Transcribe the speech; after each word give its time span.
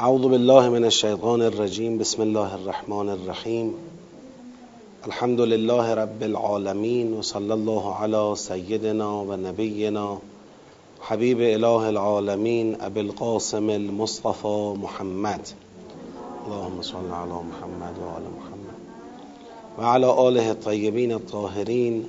اعوذ 0.00 0.22
بالله 0.22 0.68
من 0.68 0.84
الشیطان 0.84 1.42
الرجیم 1.42 1.98
بسم 1.98 2.22
الله 2.22 2.54
الرحمن 2.54 3.08
الرحیم 3.08 3.74
الحمد 5.06 5.40
لله 5.40 5.94
رب 5.94 6.22
العالمین 6.22 7.12
و 7.12 7.22
صلی 7.22 7.50
الله 7.50 7.92
علی 8.04 8.36
سیدنا 8.36 9.08
و 9.24 9.36
نبینا 9.36 10.18
حبیب 11.08 11.38
اله 11.40 11.86
العالمین 11.86 12.76
ابی 12.80 13.00
القاسم 13.00 13.68
المصطفى 13.68 14.74
محمد. 14.78 15.52
اللهم 16.46 16.82
صل 16.82 16.96
علی 16.96 17.42
محمد 17.50 17.98
و 17.98 18.08
آل 18.14 18.22
محمد. 18.22 18.80
و 19.78 19.82
علی 19.82 20.04
آله 20.04 20.48
الطیبین 20.48 21.12
الطاهرین 21.12 22.04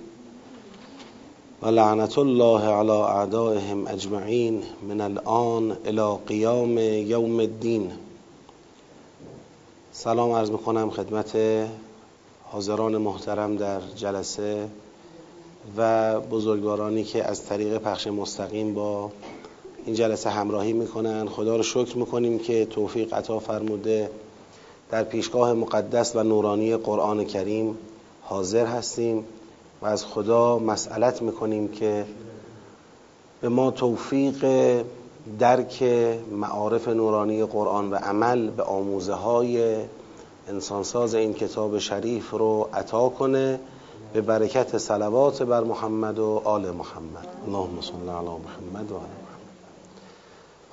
و 1.61 1.67
لعنت 1.67 2.17
الله 2.17 2.61
علی 2.61 2.91
اعدائهم 2.91 3.87
اجمعین 3.87 4.63
من 4.87 5.01
الان 5.01 5.77
الى 5.85 6.17
قیام 6.27 6.77
یوم 6.77 7.39
الدین. 7.39 7.91
سلام 9.91 10.31
عرض 10.31 10.51
می‌کنم 10.51 10.89
خدمت 10.89 11.37
حاضران 12.43 12.97
محترم 12.97 13.55
در 13.57 13.79
جلسه 13.95 14.67
و 15.77 16.19
بزرگوارانی 16.19 17.03
که 17.03 17.23
از 17.23 17.45
طریق 17.45 17.77
پخش 17.77 18.07
مستقیم 18.07 18.73
با 18.73 19.11
این 19.85 19.95
جلسه 19.95 20.29
همراهی 20.29 20.73
می‌کنن. 20.73 21.27
خدا 21.27 21.55
رو 21.55 21.63
شکر 21.63 21.97
می‌کنیم 21.97 22.39
که 22.39 22.65
توفیق 22.65 23.13
عطا 23.13 23.39
فرموده. 23.39 24.09
در 24.91 25.03
پیشگاه 25.03 25.53
مقدس 25.53 26.15
و 26.15 26.23
نورانی 26.23 26.77
قرآن 26.77 27.25
کریم 27.25 27.77
حاضر 28.21 28.65
هستیم. 28.65 29.25
و 29.81 29.85
از 29.85 30.05
خدا 30.05 30.59
مسئلت 30.59 31.21
می‌کنیم 31.21 31.67
که 31.67 32.05
به 33.41 33.49
ما 33.49 33.71
توفیق 33.71 34.45
درک 35.39 35.83
معارف 36.31 36.87
نورانی 36.87 37.45
قرآن 37.45 37.91
و 37.91 37.95
عمل 37.95 38.49
به 38.49 38.63
آموزه 38.63 39.13
های 39.13 39.75
انسانساز 40.47 41.15
این 41.15 41.33
کتاب 41.33 41.77
شریف 41.77 42.31
رو 42.31 42.69
عطا 42.73 43.09
کنه. 43.09 43.59
به 44.13 44.21
برکت 44.21 44.77
صلوات 44.77 45.43
بر 45.43 45.63
محمد 45.63 46.19
و 46.19 46.41
آل 46.43 46.71
محمد. 46.71 47.27
اللهم 47.47 47.81
صل 47.81 48.09
علی 48.09 48.27
محمد 48.27 48.91
و 48.91 48.95
آل 48.95 49.01
محمد. 49.01 49.41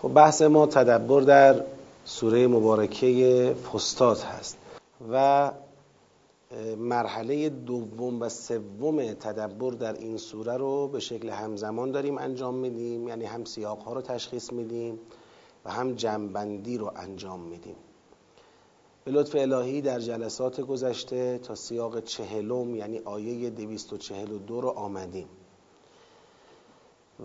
خب 0.02 0.14
بحث 0.14 0.42
ما 0.42 0.66
تدبر 0.66 1.20
در 1.20 1.62
سوره 2.04 2.46
مبارکه 2.46 3.54
فستاد 3.72 4.18
هست. 4.20 4.56
و 5.12 5.50
مرحله 6.78 7.48
دوم 7.48 8.22
و 8.22 8.28
سوم 8.28 9.12
تدبر 9.12 9.70
در 9.70 9.92
این 9.92 10.16
سوره 10.16 10.56
رو 10.56 10.88
به 10.88 11.00
شکل 11.00 11.28
همزمان 11.28 11.90
داریم 11.90 12.18
انجام 12.18 12.54
میدیم. 12.54 13.08
یعنی 13.08 13.24
هم 13.24 13.44
سیاق 13.44 13.78
ها 13.82 13.92
رو 13.92 14.00
تشخیص 14.00 14.52
میدیم 14.52 14.98
و 15.64 15.70
هم 15.70 15.94
جنبندی 15.94 16.78
رو 16.78 16.92
انجام 16.96 17.40
میدیم. 17.40 17.76
به 19.04 19.10
لطف 19.10 19.34
الهی 19.34 19.80
در 19.80 20.00
جلسات 20.00 20.60
گذشته 20.60 21.38
تا 21.38 21.54
سیاق 21.54 22.00
چهلم 22.00 22.76
یعنی 22.76 22.98
آیه 22.98 23.50
242 23.50 24.60
رو 24.60 24.68
آمدیم. 24.68 25.28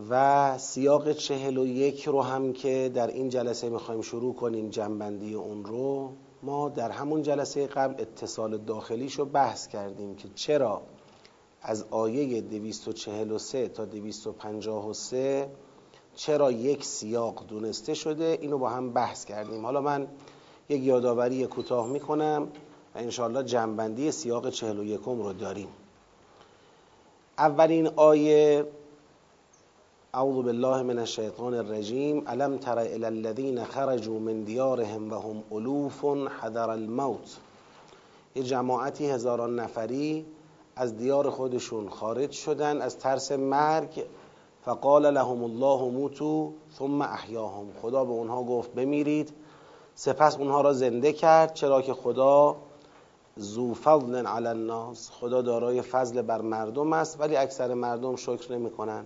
و 0.10 0.58
سیاق 0.58 1.12
چهل 1.12 1.58
و 1.58 1.66
یک 1.66 2.04
رو 2.04 2.22
هم 2.22 2.54
که 2.54 2.92
در 2.94 3.08
این 3.08 3.30
جلسه 3.30 3.70
می‌خوایم 3.70 4.02
شروع 4.02 4.34
کنیم 4.34 4.70
جنبندی 4.70 5.34
اون 5.34 5.66
رو 5.66 6.14
ما 6.44 6.70
در 6.70 6.92
همون 6.92 7.22
جلسه 7.22 7.68
قبل 7.68 8.02
اتصال 8.02 8.58
داخلیش 8.58 9.14
رو 9.14 9.26
بحث 9.26 9.68
کردیم 9.68 10.16
که 10.16 10.28
چرا 10.36 10.82
از 11.62 11.86
آیه 11.92 12.42
243 12.42 13.68
تا 13.68 13.86
253 13.86 15.50
چرا 16.16 16.52
یک 16.52 16.86
سیاق 16.86 17.46
دونسته 17.48 17.94
شده؟ 17.94 18.38
اینو 18.42 18.58
با 18.58 18.70
هم 18.70 18.94
بحث 18.94 19.26
کردیم. 19.26 19.66
حالا 19.66 19.82
من 19.82 20.08
یک 20.70 20.84
یادآوری 20.84 21.48
کوتاه 21.48 21.88
می‌کنم 21.88 22.48
و 22.96 22.98
انشاءالله 22.98 23.44
جنبندی 23.44 24.12
سیاق 24.12 24.50
41 24.50 25.02
رو 25.02 25.34
داریم. 25.34 25.68
اولین 27.38 27.88
آیه 27.88 28.66
اعوذ 30.16 30.36
بالله 30.46 30.84
من 30.84 31.00
الشیطان 31.00 31.54
الرجیم 31.54 32.24
الم 32.28 32.58
تر 32.58 32.80
الى 32.80 33.06
الذين 33.06 33.64
خرجوا 33.64 34.20
من 34.20 34.44
دیارهم 34.44 35.12
وهم 35.12 35.44
الوف 35.52 36.06
حذر 36.42 36.70
الموت؟ 36.70 37.38
یه 38.36 38.44
جماعتی 38.44 39.10
هزاران 39.10 39.60
نفری 39.60 40.26
از 40.76 40.98
دیار 40.98 41.30
خودشون 41.30 41.90
خارج 41.90 42.32
شدن 42.32 42.82
از 42.82 42.98
ترس 42.98 43.32
مرگ. 43.32 44.06
فقال 44.66 45.12
لهم 45.14 45.44
الله 45.44 45.90
موتوا 45.90 46.50
ثم 46.80 47.02
احیاهم. 47.02 47.66
خدا 47.82 48.06
به 48.06 48.12
اونها 48.12 48.44
گفت 48.44 48.74
بمیرید. 48.74 49.34
سپس 49.96 50.38
اونها 50.38 50.62
را 50.62 50.74
زنده 50.74 51.14
کرد 51.14 51.54
چرا 51.54 51.82
که 51.82 51.94
خدا 51.94 52.56
ذو 53.40 53.74
فضل 53.74 54.26
علی 54.26 54.48
الناس 54.48 55.10
خدا 55.12 55.42
دارای 55.42 55.82
فضل 55.82 56.22
بر 56.22 56.42
مردم 56.42 56.94
است 56.94 57.20
ولی 57.20 57.36
اکثر 57.36 57.74
مردم 57.74 58.16
شکر 58.16 58.52
نمی 58.52 58.70
کنن. 58.70 59.06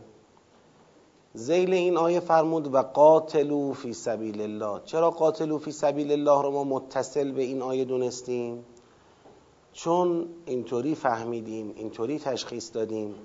زیل 1.37 1.73
این 1.73 1.97
آیه 1.97 2.19
فرمود 2.19 2.73
و 2.73 2.77
قاتلو 2.77 3.73
فی 3.73 3.93
سبیل 3.93 4.41
الله. 4.41 4.81
چرا 4.85 5.11
قاتلو 5.11 5.57
فی 5.57 5.71
سبیل 5.71 6.11
الله 6.11 6.41
رو 6.41 6.51
ما 6.51 6.63
متصل 6.63 7.31
به 7.31 7.41
این 7.41 7.61
آیه 7.61 7.85
دونستیم؟ 7.85 8.65
چون 9.73 10.29
اینطوری 10.45 10.95
فهمیدیم 10.95 11.73
اینطوری 11.75 12.19
تشخیص 12.19 12.73
دادیم 12.73 13.15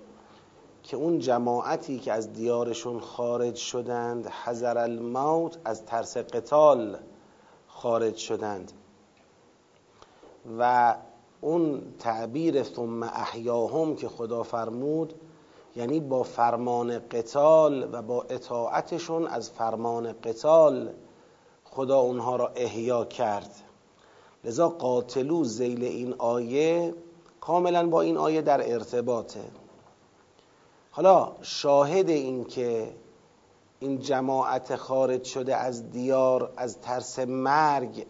که 0.83 0.97
اون 0.97 1.19
جماعتی 1.19 1.99
که 1.99 2.13
از 2.13 2.33
دیارشون 2.33 3.01
خارج 3.01 3.57
شدند 3.57 4.27
حذر 4.27 4.79
الموت 4.79 5.59
از 5.65 5.85
ترس 5.85 6.17
قتال 6.17 6.97
خارج 7.67 8.17
شدند. 8.17 8.73
و 10.59 10.95
اون 11.41 11.83
تعبیر 11.99 12.63
ثم 12.63 13.03
احیاهم 13.03 13.97
که 13.97 14.09
خدا 14.09 14.43
فرمود 14.43 15.15
یعنی 15.77 16.01
با 16.01 16.23
فرمان 16.23 16.99
قتال 16.99 17.89
و 17.93 18.03
با 18.03 18.23
اطاعتشون 18.23 19.27
از 19.27 19.51
فرمان 19.51 20.15
قتال 20.25 20.91
خدا 21.65 21.99
اونها 21.99 22.37
را 22.37 22.53
احیا 22.57 23.05
کرد. 23.05 23.51
لذا 24.45 24.69
قاتلو 24.69 25.45
زیل 25.45 25.85
این 25.85 26.15
آیه 26.19 26.95
کاملا 27.41 27.89
با 27.89 28.01
این 28.01 28.17
آیه 28.17 28.43
در 28.43 28.73
ارتباطه. 28.73 29.45
حالا 30.91 31.33
شاهد 31.43 32.09
این 32.09 32.45
که 32.45 32.95
این 33.81 33.99
جماعت 33.99 34.77
خارج 34.77 35.25
شده 35.25 35.57
از 35.57 35.91
دیار 35.91 36.53
از 36.57 36.79
ترس 36.79 37.19
مرگ 37.19 38.07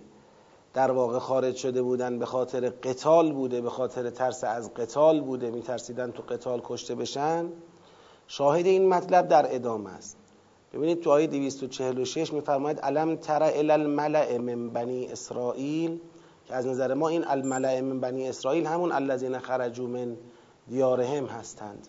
در 0.75 0.91
واقع 0.91 1.19
خارج 1.19 1.57
شده 1.57 1.83
بودن 1.83 2.19
به 2.19 2.27
خاطر 2.27 2.69
قتال 2.71 3.33
بوده 3.33 3.61
به 3.61 3.71
خاطر 3.71 4.11
ترس 4.11 4.45
از 4.45 4.75
قتال 4.75 5.21
بوده 5.21 5.51
میترسیدن 5.51 6.11
تو 6.11 6.23
قتال 6.23 6.61
کشته 6.65 6.95
بشن. 6.95 7.49
شاهد 8.27 8.67
این 8.67 8.89
مطلب 8.89 9.29
در 9.29 9.55
ادامه 9.55 9.91
است. 9.91 10.17
ببینید 10.73 11.01
تو 11.01 11.11
آیه 11.11 11.27
246 11.27 12.33
میفرماید 12.33 12.79
الم 12.83 13.17
تر 13.17 13.43
الی 13.43 13.71
الملأ 13.71 14.39
من 14.39 14.71
بنی 14.71 15.07
اسرائیل؟ 15.07 16.01
که 16.47 16.55
از 16.55 16.67
نظر 16.67 16.95
ما 16.95 17.09
این 17.09 17.25
الملأ 17.29 17.81
من 17.81 18.01
بنی 18.01 18.29
اسرائیل 18.29 18.67
همون 18.67 18.93
الذین 18.93 19.39
خرجوا 19.39 19.87
من 19.87 20.17
دیارهم 20.69 21.27
هستند. 21.27 21.89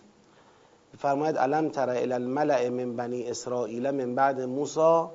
میفرماید 0.92 1.36
الم 1.36 1.68
تر 1.68 1.90
الی 1.90 2.12
الملأ 2.12 2.70
من 2.70 2.96
بنی 2.96 3.30
اسرائیل 3.30 3.90
من 3.90 4.14
بعد 4.14 4.40
موسی؟ 4.40 5.06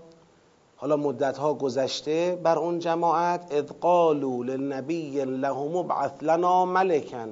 حالا 0.82 0.96
مدت 0.96 1.38
ها 1.38 1.54
گذشته 1.54 2.40
بر 2.44 2.60
اون 2.60 2.80
جماعت 2.80 3.54
اذ 3.54 3.72
قالوا 3.82 4.44
للنبی 4.44 5.26
لهم 5.26 5.76
ابعث 5.76 6.12
لنا 6.22 6.66
ملکا 6.66 7.28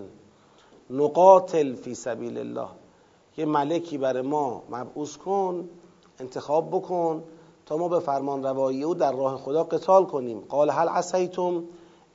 نقاتل 0.89 1.75
فی 1.75 1.95
سبیل 1.95 2.37
الله. 2.37 2.67
یه 3.37 3.45
ملکی 3.45 3.97
برای 3.97 4.21
ما 4.21 4.61
مبعوث 4.69 5.17
کن 5.17 5.69
انتخاب 6.19 6.69
بکن 6.71 7.23
تا 7.65 7.77
ما 7.77 7.87
به 7.87 7.99
فرمان 7.99 8.43
روایی 8.43 8.83
او 8.83 8.93
در 8.93 9.11
راه 9.11 9.37
خدا 9.37 9.63
قتال 9.63 10.05
کنیم. 10.05 10.43
قال 10.49 10.69
هل 10.69 10.87
عسیتم 10.87 11.63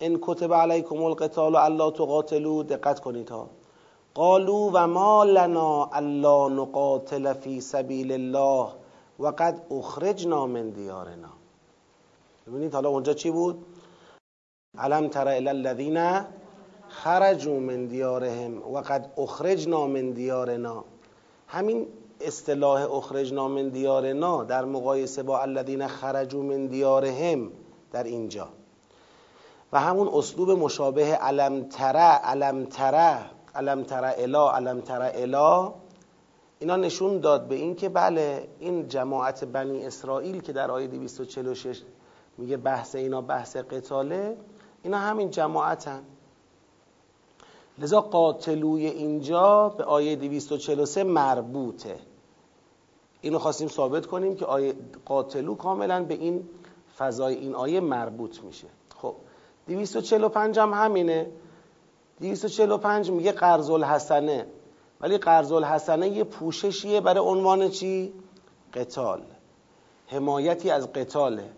ان 0.00 0.18
کتب 0.22 0.54
علیکم 0.54 1.02
القتال 1.02 1.56
الا 1.56 1.90
تقاتلوا؟ 1.90 2.62
دقت 2.62 3.00
کنید 3.00 3.30
ها. 3.30 3.46
قالوا 4.14 4.70
و 4.74 4.86
ما 4.86 5.24
لنا 5.24 5.84
الا 5.84 6.48
نقاتل 6.48 7.32
فی 7.32 7.60
سبیل 7.60 8.12
الله. 8.12 8.81
و 9.18 9.26
قد 9.26 9.66
اخرجنا 9.70 10.46
من 10.46 10.70
دیارنا. 10.70 11.32
ببینید 12.46 12.74
حالا 12.74 12.88
اونجا 12.88 13.14
چی 13.14 13.30
بود؟ 13.30 13.66
علم 14.78 15.08
تر 15.08 15.28
الی 15.28 15.48
الذین 15.48 16.20
خرجوا 16.88 17.58
من 17.58 17.86
دیارهم 17.86 18.62
و 18.62 18.80
قد 18.80 19.12
اخرجنا 19.18 19.86
من 19.86 20.10
دیارنا. 20.10 20.84
همین 21.48 21.86
اصطلاح 22.20 22.92
اخرجنا 22.92 23.48
من 23.48 23.68
دیارنا 23.68 24.44
در 24.44 24.64
مقایسه 24.64 25.22
با 25.22 25.40
الذین 25.40 25.86
خرجوا 25.86 26.42
من 26.42 26.66
دیارهم 26.66 27.50
در 27.92 28.04
اینجا. 28.04 28.48
و 29.72 29.80
همون 29.80 30.08
اسلوب 30.08 30.50
مشابه 30.50 31.14
علم 31.14 31.68
تره 31.68 31.98
علم 32.00 32.64
تره 32.64 33.30
علم 33.54 33.82
تره 33.82 34.14
الا 34.18 34.50
علم 34.50 34.80
تره 34.80 35.12
الا 35.14 35.74
اینا 36.62 36.76
نشون 36.76 37.20
داد 37.20 37.48
به 37.48 37.54
این 37.54 37.74
که 37.74 37.88
بله 37.88 38.48
این 38.58 38.88
جماعت 38.88 39.44
بنی 39.44 39.86
اسرائیل 39.86 40.40
که 40.40 40.52
در 40.52 40.70
آیه 40.70 40.86
246 40.86 41.82
میگه 42.38 42.56
بحث 42.56 42.94
اینا 42.94 43.20
بحث 43.20 43.56
قتاله 43.56 44.36
اینا 44.82 44.98
همین 44.98 45.30
جماعتن. 45.30 46.02
لذا 47.78 48.00
قاتلوی 48.00 48.86
اینجا 48.86 49.68
به 49.68 49.84
آیه 49.84 50.16
243 50.16 51.04
مربوطه. 51.04 51.98
اینو 53.20 53.38
خواستیم 53.38 53.68
ثابت 53.68 54.06
کنیم 54.06 54.36
که 54.36 54.44
آیه 54.44 54.74
قاتلو 55.04 55.54
کاملا 55.54 56.04
به 56.04 56.14
این 56.14 56.48
فضای 56.98 57.34
این 57.34 57.54
آیه 57.54 57.80
مربوط 57.80 58.42
میشه. 58.42 58.68
خب 58.96 59.14
245 59.68 60.58
هم 60.58 60.72
همینه. 60.74 61.30
245 62.20 63.10
میگه 63.10 63.32
قرض 63.32 63.70
الحسنه 63.70 64.46
ولی 65.02 65.18
قرض 65.18 65.52
الحسنه 65.52 66.08
یه 66.08 66.24
پوششیه 66.24 67.00
برای 67.00 67.24
عنوان 67.24 67.68
چی؟ 67.68 68.12
قتال. 68.74 69.22
حمایتی 70.06 70.70
از 70.70 70.92
قتاله. 70.92 71.50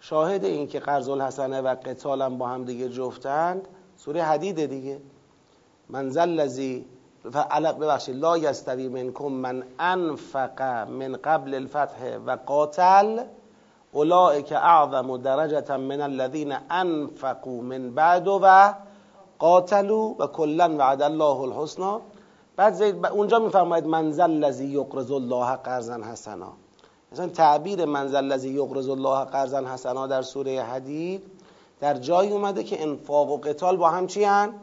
شاهد 0.00 0.44
این 0.44 0.66
که 0.66 0.80
قرض 0.80 1.08
الحسنه 1.08 1.60
و 1.60 1.74
قتال 1.74 2.22
هم 2.22 2.38
با 2.38 2.48
هم 2.48 2.64
دیگه 2.64 2.88
جفتند 2.88 3.68
سوره 3.96 4.22
حدیده 4.22 4.66
دیگه. 4.66 5.00
منزل 5.88 6.28
لذی 6.28 6.84
ببخشید 7.80 8.16
لا 8.16 8.38
یستوی 8.38 8.88
منکم 8.88 9.28
من 9.28 9.64
انفق 9.78 10.62
من 10.88 11.16
قبل 11.16 11.54
الفتح 11.54 12.16
و 12.16 12.36
قاتل. 12.46 13.24
اولئک 13.92 14.52
اعظم 14.52 15.16
درجه 15.16 15.76
من 15.76 16.00
الذین 16.00 16.56
انفقوا 16.70 17.60
من 17.60 17.94
بعد 17.94 18.28
و 18.28 18.74
قاتلوا 19.38 20.14
و 20.18 20.26
کلا 20.26 20.76
وعد 20.76 21.02
الله 21.02 21.40
الحسنا 21.40 22.00
بعد 22.56 22.74
زید 22.74 23.06
اونجا 23.06 23.38
میفرماید 23.38 23.86
منزل 23.86 24.30
لذی 24.30 24.66
یقرض 24.66 25.10
الله 25.10 25.56
قرضا 25.56 25.94
حسنا. 25.94 26.52
مثلا 27.12 27.28
تعبیر 27.28 27.84
منزل 27.84 28.24
لذی 28.24 28.50
یقرض 28.50 28.88
الله 28.88 29.24
قرضا 29.24 29.58
حسنا 29.58 30.06
در 30.06 30.22
سوره 30.22 30.62
حدید 30.62 31.22
در 31.80 31.94
جایی 31.94 32.30
اومده 32.30 32.64
که 32.64 32.82
انفاق 32.82 33.30
و 33.30 33.36
قتال 33.36 33.76
با 33.76 33.90
هم 33.90 34.06
چی 34.06 34.24
هن؟ 34.24 34.54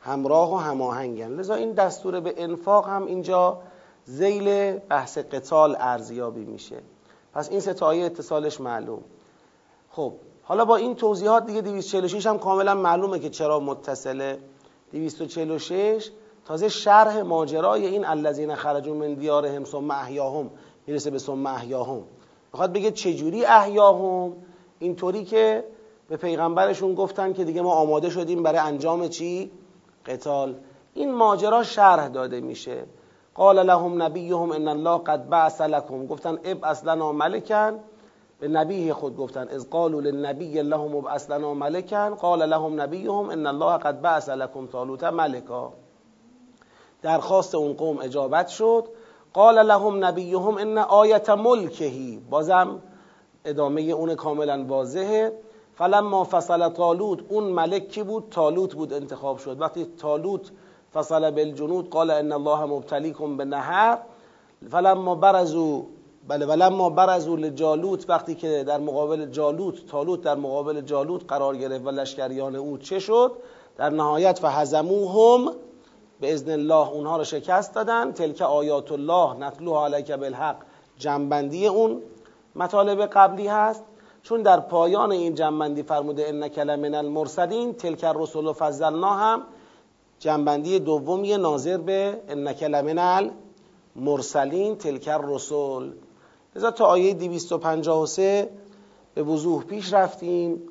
همراه 0.00 0.54
و 0.54 0.56
هماهنگن 0.56 1.28
لذا 1.28 1.54
این 1.54 1.72
دستور 1.72 2.20
به 2.20 2.34
انفاق 2.36 2.88
هم 2.88 3.06
اینجا 3.06 3.58
زیل 4.04 4.72
بحث 4.72 5.18
قتال 5.18 5.76
ارزیابی 5.80 6.44
میشه. 6.44 6.76
پس 7.34 7.50
این 7.50 7.60
سه 7.60 7.84
آیه 7.84 8.04
اتصالش 8.04 8.60
معلوم. 8.60 9.02
خب 9.90 10.12
حالا 10.42 10.64
با 10.64 10.76
این 10.76 10.94
توضیحات 10.94 11.46
دیگه 11.46 11.60
246 11.60 12.26
هم 12.26 12.38
کاملا 12.38 12.74
معلومه 12.74 13.18
که 13.18 13.30
چرا 13.30 13.60
متصله. 13.60 14.38
246 14.92 16.10
تازه 16.44 16.68
شرح 16.68 17.22
ماجرای 17.22 17.86
این 17.86 18.04
الذین 18.04 18.54
خرجوا 18.54 18.94
من 18.94 19.14
دیارهم 19.14 19.64
ثم 19.64 19.90
احیاهم 19.90 20.50
می‌رسه 20.86 21.10
به 21.10 21.18
ثم 21.18 21.46
احیاهم. 21.46 22.02
می‌خواد 22.52 22.72
بگه 22.72 22.90
چجوری 22.90 23.44
احیاهم؟ 23.44 24.32
اینطوری 24.78 25.24
که 25.24 25.64
به 26.08 26.16
پیغمبرشون 26.16 26.94
گفتن 26.94 27.32
که 27.32 27.44
دیگه 27.44 27.62
ما 27.62 27.72
آماده 27.72 28.10
شدیم 28.10 28.42
برای 28.42 28.58
انجام 28.58 29.08
چی؟ 29.08 29.50
قتال. 30.06 30.54
این 30.94 31.14
ماجرا 31.14 31.62
شرح 31.62 32.08
داده 32.08 32.40
میشه. 32.40 32.84
قال 33.34 33.66
لهم 33.66 34.02
نبیهم 34.02 34.52
ان 34.52 34.68
الله 34.68 34.98
قد 34.98 35.28
بعث 35.28 35.60
لكم 35.60 36.06
گفتن 36.06 36.38
اب 36.44 36.58
اصلا 36.62 37.12
ملکن. 37.12 37.78
به 38.40 38.48
نبی 38.48 38.92
خود 38.92 39.16
گفتن. 39.16 39.48
از 39.48 39.70
قالوا 39.70 40.00
للنبی 40.00 40.62
لهم 40.62 40.96
ابعث 40.96 41.30
لنا 41.30 41.54
ملکا 41.54 42.10
قال 42.10 42.48
لهم 42.48 42.80
نبیهم 42.80 43.30
ان 43.30 43.46
الله 43.46 43.78
قد 43.78 44.00
بعث 44.00 44.28
لكم 44.28 44.66
طالوت 44.66 45.04
ملکا. 45.04 45.72
درخواست 47.02 47.54
اون 47.54 47.72
قوم 47.72 47.98
اجابت 47.98 48.48
شد. 48.48 48.84
قال 49.34 49.66
لهم 49.66 50.04
نبیهم 50.04 50.58
ان 50.58 50.78
آیت 50.78 51.30
ملکهی 51.30 52.22
بازم 52.30 52.78
ادامه 53.44 53.80
اون 53.80 54.14
کاملا 54.14 54.64
واضحه. 54.68 55.32
فلما 55.74 56.24
فصل 56.24 56.68
طالوت 56.68 57.18
اون 57.28 57.44
ملک 57.44 57.88
کی 57.88 58.02
بود؟ 58.02 58.24
طالوت 58.30 58.74
بود 58.74 58.92
انتخاب 58.92 59.38
شد. 59.38 59.60
وقتی 59.60 59.84
طالوت 59.84 60.50
فصل 60.94 61.30
بالجنود 61.30 61.90
قال 61.90 62.10
ان 62.10 62.32
الله 62.32 62.64
مبتلیکم 62.64 63.36
به 63.36 63.44
نهر 63.44 63.98
فلما 64.70 65.14
برزو 65.14 65.86
بله 66.28 66.46
ولما 66.46 66.90
برزو 66.90 67.36
لجالوت 67.36 68.10
وقتی 68.10 68.34
که 68.34 68.64
در 68.64 68.78
مقابل 68.78 69.26
جالوت 69.26 69.86
طالوت 69.86 70.20
در 70.22 70.34
مقابل 70.34 70.80
جالوت 70.80 71.22
قرار 71.28 71.56
گرفت 71.56 71.86
و 71.86 71.90
لشکریان 71.90 72.56
او 72.56 72.78
چه 72.78 72.98
شد؟ 72.98 73.32
در 73.76 73.90
نهایت 73.90 74.38
فهزموهم 74.38 75.52
به 76.22 76.32
ازن 76.32 76.50
الله 76.50 76.88
اونها 76.88 77.16
رو 77.16 77.24
شکست 77.24 77.74
دادن. 77.74 78.12
تلک 78.12 78.42
آیات 78.42 78.92
الله 78.92 79.34
نتلوها 79.34 79.84
علیک 79.84 80.10
بالحق 80.10 80.56
جنبندی 80.98 81.66
اون 81.66 82.02
مطالب 82.54 83.06
قبلی 83.06 83.46
هست. 83.46 83.84
چون 84.22 84.42
در 84.42 84.60
پایان 84.60 85.12
این 85.12 85.34
جنبندی 85.34 85.82
فرموده 85.82 86.28
انک 86.28 86.58
لمن 86.58 86.94
المرسلین 86.94 87.74
تلک 87.74 88.04
الرسل 88.04 88.52
فضلنا 88.52 89.14
هم 89.14 89.42
جنبندی 90.18 90.78
دومی 90.78 91.36
ناظر 91.36 91.78
به 91.78 92.20
انک 92.28 92.62
لمن 92.62 93.30
المرسلین 93.96 94.76
تلک 94.76 95.08
الرسل. 95.08 95.90
لذا 96.56 96.70
تا 96.70 96.86
آیه 96.86 97.14
253 97.14 98.48
به 99.14 99.22
وضوح 99.22 99.64
پیش 99.64 99.92
رفتیم 99.92 100.62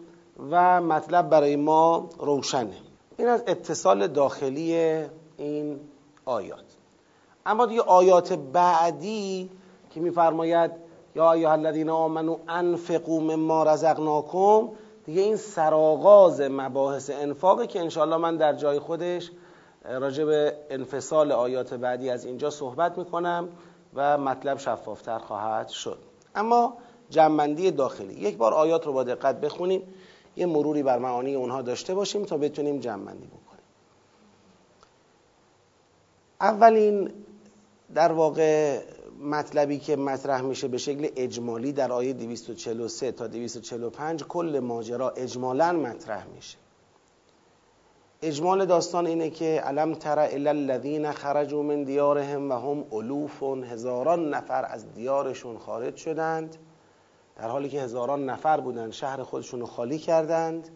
و 0.52 0.82
مطلب 0.82 1.30
برای 1.30 1.56
ما 1.56 2.10
روشنه. 2.20 2.78
این 3.18 3.28
از 3.28 3.44
اتصال 3.48 4.08
داخلی 4.08 5.02
این 5.42 5.80
آیات. 6.26 6.64
اما 7.46 7.66
دیگه 7.66 7.82
آیات 7.82 8.34
بعدی 8.34 9.50
که 9.90 10.00
میفرماید 10.00 10.72
یا 11.16 11.32
ایها 11.32 11.52
الذین 11.52 11.90
آمنو 11.90 12.38
انفقوا 12.48 13.20
مما 13.20 13.64
رزقناکم 13.64 14.70
دیگه 15.06 15.22
این 15.22 15.36
سرآغاز 15.36 16.42
مباحث 16.42 17.10
انفاقه 17.14 17.68
که 17.68 17.80
انشاءالله 17.80 18.18
من 18.18 18.38
در 18.38 18.54
جای 18.54 18.80
خودش 18.80 19.32
راجع 19.86 20.26
به 20.26 20.54
انفصال 20.70 21.32
آیات 21.32 21.74
بعدی 21.74 22.10
از 22.10 22.26
اینجا 22.26 22.50
صحبت 22.50 22.98
می‌کنم 22.98 23.50
و 23.96 24.18
مطلب 24.18 24.58
شفافتر 24.58 25.20
خواهد 25.20 25.68
شد. 25.68 25.98
اما 26.36 26.74
جنبندی 27.10 27.72
داخلی. 27.72 28.14
یک 28.14 28.38
بار 28.38 28.54
آیات 28.54 28.86
رو 28.86 28.94
با 28.94 29.04
دقت 29.04 29.42
بخونیم. 29.42 29.82
یه 30.36 30.46
مروری 30.46 30.84
بر 30.84 31.00
معانی 31.00 31.36
اونها 31.36 31.62
داشته 31.62 31.94
باشیم 31.94 32.26
تا 32.26 32.38
بتونیم 32.38 32.80
جنبندی 32.80 33.28
بکنیم. 33.28 33.51
اولین 36.42 37.12
در 37.94 38.12
واقع 38.12 38.80
مطلبی 39.22 39.80
که 39.80 39.96
مطرح 39.96 40.42
میشه 40.42 40.68
به 40.68 40.78
شکل 40.78 41.08
اجمالی 41.16 41.72
در 41.72 41.92
آیه 41.92 42.14
243 42.14 43.12
تا 43.12 43.28
245 43.28 44.24
کل 44.24 44.60
ماجرا 44.60 45.10
اجمالا 45.10 45.72
مطرح 45.72 46.28
میشه. 46.28 46.58
اجمال 48.22 48.66
داستان 48.66 49.08
اینه 49.08 49.30
که 49.30 49.62
علم 49.66 49.94
تر 49.94 50.20
الی 50.20 50.48
الذین 50.48 51.12
خرجوا 51.12 51.62
من 51.62 51.84
دیارهم 51.84 52.52
و 52.52 52.54
هم 52.54 52.86
الوف 52.94 53.44
هزاران 53.44 54.34
نفر 54.34 54.66
از 54.66 54.94
دیارشون 54.94 55.58
خارج 55.58 55.96
شدند 55.96 56.58
در 57.36 57.48
حالی 57.48 57.70
که 57.70 57.82
هزاران 57.82 58.26
نفر 58.26 58.60
بودند 58.60 58.92
شهر 58.92 59.24
خودشون 59.24 59.60
رو 59.60 59.66
خالی 59.66 59.98
کردند. 59.98 60.70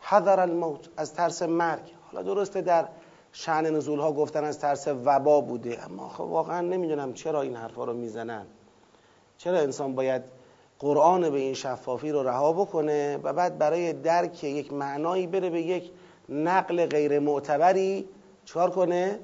حذر 0.00 0.40
الموت 0.40 0.88
از 0.96 1.14
ترس 1.14 1.42
مرگ. 1.42 1.92
حالا 2.12 2.22
درسته 2.22 2.60
در 2.60 2.88
شعن 3.36 3.66
نزول 3.66 3.98
ها 3.98 4.12
گفتن 4.12 4.44
از 4.44 4.58
ترس 4.58 4.88
وبا 5.04 5.40
بوده. 5.40 5.84
اما 5.84 6.08
خب 6.08 6.20
واقعا 6.20 6.60
نمی‌دونم 6.60 7.12
چرا 7.12 7.42
این 7.42 7.56
حرفا 7.56 7.84
رو 7.84 7.92
می‌زنن. 7.92 8.46
چرا 9.38 9.58
انسان 9.58 9.94
باید 9.94 10.22
قرآن 10.78 11.30
به 11.30 11.38
این 11.38 11.54
شفافی 11.54 12.10
رو 12.10 12.22
رها 12.22 12.52
بکنه 12.52 13.16
و 13.22 13.32
بعد 13.32 13.58
برای 13.58 13.92
درک 13.92 14.44
یک 14.44 14.72
معنایی 14.72 15.26
بره 15.26 15.50
به 15.50 15.62
یک 15.62 15.90
نقل 16.28 16.86
غیر 16.86 17.18
معتبری 17.18 18.08
چکار 18.44 18.70
کنه؟ 18.70 19.18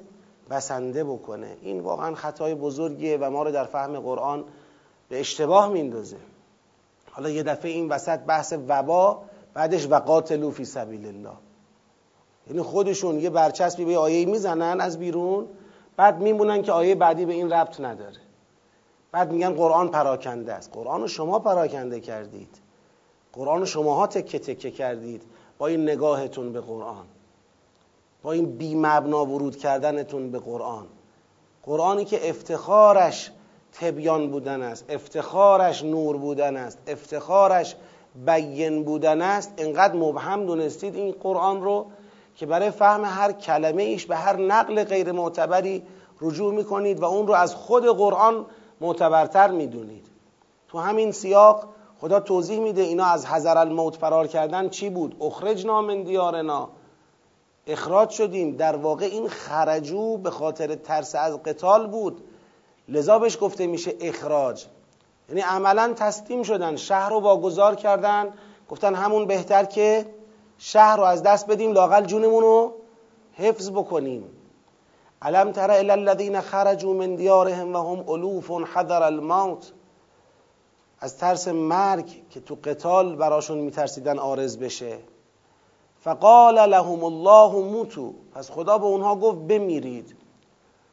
بسنده 0.51 1.05
بکنه. 1.05 1.57
این 1.63 1.81
واقعا 1.81 2.15
خطای 2.15 2.55
بزرگیه 2.55 3.17
و 3.17 3.31
ما 3.31 3.43
رو 3.43 3.51
در 3.51 3.65
فهم 3.65 4.01
قرآن 4.01 4.45
به 5.09 5.21
اشتباه 5.21 5.69
میندازه. 5.69 6.17
حالا 7.11 7.31
یه 7.31 7.43
دفعه 7.43 7.71
این 7.71 7.89
وسط 7.89 8.19
بحث 8.19 8.55
وبا 8.69 9.23
بعدش 9.55 9.87
وقاتلو 9.91 10.51
فی 10.51 10.65
سبیل 10.65 11.07
الله. 11.07 11.37
یعنی 12.51 12.63
خودشون 12.63 13.21
یه 13.21 13.31
برچسبی 13.31 13.85
به 13.85 13.99
آیه 13.99 14.27
می‌زنن 14.27 14.81
از 14.81 14.99
بیرون 14.99 15.47
بعد 15.97 16.21
میمونن 16.21 16.63
که 16.63 16.73
آیه 16.73 16.95
بعدی 16.95 17.25
به 17.25 17.33
این 17.33 17.53
ربط 17.53 17.81
نداره. 17.81 18.17
بعد 19.13 19.33
میگن 19.33 19.55
قرآن 19.55 19.89
پراکنده 19.89 20.53
است. 20.53 20.71
قرآن 20.73 21.01
رو 21.01 21.09
شما 21.09 21.39
پراکنده 21.39 22.01
کردید. 22.01 22.57
قرآن 23.33 23.65
شماها 23.65 24.07
تکه 24.07 24.39
تکه 24.39 24.71
کردید 24.71 25.23
با 25.59 25.67
این 25.67 25.83
نگاهتون 25.83 26.53
به 26.53 26.61
قرآن. 26.61 27.05
با 28.23 28.33
این 28.33 28.57
بی 28.57 28.75
مبنا 28.75 29.27
ورود 29.27 29.57
کردنتون 29.57 30.31
به 30.31 30.39
قرآن. 30.39 30.87
قرآنی 31.63 32.05
که 32.05 32.29
افتخارش 32.29 33.31
تبیان 33.73 34.31
بودن 34.31 34.63
است 34.63 34.85
افتخارش 34.89 35.85
نور 35.85 36.17
بودن 36.17 36.57
است 36.57 36.79
افتخارش 36.87 37.77
بین 38.27 38.85
بودن 38.85 39.23
است. 39.23 39.55
انقدر 39.59 39.97
مبهم 39.97 40.47
دونستید 40.47 40.95
این 40.95 41.15
قرآن 41.21 41.63
رو 41.63 41.87
که 42.41 42.47
برای 42.47 42.71
فهم 42.71 43.05
هر 43.05 43.33
کلمه 43.33 43.83
ایش 43.83 44.07
به 44.07 44.17
هر 44.17 44.37
نقل 44.37 44.85
غیر 44.85 45.13
معتبری 45.13 45.83
رجوع 46.21 46.55
می‌کنید 46.55 47.01
و 47.01 47.05
اون 47.05 47.27
رو 47.27 47.35
از 47.35 47.55
خود 47.55 47.87
قرآن 47.87 48.47
معتبرتر 48.81 49.51
می‌دونید. 49.51 50.07
تو 50.69 50.79
همین 50.79 51.13
سیاق 51.13 51.69
خدا 52.01 52.21
توضیح 52.21 52.61
میده 52.61 52.83
اینا 52.83 53.05
از 53.05 53.27
حذر 53.27 53.59
الموت 53.59 53.97
فرار 53.97 54.27
کردن 54.27 54.69
چی 54.69 54.91
بود؟ 54.91 55.17
اخرجنا 55.21 55.83
من 55.83 56.03
دیارنا. 56.03 56.69
اخراج 57.67 58.11
شدیم. 58.11 58.57
در 58.57 58.77
واقع 58.77 59.05
این 59.05 59.29
خرجو 59.29 60.17
به 60.17 60.31
خاطر 60.31 60.75
ترس 60.75 61.15
از 61.15 61.43
قتال 61.43 61.87
بود. 61.87 62.23
لذا 62.89 63.19
بهش 63.19 63.39
گفته 63.41 63.67
میشه 63.67 63.95
اخراج. 64.01 64.65
یعنی 65.29 65.41
عملا 65.41 65.93
تسلیم 65.97 66.43
شدن 66.43 66.77
شهر 66.77 67.11
رو 67.11 67.21
واگذار 67.21 67.75
کردن. 67.75 68.27
گفتن 68.71 68.95
همون 68.95 69.27
بهتر 69.27 69.65
که 69.65 70.07
شهر 70.63 70.97
رو 70.97 71.03
از 71.03 71.23
دست 71.23 71.47
بدیم 71.47 71.73
لاقل 71.73 72.05
جونمون 72.05 72.43
رو 72.43 72.73
حفظ 73.33 73.71
بکنیم. 73.71 74.25
علم 75.23 75.53
تر 75.53 75.71
الی 75.71 75.91
الذین 75.91 76.41
خرجوا 76.41 76.93
من 76.93 77.15
دیارهم 77.15 77.77
و 77.77 77.79
هم 77.79 78.09
الوف 78.09 78.51
حذر 78.51 79.03
الموت. 79.03 79.73
از 81.01 81.19
ترس 81.19 81.49
مرگ 81.49 82.29
که 82.31 82.41
تو 82.41 82.59
قتال 82.65 83.17
براشون 83.17 83.59
میترسیدن 83.59 84.19
آرز 84.19 84.59
بشه. 84.59 84.99
فقال 86.01 86.69
لهم 86.69 87.05
الله 87.05 87.53
موتو 87.53 88.15
پس 88.35 88.51
خدا 88.51 88.79
به 88.79 88.85
اونها 88.85 89.17
گفت 89.17 89.39
بمیرید. 89.39 90.17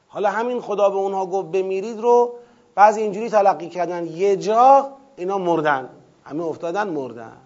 حالا 0.07 0.29
همین 0.29 0.61
خدا 0.61 0.89
به 0.89 0.95
اونها 0.95 1.25
گفت 1.25 1.47
بمیرید 1.47 1.99
رو 1.99 2.33
بعضی 2.75 3.01
اینجوری 3.01 3.29
تلقی 3.29 3.69
کردن. 3.69 4.05
یه 4.05 4.35
جا 4.35 4.89
اینا 5.15 5.37
مردن. 5.37 5.89
همه 6.23 6.45
افتادن 6.45 6.87
مردن. 6.89 7.37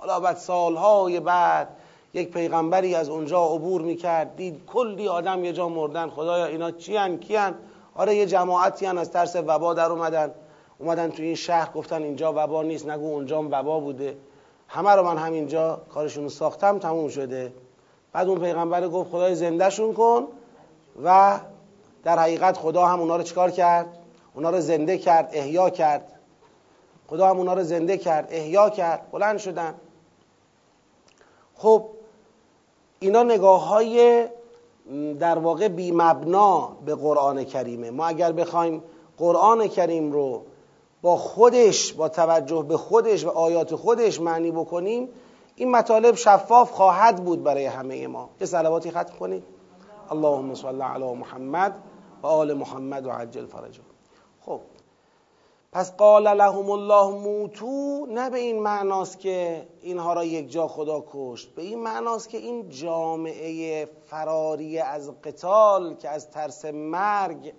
حالا 0.00 0.20
بعد 0.20 0.36
سالهای 0.36 1.20
بعد 1.20 1.68
یک 2.14 2.30
پیغمبری 2.30 2.94
از 2.94 3.08
اونجا 3.08 3.46
عبور 3.46 3.82
می‌کرد 3.82 4.36
دید 4.36 4.66
کلی 4.66 5.08
آدم 5.08 5.44
یه 5.44 5.52
جا 5.52 5.68
مردن. 5.68 6.08
خدایا 6.08 6.46
اینا 6.46 6.70
چی 6.70 6.96
هن 6.96 7.16
کی 7.16 7.36
هن؟ 7.36 7.54
آره 7.94 8.16
یه 8.16 8.26
جماعتی 8.26 8.86
هن 8.86 8.98
از 8.98 9.10
ترس 9.10 9.36
وبا 9.36 9.74
در 9.74 9.90
اومدن. 9.92 10.30
اومدن 10.78 11.10
تو 11.10 11.22
این 11.22 11.34
شهر 11.34 11.70
گفتن 11.74 12.02
اینجا 12.02 12.32
وبا 12.36 12.62
نیست 12.62 12.88
نگو 12.88 13.14
اونجا 13.14 13.42
وبا 13.42 13.80
بوده. 13.80 14.16
همه 14.68 14.90
رو 14.90 15.02
من 15.02 15.18
همینجا 15.18 15.80
کارشون 15.94 16.24
رو 16.24 16.30
ساختم 16.30 16.78
تموم 16.78 17.08
شده. 17.08 17.52
بعد 18.12 18.28
اون 18.28 18.40
پیغمبر 18.40 18.88
گفت 18.88 19.10
خدای 19.10 19.34
زندهشون 19.34 19.92
کن 19.94 20.26
و 21.04 21.38
در 22.04 22.18
حقیقت 22.18 22.56
خدا 22.56 22.86
هم 22.86 23.00
اونا 23.00 23.16
رو 23.16 23.22
چکار 23.22 23.50
کرد؟ 23.50 23.98
اونا 24.34 24.50
رو 24.50 24.60
زنده 24.60 24.98
کرد 24.98 25.30
احیا 25.32 25.70
کرد. 25.70 26.12
خدا 27.06 27.28
هم 27.28 27.36
اونا 27.36 27.54
رو 27.54 27.62
زنده 27.62 27.98
کرد 27.98 28.28
احیا 28.30 28.70
کرد. 28.70 29.10
بلند 29.12 29.38
شدن. 29.38 29.74
خب 31.62 31.84
اینا 33.00 33.22
نگاه 33.22 33.68
های 33.68 34.26
در 35.18 35.38
واقع 35.38 35.68
بی 35.68 35.92
مبنا 35.92 36.76
به 36.84 36.94
قرآن 36.94 37.44
کریمه. 37.44 37.90
ما 37.90 38.06
اگر 38.06 38.32
بخوایم 38.32 38.82
قرآن 39.18 39.68
کریم 39.68 40.12
رو 40.12 40.42
با 41.02 41.16
خودش 41.16 41.92
با 41.92 42.08
توجه 42.08 42.62
به 42.62 42.76
خودش 42.76 43.24
و 43.24 43.28
آیات 43.28 43.74
خودش 43.74 44.20
معنی 44.20 44.50
بکنیم 44.50 45.08
این 45.56 45.70
مطالب 45.70 46.14
شفاف 46.14 46.70
خواهد 46.70 47.24
بود 47.24 47.42
برای 47.42 47.66
همه 47.66 48.06
ما. 48.06 48.30
یه 48.40 48.46
صلواتی 48.46 48.90
ختم 48.90 49.14
کنید. 49.20 49.42
اللهم 50.10 50.54
صل 50.54 50.82
علی 50.82 51.14
محمد 51.14 51.74
و 52.22 52.26
آل 52.26 52.52
محمد 52.54 53.06
و 53.06 53.10
عجل 53.10 53.46
فرجه. 53.46 53.80
خب. 54.46 54.60
پس 55.72 55.96
قال 55.96 56.36
لهم 56.36 56.70
الله 56.70 57.10
موتو 57.10 58.06
نه 58.06 58.30
به 58.30 58.38
این 58.38 58.62
معناست 58.62 59.18
که 59.18 59.68
اینها 59.80 60.12
را 60.12 60.24
یک 60.24 60.50
جا 60.50 60.68
خدا 60.68 61.04
کشت 61.12 61.54
به 61.54 61.62
این 61.62 61.82
معناست 61.82 62.28
که 62.28 62.38
این 62.38 62.68
جامعه 62.68 63.88
فراری 64.06 64.78
از 64.78 65.10
قتال 65.22 65.94
که 65.94 66.08
از 66.08 66.30
ترس 66.30 66.64
مرگ 66.64 67.54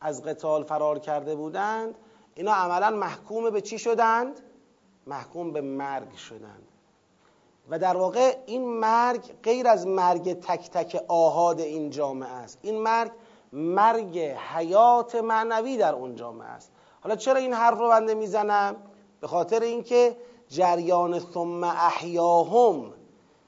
از 0.00 0.22
قتال 0.24 0.64
فرار 0.64 0.98
کرده 0.98 1.34
بودند 1.34 1.94
اینا 2.34 2.52
عملا 2.52 2.90
محکوم 2.90 3.50
به 3.50 3.60
چی 3.60 3.78
شدند؟ 3.78 4.40
محکوم 5.06 5.52
به 5.52 5.60
مرگ 5.60 6.14
شدند. 6.14 6.68
و 7.68 7.78
در 7.78 7.96
واقع 7.96 8.36
این 8.46 8.68
مرگ 8.68 9.20
غیر 9.42 9.68
از 9.68 9.86
مرگ 9.86 10.40
تک 10.40 10.70
تک 10.70 11.04
آهاد 11.08 11.60
این 11.60 11.90
جامعه 11.90 12.28
است. 12.30 12.58
این 12.62 12.78
مرگ 12.82 13.10
مرگ 13.52 14.18
حیات 14.18 15.14
معنوی 15.14 15.76
در 15.76 15.94
اون 15.94 16.16
جامعه 16.16 16.48
است. 16.48 16.72
حالا 17.04 17.16
چرا 17.16 17.36
این 17.36 17.52
حرف 17.52 17.78
رو 17.78 17.88
بنده 17.88 18.14
می‌زنم 18.14 18.76
به 19.20 19.26
خاطر 19.26 19.60
اینکه 19.60 20.16
جریان 20.48 21.20
ثم 21.20 21.64
احیاهم 21.64 22.92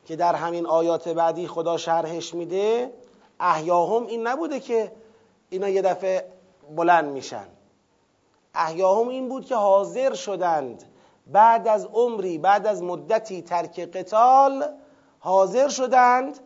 که 0.04 0.16
در 0.16 0.34
همین 0.34 0.66
آیات 0.66 1.08
بعدی 1.08 1.46
خدا 1.46 1.76
شرحش 1.76 2.34
میده 2.34 2.92
احیاهم 3.40 4.06
این 4.06 4.26
نبوده 4.26 4.60
که 4.60 4.92
اینا 5.50 5.68
یه 5.68 5.82
دفعه 5.82 6.32
بلند 6.76 7.12
میشن. 7.12 7.46
احیاهم 8.54 9.08
این 9.08 9.28
بود 9.28 9.44
که 9.44 9.54
حاضر 9.54 10.14
شدند 10.14 10.84
بعد 11.26 11.68
از 11.68 11.86
عمری 11.86 12.38
بعد 12.38 12.66
از 12.66 12.82
مدتی 12.82 13.42
ترک 13.42 13.80
قتال 13.80 14.64
حاضر 15.18 15.68
شدند. 15.68 16.38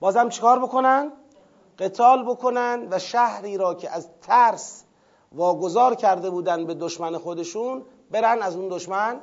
بازم 0.00 0.28
چیکار 0.28 0.58
بکنن؟ 0.58 1.12
قتال 1.78 2.22
بکنند 2.22 2.92
و 2.92 2.98
شهری 2.98 3.56
را 3.56 3.74
که 3.74 3.90
از 3.90 4.08
ترس 4.22 4.84
واگذار 5.32 5.94
کرده 5.94 6.30
بودن 6.30 6.66
به 6.66 6.74
دشمن 6.74 7.18
خودشون 7.18 7.82
برن 8.10 8.42
از 8.42 8.56
اون 8.56 8.68
دشمن 8.68 9.20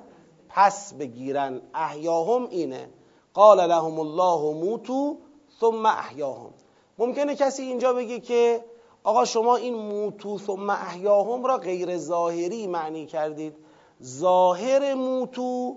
پس 0.49 0.93
بگیرن. 0.93 1.61
احیاهم 1.73 2.47
اینه. 2.49 2.89
قال 3.33 3.67
لهم 3.67 3.99
الله 3.99 4.53
موتو 4.53 5.17
ثم 5.59 5.85
احیاهم. 5.85 6.53
ممکنه 6.97 7.35
کسی 7.35 7.63
اینجا 7.63 7.93
بگه 7.93 8.19
که 8.19 8.65
آقا 9.03 9.25
شما 9.25 9.55
این 9.55 9.75
موتو 9.75 10.37
ثم 10.37 10.69
احیاهم 10.69 11.45
را 11.45 11.57
غیر 11.57 11.97
ظاهری 11.97 12.67
معنی 12.67 13.05
کردید. 13.05 13.55
ظاهر 14.03 14.93
موتو 14.93 15.75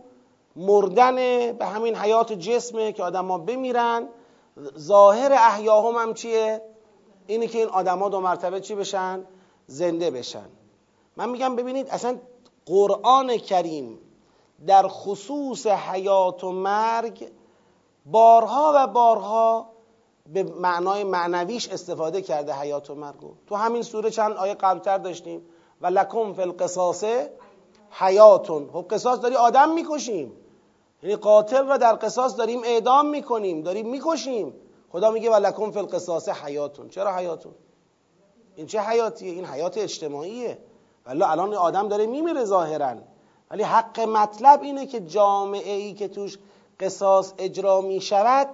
مردن 0.56 1.16
به 1.52 1.66
همین 1.66 1.96
حیات 1.96 2.32
جسمه 2.32 2.92
که 2.92 3.02
آدما 3.02 3.38
بمیرن. 3.38 4.08
ظاهر 4.78 5.32
احیاهم 5.32 5.94
هم 5.94 6.14
چیه؟ 6.14 6.62
اینه 7.26 7.46
که 7.46 7.58
این 7.58 7.68
آدما 7.68 8.08
دو 8.08 8.20
مرتبه 8.20 8.60
چی 8.60 8.74
بشن؟ 8.74 9.24
زنده 9.70 10.10
بشن. 10.10 10.48
من 11.16 11.30
میگم 11.30 11.56
ببینید 11.56 11.88
اصلا 11.88 12.18
قرآن 12.66 13.36
کریم 13.36 13.98
در 14.66 14.88
خصوص 14.88 15.66
حیات 15.66 16.44
و 16.44 16.52
مرگ 16.52 17.28
بارها 18.06 18.72
و 18.76 18.86
بارها 18.86 19.70
به 20.32 20.42
معنای 20.42 21.04
معنویش 21.04 21.68
استفاده 21.68 22.22
کرده 22.22 22.52
حیات 22.52 22.90
و 22.90 22.94
مرگو 22.94 23.34
تو 23.46 23.54
همین 23.54 23.82
سوره 23.82 24.10
چند 24.10 24.32
آیه 24.32 24.54
قبلتر 24.54 24.98
داشتیم. 24.98 25.42
و 25.80 25.86
لکم 25.86 26.32
فی 26.32 26.42
القصاص 26.42 27.04
حیاتون. 27.90 28.70
خب 28.72 28.86
قصاص 28.90 29.20
داری 29.20 29.34
آدم 29.34 29.70
می‌کشیم. 29.70 30.32
یعنی 31.02 31.16
قاتل 31.16 31.66
را 31.66 31.76
در 31.76 31.98
قصاص 32.02 32.36
داریم 32.36 32.60
اعدام 32.64 33.06
می‌کنیم 33.06 33.62
داریم 33.62 33.90
می‌کشیم. 33.90 34.54
خدا 34.92 35.10
میگه 35.10 35.30
و 35.30 35.34
لکم 35.34 35.70
فی 35.70 35.78
القصاص 35.78 36.28
حیاتون. 36.28 36.88
چرا 36.88 37.16
حیاتون؟ 37.16 37.54
این 38.58 38.66
چه 38.66 38.80
حیاتیه؟ 38.80 39.32
این 39.32 39.44
حیات 39.44 39.78
اجتماعیه. 39.78 40.58
ولی 41.06 41.22
الان 41.22 41.54
آدم 41.54 41.88
داره 41.88 42.06
میمیره 42.06 42.44
ظاهرا. 42.44 42.94
ولی 43.50 43.62
حق 43.62 44.00
مطلب 44.00 44.62
اینه 44.62 44.86
که 44.86 45.00
جامعه 45.00 45.72
ای 45.72 45.94
که 45.94 46.08
توش 46.08 46.38
قصاص 46.80 47.32
اجرا 47.38 47.80
می 47.80 48.00
شود 48.00 48.48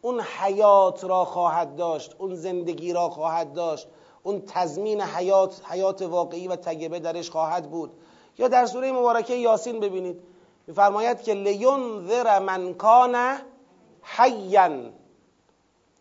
اون 0.00 0.20
حیات 0.20 1.04
را 1.04 1.24
خواهد 1.24 1.76
داشت 1.76 2.14
اون 2.18 2.34
زندگی 2.34 2.92
را 2.92 3.10
خواهد 3.10 3.52
داشت 3.52 3.88
اون 4.22 4.42
تضمین 4.46 5.00
حیات 5.00 5.60
حیات 5.64 6.02
واقعی 6.02 6.48
و 6.48 6.56
تگبه 6.56 6.98
درش 6.98 7.30
خواهد 7.30 7.70
بود. 7.70 7.90
یا 8.38 8.48
در 8.48 8.66
سوره 8.66 8.92
مبارکه 8.92 9.34
یاسین 9.34 9.80
ببینید. 9.80 10.22
میفرماید 10.66 11.22
که 11.22 11.34
ذر 12.08 12.38
من 12.38 12.74
کان 12.74 13.38
حیا 14.02 14.70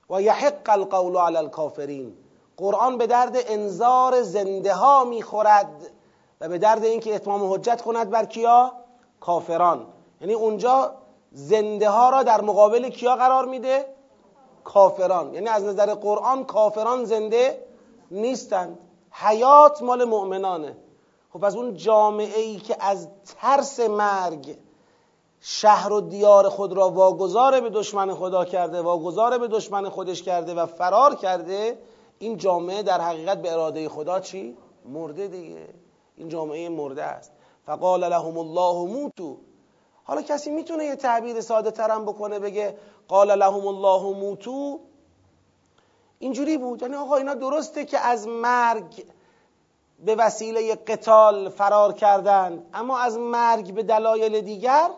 و 0.10 0.22
یحق 0.22 0.70
القول 0.70 1.17
علی 1.17 1.38
الکافرین. 1.38 2.21
قرآن 2.62 2.98
به 2.98 3.08
درد 3.08 3.36
انذار 3.36 4.22
زنده 4.22 4.74
ها 4.74 5.03
می‌خورد 5.03 5.91
و 6.41 6.50
به 6.50 6.58
درد 6.58 6.84
اینکه 6.84 7.15
اتمام 7.15 7.53
حجت 7.53 7.82
کند 7.82 8.10
بر 8.10 8.25
کیا؟ 8.25 8.72
کافران. 9.20 9.88
یعنی 10.22 10.34
اونجا 10.34 10.91
زنده 11.32 11.89
ها 11.89 12.10
را 12.10 12.24
در 12.24 12.41
مقابل 12.41 12.89
کیا 12.89 13.15
قرار 13.15 13.46
میده؟ 13.46 13.86
کافران. 14.63 15.34
یعنی 15.34 15.48
از 15.48 15.63
نظر 15.63 15.94
قرآن 15.94 16.44
کافران 16.44 17.06
زنده 17.06 17.63
نیستند. 18.12 18.80
حیات 19.12 19.82
مال 19.82 20.03
مؤمنانه. 20.03 20.77
خب 21.34 21.46
از 21.46 21.56
اون 21.56 21.74
جامعه 21.75 22.39
ای 22.39 22.58
که 22.58 22.75
از 22.80 23.08
ترس 23.25 23.80
مرگ 23.80 24.58
شهر 25.39 25.94
و 25.94 26.01
دیار 26.01 26.50
خود 26.50 26.74
را 26.74 26.89
واگذار 26.89 27.62
به 27.62 27.70
دشمن 27.70 28.13
خدا 28.13 28.46
کرده 28.46 28.82
واگذار 28.82 29.38
به 29.38 29.48
دشمن 29.48 29.89
خودش 29.89 30.24
کرده 30.24 30.53
و 30.53 30.65
فرار 30.65 31.15
کرده 31.15 31.77
این 32.22 32.38
جامعه 32.38 32.84
در 32.84 33.01
حقیقت 33.01 33.42
به 33.42 33.51
اراده 33.51 33.90
خدا 33.90 34.20
چی؟ 34.20 34.58
مرده 34.86 35.28
دیگه. 35.28 35.68
این 36.16 36.30
جامعه 36.30 36.70
مرده 36.70 37.04
است. 37.04 37.32
فقال 37.66 38.10
لهم 38.10 38.38
الله 38.38 38.94
موتو. 38.94 39.38
حالا 40.04 40.22
کسی 40.22 40.51
می‌تونه 40.51 40.86
یه 40.86 40.96
تعبیر 40.96 41.42
ساده 41.42 41.72
ترم 41.72 42.06
بکنه 42.06 42.40
بگه 42.40 42.78
قال 43.08 43.36
لهم 43.36 43.68
الله 43.68 44.20
موتو؟ 44.20 44.80
اینجوری 46.20 46.58
بود. 46.58 46.82
یعنی 46.82 46.96
آقا 46.96 47.16
اینا 47.16 47.34
درسته 47.34 47.86
که 47.86 48.00
از 48.00 48.28
مرگ 48.28 49.06
به 50.06 50.16
وسیله 50.16 50.75
قتال 50.75 51.50
فرار 51.50 51.94
کردند 51.94 52.70
اما 52.74 53.00
از 53.00 53.18
مرگ 53.18 53.74
به 53.74 53.84
دلایل 53.84 54.42
دیگر 54.42 54.90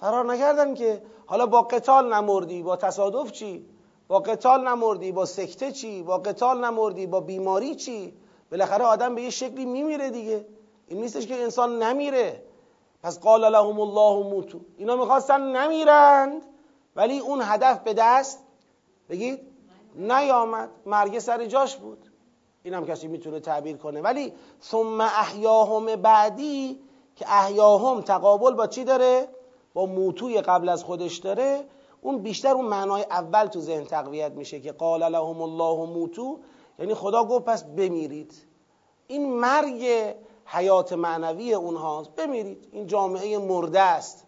فرار 0.00 0.24
نکردن 0.24 0.74
که. 0.74 1.02
حالا 1.26 1.46
با 1.46 1.62
قتال 1.62 2.14
نمردی 2.14 2.62
با 2.62 2.76
تصادف 2.76 3.32
چی؟ 3.32 3.77
با 4.08 4.18
قتال 4.18 4.68
نمردی 4.68 5.12
با 5.12 5.24
سکته 5.24 5.72
چی؟ 5.72 6.02
با 6.02 6.18
قتال 6.18 6.64
نمردی 6.64 7.06
با 7.06 7.20
بیماری 7.20 7.74
چی؟ 7.74 8.14
بالاخره 8.50 8.84
آدم 8.84 9.14
به 9.14 9.22
یه 9.22 9.30
شکلی 9.30 9.64
میمیره 9.64 10.10
دیگه. 10.10 10.46
این 10.86 11.00
نیستش 11.00 11.26
که 11.26 11.42
انسان 11.42 11.82
نمیره. 11.82 12.42
پس 13.02 13.20
قال 13.20 13.52
لهم 13.52 13.80
الله 13.80 14.30
موتو. 14.30 14.60
اینا 14.76 14.96
می‌خواستن 14.96 15.56
نمیرند 15.56 16.42
ولی 16.96 17.18
اون 17.18 17.40
هدف 17.44 17.78
به 17.78 17.94
دست 17.94 18.38
بگید 19.10 19.40
نیامد. 19.94 20.70
مرگ 20.86 21.18
سر 21.18 21.46
جاش 21.46 21.76
بود. 21.76 22.04
اینم 22.62 22.86
کسی 22.86 23.08
می‌تونه 23.08 23.40
تعبیر 23.40 23.76
کنه. 23.76 24.00
ولی 24.00 24.32
ثم 24.62 25.00
احیاهم 25.00 25.96
بعدی 25.96 26.80
که 27.16 27.26
احیاهم 27.28 28.00
تقابل 28.00 28.54
با 28.54 28.66
چی 28.66 28.84
داره؟ 28.84 29.28
با 29.74 29.86
موتوی 29.86 30.40
قبل 30.40 30.68
از 30.68 30.84
خودش 30.84 31.16
داره. 31.16 31.64
اون 32.02 32.18
بیشتر 32.18 32.48
اون 32.48 32.64
معنای 32.64 33.02
اول 33.02 33.46
تو 33.46 33.60
ذهن 33.60 33.84
تقویت 33.84 34.32
میشه 34.32 34.60
که 34.60 34.72
قال 34.72 35.02
لهم 35.02 35.42
الله 35.42 35.86
موتو. 35.86 36.38
یعنی 36.78 36.94
خدا 36.94 37.24
گفت 37.24 37.44
پس 37.44 37.64
بمیرید. 37.64 38.34
این 39.06 39.32
مرگ 39.32 40.14
حیات 40.44 40.92
معنوی 40.92 41.54
اونهاست 41.54 42.10
بمیرید. 42.10 42.68
این 42.72 42.86
جامعه 42.86 43.38
مرده 43.38 43.80
است. 43.80 44.24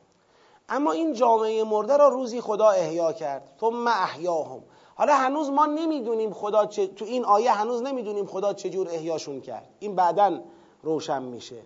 اما 0.69 0.93
این 0.93 1.13
جامعه 1.13 1.65
مرده 1.65 1.97
را 1.97 2.09
روزی 2.09 2.41
خدا 2.41 2.69
احیا 2.69 3.13
کرد. 3.13 3.57
ثم 3.61 3.87
احیاهم. 3.87 4.63
حالا 4.95 5.15
هنوز 5.15 5.51
ما 5.51 5.67
نمی‌دونیم 5.67 6.33
خدا 6.33 6.67
چه... 6.67 6.87
تو 6.87 7.05
این 7.05 7.25
آیه 7.25 7.53
هنوز 7.53 7.83
نمی‌دونیم 7.83 8.27
خدا 8.27 8.53
چجور 8.53 8.89
احیاشون 8.89 9.41
کرد. 9.41 9.69
این 9.79 9.95
بعدا 9.95 10.41
روشن 10.83 11.23
میشه. 11.23 11.63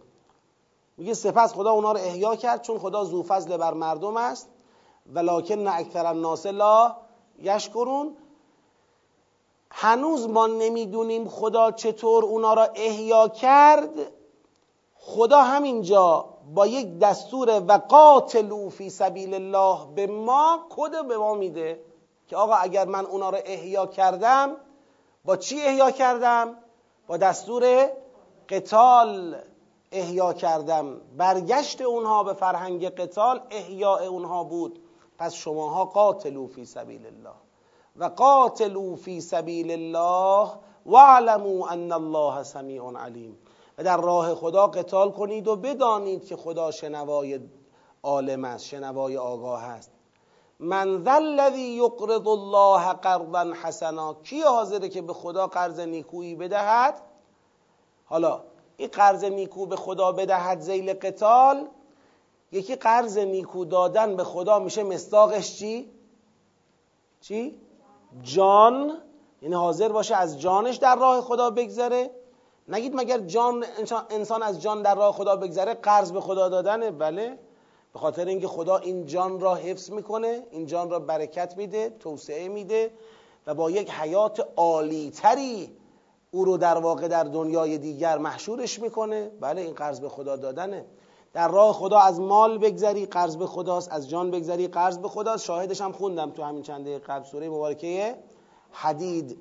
میگه 0.96 1.14
سپس 1.14 1.54
خدا 1.54 1.70
اونا 1.70 1.92
رو 1.92 1.98
احیا 1.98 2.36
کرد 2.36 2.62
چون 2.62 2.78
خدا 2.78 3.04
ذو 3.04 3.22
فضل 3.22 3.56
بر 3.56 3.74
مردم 3.74 4.16
است. 4.16 4.48
ولکن 5.12 5.66
اکثر 5.66 6.06
الناس 6.06 6.46
لا 6.46 6.96
یشکرون. 7.38 8.16
هنوز 9.70 10.28
ما 10.28 10.46
نمی‌دونیم 10.46 11.28
خدا 11.28 11.70
چطور 11.70 12.24
اونا 12.24 12.54
را 12.54 12.64
احیا 12.64 13.28
کرد. 13.28 14.12
خدا 14.96 15.42
همینجا 15.42 16.24
با 16.54 16.66
یک 16.66 16.98
دستور 16.98 17.60
و 17.60 17.72
قاتلو 17.72 18.68
فی 18.68 18.90
سبیل 18.90 19.34
الله 19.34 19.78
به 19.94 20.06
ما 20.06 20.66
کد 20.70 21.08
به 21.08 21.16
ما 21.18 21.34
میده 21.34 21.80
که 22.28 22.36
آقا 22.36 22.54
اگر 22.54 22.84
من 22.84 23.06
اونا 23.06 23.30
را 23.30 23.38
احیا 23.38 23.86
کردم 23.86 24.56
با 25.24 25.36
چی 25.36 25.60
احیا 25.60 25.90
کردم؟ 25.90 26.56
با 27.06 27.16
دستور 27.16 27.90
قتال 28.48 29.36
احیا 29.92 30.32
کردم. 30.32 31.00
برگشت 31.16 31.80
اونها 31.80 32.22
به 32.22 32.32
فرهنگ 32.32 32.88
قتال 32.88 33.40
احیاء 33.50 34.06
اونها 34.08 34.44
بود. 34.44 34.83
پس 35.18 35.34
شماها 35.34 35.84
قاتلو 35.84 36.46
فی 36.46 36.64
سبیل 36.64 37.06
الله. 37.06 37.34
و 37.96 38.04
قاتلو 38.04 38.96
فی 38.96 39.20
سبیل 39.20 39.70
الله 39.70 40.50
واعلموا 40.86 41.68
ان 41.68 41.92
الله 41.92 42.42
سمیع 42.42 42.98
علیم. 42.98 43.38
و 43.78 43.84
در 43.84 43.96
راه 43.96 44.34
خدا 44.34 44.66
قتال 44.66 45.10
کنید 45.10 45.48
و 45.48 45.56
بدانید 45.56 46.24
که 46.24 46.36
خدا 46.36 46.70
شنوای 46.70 47.40
عالم 48.02 48.44
است 48.44 48.64
شنوای 48.64 49.16
آگاه 49.16 49.64
است. 49.64 49.90
من 50.60 51.04
ذا 51.04 51.12
الذی 51.12 51.60
یقرض 51.60 52.26
الله 52.26 52.92
قرضا 52.92 53.52
حسنا 53.62 54.14
کی 54.14 54.40
حاضره 54.40 54.88
که 54.88 55.02
به 55.02 55.12
خدا 55.12 55.46
قرض 55.46 55.80
نیکویی 55.80 56.34
بدهد؟ 56.34 57.00
حالا 58.04 58.40
این 58.76 58.88
قرض 58.88 59.24
نیکو 59.24 59.66
به 59.66 59.76
خدا 59.76 60.12
بدهد 60.12 60.60
زیل 60.60 60.92
قتال؟ 60.92 61.68
یکی 62.54 62.76
قرض 62.76 63.18
نیکو 63.18 63.64
دادن 63.64 64.16
به 64.16 64.24
خدا 64.24 64.58
میشه 64.58 64.82
مستاقش 64.82 65.56
چی؟ 65.58 65.90
چی؟ 67.20 67.60
جان. 68.22 68.98
یعنی 69.42 69.54
حاضر 69.54 69.88
باشه 69.88 70.16
از 70.16 70.40
جانش 70.40 70.76
در 70.76 70.96
راه 70.96 71.20
خدا 71.20 71.50
بگذره. 71.50 72.10
نگید 72.68 72.94
مگر 72.94 73.18
جان 73.18 73.64
انسان 74.10 74.42
از 74.42 74.62
جان 74.62 74.82
در 74.82 74.94
راه 74.94 75.12
خدا 75.12 75.36
بگذره؟ 75.36 75.74
قرض 75.74 76.12
به 76.12 76.20
خدا 76.20 76.48
دادنه. 76.48 76.90
بله. 76.90 77.38
به 77.92 77.98
خاطر 77.98 78.24
اینکه 78.24 78.48
خدا 78.48 78.76
این 78.76 79.06
جان 79.06 79.40
را 79.40 79.54
حفظ 79.54 79.90
می‌کنه 79.90 80.46
این 80.50 80.66
جان 80.66 80.90
را 80.90 80.98
برکت 80.98 81.56
میده 81.56 81.96
توسعه 82.00 82.48
میده 82.48 82.90
و 83.46 83.54
با 83.54 83.70
یک 83.70 83.90
حیات 83.90 84.48
عالی 84.56 85.10
تری 85.10 85.76
او 86.30 86.44
رو 86.44 86.56
در 86.56 86.78
واقع 86.78 87.08
در 87.08 87.24
دنیای 87.24 87.78
دیگر 87.78 88.18
محشورش 88.18 88.78
می‌کنه. 88.78 89.30
بله 89.40 89.60
این 89.60 89.74
قرض 89.74 90.00
به 90.00 90.08
خدا 90.08 90.36
دادنه. 90.36 90.84
در 91.34 91.48
راه 91.48 91.72
خدا 91.72 91.98
از 91.98 92.20
مال 92.20 92.58
بگذری 92.58 93.06
قرض 93.06 93.36
به 93.36 93.46
خداست. 93.46 93.92
از 93.92 94.10
جان 94.10 94.30
بگذری 94.30 94.68
قرض 94.68 94.98
به 94.98 95.08
خداست. 95.08 95.44
شاهدش 95.44 95.80
هم 95.80 95.92
خوندم 95.92 96.30
تو 96.30 96.42
همین 96.42 96.62
چنده 96.62 96.98
قبل. 96.98 97.24
سوره 97.24 97.48
مبارکه 97.48 98.14
حدید. 98.72 99.38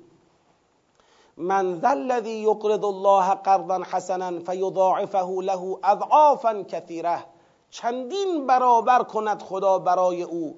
من 1.36 1.80
ذا 1.80 1.88
الذی 1.88 2.30
یقرض 2.30 2.84
الله 2.84 3.34
قرضا 3.34 3.82
حسنا 3.90 4.40
فیضاعفه 4.40 5.26
له 5.42 5.78
اضعافا 5.84 6.62
کثیره. 6.62 7.24
چندین 7.70 8.46
برابر 8.46 9.02
کند 9.02 9.42
خدا 9.42 9.78
برای 9.78 10.22
او. 10.22 10.56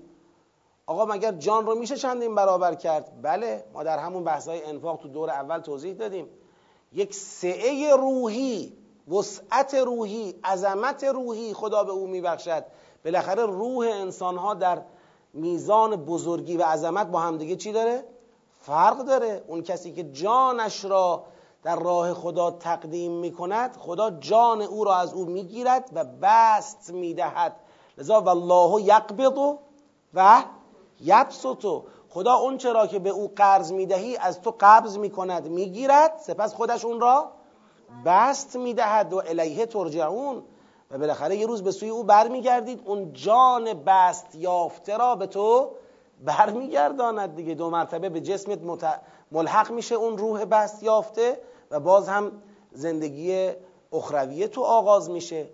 آقا 0.87 1.05
مگر 1.05 1.33
جان 1.33 1.67
رو 1.67 1.75
میشه 1.75 1.97
چندین 1.97 2.35
برابر 2.35 2.75
کرد؟ 2.75 3.23
بله 3.23 3.65
ما 3.73 3.83
در 3.83 3.99
همون 3.99 4.25
بحثای 4.25 4.65
انفاق 4.65 4.97
تو 4.97 5.09
دور 5.09 5.31
اول 5.31 5.59
توضیح 5.59 5.95
دادیم. 5.95 6.29
یک 6.93 7.15
سعه 7.15 7.97
روحی 7.97 8.73
وسعت 9.09 9.75
روحی 9.75 10.35
عظمت 10.45 11.05
روحی 11.05 11.55
خدا 11.55 11.85
به 11.85 11.93
او 11.93 12.07
میبخشد. 12.07 12.65
بالاخره 13.05 13.47
روح 13.47 13.87
انسان 13.87 14.37
ها 14.37 14.55
در 14.55 14.83
میزان 15.35 15.97
بزرگی 15.97 16.57
و 16.57 16.63
عظمت 16.63 17.07
با 17.07 17.21
همدیگه 17.21 17.57
چی 17.57 17.73
داره؟ 17.73 18.05
فرق 18.59 18.99
داره. 19.05 19.45
اون 19.47 19.63
کسی 19.63 19.93
که 19.93 20.05
جانش 20.05 20.85
را 20.85 21.25
در 21.63 21.77
راه 21.77 22.15
خدا 22.15 22.51
تقدیم 22.51 23.13
می 23.13 23.33
کند 23.33 23.77
خدا 23.77 24.11
جان 24.11 24.63
او 24.63 24.85
را 24.85 24.97
از 24.97 25.15
او 25.15 25.25
می‌گیرد 25.25 25.91
و 25.93 26.05
بست 26.23 26.91
می‌دهد. 26.91 27.57
لذا 27.99 28.21
والله 28.21 28.83
یقبض 28.83 29.57
و 30.15 30.43
یبسطو 31.01 31.85
خدا 32.09 32.35
اون 32.35 32.59
چرا 32.59 32.87
که 32.87 32.99
به 32.99 33.11
او 33.11 33.33
قرض 33.37 33.73
می‌دهی 33.73 34.17
از 34.17 34.41
تو 34.41 34.55
قبض 34.61 34.99
می‌کند 34.99 35.49
می‌گیرد 35.49 36.19
سپس 36.23 36.55
خودش 36.55 36.85
اون 36.85 37.01
را 37.01 37.33
بست 38.05 38.57
می‌دهد 38.57 39.13
و 39.13 39.23
الیه 39.27 39.67
ترجعون. 39.67 40.43
و 40.91 40.99
بالاخره 40.99 41.37
یه 41.37 41.47
روز 41.47 41.63
به 41.63 41.71
سوی 41.71 41.89
او 41.89 42.05
برمیگردید. 42.05 42.83
اون 42.85 43.13
جان 43.13 43.73
بست 43.75 44.35
یافته 44.35 44.97
را 44.97 45.15
به 45.15 45.27
تو 45.27 45.71
برمیگرداند 46.25 47.37
دیگه. 47.37 47.55
دو 47.55 47.71
مرتبه 47.71 48.09
به 48.09 48.21
جسمت 48.21 48.59
ملحق 49.33 49.71
میشه 49.71 49.95
اون 49.95 50.19
روح 50.19 50.45
بست 50.45 50.83
یافته 50.83 51.41
و 51.71 51.81
باز 51.81 52.09
هم 52.09 52.33
زندگی 52.73 53.51
اخرویه 53.93 54.49
تو 54.49 54.63
آغاز 54.63 55.11
میشه. 55.11 55.49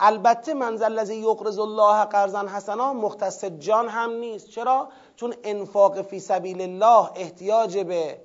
البته 0.00 0.54
منزل 0.54 0.84
الذی 0.84 1.16
یقرض 1.16 1.58
الله 1.58 2.04
قرضا 2.04 2.48
حسنا 2.48 2.92
مختص 2.92 3.44
جان 3.44 3.88
هم 3.88 4.10
نیست. 4.10 4.50
چرا؟ 4.50 4.88
چون 5.16 5.34
انفاق 5.44 6.02
فی 6.02 6.20
سبیل 6.20 6.60
الله 6.60 7.10
احتیاج 7.16 7.78
به 7.78 8.18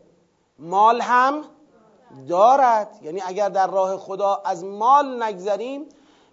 مال 0.60 1.02
هم 1.02 1.44
دارد. 2.28 3.00
یعنی 3.02 3.22
اگر 3.26 3.50
در 3.50 3.68
راه 3.68 3.98
خدا 3.98 4.42
از 4.46 4.64
مال 4.64 5.24
نگذریم 5.24 5.86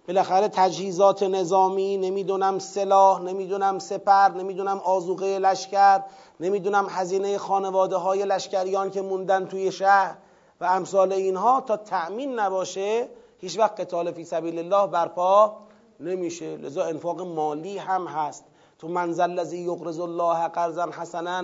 بالاخره 0.07 0.47
تجهیزات 0.47 1.23
نظامی 1.23 1.97
نمی‌دونم 1.97 2.59
سلاح 2.59 3.21
نمی‌دونم 3.21 3.79
سپر 3.79 4.29
نمی‌دونم 4.29 4.77
آزوقه 4.77 5.39
لشکر 5.39 6.03
نمی‌دونم 6.39 6.87
هزینه 6.89 7.37
خانواده 7.37 7.95
های 7.95 8.25
لشکریان 8.25 8.91
که 8.91 9.01
موندن 9.01 9.45
توی 9.45 9.71
شهر 9.71 10.15
و 10.61 10.65
امثال 10.65 11.13
اینها 11.13 11.61
تا 11.61 11.77
تأمین 11.77 12.39
نباشه 12.39 13.07
هیچ 13.39 13.59
وقت 13.59 13.79
قتال 13.79 14.11
فی 14.11 14.25
سبیل 14.25 14.59
الله 14.59 14.87
برپا 14.87 15.57
نمیشه. 15.99 16.57
لذا 16.57 16.83
انفاق 16.83 17.21
مالی 17.21 17.77
هم 17.77 18.07
هست. 18.07 18.45
تو 18.79 18.87
منزل 18.87 19.23
الذی 19.23 19.57
یقرض 19.57 19.99
الله 19.99 20.47
قرضا 20.47 20.89
حسنا 20.91 21.43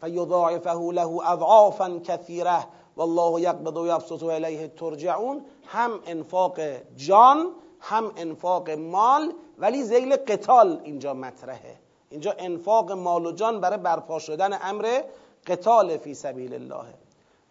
فیضاعفه 0.00 0.92
له 0.92 1.30
اضعافا 1.30 2.00
کثیره. 2.04 2.64
والله 2.96 3.40
یقبض 3.40 3.76
و 3.76 3.86
یبسط 3.86 4.22
الیه 4.22 4.68
ترجعون. 4.68 5.44
هم 5.66 6.00
انفاق 6.06 6.60
جان 6.96 7.46
هم 7.80 8.12
انفاق 8.16 8.70
مال 8.70 9.32
ولی 9.58 9.82
زیل 9.82 10.16
قتال 10.16 10.80
اینجا 10.84 11.14
مطرحه. 11.14 11.76
اینجا 12.10 12.34
انفاق 12.38 12.92
مال 12.92 13.26
و 13.26 13.32
جان 13.32 13.60
برای 13.60 13.78
برپا 13.78 14.18
شدن 14.18 14.58
امر 14.62 15.02
قتال 15.46 15.96
فی 15.96 16.14
سبیل 16.14 16.54
الله. 16.54 16.84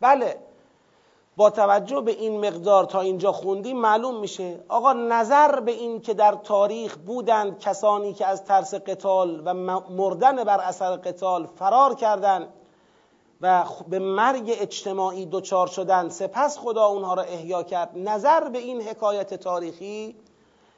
بله 0.01 0.37
با 1.37 1.49
توجه 1.49 2.01
به 2.01 2.11
این 2.11 2.47
مقدار 2.47 2.83
تا 2.83 3.01
اینجا 3.01 3.31
خوندیم 3.31 3.77
معلوم 3.77 4.19
میشه. 4.19 4.59
آقا 4.67 4.93
نظر 4.93 5.59
به 5.59 5.71
این 5.71 6.01
که 6.01 6.13
در 6.13 6.31
تاریخ 6.31 6.97
بودند 6.97 7.59
کسانی 7.59 8.13
که 8.13 8.25
از 8.25 8.45
ترس 8.45 8.73
قتال 8.73 9.41
و 9.45 9.53
مردن 9.89 10.43
بر 10.43 10.59
اثر 10.59 10.95
قتال 10.95 11.45
فرار 11.45 11.95
کردند 11.95 12.47
و 13.41 13.65
به 13.89 13.99
مرگ 13.99 14.55
اجتماعی 14.59 15.25
دچار 15.31 15.67
شدن 15.67 16.09
سپس 16.09 16.57
خدا 16.57 16.85
اونها 16.85 17.13
را 17.13 17.23
احیا 17.23 17.63
کرد. 17.63 17.97
نظر 17.97 18.49
به 18.49 18.57
این 18.59 18.81
حکایت 18.81 19.33
تاریخی 19.33 20.15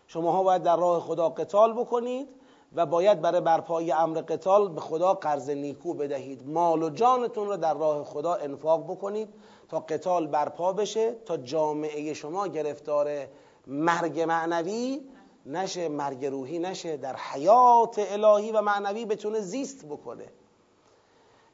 شماها 0.08 0.44
باید 0.44 0.64
در 0.64 0.78
راه 0.78 1.00
خدا 1.00 1.30
قتال 1.30 1.74
بکنید 1.74 2.28
و 2.76 2.86
باید 2.86 3.22
برای 3.22 3.42
برپایی 3.42 3.92
امر 3.92 4.22
قتال 4.22 4.70
به 4.70 4.82
خدا 4.82 5.14
قرض 5.14 5.50
نیکو 5.50 5.94
بدهید. 5.94 6.48
مال 6.48 6.84
و 6.84 6.90
جانتون 6.90 7.48
را 7.48 7.56
در 7.56 7.74
راه 7.74 8.04
خدا 8.04 8.34
انفاق 8.34 8.84
بکنید 8.84 9.30
تا 9.70 9.80
قتال 9.80 10.28
برپا 10.28 10.74
بشه 10.74 11.16
تا 11.26 11.38
جامعه 11.38 12.14
شما 12.14 12.48
گرفتار 12.48 13.28
مرگ 13.68 14.22
معنوی 14.22 15.02
نشه 15.46 15.90
مرگ 15.90 16.26
روحی 16.26 16.60
نشه 16.60 16.98
در 16.98 17.16
حیات 17.16 17.96
الهی 18.00 18.52
و 18.52 18.62
معنوی 18.62 19.06
بتونه 19.06 19.40
زیست 19.40 19.86
بکنه. 19.86 20.26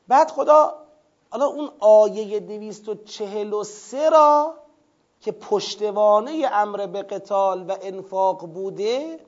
بعد 0.08 0.32
خدا 0.32 0.87
حالا 1.38 1.50
اون 1.50 1.70
آیه 1.80 2.40
243 2.40 4.10
را 4.10 4.54
که 5.22 5.32
پشتوانه 5.32 6.50
امر 6.52 6.86
به 6.86 7.02
قتال 7.02 7.66
و 7.70 7.78
انفاق 7.82 8.46
بوده 8.46 9.20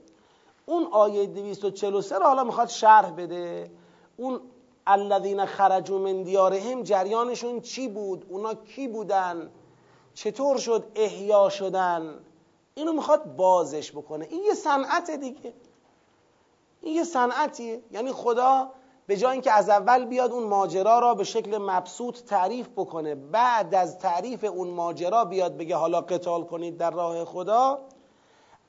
اون 0.65 0.88
آیه 0.91 1.26
243 1.26 2.17
را 2.17 2.28
حالا 2.28 2.43
می‌خواد 2.43 2.67
شرح 2.67 3.12
بده. 3.12 3.72
اون 4.17 4.41
الذین 4.88 5.45
خرجوا 5.45 5.98
من 5.98 6.24
دیارهم 6.24 6.84
جریانشون 6.84 7.62
چی 7.62 7.88
بود؟ 7.88 8.26
اونا 8.30 8.54
کی 8.54 8.88
بودن؟ 8.88 9.52
چطور 10.13 10.58
شد؟ 10.58 10.91
احیا 10.95 11.50
شدن؟ 11.50 12.19
اینو 12.76 12.93
می‌خواد 12.93 13.36
بازش 13.36 13.91
بکنه. 13.91 14.28
این 14.30 14.43
یه 14.43 14.54
صنعت 14.54 15.12
دیگه. 15.12 15.54
این 16.82 16.95
یه 16.95 17.04
صنعتیه. 17.04 17.82
یعنی 17.91 18.12
خدا 18.12 18.72
به 19.10 19.17
جای 19.17 19.32
اینکه 19.32 19.52
از 19.52 19.69
اول 19.69 20.06
بیاد 20.06 20.32
اون 20.32 20.43
ماجرا 20.43 21.00
را 21.00 21.15
به 21.15 21.24
شکل 21.24 21.58
مبسوط 21.58 22.19
تعریف 22.19 22.67
بکنه 22.67 23.15
بعد 23.15 23.76
از 23.76 24.00
تعریف 24.00 24.43
اون 24.43 24.67
ماجرا 24.67 25.26
بیاد 25.26 25.58
بگه 25.58 25.76
حالا 25.76 26.02
قتال 26.02 26.43
کنید 26.43 26.78
در 26.78 26.91
راه 26.91 27.26
خدا 27.26 27.80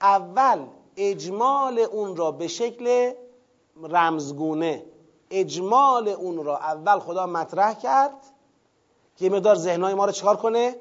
اول 0.00 0.66
اجمال 0.96 1.78
اون 1.78 2.16
را 2.16 2.32
به 2.32 2.48
شکل 2.48 3.12
رمزگونه 3.82 4.84
اجمال 5.30 6.08
اون 6.08 6.44
را 6.44 6.58
اول 6.58 6.98
خدا 6.98 7.26
مطرح 7.26 7.74
کرد 7.74 8.24
که 9.16 9.24
یه 9.24 9.30
مقدار 9.30 9.54
ذهنهای 9.54 9.94
ما 9.94 10.04
رو 10.04 10.12
چکار 10.12 10.36
کنه؟ 10.36 10.76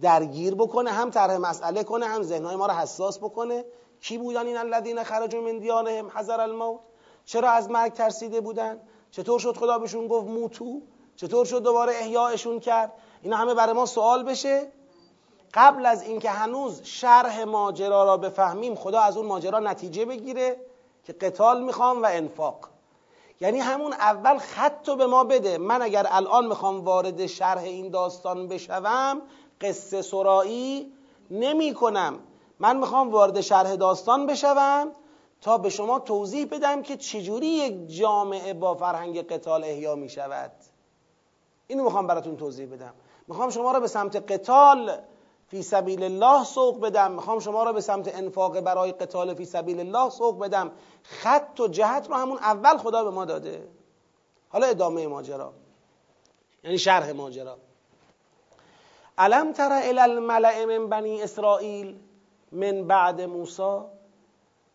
درگیر 0.00 0.54
بکنه 0.54 0.90
هم 0.90 1.10
طرح 1.10 1.36
مسئله 1.36 1.84
کنه 1.84 2.06
هم 2.06 2.22
ذهنهای 2.22 2.56
ما 2.56 2.66
رو 2.66 2.72
حساس 2.72 3.18
بکنه. 3.18 3.64
کی 4.00 4.18
بودن 4.18 4.46
این 4.46 4.56
الذین 4.56 5.04
خرجوا 5.04 5.40
من 5.40 5.58
دیارهم؟ 5.58 6.08
حذر 6.08 6.40
الموت. 6.40 6.80
چرا 7.28 7.50
از 7.50 7.70
مرگ 7.70 7.92
ترسیده 7.92 8.40
بودن؟ 8.40 8.80
چطور 9.10 9.40
شد 9.40 9.56
خدا 9.56 9.78
بهشون 9.78 10.08
گفت 10.08 10.26
موتو؟ 10.28 10.80
چطور 11.16 11.44
شد 11.44 11.62
دوباره 11.62 11.92
احیایشون 11.92 12.60
کرد؟ 12.60 12.92
اینا 13.22 13.36
همه 13.36 13.54
برای 13.54 13.72
ما 13.72 13.86
سوال 13.86 14.22
بشه. 14.22 14.72
قبل 15.54 15.86
از 15.86 16.02
اینکه 16.02 16.30
هنوز 16.30 16.82
شرح 16.82 17.44
ماجرا 17.44 18.04
را 18.04 18.16
بفهمیم 18.16 18.74
خدا 18.74 19.00
از 19.00 19.16
اون 19.16 19.26
ماجرا 19.26 19.58
نتیجه 19.58 20.04
بگیره 20.04 20.56
که 21.04 21.12
قتال 21.12 21.62
می‌خوام 21.62 22.02
و 22.02 22.06
انفاق. 22.10 22.68
یعنی 23.40 23.58
همون 23.58 23.92
اول 23.92 24.38
خط 24.38 24.90
به 24.90 25.06
ما 25.06 25.24
بده. 25.24 25.58
من 25.58 25.82
اگر 25.82 26.06
الان 26.10 26.46
می‌خوام 26.46 26.80
وارد 26.80 27.26
شرح 27.26 27.62
این 27.62 27.90
داستان 27.90 28.48
بشوم 28.48 29.22
قصه 29.60 30.02
سرایی 30.02 30.92
نمی 31.30 31.74
کنم 31.74 32.18
من 32.58 32.76
می‌خوام 32.76 33.10
وارد 33.10 33.40
شرح 33.40 33.74
داستان 33.74 34.26
بشوم 34.26 34.92
تا 35.40 35.58
به 35.58 35.70
شما 35.70 35.98
توضیح 35.98 36.46
بدم 36.46 36.82
که 36.82 36.96
چجوری 36.96 37.46
یک 37.46 37.88
جامعه 37.96 38.54
با 38.54 38.74
فرهنگ 38.74 39.26
قتال 39.26 39.64
احیا 39.64 39.94
می 39.94 40.08
شود. 40.08 40.52
اینو 41.66 41.84
می‌خوام 41.84 42.06
براتون 42.06 42.36
توضیح 42.36 42.66
بدم. 42.66 42.94
می‌خوام 43.28 43.50
شما 43.50 43.72
را 43.72 43.80
به 43.80 43.86
سمت 43.86 44.32
قتال 44.32 44.98
فی 45.48 45.62
سبیل 45.62 46.02
الله 46.02 46.44
سوق 46.44 46.80
بدم. 46.80 47.12
می‌خوام 47.12 47.38
شما 47.38 47.62
را 47.62 47.72
به 47.72 47.80
سمت 47.80 48.16
انفاق 48.16 48.60
برای 48.60 48.92
قتال 48.92 49.34
فی 49.34 49.44
سبیل 49.44 49.80
الله 49.80 50.10
سوق 50.10 50.38
بدم. 50.38 50.72
خط 51.02 51.60
و 51.60 51.68
جهت 51.68 52.08
رو 52.08 52.14
همون 52.14 52.38
اول 52.38 52.76
خدا 52.76 53.04
به 53.04 53.10
ما 53.10 53.24
داده. 53.24 53.68
حالا 54.48 54.66
ادامه 54.66 55.06
ماجرا. 55.06 55.52
یعنی 56.64 56.78
شرح 56.78 57.12
ماجرا. 57.12 57.58
علم 59.18 59.52
تر 59.52 59.72
الی 59.72 59.98
الملع 59.98 60.64
من 60.64 60.88
بنی 60.88 61.22
اسرائیل 61.22 61.98
من 62.52 62.84
بعد 62.84 63.20
موسی؟ 63.20 63.97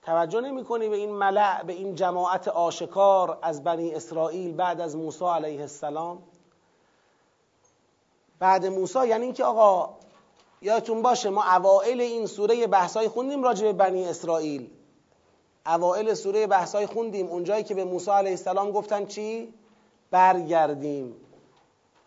توجه 0.05 0.41
نمی 0.41 0.63
کنی 0.63 0.89
به 0.89 0.95
این 0.95 1.11
ملع 1.11 1.63
به 1.63 1.73
این 1.73 1.95
جماعت 1.95 2.47
آشکار 2.47 3.37
از 3.41 3.63
بنی 3.63 3.95
اسرائیل 3.95 4.55
بعد 4.55 4.81
از 4.81 4.95
موسی 4.95 5.25
علیه 5.25 5.61
السلام؟ 5.61 6.23
بعد 8.39 8.65
موسی 8.65 9.07
یعنی 9.07 9.23
اینکه 9.23 9.43
آقا 9.43 9.89
یادتون 10.61 11.01
باشه 11.01 11.29
ما 11.29 11.43
اوائل 11.43 12.01
این 12.01 12.27
سوره 12.27 12.67
بحثای 12.67 13.07
خوندیم 13.07 13.43
راجع 13.43 13.65
به 13.65 13.73
بنی 13.73 14.05
اسرائیل. 14.05 14.69
اوائل 15.65 16.13
سوره 16.13 16.47
بحثای 16.47 16.85
خوندیم. 16.85 17.27
اونجایی 17.27 17.63
که 17.63 17.75
به 17.75 17.83
موسی 17.83 18.11
علیه 18.11 18.31
السلام 18.31 18.71
گفتن 18.71 19.05
چی؟ 19.05 19.53
برگردیم. 20.11 21.15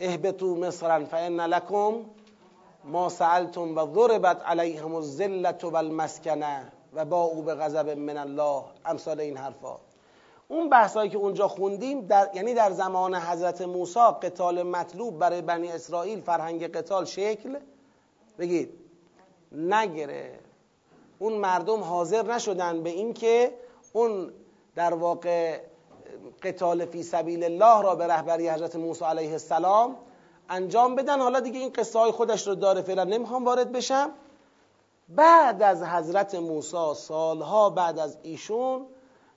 اهبتو 0.00 0.54
مصرا 0.54 1.04
فان 1.04 1.40
لکم 1.40 1.94
ما 2.85 3.09
سألتم 3.09 3.78
و 3.78 3.94
ضربت 3.94 4.42
علیهم 4.46 4.94
الذلت 4.94 5.64
و 5.64 5.76
المسکنه 5.76 6.72
و 6.94 7.05
با 7.05 7.22
او 7.22 7.42
به 7.42 7.55
غضب 7.55 7.88
من 7.88 8.16
الله 8.16 8.62
امثال 8.85 9.20
این 9.20 9.37
حرفا. 9.37 9.77
اون 10.49 10.68
بحثایی 10.68 11.11
که 11.11 11.18
اونجا 11.18 11.49
خوندیم 11.49 12.07
در 12.07 12.31
یعنی 12.35 12.55
در 12.55 12.70
زمان 12.70 13.14
حضرت 13.14 13.62
موسی 13.62 14.01
قتال 14.22 14.62
مطلوب 14.62 15.18
برای 15.18 15.42
بنی 15.42 15.72
اسرائیل 15.72 16.20
فرهنگ 16.20 16.72
قتال 16.72 17.05
شکل 17.05 17.59
بگید. 18.38 18.70
نگره. 19.53 20.38
اون 21.18 21.33
مردم 21.33 21.81
حاضر 21.81 22.22
نشدن 22.22 22.83
به 22.83 22.90
اینکه 22.90 23.53
اون 23.92 24.33
در 24.75 24.94
واقع 24.94 25.61
قتال 26.42 26.85
فی 26.85 27.03
سبیل 27.03 27.44
الله 27.44 27.83
را 27.83 27.94
به 27.94 28.07
رهبری 28.07 28.49
حضرت 28.49 28.77
موسی 28.77 29.05
علیه 29.05 29.33
السلام 29.33 29.96
انجام 30.49 30.94
بدن. 30.94 31.20
حالا 31.20 31.40
دیگه 31.40 31.59
این 31.59 31.72
قصه 31.72 31.99
های 31.99 32.11
خودش 32.11 32.46
رو 32.46 32.55
داره 32.55 32.83
فعلا. 32.83 33.05
نمی‌خوام 33.05 33.44
وارد 33.44 33.72
بشم. 33.72 34.11
بعد 35.09 35.62
از 35.62 35.83
حضرت 35.83 36.35
موسی 36.35 36.95
سالها 36.95 37.71
بعد 37.71 37.99
از 37.99 38.19
ایشون 38.23 38.87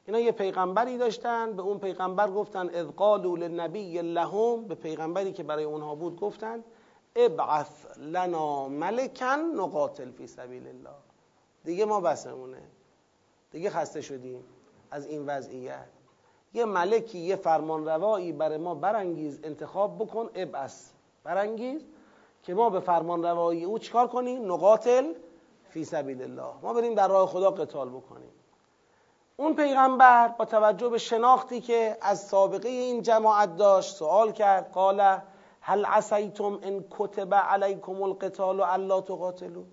اینا 0.05 0.19
یه 0.19 0.31
پیغمبری 0.31 0.97
داشتن 0.97 1.53
به 1.53 1.61
اون 1.61 1.79
پیغمبر 1.79 2.31
گفتن 2.31 2.69
اذ 2.69 2.87
قالوا 2.87 3.35
للنبی 3.35 4.01
لهم 4.01 4.65
به 4.67 4.75
پیغمبری 4.75 5.33
که 5.33 5.43
برای 5.43 5.63
اونها 5.63 5.95
بود 5.95 6.19
گفتن 6.19 6.63
ابعث 7.15 7.85
لنا 7.97 8.67
ملکا 8.67 9.35
نقاتل 9.35 10.11
فی 10.11 10.27
سبیل 10.27 10.67
الله. 10.67 10.95
دیگه 11.63 11.85
ما 11.85 12.01
بسمونه. 12.01 12.61
دیگه 13.51 13.69
خسته 13.69 14.01
شدیم 14.01 14.43
از 14.91 15.07
این 15.07 15.25
وضعیت. 15.25 15.87
یه 16.53 16.65
ملکی 16.65 17.19
یه 17.19 17.35
فرمان 17.35 17.85
روایی 17.85 18.31
برای 18.31 18.57
ما 18.57 18.75
برانگیز 18.75 19.39
انتخاب 19.43 19.95
بکن 19.95 20.29
ابعث. 20.35 20.89
برانگیز 21.23 21.85
که 22.43 22.53
ما 22.53 22.69
به 22.69 22.79
فرمان 22.79 23.23
روایی 23.23 23.63
او 23.63 23.79
چیکار 23.79 24.07
کنیم؟ 24.07 24.51
نقاتل 24.51 25.13
فی 25.69 25.85
سبیل 25.85 26.21
الله. 26.21 26.53
ما 26.61 26.73
بریم 26.73 26.95
در 26.95 27.07
راه 27.07 27.27
خدا 27.27 27.51
قتال 27.51 27.89
بکنیم. 27.89 28.31
اون 29.37 29.55
پیغمبر 29.55 30.27
با 30.27 30.45
توجه 30.45 30.89
به 30.89 30.97
شناختی 30.97 31.61
که 31.61 31.97
از 32.01 32.27
سابقه 32.27 32.69
این 32.69 33.01
جماعت 33.01 33.55
داشت 33.55 33.95
سوال 33.95 34.31
کرد 34.31 34.71
قال 34.71 35.17
هل 35.61 35.85
عسیتم 35.85 36.59
ان 36.61 36.85
کتب 36.89 37.33
علیکم 37.33 38.01
القتال 38.01 38.59
و 38.59 38.63
الا 38.63 39.01
تقاتلوا? 39.01 39.63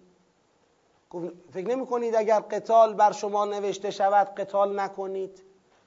فکر 1.53 1.69
نمی 1.69 1.87
کنید 1.87 2.15
اگر 2.15 2.41
قتال 2.41 2.95
بر 2.95 3.13
شما 3.13 3.45
نوشته 3.45 3.91
شود 3.91 4.27
قتال 4.27 4.81
نکنید. 4.81 5.43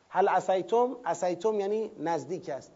هل 0.10 0.28
عسیتم؟ 0.28 0.96
عسیتم 1.06 1.60
یعنی 1.60 1.92
نزدیک 2.00 2.50
است. 2.50 2.72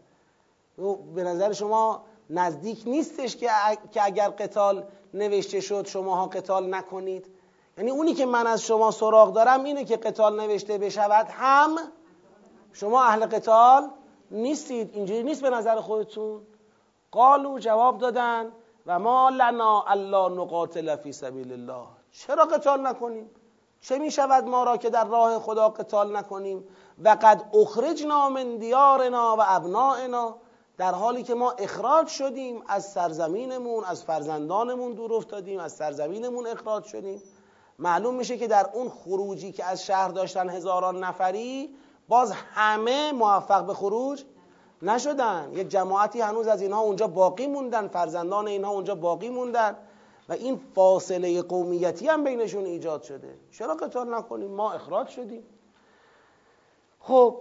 به 1.14 1.24
نظر 1.24 1.52
شما 1.52 2.04
نزدیک 2.30 2.82
نیستش 2.86 3.36
که 3.36 4.02
اگر 4.02 4.28
قتال 4.28 4.84
نوشته 5.14 5.60
شد 5.60 5.86
شماها 5.86 6.26
قتال 6.26 6.74
نکنید. 6.74 7.26
یعنی 7.78 7.90
اونی 7.90 8.14
که 8.14 8.26
من 8.26 8.46
از 8.46 8.62
شما 8.62 8.90
سراغ 8.90 9.32
دارم 9.32 9.64
اینه 9.64 9.84
که 9.84 9.96
قتال 9.96 10.40
نوشته 10.40 10.78
بشود 10.78 11.26
هم 11.30 11.76
شما 12.72 13.04
اهل 13.04 13.26
قتال 13.26 13.90
نیستید. 14.30 14.90
اینجوری 14.94 15.22
نیست 15.22 15.42
به 15.42 15.50
نظر 15.50 15.80
خودتون. 15.80 16.42
قالو 17.10 17.58
جواب 17.58 17.98
دادن 17.98 18.52
و 18.86 18.98
ما 18.98 19.28
لنا 19.28 19.82
الا 19.82 20.28
نقاتل 20.28 20.96
فی 20.96 21.12
سبیل 21.12 21.52
الله. 21.52 21.86
چرا 22.12 22.44
قتال 22.44 22.86
نکنیم؟ 22.86 23.30
چه 23.80 23.98
می 23.98 24.10
شود 24.10 24.44
ما 24.44 24.64
را 24.64 24.76
که 24.76 24.90
در 24.90 25.04
راه 25.04 25.38
خدا 25.38 25.68
قتال 25.68 26.16
نکنیم؟ 26.16 26.64
و 27.04 27.16
قد 27.22 27.44
اخرجنا 27.54 28.28
من 28.28 28.56
دیارنا 28.56 29.36
و 29.38 29.42
ابنائنا 29.46 30.36
در 30.78 30.92
حالی 30.92 31.22
که 31.22 31.34
ما 31.34 31.50
اخراج 31.50 32.06
شدیم 32.06 32.62
از 32.66 32.92
سرزمینمون 32.92 33.84
از 33.84 34.04
فرزندانمون 34.04 34.92
دور 34.92 35.14
افتادیم 35.14 35.60
از 35.60 35.72
سرزمینمون 35.72 36.46
اخراج 36.46 36.84
شدیم. 36.84 37.22
معلوم 37.78 38.14
میشه 38.14 38.38
که 38.38 38.48
در 38.48 38.70
اون 38.72 38.88
خروجی 38.88 39.52
که 39.52 39.64
از 39.64 39.84
شهر 39.84 40.08
داشتن 40.08 40.48
هزاران 40.50 41.04
نفری 41.04 41.74
باز 42.08 42.32
همه 42.32 43.12
موفق 43.12 43.66
به 43.66 43.74
خروج 43.74 44.24
نشدن. 44.82 45.50
یک 45.52 45.68
جماعتی 45.68 46.20
هنوز 46.20 46.46
از 46.46 46.62
اینها 46.62 46.80
اونجا 46.80 47.06
باقی 47.06 47.46
موندن 47.46 47.88
فرزندان 47.88 48.46
اینها 48.46 48.70
اونجا 48.70 48.94
باقی 48.94 49.30
موندن 49.30 49.76
و 50.28 50.32
این 50.32 50.60
فاصله 50.74 51.42
قومیتی 51.42 52.08
هم 52.08 52.24
بینشون 52.24 52.64
ایجاد 52.64 53.02
شده. 53.02 53.38
چرا 53.50 53.74
قتال 53.74 54.14
نکنیم؟ 54.14 54.50
ما 54.50 54.72
اخراج 54.72 55.08
شدیم. 55.08 55.42
خب 57.00 57.38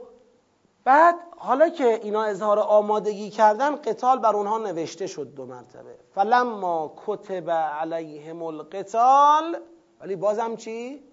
بعد 0.86 1.15
حالا 1.38 1.69
که 1.69 2.00
اینا 2.04 2.24
اظهار 2.24 2.60
آمادگی 2.60 3.30
کردن 3.30 3.76
قتال 3.76 4.19
بر 4.19 4.36
اونها 4.36 4.58
نوشته 4.58 5.08
شد 5.08 5.34
دو 5.36 5.46
مرتبه. 5.46 5.96
فلما 6.15 6.93
کتب 7.06 7.50
علیهم 7.50 8.43
القتال 8.43 9.58
ولی 10.02 10.15
بازم 10.15 10.56
چی؟ 10.56 11.04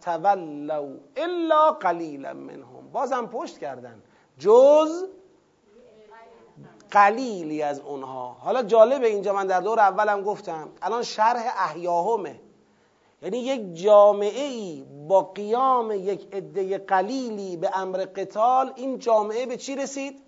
تولوا 0.00 0.88
الا 1.16 1.70
قلیلا 1.70 2.34
منهم. 2.34 2.90
بازم 2.92 3.26
پشت 3.26 3.58
کردن. 3.58 4.02
جز 4.38 5.04
قلیلی 6.90 7.62
از 7.62 7.80
اونها. 7.80 8.36
حالا 8.40 8.62
جالبه 8.62 9.06
اینجا 9.06 9.32
من 9.32 9.46
در 9.46 9.60
دور 9.60 9.80
اولم 9.80 10.22
گفتم. 10.22 10.68
الان 10.82 11.02
شرح 11.02 11.54
احیاهمه. 11.58 12.40
یعنی 13.22 13.38
یک 13.38 13.74
جامعه 13.74 14.44
ای 14.44 14.84
با 15.08 15.22
قیام 15.22 15.90
یک 15.92 16.34
عده 16.34 16.78
قلیلی 16.78 17.56
به 17.56 17.78
امر 17.78 17.98
قتال 17.98 18.72
این 18.76 18.98
جامعه 18.98 19.46
به 19.46 19.56
چی 19.56 19.76
رسید؟ 19.76 20.22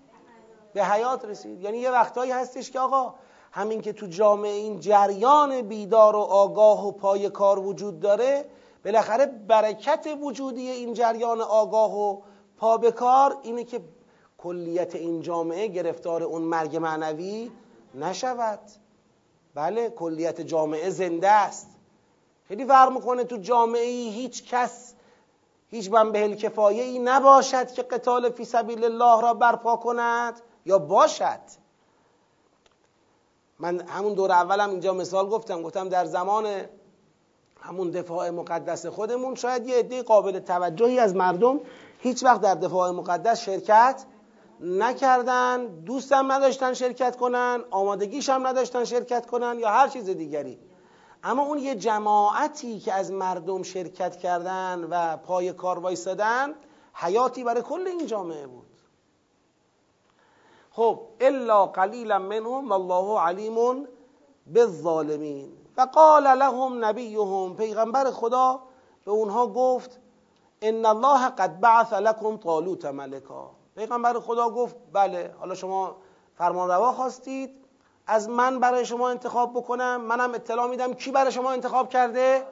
به 0.74 0.84
حیات 0.84 1.24
رسید. 1.24 1.60
یعنی 1.60 1.78
یه 1.78 1.90
وقتهایی 1.90 2.30
هستش 2.30 2.70
که 2.70 2.80
آقا 2.80 3.14
همین 3.52 3.80
که 3.80 3.92
تو 3.92 4.06
جامعه 4.06 4.52
این 4.52 4.80
جریان 4.80 5.62
بیدار 5.62 6.16
و 6.16 6.18
آگاه 6.18 6.86
و 6.86 6.92
پای 6.92 7.30
کار 7.30 7.58
وجود 7.58 8.00
داره 8.00 8.44
بالاخره 8.84 9.26
برکت 9.26 10.06
وجودی 10.22 10.70
این 10.70 10.94
جریان 10.94 11.40
آگاه 11.40 11.98
و 11.98 12.20
پا 12.56 12.76
به 12.76 12.92
کار 12.92 13.36
اینه 13.42 13.64
که 13.64 13.80
کلیت 14.38 14.94
این 14.94 15.20
جامعه 15.20 15.66
گرفتار 15.66 16.22
اون 16.22 16.42
مرگ 16.42 16.76
معنوی 16.76 17.50
نشود. 17.94 18.60
بله 19.54 19.90
کلیت 19.90 20.40
جامعه 20.40 20.90
زنده 20.90 21.28
است. 21.28 21.77
خیلی 22.48 22.64
فرق 22.64 22.92
می‌کنه 22.92 23.24
تو 23.24 23.36
جامعه 23.36 23.82
ای 23.82 24.10
هیچ 24.10 24.50
کس 24.50 24.94
هیچ 25.70 25.90
من 25.90 26.12
به 26.12 26.36
ای 26.58 26.98
نباشد 26.98 27.72
که 27.72 27.82
قتال 27.82 28.30
فی 28.30 28.44
سبیل 28.44 28.84
الله 28.84 29.22
را 29.22 29.34
برپا 29.34 29.76
کند 29.76 30.40
یا 30.66 30.78
باشد. 30.78 31.40
من 33.58 33.80
همون 33.80 34.14
دور 34.14 34.32
اولم 34.32 34.70
اینجا 34.70 34.94
مثال 34.94 35.28
گفتم 35.28 35.62
گفتم 35.62 35.88
در 35.88 36.04
زمان 36.04 36.46
همون 37.60 37.90
دفاع 37.90 38.30
مقدس 38.30 38.86
خودمون 38.86 39.34
شاید 39.34 39.66
یه 39.66 39.76
عده 39.76 40.02
قابل 40.02 40.38
توجهی 40.38 40.98
از 40.98 41.14
مردم 41.14 41.60
هیچ 41.98 42.24
وقت 42.24 42.40
در 42.40 42.54
دفاع 42.54 42.90
مقدس 42.90 43.40
شرکت 43.40 44.04
نکردن 44.60 45.66
دوستم 45.66 46.32
نداشتن 46.32 46.74
شرکت 46.74 47.16
کنن 47.16 47.64
آمادگیش 47.70 48.28
هم 48.28 48.46
نداشتن 48.46 48.84
شرکت 48.84 49.26
کنن 49.26 49.58
یا 49.58 49.68
هر 49.68 49.88
چیز 49.88 50.10
دیگری. 50.10 50.58
اما 51.28 51.42
اون 51.42 51.58
یه 51.58 51.74
جماعتی 51.74 52.80
که 52.80 52.92
از 52.92 53.12
مردم 53.12 53.62
شرکت 53.62 54.16
کردن 54.16 54.86
و 54.90 55.16
پای 55.16 55.52
کار 55.52 55.78
وایستادن 55.78 56.54
حیاتی 56.94 57.44
برای 57.44 57.62
کل 57.62 57.86
این 57.86 58.06
جامعه 58.06 58.46
بود. 58.46 58.66
خب 60.70 61.00
الا 61.20 61.66
قلیلا 61.66 62.18
منهم 62.18 62.70
والله 62.70 63.20
علیم 63.20 63.86
بالظالمین. 64.46 65.52
و 65.76 65.80
قال 65.80 66.22
لهم 66.22 66.84
نبیهم 66.84 67.56
پیغمبر 67.56 68.10
خدا 68.10 68.60
به 69.04 69.10
اونها 69.10 69.46
گفت 69.46 70.00
ان 70.62 70.86
الله 70.86 71.28
قد 71.28 71.60
بعث 71.60 71.92
لكم 71.92 72.36
طالوت 72.36 72.84
ملکا. 72.84 73.50
پیغمبر 73.76 74.20
خدا 74.20 74.50
گفت 74.50 74.76
بله 74.92 75.34
حالا 75.38 75.54
شما 75.54 75.96
فرمان 76.34 76.70
روا 76.70 76.92
خواستید 76.92 77.57
از 78.10 78.28
من 78.28 78.60
برای 78.60 78.84
شما 78.84 79.08
انتخاب 79.08 79.52
بکنم 79.52 80.00
منم 80.00 80.34
اطلاع 80.34 80.66
میدم 80.66 80.94
کی 80.94 81.10
برای 81.10 81.32
شما 81.32 81.50
انتخاب 81.50 81.88
کرده؟ 81.88 82.42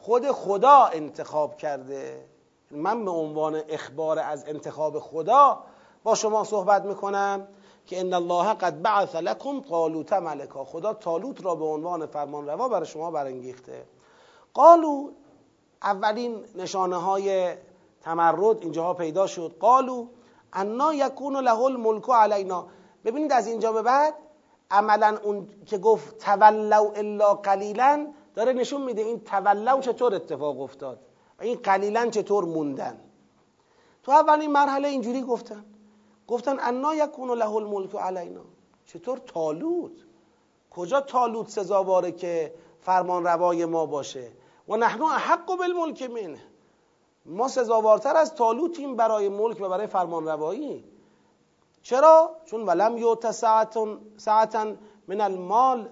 خود 0.00 0.30
خدا 0.30 0.84
انتخاب 0.92 1.56
کرده. 1.56 2.24
من 2.70 3.04
به 3.04 3.10
عنوان 3.10 3.62
اخبار 3.68 4.18
از 4.18 4.44
انتخاب 4.48 4.98
خدا 4.98 5.58
با 6.02 6.14
شما 6.14 6.44
صحبت 6.44 6.84
می‌کنم 6.84 7.48
که 7.86 8.00
ان 8.00 8.14
الله 8.14 8.54
قد 8.54 8.82
بعث 8.82 9.14
لكم 9.14 9.60
طالوت 9.60 10.12
ملکا. 10.12 10.64
خدا 10.64 10.94
طالوت 10.94 11.44
را 11.44 11.54
به 11.54 11.64
عنوان 11.64 12.06
فرمان 12.06 12.46
روا 12.46 12.68
برای 12.68 12.86
شما 12.86 13.10
برانگیخته. 13.10 13.84
قالو 14.54 15.10
اولین 15.82 16.44
نشانه 16.54 16.96
های 16.96 17.54
تمرد 18.02 18.58
اینجاها 18.60 18.94
پیدا 18.94 19.26
شد. 19.26 19.56
قالو 19.60 20.06
انا 20.52 20.94
یکون 20.94 21.36
له 21.36 21.60
الملک 21.60 22.10
علینا. 22.10 22.66
ببینید 23.04 23.32
از 23.32 23.46
اینجا 23.46 23.72
به 23.72 23.82
بعد 23.82 24.14
عملا 24.70 25.18
اون 25.22 25.48
که 25.66 25.78
گفت 25.78 26.18
تولوا 26.18 26.92
الا 26.92 27.34
قلیلا 27.34 28.12
داره 28.34 28.52
نشون 28.52 28.82
میده 28.82 29.02
این 29.02 29.20
تولو 29.20 29.80
چطور 29.80 30.14
اتفاق 30.14 30.60
افتاد. 30.60 31.00
و 31.38 31.42
این 31.42 31.56
قلیلا 31.56 32.10
چطور 32.10 32.44
موندن. 32.44 33.00
تو 34.02 34.12
اولین 34.12 34.52
مرحله 34.52 34.88
اینجوری 34.88 35.22
گفتن. 35.22 35.64
گفتن 36.26 36.60
انا 36.60 36.94
یکون 36.94 37.30
له 37.30 37.54
الملک 37.54 37.94
علینا. 37.94 38.44
چطور 38.86 39.18
تالوت؟ 39.18 39.92
کجا 40.70 41.00
تالوت 41.00 41.48
سزاواره 41.48 42.12
که 42.12 42.54
فرمان 42.80 43.24
روای 43.24 43.64
ما 43.64 43.86
باشه؟ 43.86 44.28
و 44.68 44.76
نحن 44.76 45.02
احق 45.02 45.56
بالملک 45.56 46.02
منه. 46.02 46.38
ما 47.26 47.48
سزاوارتر 47.48 48.16
از 48.16 48.34
تالوتیم 48.34 48.96
برای 48.96 49.28
ملک 49.28 49.60
و 49.60 49.68
برای 49.68 49.86
فرمان 49.86 50.26
روایی 50.26 50.84
چرا؟ 51.88 52.36
چون 52.44 52.66
ولم 52.66 52.98
یوت 52.98 53.30
ساعتا 54.16 54.76
من 55.08 55.20
المال. 55.20 55.88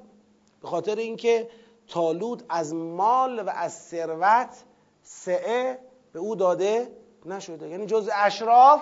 به 0.62 0.68
خاطر 0.68 0.96
اینکه 0.96 1.50
تالوت 1.88 2.44
از 2.48 2.74
مال 2.74 3.40
و 3.46 3.50
از 3.50 3.72
ثروت 3.74 4.64
سعه 5.02 5.78
به 6.12 6.18
او 6.18 6.34
داده 6.34 6.96
نشده. 7.26 7.68
یعنی 7.68 7.86
جز 7.86 8.10
اشراف 8.14 8.80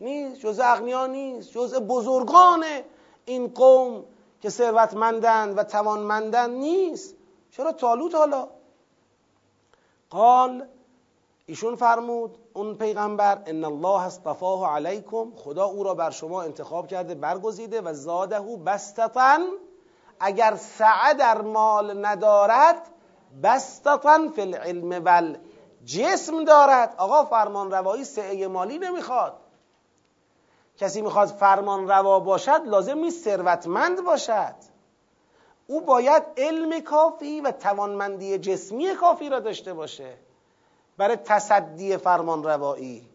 نیست 0.00 0.40
جز 0.40 0.60
اغنیا 0.62 1.06
نیست 1.06 1.52
جز 1.52 1.74
بزرگان 1.74 2.64
این 3.24 3.48
قوم 3.48 4.04
که 4.40 4.50
ثروتمندند 4.50 5.58
و 5.58 5.64
توانمندند 5.64 6.50
نیست. 6.50 7.14
چرا 7.50 7.72
تالوت 7.72 8.14
حالا؟ 8.14 8.48
قال 10.10 10.66
ایشون 11.46 11.76
فرمود 11.76 12.38
اون 12.54 12.74
پیغمبر 12.74 13.42
ان 13.46 13.64
الله 13.64 14.06
اصطفاه 14.06 14.74
علیکم. 14.74 15.32
خدا 15.36 15.64
او 15.64 15.84
را 15.84 15.94
بر 15.94 16.10
شما 16.10 16.42
انتخاب 16.42 16.86
کرده 16.86 17.14
برگزیده 17.14 17.80
و 17.80 17.92
زاده 17.92 18.40
بستتن 18.40 19.40
اگر 20.20 20.56
سعه 20.56 21.14
در 21.14 21.40
مال 21.42 22.06
ندارد 22.06 22.90
بستتن 23.42 24.28
فی 24.28 24.40
العلم 24.40 25.02
ول 25.04 25.36
جسم 25.84 26.44
دارد. 26.44 26.94
آقا 26.98 27.24
فرمان 27.24 27.70
روایی 27.70 28.04
سعه 28.04 28.48
مالی 28.48 28.78
نمی‌خواد. 28.78 29.36
کسی 30.76 31.02
می‌خواد 31.02 31.28
فرمان 31.28 31.88
روا 31.88 32.20
باشد 32.20 32.60
لازم 32.64 32.98
نیست 32.98 33.24
ثروتمند 33.24 34.04
باشد. 34.04 34.54
او 35.66 35.80
باید 35.80 36.22
علم 36.36 36.80
کافی 36.80 37.40
و 37.40 37.50
توانمندی 37.50 38.38
جسمی 38.38 38.94
کافی 38.94 39.28
را 39.28 39.40
داشته 39.40 39.74
باشه. 39.74 40.14
برای 41.00 41.16
تصدی 41.16 41.96
فرمان 41.96 42.44
روایی 42.44 43.08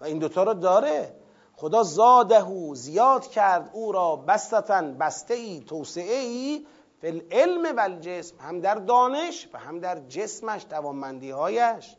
و 0.00 0.04
این 0.04 0.18
دوتا 0.18 0.42
رو 0.42 0.54
داره. 0.54 1.16
خدا 1.56 1.82
زادهو 1.82 2.74
زیاد 2.74 3.26
کرد 3.26 3.70
او 3.72 3.92
را 3.92 4.16
بستتن 4.16 4.98
بسته 4.98 5.34
ای 5.34 5.60
توسعه 5.60 6.18
ای 6.18 6.66
فی 7.00 7.22
علم 7.30 7.76
و 7.76 7.80
الجسم 7.80 8.36
هم 8.40 8.60
در 8.60 8.74
دانش 8.74 9.48
و 9.52 9.58
هم 9.58 9.80
در 9.80 9.98
جسمش 10.00 10.64
توانمندی 10.64 11.30
هایش 11.30 11.96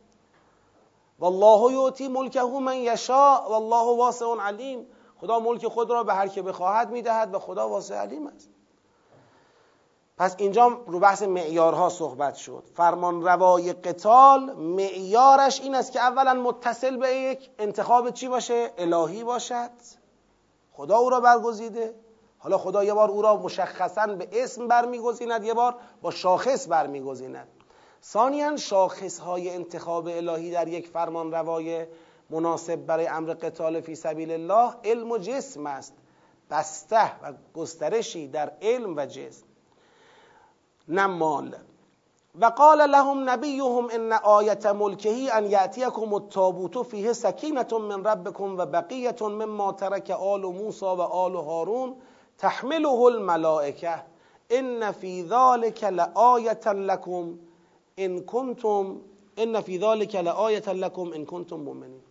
والله 1.19 1.73
یعطی 1.73 2.07
ملکه 2.07 2.41
من 2.41 2.77
یشاء 2.77 3.49
والله 3.49 3.97
واسع 3.97 4.25
علیم. 4.39 4.87
خدا 5.21 5.39
ملک 5.39 5.67
خود 5.67 5.89
را 5.89 6.03
به 6.03 6.13
هر 6.13 6.27
که 6.27 6.41
بخواهد 6.41 6.91
می‌دهد 6.91 7.35
و 7.35 7.39
خدا 7.39 7.69
واسع 7.69 7.95
علیم 7.95 8.27
است. 8.27 8.49
پس 10.17 10.35
اینجا 10.37 10.67
رو 10.87 10.99
بحث 10.99 11.21
معیارها 11.21 11.89
صحبت 11.89 12.35
شد. 12.35 12.63
فرمان 12.73 13.23
روای 13.23 13.73
قتال 13.73 14.53
معیارش 14.53 15.61
این 15.61 15.75
است 15.75 15.91
که 15.91 15.99
اولا 15.99 16.33
متصل 16.33 16.97
به 16.97 17.15
یک 17.15 17.49
انتخاب 17.59 18.09
چی 18.09 18.27
باشه؟ 18.27 18.71
الهی 18.77 19.23
باشد. 19.23 19.69
خدا 20.71 20.97
او 20.97 21.09
را 21.09 21.19
برگزیده. 21.19 21.95
حالا 22.37 22.57
خدا 22.57 22.83
یه 22.83 22.93
بار 22.93 23.09
او 23.09 23.21
را 23.21 23.35
مشخصا 23.35 24.07
به 24.07 24.29
اسم 24.31 24.67
برمیگزیند 24.67 25.43
یه 25.43 25.53
بار 25.53 25.75
با 26.01 26.11
شاخص 26.11 26.67
برمیگزیند. 26.67 27.47
ثانیا 28.03 28.57
شاخص 28.57 29.19
های 29.19 29.49
انتخاب 29.49 30.07
الهی 30.07 30.51
در 30.51 30.67
یک 30.67 30.87
فرمان 30.87 31.31
روای 31.31 31.85
مناسب 32.29 32.75
برای 32.75 33.07
امر 33.07 33.33
قتال 33.33 33.81
فی 33.81 33.95
سبیل 33.95 34.31
الله 34.31 34.73
علم 34.83 35.11
و 35.11 35.17
جسم 35.17 35.65
است. 35.65 35.93
بسطه 36.49 37.21
و 37.21 37.33
گسترشی 37.53 38.27
در 38.27 38.51
علم 38.61 38.95
و 38.95 39.05
جسم. 39.05 39.46
مال 40.87 41.55
و 42.41 42.45
قال 42.45 42.91
لهم 42.91 43.29
نبیهم 43.29 43.89
إن 43.89 44.13
آیت 44.13 44.65
ملکه 44.65 45.37
أن 45.37 45.45
یأتیکم 45.45 46.13
التابوت 46.13 46.81
فیه 46.81 47.13
سکینة 47.13 47.77
من 47.79 48.03
ربکم 48.03 48.59
و 48.59 48.65
بقیة 48.65 49.15
مما 49.21 49.71
ترک 49.71 50.11
آل 50.11 50.41
موسی 50.41 50.85
و 50.85 51.01
آل 51.01 51.35
هارون 51.35 51.95
تحمله 52.37 53.07
الملائکه 53.07 54.03
إن 54.51 54.91
فی 54.91 55.23
ذلک 55.23 55.83
لآیة 55.83 56.73
لکم 56.73 57.37
إن 57.99 58.19
کنتم 58.25 58.97
إن 59.39 59.61
فی 59.61 59.77
ذلک 59.77 60.15
لآیة 60.15 60.73
لکم 60.73 61.13
إن 61.13 61.25
کنتم 61.25 61.59
مؤمنین 61.59 62.06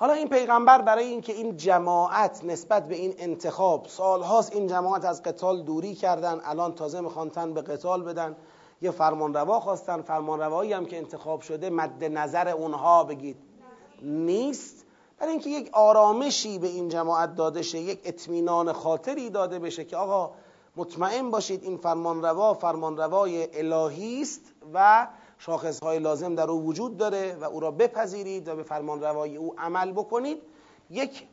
حالا 0.00 0.12
این 0.12 0.28
پیغمبر 0.28 0.82
برای 0.82 1.04
اینکه 1.04 1.32
این 1.32 1.56
جماعت 1.56 2.44
نسبت 2.44 2.88
به 2.88 2.94
این 2.94 3.14
انتخاب 3.18 3.86
سالهاست 3.86 4.52
این 4.52 4.66
جماعت 4.66 5.04
از 5.04 5.22
قتال 5.22 5.62
دوری 5.62 5.94
کردن 5.94 6.40
الان 6.44 6.74
تازه 6.74 7.00
می‌خوان 7.00 7.30
تن 7.30 7.54
به 7.54 7.62
قتال 7.62 8.02
بدن. 8.02 8.36
یه 8.82 8.90
فرمانروا 8.90 9.60
خواستن 9.60 10.02
فرمانروایی 10.02 10.72
هم 10.72 10.86
که 10.86 10.98
انتخاب 10.98 11.40
شده 11.40 11.70
مد 11.70 12.04
نظر 12.04 12.48
اونها 12.48 13.04
بگید. 13.04 13.36
نیست. 14.02 14.84
برای 15.18 15.32
اینکه 15.32 15.50
یک 15.50 15.70
آرامشی 15.72 16.58
به 16.58 16.66
این 16.66 16.88
جماعت 16.88 17.34
داده 17.34 17.62
شه 17.62 17.78
یک 17.78 18.00
اطمینان 18.04 18.72
خاطری 18.72 19.30
داده 19.30 19.58
بشه 19.58 19.84
که 19.84 19.96
آقا 19.96 20.30
مطمئن 20.76 21.30
باشید 21.30 21.62
این 21.62 21.76
فرمانروا 21.76 22.54
فرمانروای 22.54 23.58
الهی 23.58 24.22
است 24.22 24.42
و 24.74 25.06
شاخصهای 25.40 25.98
لازم 25.98 26.34
در 26.34 26.50
او 26.50 26.64
وجود 26.64 26.96
داره 26.96 27.36
و 27.40 27.44
او 27.44 27.60
را 27.60 27.70
بپذیرید 27.70 28.48
و 28.48 28.56
به 28.56 28.62
فرمانروای 28.62 29.36
او 29.36 29.54
عمل 29.58 29.92
بکنید. 29.92 30.42
یک 30.90 31.26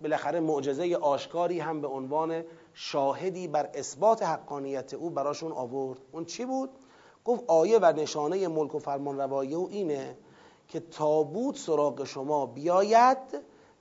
بالاخره 0.00 0.40
معجزه 0.40 0.96
آشکاری 0.96 1.60
هم 1.60 1.80
به 1.80 1.88
عنوان 1.88 2.44
شاهدی 2.74 3.48
بر 3.48 3.70
اثبات 3.74 4.22
حقانیت 4.22 4.94
او 4.94 5.10
براشون 5.10 5.52
آورد. 5.52 5.98
اون 6.12 6.24
چی 6.24 6.44
بود؟ 6.44 6.70
گفت 7.24 7.44
آیه 7.46 7.78
و 7.78 7.92
نشانه 7.96 8.48
ملک 8.48 8.74
و 8.74 8.78
فرمانروایی 8.78 9.54
او 9.54 9.68
اینه 9.68 10.18
که 10.68 10.80
تابوت 10.80 11.56
سراغ 11.56 12.04
شما 12.04 12.46
بیاید 12.46 13.18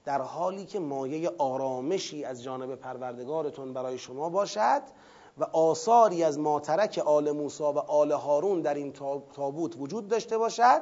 در 0.06 0.22
حالی 0.22 0.66
که 0.66 0.80
مایه 0.80 1.32
آرامشی 1.38 2.24
از 2.24 2.44
جانب 2.44 2.76
پروردگارتون 2.76 3.74
برای 3.74 3.98
شما 3.98 4.30
باشد 4.30 4.82
و 5.40 5.44
آثاری 5.44 6.24
از 6.24 6.40
ماترک 6.40 6.98
آل 7.06 7.32
موسی 7.32 7.64
و 7.64 7.78
آل 7.78 8.12
هارون 8.12 8.62
در 8.62 8.74
این 8.74 8.94
تابوت 9.34 9.76
وجود 9.78 10.08
داشته 10.08 10.38
باشد 10.38 10.82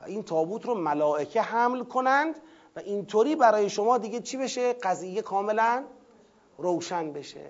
و 0.00 0.04
این 0.06 0.22
تابوت 0.22 0.66
رو 0.66 0.74
ملائکه 0.74 1.42
حمل 1.42 1.84
کنند 1.84 2.34
و 2.76 2.80
اینطوری 2.80 3.36
برای 3.36 3.70
شما 3.70 3.98
دیگه 3.98 4.20
چی 4.20 4.36
بشه؟ 4.36 4.72
قضیه 4.72 5.22
کاملا 5.22 5.84
روشن 6.58 7.12
بشه. 7.12 7.46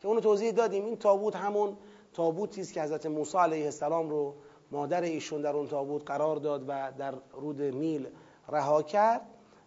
که 0.00 0.08
اونو 0.08 0.20
توضیح 0.20 0.50
دادیم. 0.50 0.84
این 0.84 0.96
تابوت 0.96 1.36
همون 1.36 1.76
تابوتی 2.12 2.60
است 2.60 2.72
که 2.72 2.82
حضرت 2.82 3.06
موسی 3.06 3.38
علیه 3.38 3.64
السلام 3.64 4.10
رو 4.10 4.34
مادر 4.70 5.02
ایشون 5.02 5.42
در 5.42 5.56
اون 5.56 5.68
تابوت 5.68 6.02
قرار 6.06 6.36
داد 6.36 6.64
و 6.68 6.92
در 6.98 7.14
رود 7.32 7.62
نیل 7.62 8.06
رها 8.48 8.82
کرد. 8.82 9.20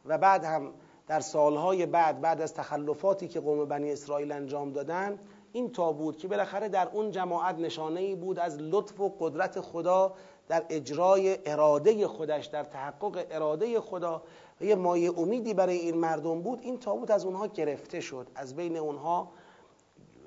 و 0.06 0.18
بعد 0.18 0.44
هم 0.44 0.74
در 1.08 1.20
سالهای 1.20 1.86
بعد 1.86 2.22
بعد 2.22 2.42
از 2.42 2.54
تخلفاتی 2.54 3.28
که 3.28 3.40
قوم 3.40 3.66
بنی 3.66 3.92
اسرائیل 3.92 4.32
انجام 4.32 4.72
دادن 4.72 5.20
این 5.54 5.72
تابوت 5.72 6.18
که 6.18 6.28
بالاخره 6.28 6.70
در 6.70 6.90
اون 6.94 7.12
جماعت 7.12 7.56
نشانه 7.56 8.00
ای 8.00 8.16
بود 8.16 8.40
از 8.40 8.58
لطف 8.60 9.00
و 9.00 9.16
قدرت 9.20 9.62
خدا 9.62 10.14
در 10.48 10.66
اجرای 10.70 11.38
اراده 11.46 12.08
خودش 12.08 12.46
در 12.46 12.64
تحقق 12.64 13.26
اراده 13.32 13.80
خدا 13.80 14.22
و 14.62 14.66
یه 14.66 14.76
مایه 14.76 15.20
امیدی 15.20 15.54
برای 15.54 15.78
این 15.78 15.98
مردم 15.98 16.42
بود. 16.42 16.60
این 16.62 16.80
تابوت 16.80 17.12
از 17.12 17.26
اونها 17.26 17.48
گرفته 17.48 18.00
شد 18.00 18.28
از 18.36 18.56
بین 18.56 18.78
اونها 18.78 19.32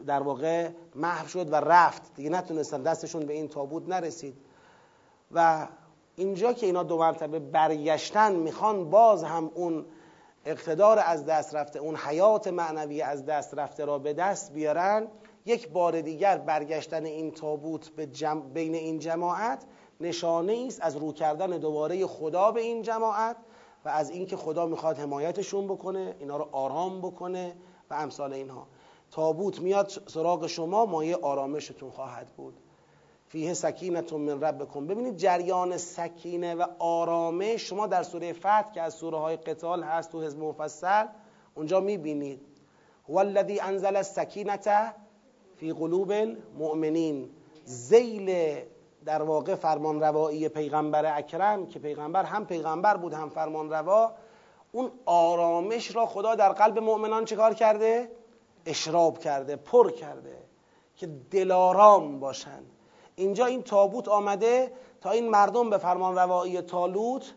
در 0.06 0.22
واقع 0.22 0.70
محو 0.94 1.28
شد 1.28 1.52
و 1.52 1.56
رفت. 1.56 2.14
دیگه 2.14 2.30
نتونستن 2.30 2.82
دستشون 2.82 3.26
به 3.26 3.32
این 3.32 3.48
تابوت 3.48 3.88
نرسید. 3.88 4.34
و 5.32 5.68
اینجا 6.16 6.52
که 6.52 6.66
اینا 6.66 6.82
دو 6.82 6.98
مرتبه 6.98 7.38
برگشتن 7.38 8.36
می‌خوان 8.36 8.90
باز 8.90 9.24
هم 9.24 9.50
اون 9.54 9.84
اقتدار 10.44 10.98
از 11.06 11.26
دست 11.26 11.54
رفته 11.54 11.78
اون 11.78 11.96
حیات 11.96 12.48
معنوی 12.48 13.02
از 13.02 13.26
دست 13.26 13.54
رفته 13.54 13.84
را 13.84 13.98
به 13.98 14.12
دست 14.12 14.52
بیارن 14.52 15.08
یک 15.46 15.68
بار 15.68 16.00
دیگر 16.00 16.38
برگشتن 16.38 17.04
این 17.04 17.30
تابوت 17.30 17.88
به 17.88 18.06
بین 18.54 18.74
این 18.74 18.98
جماعت 18.98 19.64
نشانه 20.00 20.64
است 20.66 20.82
از 20.82 20.96
رو 20.96 21.12
کردن 21.12 21.50
دوباره 21.50 22.06
خدا 22.06 22.50
به 22.50 22.60
این 22.60 22.82
جماعت 22.82 23.36
و 23.84 23.88
از 23.88 24.10
اینکه 24.10 24.36
خدا 24.36 24.66
می‌خواد 24.66 24.98
حمایتشون 24.98 25.66
بکنه 25.66 26.16
اینا 26.18 26.36
رو 26.36 26.48
آرام 26.52 27.00
بکنه 27.00 27.56
و 27.90 27.94
امثال 27.94 28.32
اینها. 28.32 28.66
تابوت 29.10 29.60
میاد 29.60 29.88
سراغ 30.06 30.46
شما 30.46 30.86
مایه 30.86 31.16
آرامشتون 31.16 31.90
خواهد 31.90 32.26
بود. 32.36 32.60
فیه 33.34 33.54
سکینتون 33.54 34.20
من 34.20 34.40
ربکم. 34.40 34.86
ببینید 34.86 35.16
جریان 35.16 35.76
سکینه 35.76 36.54
و 36.54 36.66
آرامش 36.78 37.68
شما 37.68 37.86
در 37.86 38.02
سوره 38.02 38.32
فتح 38.32 38.72
که 38.72 38.82
از 38.82 38.94
سوره 38.94 39.18
های 39.18 39.36
قتال 39.36 39.82
هست 39.82 40.12
تو 40.12 40.22
حزب 40.22 40.38
مفصل 40.38 41.06
اونجا 41.54 41.80
می‌بینید. 41.80 42.40
هو 43.08 43.16
الذی 43.16 43.60
انزل 43.60 43.96
السکینه 43.96 44.58
فی 45.56 45.72
قلوب 45.72 46.10
المؤمنین. 46.10 47.30
زیل 47.64 48.56
در 49.04 49.22
واقع 49.22 49.54
فرمان 49.54 50.00
روایی 50.00 50.48
پیغمبر 50.48 51.18
اکرم 51.18 51.66
که 51.66 51.78
پیغمبر 51.78 52.24
هم 52.24 52.46
پیغمبر 52.46 52.96
بود 52.96 53.14
هم 53.14 53.28
فرمان 53.28 53.70
روا 53.70 54.12
اون 54.72 54.90
آرامش 55.06 55.96
را 55.96 56.06
خدا 56.06 56.34
در 56.34 56.52
قلب 56.52 56.78
مؤمنان 56.78 57.24
چکار 57.24 57.54
کرده؟ 57.54 58.10
اشراب 58.66 59.18
کرده 59.18 59.56
پر 59.56 59.90
کرده 59.90 60.38
که 60.96 61.06
دلارام 61.30 62.20
باشند. 62.20 62.70
اینجا 63.16 63.46
این 63.46 63.62
تابوت 63.62 64.08
آمده 64.08 64.72
تا 65.00 65.10
این 65.10 65.30
مردم 65.30 65.70
به 65.70 65.78
فرمان 65.78 66.14
روایی 66.16 66.60
تالوت 66.60 67.34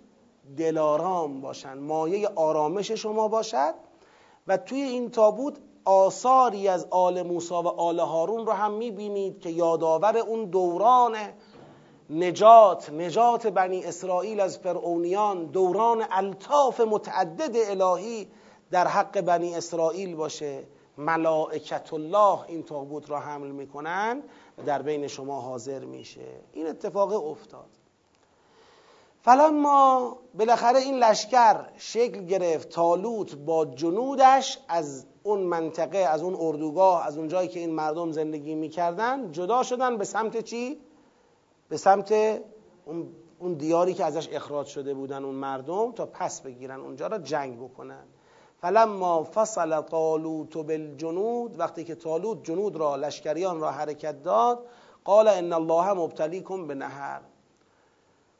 دلارام 0.58 1.42
باشند 1.42 1.82
مایه 1.82 2.28
آرامش 2.36 2.92
شما 2.92 3.28
باشد 3.28 3.74
و 4.48 4.58
توی 4.58 4.82
این 4.82 5.10
تابوت 5.10 5.58
آثاری 5.86 6.68
از 6.68 6.88
آل 6.90 7.22
موسی 7.22 7.54
و 7.54 7.68
آل 7.68 8.00
هارون 8.00 8.46
رو 8.46 8.52
هم 8.52 8.74
می‌بینید 8.74 9.40
که 9.40 9.50
یادآور 9.50 10.18
اون 10.18 10.46
دوران 10.46 11.16
نجات 12.10 12.90
نجات 12.90 13.48
بنی 13.48 13.84
اسرائیل 13.84 14.40
از 14.40 14.58
فرعونیان 14.58 15.46
دوران 15.46 16.06
الطاف 16.12 16.80
متعدد 16.80 17.56
الهی 17.56 18.28
در 18.72 18.88
حق 18.88 19.22
بنی 19.22 19.56
اسرائیل 19.56 20.16
باشه. 20.16 20.63
ملائکت 20.98 21.94
الله 21.94 22.40
این 22.48 22.63
تابوت 22.63 23.10
را 23.10 23.20
حمل 23.20 23.52
می‌کنن. 23.52 24.24
در 24.65 24.82
بین 24.82 25.08
شما 25.08 25.41
حاضر 25.41 25.86
میشه. 25.86 26.39
این 26.54 26.67
اتفاق 26.67 27.30
افتاد. 27.32 27.70
ما 29.54 30.17
بالاخره 30.34 30.80
این 30.80 31.00
لشکر 31.00 31.65
شکل 31.78 32.26
گرفت 32.26 32.70
تالوت 32.70 33.36
با 33.36 33.65
جنودش 33.65 34.60
از 34.67 35.06
اون 35.24 35.39
منطقه 35.39 35.98
از 35.98 36.24
اون 36.24 36.36
اردوگاه 36.39 37.08
از 37.08 37.17
اون 37.17 37.28
جایی 37.28 37.48
که 37.48 37.60
این 37.60 37.70
مردم 37.70 38.12
زندگی 38.12 38.56
می‌کردن 38.56 39.32
جدا 39.32 39.63
شدن 39.63 39.98
به 39.98 40.06
سمت 40.06 40.41
چی؟ 40.41 40.80
به 41.70 41.78
سمت 41.78 42.13
اون 43.39 43.54
دیاری 43.54 43.93
که 43.93 44.06
ازش 44.06 44.30
اخراج 44.32 44.67
شده 44.67 44.93
بودن 44.93 45.24
اون 45.24 45.36
مردم 45.36 45.91
تا 45.91 46.06
پس 46.06 46.41
بگیرن 46.41 46.80
اونجا 46.80 47.08
را 47.08 47.17
جنگ 47.17 47.60
بکنن. 47.60 48.04
فلما 48.62 49.24
فصل 49.24 49.82
طالوت 49.82 50.58
بالجنود 50.58 51.60
وقتی 51.60 51.84
که 51.84 51.96
طالوت 51.96 52.43
جنود 52.43 52.76
را 52.76 52.96
لشکریان 52.96 53.60
را 53.60 53.72
حرکت 53.72 54.24
داد 54.24 54.65
قال 55.04 55.28
ان 55.28 55.54
الله 55.54 55.93
مبتلیکم 55.93 56.67
به 56.67 56.76
نهر 56.76 57.22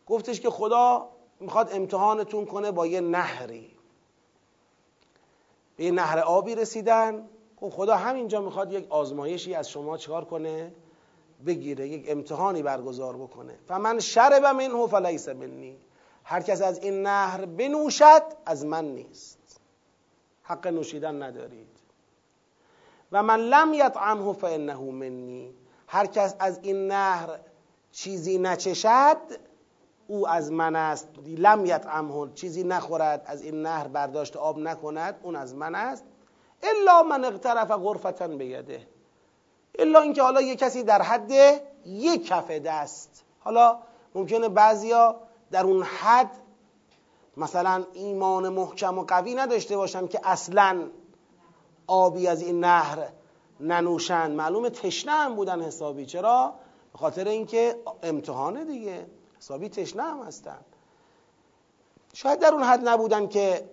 گفتش 0.08 0.42
که 0.42 0.50
خدا 0.50 1.10
می‌خواد 1.40 1.70
امتحانتون 1.74 2.46
کنه 2.46 2.72
با 2.72 2.88
یه 2.88 3.02
نهری. 3.02 3.72
به 5.76 5.84
یه 5.84 5.92
نهر 5.92 6.20
آبی 6.20 6.56
رسیدن. 6.56 7.30
خب 7.60 7.70
خدا 7.70 7.96
همینجا 7.96 8.42
می‌خواد 8.42 8.74
یک 8.74 8.88
آزمایشی 8.90 9.54
از 9.54 9.70
شما 9.70 9.98
چکار 9.98 10.26
کنه؟ 10.26 10.72
بگیره 11.46 11.88
یک 11.88 12.06
امتحانی 12.08 12.64
برگزار 12.64 13.18
بکنه. 13.18 13.60
فمن 13.68 14.00
شرب 14.00 14.46
منه 14.46 14.88
فلیس 14.88 15.30
منی. 15.30 15.78
هر 16.24 16.42
کس 16.42 16.62
از 16.62 16.80
این 16.80 17.02
نهر 17.02 17.46
بنوشد 17.46 18.24
از 18.46 18.66
من 18.66 18.86
نیست. 18.86 19.37
حق 20.48 20.68
نوشیدن 20.68 21.24
ندارید. 21.24 21.68
و 23.12 23.24
من 23.24 23.40
لم 23.40 23.74
یطعمه 23.74 24.34
فانه 24.34 24.76
منی. 24.76 25.54
هر 25.88 26.06
کس 26.06 26.36
از 26.40 26.60
این 26.64 26.88
نهر 26.88 27.30
چیزی 27.92 28.38
نچشد 28.38 29.18
او 30.08 30.28
از 30.28 30.52
من 30.52 30.76
است. 30.76 31.08
لم 31.26 31.66
یطعمه 31.66 32.34
چیزی 32.34 32.64
نخورد 32.64 33.24
از 33.26 33.42
این 33.42 33.62
نهر 33.62 33.88
برداشت 33.88 34.36
آب 34.36 34.60
نکند 34.60 35.20
اون 35.24 35.36
از 35.36 35.56
من 35.56 35.76
است. 35.76 36.04
الا 36.64 37.04
من 37.04 37.26
اقترف 37.26 37.72
غرفتا 37.72 38.28
بیده. 38.28 38.88
الا 39.80 40.00
اینکه 40.00 40.22
حالا 40.22 40.42
یه 40.42 40.56
کسی 40.56 40.84
در 40.84 41.02
حد 41.02 41.32
یک 41.86 42.28
کف 42.28 42.52
دست. 42.52 43.24
حالا 43.40 43.78
ممکنه 44.16 44.50
بعضیا 44.50 45.16
در 45.52 45.64
اون 45.64 45.84
حد 45.84 46.32
مثلا 47.38 47.84
ایمان 47.94 48.50
محکم 48.50 48.98
و 48.98 49.04
قوی 49.04 49.36
نداشته 49.36 49.78
باشن 49.78 50.08
که 50.08 50.20
اصلا 50.24 50.84
آبی 51.88 52.28
از 52.28 52.42
این 52.42 52.60
نهر 52.60 53.08
ننوشن. 53.60 54.32
معلوم 54.32 54.70
تشنه 54.70 55.12
هم 55.12 55.36
بودن 55.36 55.62
حسابی. 55.62 56.06
چرا؟ 56.06 56.54
به 56.94 57.00
خاطر 57.00 57.28
اینکه 57.28 57.76
امتحانه 58.04 58.66
دیگه. 58.66 59.06
حسابی 59.40 59.70
تشنه 59.70 60.04
هم 60.04 60.24
هستن. 60.24 60.60
شاید 62.14 62.40
در 62.40 62.54
اون 62.54 62.64
حد 62.64 62.88
نبودن 62.88 63.28
که 63.28 63.70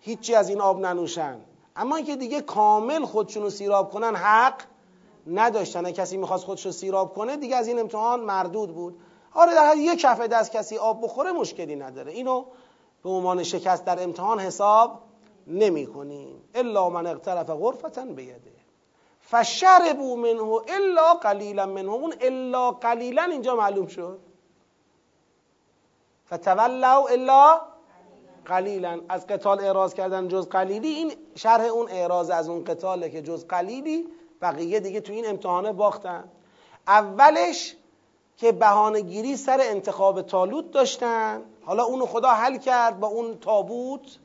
هیچی 0.00 0.34
از 0.34 0.48
این 0.48 0.60
آب 0.60 0.80
ننوشن. 0.80 1.40
اما 1.76 1.96
اینکه 1.96 2.16
دیگه 2.16 2.40
کامل 2.40 3.04
خودشون 3.04 3.42
رو 3.42 3.50
سیراب 3.50 3.92
کنن 3.92 4.16
حق 4.16 4.62
نداشتن. 5.26 5.90
کسی 5.90 6.16
می‌خواست 6.16 6.44
خودش 6.44 6.66
رو 6.66 6.72
سیراب 6.72 7.14
کنه 7.14 7.36
دیگه 7.36 7.56
از 7.56 7.68
این 7.68 7.78
امتحان 7.78 8.20
مردود 8.20 8.74
بود. 8.74 9.00
آره 9.34 9.54
در 9.54 9.66
حد 9.66 9.76
یک 9.76 10.00
کفه 10.00 10.26
دست 10.26 10.52
کسی 10.52 10.76
آب 10.76 11.04
بخوره 11.04 11.32
مشکلی 11.32 11.76
نداره. 11.76 12.12
اینو 12.12 12.44
به 13.02 13.10
عنوان 13.10 13.42
شکست 13.42 13.84
در 13.84 14.02
امتحان 14.02 14.40
حساب 14.40 15.02
نمی 15.46 15.86
کنیم 15.86 16.42
الا 16.54 16.90
من 16.90 17.06
اقترف 17.06 17.50
غرفتا 17.50 18.04
بیده 18.04 18.60
فشربوا 19.30 20.16
منه 20.16 20.42
الا 20.68 21.14
قلیلا 21.14 21.66
منه. 21.66 21.92
اون 21.92 22.14
الا 22.20 22.70
قلیلا 22.70 23.22
اینجا 23.22 23.56
معلوم 23.56 23.86
شد. 23.86 24.18
فتولوا 26.32 27.08
الا 27.08 27.60
قلیلا. 28.44 29.00
از 29.08 29.26
قتال 29.26 29.60
اعراض 29.60 29.94
کردن 29.94 30.28
جز 30.28 30.48
قلیلی 30.48 30.88
این 30.88 31.12
شرح 31.34 31.64
اون 31.64 31.88
اعراض 31.90 32.30
از 32.30 32.48
اون 32.48 32.64
قتاله 32.64 33.10
که 33.10 33.22
جز 33.22 33.46
قلیلی 33.46 34.08
بقیه 34.42 34.80
دیگه 34.80 35.00
تو 35.00 35.12
این 35.12 35.26
امتحانه 35.26 35.72
باختن. 35.72 36.24
اولش 36.86 37.76
که 38.40 38.52
بهانه 38.52 39.00
گیری 39.00 39.36
سر 39.36 39.58
انتخاب 39.60 40.22
تالوت 40.22 40.70
داشتن. 40.70 41.42
حالا 41.64 41.84
اونو 41.84 42.06
خدا 42.06 42.28
حل 42.28 42.56
کرد 42.56 43.00
با 43.00 43.06
اون 43.06 43.38
تابوت. 43.38 44.18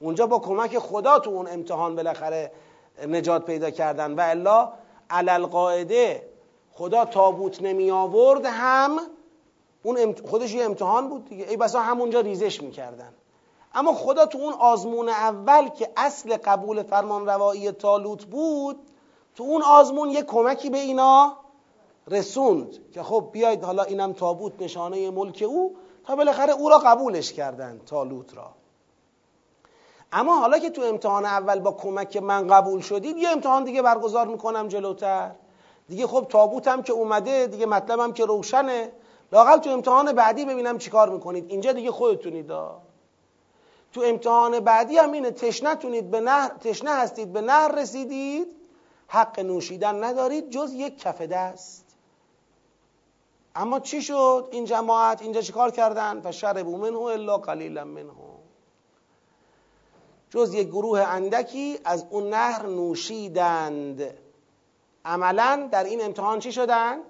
اونجا 0.00 0.26
با 0.26 0.38
کمک 0.38 0.78
خدا 0.78 1.18
تو 1.18 1.30
اون 1.30 1.48
امتحان 1.48 1.96
بالاخره 1.96 2.52
نجات 3.06 3.44
پیدا 3.44 3.70
کردن. 3.70 4.14
و 4.14 4.20
الا 4.20 4.72
علل 5.10 5.46
قاعده 5.46 6.28
خدا 6.72 7.04
تابوت 7.04 7.62
نمی 7.62 7.90
آورد 7.90 8.44
هم 8.44 8.98
اون 9.82 10.14
خودش 10.30 10.54
یه 10.54 10.64
امتحان 10.64 11.08
بود 11.08 11.24
دیگه. 11.24 11.48
ای 11.48 11.56
بسا 11.56 11.80
همونجا 11.80 12.20
ریزش 12.20 12.62
می‌کردن. 12.62 13.14
اما 13.74 13.92
خدا 13.92 14.26
تو 14.26 14.38
اون 14.38 14.52
آزمون 14.52 15.08
اول 15.08 15.68
که 15.68 15.88
اصل 15.96 16.36
قبول 16.36 16.82
فرمان 16.82 17.26
روایی 17.26 17.72
تالوت 17.72 18.24
بود 18.24 18.78
تو 19.34 19.44
اون 19.44 19.62
آزمون 19.62 20.10
یه 20.10 20.22
کمکی 20.22 20.70
به 20.70 20.78
اینا 20.78 21.36
رسوند 22.08 22.90
که 22.92 23.02
خب 23.02 23.28
بیاید 23.32 23.64
حالا 23.64 23.82
اینم 23.82 24.12
تابوت 24.12 24.52
نشانه 24.62 25.10
ملک 25.10 25.44
او 25.48 25.76
تا 26.04 26.16
بالاخره 26.16 26.52
او 26.52 26.68
را 26.68 26.78
قبولش 26.78 27.32
کردن 27.32 27.80
تالوت 27.86 28.36
را. 28.36 28.50
اما 30.12 30.40
حالا 30.40 30.58
که 30.58 30.70
تو 30.70 30.82
امتحان 30.82 31.24
اول 31.24 31.58
با 31.58 31.72
کمک 31.72 32.16
من 32.16 32.46
قبول 32.46 32.80
شدید 32.80 33.16
یه 33.16 33.28
امتحان 33.28 33.64
دیگه 33.64 33.82
برگزار 33.82 34.26
می‌کنم 34.26 34.68
جلوتر. 34.68 35.30
دیگه 35.88 36.06
خب 36.06 36.26
تابوتم 36.28 36.82
که 36.82 36.92
اومده 36.92 37.46
دیگه 37.46 37.66
مطلبم 37.66 38.12
که 38.12 38.24
روشنه. 38.24 38.92
لاقل 39.32 39.58
تو 39.58 39.70
امتحان 39.70 40.12
بعدی 40.12 40.44
ببینم 40.44 40.78
چیکار 40.78 41.08
می‌کنید. 41.08 41.50
اینجا 41.50 41.72
دیگه 41.72 41.90
خودتونید 41.90 42.52
تو 43.92 44.02
امتحان 44.04 44.60
بعدی 44.60 44.98
هم 44.98 45.12
اینه 45.12 45.30
تشنه 45.30 46.02
به 46.02 46.20
نهر 46.20 46.48
تشنه 46.48 46.90
هستید 46.90 47.32
به 47.32 47.40
نهر 47.40 47.74
رسیدید. 47.74 48.46
حق 49.06 49.40
نوشیدن 49.40 50.04
ندارید 50.04 50.50
جز 50.50 50.72
یک 50.72 50.98
کف 50.98 51.22
دست. 51.22 51.89
اما 53.54 53.80
چی 53.80 54.02
شد؟ 54.02 54.48
این 54.50 54.64
جماعت 54.64 55.22
اینجا 55.22 55.40
چیکار 55.40 55.70
کردن؟ 55.70 56.20
فشربوا 56.20 56.78
منه 56.78 56.98
الا 56.98 57.38
قلیلا 57.38 57.84
منه 57.84 58.12
جز 60.30 60.54
یک 60.54 60.68
گروه 60.68 61.00
اندکی 61.00 61.78
از 61.84 62.06
اون 62.10 62.28
نهر 62.30 62.66
نوشیدند. 62.66 64.02
عملا 65.04 65.68
در 65.72 65.84
این 65.84 66.04
امتحان 66.04 66.38
چی 66.38 66.52
شدند؟ 66.52 67.00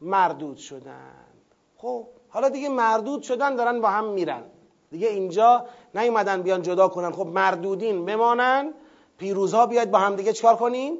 مردود 0.00 0.56
شدند. 0.56 1.34
خب 1.76 2.06
حالا 2.28 2.48
دیگه 2.48 2.68
مردود 2.68 3.22
شدن 3.22 3.56
دارن 3.56 3.80
با 3.80 3.88
هم 3.88 4.04
میرن. 4.04 4.42
دیگه 4.90 5.08
اینجا 5.08 5.66
نیومدن 5.94 6.42
بیان 6.42 6.62
جدا 6.62 6.88
کنن. 6.88 7.12
خب 7.12 7.26
مردودین 7.26 8.04
بمانن. 8.04 8.74
پیروزها 9.18 9.66
بیاید 9.66 9.90
با 9.90 9.98
هم 9.98 10.16
دیگه 10.16 10.32
چکار 10.32 10.56
کنیم 10.56 10.98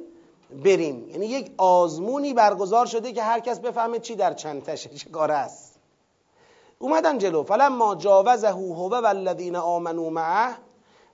بریم. 0.53 1.09
یعنی 1.09 1.25
یک 1.25 1.51
آزمونی 1.57 2.33
برگزار 2.33 2.85
شده 2.85 3.11
که 3.11 3.23
هر 3.23 3.39
کس 3.39 3.59
بفهمه 3.59 3.99
چی 3.99 4.15
در 4.15 4.33
چندتشه 4.33 4.89
چه 4.89 5.09
کاره 5.09 5.33
است. 5.33 5.79
اومدن 6.79 7.17
جلو. 7.17 7.43
فلما 7.43 7.95
جاوزه 7.95 8.49
هو 8.49 8.89
و 8.89 9.05
الذین 9.05 9.55
آمنوا 9.55 10.09
معه 10.09 10.55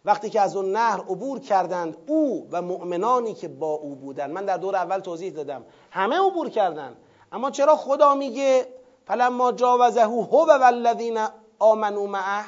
وقتی 0.05 0.29
که 0.29 0.41
از 0.41 0.55
اون 0.55 0.71
نهر 0.71 0.99
عبور 0.99 1.39
کردند 1.39 1.97
او 2.07 2.47
و 2.51 2.61
مؤمنانی 2.61 3.33
که 3.33 3.47
با 3.47 3.71
او 3.71 3.95
بودند. 3.95 4.31
من 4.31 4.45
در 4.45 4.57
دور 4.57 4.75
اول 4.75 4.99
توضیح 4.99 5.33
دادم. 5.33 5.65
همه 5.91 6.19
عبور 6.19 6.49
کردند. 6.49 6.95
اما 7.31 7.51
چرا 7.51 7.75
خدا 7.75 8.15
میگه 8.15 8.67
فلما 9.05 9.51
جاوزه 9.51 10.03
هو 10.03 10.45
و 10.49 10.63
الذین 10.63 11.19
آمنوا 11.59 12.05
معه؟ 12.05 12.45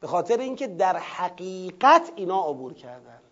به 0.00 0.06
خاطر 0.06 0.38
اینکه 0.38 0.66
در 0.66 0.96
حقیقت 0.96 2.12
اینا 2.16 2.48
عبور 2.48 2.74
کردند. 2.74 3.22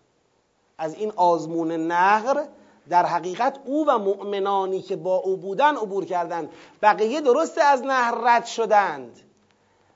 از 0.77 0.95
این 0.95 1.11
آزمون 1.15 1.71
نهر 1.71 2.47
در 2.89 3.05
حقیقت 3.05 3.59
او 3.65 3.85
و 3.87 3.97
مؤمنانی 3.97 4.81
که 4.81 4.95
با 4.95 5.15
او 5.15 5.37
بودن 5.37 5.75
عبور 5.75 6.05
کردند 6.05 6.49
بقیه 6.81 7.21
درسته 7.21 7.63
از 7.63 7.81
نهر 7.81 8.15
رد 8.23 8.45
شدند. 8.45 9.19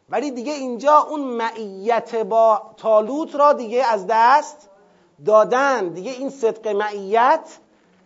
ولی 0.09 0.31
دیگه 0.31 0.53
اینجا 0.53 0.97
اون 0.97 1.21
معیت 1.21 2.15
با 2.15 2.61
تالوت 2.77 3.35
را 3.35 3.53
دیگه 3.53 3.83
از 3.83 4.05
دست 4.09 4.69
دادن. 5.25 5.89
دیگه 5.89 6.11
این 6.11 6.29
صدق 6.29 6.67
معیت 6.67 7.57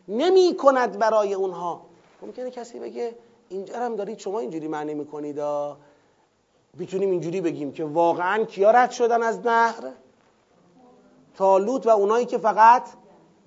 نمی 0.07 0.55
کند 0.57 0.99
برای 0.99 1.33
اونها. 1.33 1.81
ممکنه 2.21 2.51
کسی 2.51 2.79
بگه 2.79 3.15
اینجا 3.49 3.79
هم 3.79 3.95
دارید 3.95 4.19
شما 4.19 4.39
اینجوری 4.39 4.67
معنی 4.67 4.93
می‌کنید 4.93 5.41
می‌تونیم 6.77 7.11
اینجوری 7.11 7.41
بگیم 7.41 7.71
که 7.71 7.83
واقعا 7.85 8.43
کیا 8.43 8.71
رد 8.71 8.91
شدن 8.91 9.23
از 9.23 9.39
نهر؟ 9.45 9.91
تالوت 11.37 11.87
و 11.87 11.89
اونایی 11.89 12.25
که 12.25 12.37
فقط 12.37 12.83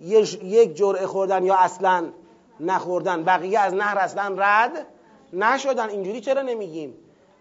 یک 0.01 0.77
جرعه 0.77 1.07
خوردن 1.07 1.45
یا 1.45 1.57
اصلا 1.57 2.13
نخوردن 2.61 3.25
بقیه 3.25 3.61
از 3.61 3.75
نهر 3.75 3.99
اصلا 3.99 4.35
رد 4.39 4.87
نشدن. 5.33 5.89
اینجوری 5.89 6.21
چرا 6.21 6.43
نمیگیم؟ 6.43 6.95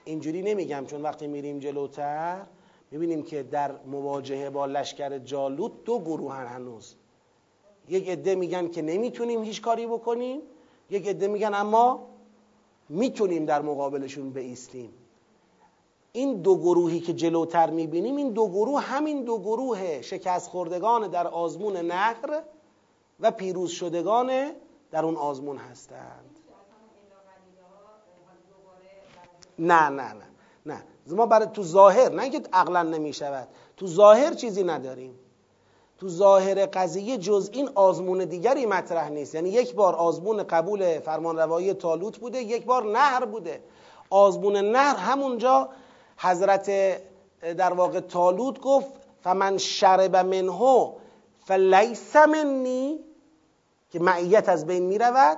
اینجوری 0.05 0.41
نمیگم 0.41 0.85
چون 0.87 1.01
وقتی 1.01 1.27
میریم 1.27 1.59
جلوتر 1.59 2.41
می‌بینیم 2.91 3.23
که 3.23 3.43
در 3.43 3.71
مواجهه 3.85 4.49
با 4.49 4.65
لشکر 4.65 5.17
جالوت 5.17 5.71
دو 5.85 5.99
گروه 5.99 6.33
هنوز. 6.33 6.95
یک 7.89 8.09
عده 8.09 8.35
میگن 8.35 8.67
که 8.67 8.81
نمی‌تونیم 8.81 9.43
هیچ 9.43 9.61
کاری 9.61 9.87
بکنیم 9.87 10.41
یک 10.89 11.07
عده 11.07 11.27
میگن 11.27 11.53
اما 11.53 12.07
می‌تونیم 12.89 13.45
در 13.45 13.61
مقابلشون 13.61 14.29
بیستیم 14.29 14.89
این 16.15 16.41
دو 16.41 16.57
گروهی 16.57 16.99
که 16.99 17.13
جلوتر 17.13 17.69
می‌بینیم 17.69 18.15
این 18.15 18.31
دو 18.31 18.47
گروه 18.47 18.81
همین 18.81 19.23
دو 19.23 19.39
گروه 19.39 20.01
شکست 20.01 20.49
خوردگان 20.49 21.07
در 21.07 21.27
آزمون 21.27 21.77
نقر 21.77 22.41
و 23.19 23.31
پیروز 23.31 23.71
شدگان 23.71 24.51
در 24.91 25.05
اون 25.05 25.15
آزمون 25.15 25.57
هستند. 25.57 26.39
نه 29.59 29.89
نه 29.89 30.13
نه 30.13 30.25
نه. 30.65 30.83
ما 31.07 31.25
برای 31.25 31.47
تو 31.53 31.63
ظاهر 31.63 32.09
نه 32.09 32.29
که 32.29 32.41
عقلا 32.53 32.83
نمی 32.83 33.13
شود 33.13 33.47
تو 33.77 33.87
ظاهر 33.87 34.33
چیزی 34.33 34.63
نداریم. 34.63 35.19
تو 35.97 36.07
ظاهر 36.07 36.65
قضیه 36.65 37.17
جز 37.17 37.49
این 37.53 37.69
آزمون 37.75 38.25
دیگری 38.25 38.65
مطرح 38.65 39.09
نیست. 39.09 39.35
یعنی 39.35 39.49
یک 39.49 39.75
بار 39.75 39.95
آزمون 39.95 40.43
قبول 40.43 40.99
فرمان 40.99 41.37
روایی 41.37 41.73
تالوت 41.73 42.17
بوده 42.17 42.41
یک 42.41 42.65
بار 42.65 42.83
نهر 42.83 43.25
بوده. 43.25 43.63
آزمون 44.09 44.57
نهر 44.57 44.95
همونجا 44.95 45.69
حضرت 46.17 46.71
در 47.57 47.73
واقع 47.73 47.99
تالوت 47.99 48.59
گفت 48.59 48.91
فمن 49.23 49.57
شرب 49.57 50.15
منه 50.15 50.91
فلیس 51.45 52.15
منی 52.15 52.99
که 53.91 53.99
معیت 53.99 54.49
از 54.49 54.65
بین 54.65 54.83
می 54.83 54.97
رود 54.97 55.37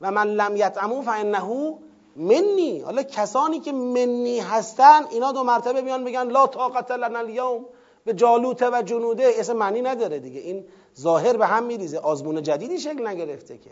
و 0.00 0.10
من 0.10 0.28
لم 0.28 0.56
یطعمو 0.56 1.02
فانه 1.02 1.74
منی 2.16 2.80
حالا 2.80 3.02
کسانی 3.02 3.60
که 3.60 3.72
منی 3.72 4.40
هستن 4.40 5.04
اینا 5.10 5.32
دو 5.32 5.44
مرتبه 5.44 5.82
بیان 5.82 6.04
بگن 6.04 6.22
لا 6.28 6.46
طاقت 6.46 6.90
لنا 6.90 7.18
اليوم 7.18 7.64
به 8.04 8.14
جالوت 8.14 8.62
و 8.62 8.82
جنوده. 8.82 9.34
اصلا 9.38 9.56
معنی 9.56 9.82
نداره 9.82 10.18
دیگه. 10.18 10.40
این 10.40 10.64
ظاهر 11.00 11.36
به 11.36 11.46
هم 11.46 11.64
میریزه. 11.64 11.98
آزمون 11.98 12.42
جدیدی 12.42 12.80
شکل 12.80 13.06
نگرفته 13.06 13.58
که. 13.58 13.70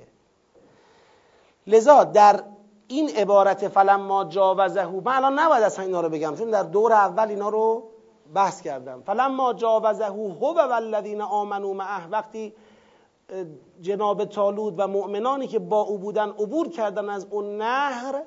لذا 1.66 2.04
در 2.04 2.42
این 2.90 3.10
عبارت 3.10 3.68
فلما 3.68 4.24
جاوزه 4.24 4.86
من 4.86 5.12
الان 5.12 5.38
نباید 5.38 5.62
اصلا 5.62 5.84
اینا 5.84 6.00
رو 6.00 6.08
بگم 6.08 6.34
چون 6.36 6.50
در 6.50 6.62
دور 6.62 6.92
اول 6.92 7.28
اینا 7.28 7.48
رو 7.48 7.88
بحث 8.34 8.62
کردم. 8.62 9.02
فلما 9.02 9.52
جاوزه 9.52 10.04
هو 10.04 10.54
و 10.54 10.68
والذین 10.68 11.20
آمنوا 11.20 11.72
معه 11.72 12.08
وقتی 12.08 12.54
جناب 13.80 14.24
تالود 14.24 14.74
و 14.78 14.86
مؤمنانی 14.86 15.46
که 15.46 15.58
با 15.58 15.80
او 15.80 15.98
بودن 15.98 16.28
عبور 16.28 16.68
کردن 16.68 17.08
از 17.08 17.26
اون 17.30 17.56
نهر 17.56 18.22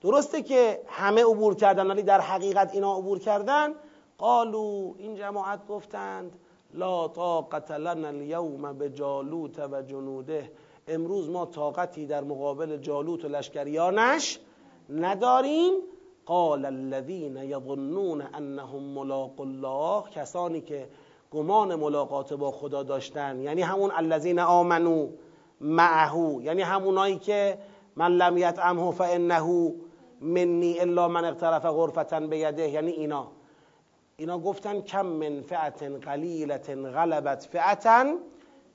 درسته 0.00 0.42
که 0.42 0.82
همه 0.86 1.24
عبور 1.24 1.54
کردن 1.54 1.86
ولی 1.86 2.02
در 2.02 2.20
حقیقت 2.20 2.74
اینا 2.74 2.96
عبور 2.96 3.18
کردن. 3.18 3.74
قالو 4.18 4.94
این 4.98 5.14
جماعت 5.14 5.66
گفتند 5.66 6.38
لا 6.74 7.08
طاقت 7.08 7.70
لنا 7.70 8.08
اليوم 8.08 8.72
به 8.72 8.90
جالوت 8.90 9.58
و 9.58 9.82
جنوده. 9.82 10.50
امروز 10.88 11.30
ما 11.30 11.46
طاقتی 11.46 12.06
در 12.06 12.24
مقابل 12.24 12.76
جالوت 12.76 13.24
و 13.24 13.28
لشکریانش 13.28 14.38
نداریم. 14.90 15.72
قال 16.26 16.64
الذين 16.64 17.36
يظنون 17.36 18.22
انهم 18.34 18.82
ملاق 18.82 19.40
الله 19.40 20.10
کسانی 20.10 20.60
که 20.60 20.88
گمان 21.30 21.74
ملاقات 21.74 22.32
با 22.32 22.50
خدا 22.50 22.82
داشتن 22.82 23.40
یعنی 23.40 23.62
همون 23.62 23.90
الذين 23.90 24.38
آمنو 24.38 25.08
معه 25.60 26.42
یعنی 26.42 26.62
همونایی 26.62 27.18
که 27.18 27.58
من 27.96 28.12
لم 28.12 28.38
یطعمه 28.38 28.90
فانه 28.90 29.74
منی 30.20 30.80
الا 30.80 31.08
من 31.08 31.24
اقترف 31.24 31.66
غرفتا 31.66 32.20
بیده 32.20 32.70
یعنی 32.70 32.90
اینا. 32.90 33.28
اینا 34.16 34.38
گفتن 34.38 34.80
کم 34.80 35.06
من 35.06 35.40
فعت 35.40 35.82
قلیلت 35.82 36.70
غلبت 36.70 37.48
فعتا 37.52 38.14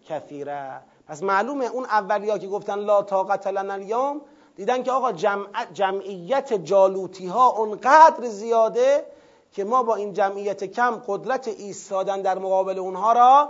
کثیره. 0.05 0.81
پس 1.09 1.23
معلومه 1.23 1.65
اون 1.65 1.85
اولیا 1.85 2.37
که 2.37 2.47
گفتن 2.47 2.79
لا 2.79 3.01
طاقت 3.01 3.47
لنا 3.47 3.73
اليوم 3.73 4.21
دیدن 4.55 4.83
که 4.83 4.91
آقا 4.91 5.11
جمعیت 5.73 6.53
جالوتی 6.53 7.27
ها 7.27 7.49
اونقدر 7.49 8.25
زیاده 8.25 9.05
که 9.51 9.63
ما 9.63 9.83
با 9.83 9.95
این 9.95 10.13
جمعیت 10.13 10.63
کم 10.63 11.01
قدرت 11.07 11.47
ایستادن 11.47 12.21
در 12.21 12.37
مقابل 12.37 12.79
اونها 12.79 13.13
را 13.13 13.49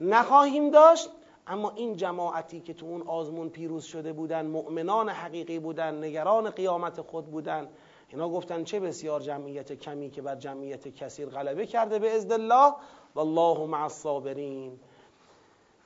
نخواهیم 0.00 0.70
داشت. 0.70 1.10
اما 1.46 1.70
این 1.70 1.96
جماعتی 1.96 2.60
که 2.60 2.74
تو 2.74 2.86
اون 2.86 3.02
آزمون 3.02 3.48
پیروز 3.48 3.84
شده 3.84 4.12
بودن 4.12 4.46
مؤمنان 4.46 5.08
حقیقی 5.08 5.58
بودن 5.58 6.04
نگران 6.04 6.50
قیامت 6.50 7.00
خود 7.00 7.26
بودن 7.26 7.68
اینا 8.08 8.28
گفتن 8.28 8.64
چه 8.64 8.80
بسیار 8.80 9.20
جمعیت 9.20 9.72
کمی 9.72 10.10
که 10.10 10.22
بر 10.22 10.36
جمعیت 10.36 10.88
کثیر 10.88 11.28
غلبه 11.28 11.66
کرده 11.66 11.98
به 11.98 12.16
ازد 12.16 12.32
الله 12.32 12.74
والله 13.14 13.66
مع 13.66 13.82
الصابرین. 13.82 14.80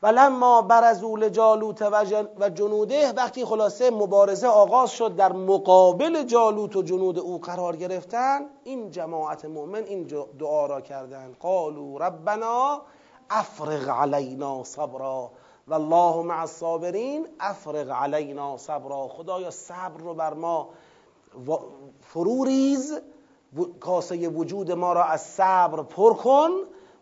ولما 0.03 0.63
برزوا 0.63 1.17
لجالوت 1.17 1.83
و 2.41 2.51
جنوده 2.51 3.13
وقتی 3.13 3.45
خلاصه 3.45 3.91
مبارزه 3.91 4.47
آغاز 4.47 4.91
شد 4.91 5.17
در 5.17 5.33
مقابل 5.33 6.23
جالوت 6.23 6.77
و 6.77 6.83
جنود 6.83 7.19
او 7.19 7.39
قرار 7.39 7.77
گرفتن 7.77 8.41
این 8.65 8.91
جماعت 8.91 9.45
مؤمن 9.45 9.85
این 9.85 10.07
دعا 10.39 10.67
را 10.67 10.81
کردند 10.81 11.37
قالوا 11.41 11.99
ربنا 11.99 12.83
افرغ 13.31 13.89
علینا 13.89 14.65
صبرا 14.65 15.31
والله 15.69 16.23
مع 16.23 16.41
الصابرین 16.41 17.27
افرغ 17.41 17.91
علینا 17.91 18.57
صبرا. 18.57 19.09
خدایا 19.09 19.51
صبر 19.51 20.01
رو 20.01 20.15
بر 20.15 20.35
ما 20.35 20.69
فروریز 22.01 23.01
کاسه 23.81 24.29
وجود 24.29 24.73
ما 24.73 24.93
را 24.93 25.05
از 25.05 25.23
صبر 25.23 25.83
پر 25.83 26.15
کن. 26.15 26.51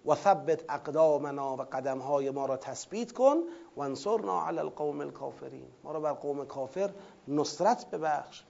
و 0.07 0.15
ثبت 0.15 0.65
اقدامنا 0.69 1.57
و 1.57 1.63
قدمهای 1.63 2.31
ما 2.31 2.47
را 2.47 2.57
تثبیت 2.57 3.13
کن 3.13 3.37
و 3.77 3.81
انصرنا 3.81 4.47
علی 4.47 4.59
القوم 4.59 5.01
الكافرین 5.01 5.69
ما 5.85 5.93
را 5.93 6.01
بر 6.01 6.13
قوم 6.13 6.45
کافر 6.45 6.91
نصرت 7.29 7.91
ببخش. 7.91 8.45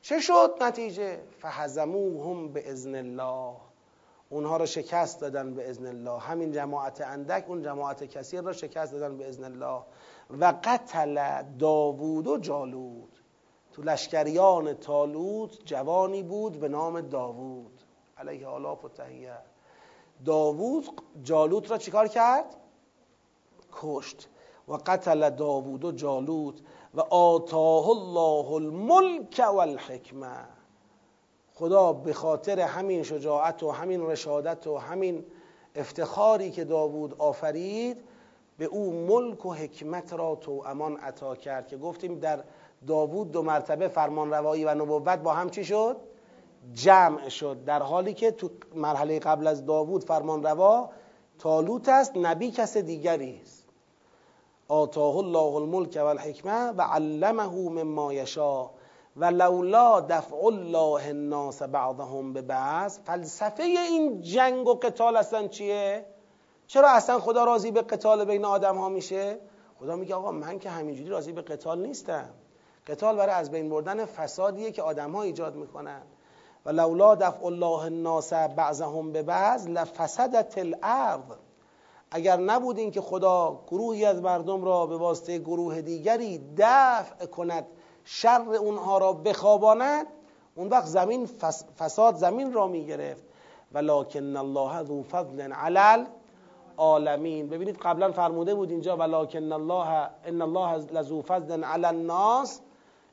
چه 0.00 0.20
شد 0.20 0.54
نتیجه؟ 0.60 1.18
فهزموهم 1.38 2.52
به 2.52 2.70
ازن 2.70 2.94
الله. 2.94 3.56
اونها 4.28 4.56
را 4.56 4.66
شکست 4.66 5.20
دادن 5.20 5.54
به 5.54 5.70
ازن 5.70 5.86
الله. 5.86 6.18
همین 6.18 6.52
جماعت 6.52 7.00
اندک 7.00 7.44
اون 7.48 7.62
جماعت 7.62 8.04
کثیر 8.04 8.40
را 8.40 8.52
شکست 8.52 8.92
دادن 8.92 9.16
به 9.16 9.28
ازن 9.28 9.44
الله. 9.44 9.82
و 10.30 10.54
قتل 10.64 11.42
داوود 11.58 12.26
و 12.26 12.38
جالود. 12.38 13.20
تو 13.72 13.82
لشکریان 13.82 14.74
تالوت 14.74 15.64
جوانی 15.64 16.22
بود 16.22 16.60
به 16.60 16.68
نام 16.68 17.00
داوود 17.00 17.82
علیه 18.18 18.46
آلاف 18.46 18.84
و 18.84 18.88
تهیه 18.88 19.38
داوود 20.24 21.02
جالوت 21.22 21.70
را 21.70 21.78
چیکار 21.78 22.08
کرد؟ 22.08 22.56
کشت 23.72 24.28
و 24.68 24.72
قتل 24.86 25.30
داوود 25.30 25.84
و 25.84 25.92
جالوت 25.92 26.54
و 26.94 27.00
آتاه 27.00 27.88
الله 27.88 28.52
الملک 28.52 29.42
و 30.20 30.44
خدا 31.54 31.92
به 31.92 32.12
خاطر 32.12 32.60
همین 32.60 33.02
شجاعت 33.02 33.62
و 33.62 33.70
همین 33.70 34.06
رشادت 34.06 34.66
و 34.66 34.78
همین 34.78 35.24
افتخاری 35.74 36.50
که 36.50 36.64
داوود 36.64 37.14
آفرید 37.18 38.04
به 38.58 38.64
او 38.64 38.92
ملک 38.92 39.46
و 39.46 39.52
حکمت 39.52 40.12
را 40.12 40.34
تو 40.34 40.64
امان 40.66 40.96
عطا 40.96 41.36
کرد 41.36 41.68
که 41.68 41.76
گفتیم 41.76 42.18
در 42.18 42.44
داوود 42.86 43.32
دو 43.32 43.42
مرتبه 43.42 43.88
فرمان 43.88 44.30
روایی 44.30 44.64
و 44.64 44.74
نبوت 44.74 45.18
با 45.18 45.32
هم 45.32 45.50
چی 45.50 45.64
شد؟ 45.64 45.96
جمع 46.74 47.28
شد 47.28 47.64
در 47.64 47.82
حالی 47.82 48.14
که 48.14 48.30
تو 48.30 48.50
مرحله 48.74 49.18
قبل 49.18 49.46
از 49.46 49.66
داوود 49.66 50.04
فرمان 50.04 50.42
روا 50.42 50.90
تالوت 51.38 51.88
است 51.88 52.12
نبی 52.16 52.50
کس 52.50 52.76
دیگری 52.76 53.40
است 53.42 53.68
آتاه 54.68 55.16
الله 55.16 55.54
الملک 55.54 55.96
و 55.96 56.04
الحکمه 56.04 56.70
و 56.70 56.82
علمه 56.82 57.48
مما 57.48 58.12
یشا 58.12 58.70
و 59.16 59.24
لولا 59.24 60.00
دفع 60.00 60.44
الله 60.44 61.08
الناس 61.08 61.62
بعضهم 61.62 62.32
به 62.32 62.42
بعض 62.42 62.98
فلسفه 62.98 63.62
این 63.62 64.22
جنگ 64.22 64.66
و 64.66 64.74
قتال 64.74 65.16
اصلا 65.16 65.48
چیه؟ 65.48 66.06
چرا 66.66 66.90
اصلا 66.90 67.18
خدا 67.18 67.44
راضی 67.44 67.70
به 67.70 67.82
قتال 67.82 68.24
بین 68.24 68.44
آدم 68.44 68.76
ها 68.76 68.88
میشه؟ 68.88 69.38
خدا 69.80 69.96
میگه 69.96 70.14
آقا 70.14 70.32
من 70.32 70.58
که 70.58 70.70
همینجوری 70.70 71.08
راضی 71.08 71.32
به 71.32 71.42
قتال 71.42 71.86
نیستم 71.86 72.28
قتال 72.86 73.16
برای 73.16 73.34
از 73.34 73.50
بین 73.50 73.68
بردن 73.68 74.04
فسادیه 74.04 74.72
که 74.72 74.82
آدم 74.82 75.12
ها 75.12 75.22
ایجاد 75.22 75.54
می‌کنن 75.54 76.02
و 76.66 76.70
لولا 76.70 77.14
دفع 77.14 77.44
الله 77.44 77.84
الناس 77.84 78.32
بعضهم 78.32 79.12
به 79.12 79.22
بعض 79.22 79.68
لفسدت 79.68 80.58
الارض. 80.58 81.36
اگر 82.10 82.36
نبود 82.36 82.78
این 82.78 82.90
که 82.90 83.00
خدا 83.00 83.60
گروهی 83.68 84.04
از 84.04 84.22
مردم 84.22 84.64
را 84.64 84.86
به 84.86 84.96
واسطه 84.96 85.38
گروه 85.38 85.80
دیگری 85.80 86.40
دفع 86.58 87.26
کند 87.26 87.66
شر 88.04 88.54
اونها 88.60 88.98
را 88.98 89.12
بخواباند 89.12 90.06
اون 90.54 90.68
وقت 90.68 90.86
زمین 90.86 91.28
فساد 91.78 92.14
زمین 92.14 92.52
را 92.52 92.66
می 92.66 92.86
گرفت 92.86 93.22
ولکن 93.72 94.36
الله 94.36 94.82
ذو 94.82 95.02
فضل 95.02 95.52
علی 95.52 96.06
العالمین. 96.78 97.48
ببینید 97.48 97.76
قبلا 97.76 98.12
فرموده 98.12 98.54
بود 98.54 98.70
اینجا 98.70 98.96
ولکن 98.96 99.52
الله 99.52 100.08
ان 100.24 100.42
الله 100.42 100.76
لذو 100.76 101.22
فضل 101.22 101.64
علی 101.64 101.86
الناس. 101.86 102.60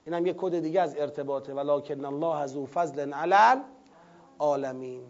اینم 0.08 0.26
یه 0.26 0.34
کد 0.34 0.60
دیگه 0.60 0.82
از 0.82 0.96
ارتباطه. 0.98 1.54
ولکن 1.54 2.06
الله 2.06 2.46
ذو 2.46 2.66
فضل 2.66 3.14
علی 3.14 3.62
العالمین. 4.40 5.02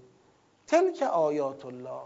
تلک 0.67 1.01
آیات 1.01 1.65
الله. 1.65 2.01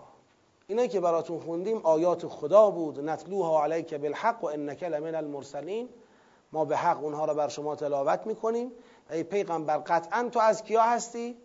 اینایی 0.67 0.89
که 0.89 0.99
براتون 0.99 1.39
خوندیم 1.39 1.77
آیات 1.83 2.27
خدا 2.27 2.69
بود. 2.69 2.99
نتلوها 2.99 3.63
علیک 3.63 3.93
بالحق 3.93 4.43
و 4.43 4.47
انک 4.47 4.83
لمن 4.83 5.15
المرسلین. 5.15 5.89
ما 6.51 6.65
به 6.65 6.77
حق 6.77 7.03
اونها 7.03 7.25
را 7.25 7.33
بر 7.33 7.47
شما 7.47 7.75
تلاوت 7.75 8.27
می‌کنیم. 8.27 8.71
ای 9.11 9.23
پیغمبر 9.23 9.77
قطعا 9.77 10.29
تو 10.31 10.39
از 10.39 10.63
کیا 10.63 10.81
هستی؟ 10.81 11.37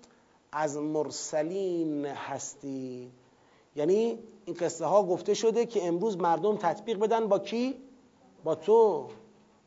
از 0.52 0.76
مرسلین 0.76 2.06
هستی. 2.06 3.12
یعنی 3.76 4.18
این 4.44 4.56
قصه 4.60 4.84
ها 4.84 5.02
گفته 5.02 5.34
شده 5.34 5.66
که 5.66 5.86
امروز 5.86 6.16
مردم 6.16 6.56
تطبیق 6.56 6.98
بدن 6.98 7.28
با 7.28 7.38
کی؟ 7.38 7.74
با 8.44 8.54
تو. 8.54 9.08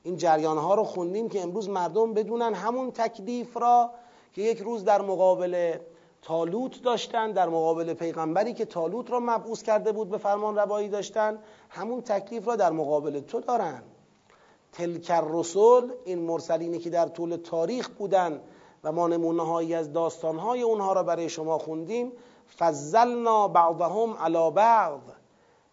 این 0.04 0.18
جریان 0.18 0.58
ها 0.58 0.76
رو 0.76 0.84
خوندیم 0.84 1.30
که 1.30 1.42
امروز 1.42 1.70
مردم 1.70 2.14
بدونن 2.14 2.54
همون 2.54 2.92
تکلیف 2.92 3.58
را 3.58 3.92
که 4.34 4.42
یک 4.42 4.60
روز 4.60 4.84
در 4.84 5.02
مقابل 5.02 5.78
تالوت 6.22 6.82
داشتن 6.84 7.32
در 7.32 7.50
مقابل 7.50 7.94
پیغمبری 7.94 8.54
که 8.54 8.66
تالوت 8.66 9.12
را 9.12 9.20
مبعوث 9.20 9.64
کرده 9.64 9.92
بود 9.92 10.10
به 10.10 10.18
فرمان 10.18 10.56
روایی 10.56 10.90
داشتن 10.90 11.40
همون 11.70 12.02
تکلیف 12.02 12.48
را 12.48 12.56
در 12.56 12.72
مقابل 12.72 13.20
تو 13.20 13.40
دارن 13.40 13.84
تلکر 14.72 15.24
رسول 15.30 15.92
این 16.06 16.20
مرسلینی 16.20 16.80
که 16.80 16.90
در 16.90 17.08
طول 17.08 17.36
تاریخ 17.36 17.90
بودن 17.90 18.42
و 18.84 18.92
ما 18.92 19.08
نمونه 19.08 19.46
هایی 19.46 19.74
از 19.74 19.94
داستان 19.94 20.38
های 20.38 20.62
اونها 20.62 20.94
را 20.94 21.04
برای 21.04 21.30
شما 21.30 21.58
خوندیم 21.58 22.12
فضلنا 22.58 23.48
بعضهم 23.48 24.14
علی 24.14 24.52
بعض 24.52 25.00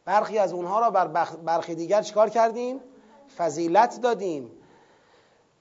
برخی 0.05 0.39
از 0.39 0.53
اونها 0.53 0.81
را 0.81 0.91
بر 0.91 1.07
برخی 1.45 1.75
دیگر 1.75 2.03
چکار 2.03 2.29
کردیم؟ 2.29 2.81
فضیلت 3.39 4.01
دادیم. 4.01 4.51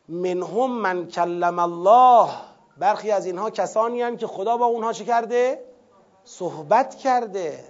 منهم 0.09 0.71
من 0.71 1.07
کلم 1.07 1.59
الله. 1.59 2.29
برخی 2.77 3.11
از 3.11 3.25
اینها 3.25 3.49
کسانی 3.49 4.01
هستند 4.01 4.19
که 4.19 4.27
خدا 4.27 4.57
با 4.57 4.65
اونها 4.65 4.93
چه 4.93 5.05
کرده؟ 5.05 5.65
صحبت 6.23 6.95
کرده. 6.95 7.63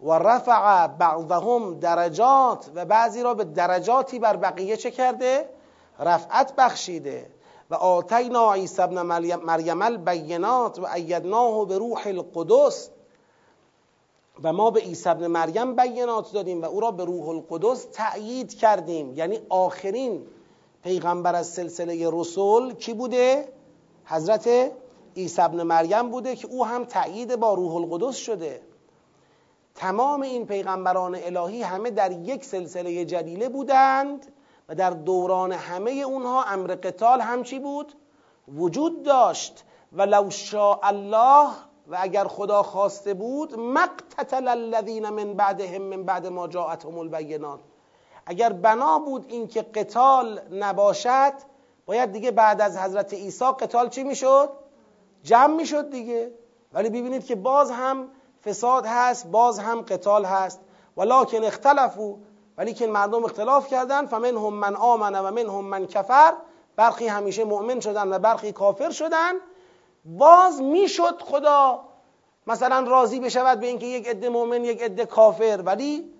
و 0.00 0.12
رفع 0.12 0.86
بعضهم 0.86 1.78
درجات 1.78 2.70
و 2.74 2.84
بعضی 2.84 3.22
را 3.22 3.34
به 3.34 3.44
درجاتی 3.44 4.18
بر 4.18 4.36
بقیه 4.36 4.76
چه 4.76 4.90
کرده؟ 4.90 5.48
رفعت 5.98 6.56
بخشیده. 6.56 7.30
و 7.70 7.74
آتینا 7.74 8.52
عیسی 8.52 8.82
ابن 8.82 9.02
مریم 9.36 9.82
البینات 9.82 10.78
و 10.78 10.86
ایدناه 10.86 11.66
به 11.66 11.78
روح 11.78 12.02
القدس. 12.06 12.90
و 14.42 14.52
ما 14.52 14.70
به 14.70 14.80
عیسی 14.80 15.08
ابن 15.08 15.26
مریم 15.26 15.76
بینات 15.76 16.32
دادیم 16.32 16.62
و 16.62 16.64
او 16.64 16.80
را 16.80 16.90
به 16.90 17.04
روح 17.04 17.28
القدس 17.28 17.86
تأیید 17.92 18.54
کردیم 18.54 19.14
یعنی 19.14 19.38
آخرین 19.48 20.26
پیغمبر 20.82 21.34
از 21.34 21.46
سلسله 21.46 22.10
رسول 22.12 22.74
کی 22.74 22.94
بوده؟ 22.94 23.48
حضرت 24.04 24.72
عیسی 25.16 25.42
ابن 25.42 25.62
مریم 25.62 26.10
بوده 26.10 26.36
که 26.36 26.48
او 26.48 26.66
هم 26.66 26.84
تأیید 26.84 27.36
با 27.36 27.54
روح 27.54 27.76
القدس 27.76 28.16
شده 28.16 28.62
تمام 29.74 30.22
این 30.22 30.46
پیغمبران 30.46 31.14
الهی 31.14 31.62
همه 31.62 31.90
در 31.90 32.12
یک 32.12 32.44
سلسله 32.44 33.04
جلیله 33.04 33.48
بودند 33.48 34.26
و 34.68 34.74
در 34.74 34.90
دوران 34.90 35.52
همه 35.52 35.90
اونها 35.90 36.44
امر 36.44 36.74
قتال 36.74 37.20
هم 37.20 37.42
چی 37.42 37.58
بود؟ 37.58 37.92
وجود 38.56 39.02
داشت 39.02 39.64
و 39.92 40.02
لو 40.02 40.30
شاء 40.30 40.78
الله 40.82 41.48
و 41.88 41.96
اگر 42.00 42.24
خدا 42.24 42.62
خواسته 42.62 43.14
بود 43.14 43.58
مقتتل 43.58 44.48
الذین 44.48 45.08
من 45.08 45.34
بعدهم 45.34 45.82
من 45.82 46.02
بعد 46.02 46.26
ما 46.26 46.48
جاءتهم 46.48 46.98
البینات. 46.98 47.60
اگر 48.26 48.52
بنا 48.52 48.98
بود 48.98 49.24
اینکه 49.28 49.62
قتال 49.62 50.40
نباشد 50.50 51.32
باید 51.86 52.12
دیگه 52.12 52.30
بعد 52.30 52.60
از 52.60 52.78
حضرت 52.78 53.14
عیسی 53.14 53.44
قتال 53.44 53.88
چی 53.88 54.04
می‌شد؟ 54.04 54.48
جمع 55.22 55.54
می‌شد 55.54 55.90
دیگه. 55.90 56.32
ولی 56.72 56.88
ببینید 56.88 57.26
که 57.26 57.34
باز 57.34 57.70
هم 57.70 58.08
فساد 58.44 58.86
هست 58.86 59.26
باز 59.26 59.58
هم 59.58 59.80
قتال 59.80 60.24
هست. 60.24 60.60
ولکن 60.96 61.44
اختلفو 61.44 62.18
ولی 62.58 62.74
که 62.74 62.86
مردم 62.86 63.24
اختلاف 63.24 63.68
کردن. 63.68 64.06
فمنهم 64.06 64.54
من 64.54 64.76
آمن 64.76 65.14
و 65.14 65.30
منهم 65.30 65.64
من 65.64 65.86
کفر. 65.86 66.34
برخی 66.76 67.06
همیشه 67.06 67.44
مؤمن 67.44 67.80
شدن 67.80 68.12
و 68.12 68.18
برخی 68.18 68.52
کافر 68.52 68.90
شدن. 68.90 69.32
باز 70.04 70.62
می‌شد 70.62 71.22
خدا 71.22 71.80
مثلا 72.46 72.80
راضی 72.80 73.20
بشود 73.20 73.60
به 73.60 73.66
اینکه 73.66 73.86
یک 73.86 74.08
عده 74.08 74.28
مؤمن 74.28 74.64
یک 74.64 74.82
عده 74.82 75.06
کافر 75.06 75.62
ولی 75.64 76.10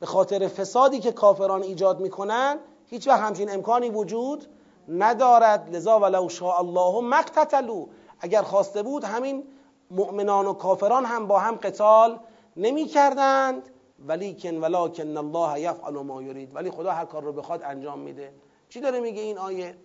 به 0.00 0.06
خاطر 0.06 0.48
فسادی 0.48 1.00
که 1.00 1.12
کافران 1.12 1.62
ایجاد 1.62 2.00
می‌کنن 2.00 2.58
هیچ 2.86 3.08
وقت 3.08 3.20
همچین 3.20 3.50
امکانی 3.50 3.90
وجود 3.90 4.46
ندارد. 4.88 5.76
لذا 5.76 6.00
ولو 6.00 6.28
شاء 6.28 6.58
الله 6.58 7.00
مقتتلو 7.00 7.86
اگر 8.20 8.42
خواسته 8.42 8.82
بود 8.82 9.04
همین 9.04 9.44
مؤمنان 9.90 10.46
و 10.46 10.52
کافران 10.52 11.04
هم 11.04 11.26
با 11.26 11.38
هم 11.38 11.54
قتال 11.54 12.18
نمی 12.56 12.84
کردند 12.84 13.70
ولیکن 14.08 14.56
ولکن 14.56 15.16
الله 15.16 15.60
یفعل 15.60 15.92
ما 15.94 16.22
یرید. 16.22 16.54
ولی 16.54 16.70
خدا 16.70 16.92
هر 16.92 17.04
کار 17.04 17.22
رو 17.22 17.32
بخواد 17.32 17.62
انجام 17.62 17.98
میده. 17.98 18.32
چی 18.68 18.80
داره 18.80 19.00
میگه 19.00 19.22
این 19.22 19.38
آیه؟ 19.38 19.76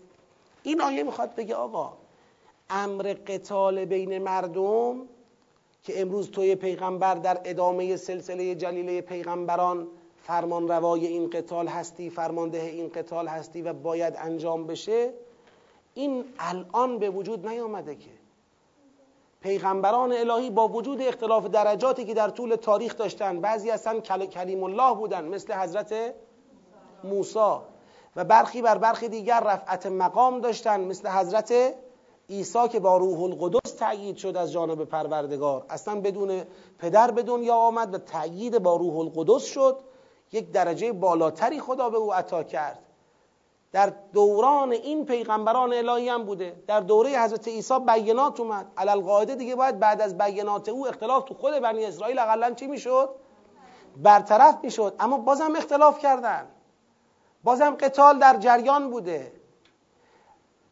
این 0.64 0.82
آیه 0.82 1.04
می‌خواد 1.04 1.36
بگه 1.36 1.56
آقا 1.56 1.94
امر 2.70 3.14
قتال 3.14 3.86
بین 3.86 4.18
مردم 4.18 5.02
که 5.84 6.02
امروز 6.02 6.32
توی 6.32 6.56
پیغمبر 6.56 7.16
در 7.16 7.42
ادامه 7.46 7.96
سلسله 7.96 8.56
جلیله 8.56 9.02
پیغمبران 9.02 9.88
فرمان 10.24 10.68
روای 10.68 11.08
این 11.08 11.30
قتال 11.30 11.68
هستی 11.68 12.10
فرمانده 12.10 12.62
این 12.62 12.90
قتال 12.90 13.28
هستی 13.28 13.62
و 13.62 13.74
باید 13.74 14.14
انجام 14.18 14.68
بشه 14.68 15.14
این 15.94 16.26
الان 16.40 17.00
به 17.00 17.10
وجود 17.10 17.48
نیامده 17.48 17.96
که 17.96 18.10
پیغمبران 19.42 20.12
الهی 20.12 20.50
با 20.50 20.68
وجود 20.68 21.02
اختلاف 21.02 21.46
درجاتی 21.46 22.06
که 22.06 22.14
در 22.14 22.30
طول 22.30 22.56
تاریخ 22.56 22.98
داشتن 22.98 23.42
بعضی 23.42 23.72
اصلا 23.72 24.00
کلیم 24.00 24.64
الله 24.64 24.96
بودن 24.96 25.26
مثل 25.26 25.54
حضرت 25.54 26.14
موسی 27.04 27.56
و 28.16 28.24
برخی 28.24 28.62
بر 28.62 28.78
برخی 28.78 29.08
دیگر 29.08 29.40
رفعت 29.40 29.86
مقام 29.86 30.42
داشتن 30.42 30.82
مثل 30.82 31.10
حضرت 31.10 31.54
عیسی 32.30 32.68
که 32.68 32.80
با 32.80 32.98
روح 32.98 33.24
القدس 33.24 33.72
تأیید 33.72 34.18
شد 34.18 34.38
از 34.38 34.52
جانب 34.52 34.86
پروردگار 34.86 35.66
اصلا 35.70 36.02
بدون 36.02 36.42
پدر 36.80 37.12
به 37.12 37.24
دنیا 37.24 37.56
آمد 37.56 37.94
و 37.94 37.98
تأیید 37.98 38.60
با 38.60 38.76
روح 38.76 38.98
القدس 38.98 39.44
شد. 39.44 39.80
یک 40.32 40.52
درجه 40.52 40.92
بالاتری 40.92 41.60
خدا 41.60 41.90
به 41.90 41.98
او 41.98 42.14
عطا 42.14 42.44
کرد. 42.44 42.80
در 43.72 43.94
دوران 44.14 44.72
این 44.72 45.06
پیغمبران 45.06 45.74
الهی 45.74 46.10
هم 46.10 46.24
بوده. 46.24 46.64
در 46.68 46.80
دوره 46.80 47.10
حضرت 47.10 47.48
عیسی 47.48 47.80
بینات 47.80 48.40
اومد. 48.40 48.72
علل 48.78 49.26
دیگه 49.26 49.56
باید 49.56 49.80
بعد 49.80 50.02
از 50.02 50.18
بینات 50.18 50.70
او 50.70 50.88
اختلاف 50.88 51.24
تو 51.24 51.34
خود 51.34 51.54
بنی 51.54 51.86
اسرائیل 51.86 52.20
اقلا 52.20 52.52
چی 52.54 52.68
می‌شد؟ 52.68 53.10
برطرف 53.98 54.58
می‌شد. 54.64 54.96
اما 55.00 55.18
بازم 55.18 55.56
اختلاف 55.56 56.00
کردن. 56.00 56.48
بازم 57.44 57.76
قتال 57.76 58.20
در 58.20 58.38
جریان 58.38 58.90
بوده. 58.90 59.39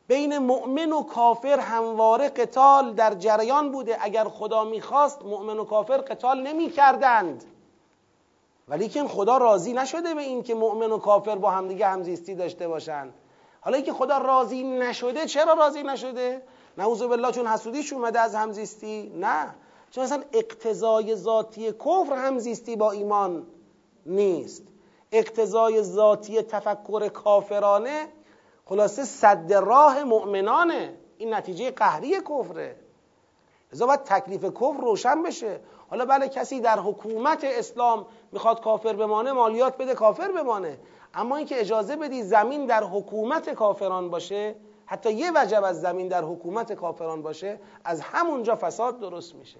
بین 0.07 0.37
مؤمن 0.37 0.91
و 0.91 1.03
کافر 1.03 1.59
همواره 1.59 2.29
قتال 2.29 2.93
در 2.93 3.13
جریان 3.13 3.71
بوده. 3.71 3.97
اگر 4.01 4.23
خدا 4.23 4.63
می‌خواست 4.63 5.25
مؤمن 5.25 5.59
و 5.59 5.63
کافر 5.63 5.97
قتال 5.97 6.41
نمی 6.41 6.69
کردند 6.69 7.43
ولیکن 8.67 9.07
خدا 9.07 9.37
راضی 9.37 9.73
نشده 9.73 10.13
به 10.13 10.21
این 10.21 10.43
که 10.43 10.55
مؤمن 10.55 10.91
و 10.91 10.97
کافر 10.97 11.35
با 11.35 11.51
همدیگه 11.51 11.87
همزیستی 11.87 12.35
داشته 12.35 12.67
باشند 12.67 13.13
حالا 13.61 13.81
که 13.81 13.93
خدا 13.93 14.17
راضی 14.17 14.63
نشده 14.63 15.25
چرا 15.25 15.53
راضی 15.53 15.83
نشده؟ 15.83 16.41
نعوذ 16.77 17.03
بالله 17.03 17.31
چون 17.31 17.47
حسودیش 17.47 17.93
اومده 17.93 18.19
از 18.19 18.35
همزیستی. 18.35 19.11
نه. 19.15 19.55
چون 19.91 20.03
اصلا 20.03 20.23
اقتضای 20.33 21.15
ذاتی 21.15 21.71
کفر 21.71 22.15
همزیستی 22.15 22.75
با 22.75 22.91
ایمان 22.91 23.47
نیست. 24.05 24.63
اقتضای 25.11 25.81
ذاتی 25.81 26.41
تفکر 26.41 27.07
کافرانه 27.07 28.07
خلاصه 28.69 29.03
صد 29.03 29.53
راه 29.53 30.03
مؤمنانه. 30.03 30.93
این 31.17 31.33
نتیجه 31.33 31.71
قهری 31.71 32.21
کفره. 32.21 32.75
لذا 33.73 33.85
باید 33.85 34.03
تکلیف 34.03 34.45
کفر 34.45 34.81
روشن 34.81 35.23
بشه. 35.23 35.59
حالا 35.89 36.05
بله 36.05 36.29
کسی 36.29 36.59
در 36.59 36.79
حکومت 36.79 37.43
اسلام 37.43 38.05
می‌خواد 38.31 38.61
کافر 38.61 38.93
بمانه 38.93 39.31
مالیات 39.31 39.77
بده 39.77 39.93
کافر 39.95 40.31
بمانه. 40.31 40.79
اما 41.13 41.37
اینکه 41.37 41.59
اجازه 41.59 41.95
بدی 41.95 42.23
زمین 42.23 42.65
در 42.65 42.83
حکومت 42.83 43.49
کافران 43.49 44.09
باشه 44.09 44.55
حتی 44.85 45.13
یه 45.13 45.31
وجب 45.35 45.63
از 45.63 45.81
زمین 45.81 46.07
در 46.07 46.23
حکومت 46.23 46.73
کافران 46.73 47.21
باشه 47.21 47.59
از 47.83 48.01
همونجا 48.01 48.55
فساد 48.55 48.99
درست 48.99 49.35
میشه. 49.35 49.59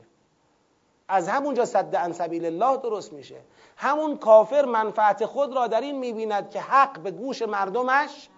از 1.07 1.27
همونجا 1.27 1.65
صد 1.65 1.95
عن 1.95 2.13
سبیل 2.13 2.45
الله 2.45 2.77
درست 2.77 3.13
میشه. 3.13 3.41
همون 3.77 4.17
کافر 4.17 4.65
منفعت 4.65 5.25
خود 5.25 5.55
را 5.55 5.67
در 5.67 5.81
این 5.81 5.99
می‌بیند 5.99 6.49
که 6.49 6.61
حق 6.61 6.99
به 6.99 7.11
گوش 7.11 7.41
مردمش 7.41 8.29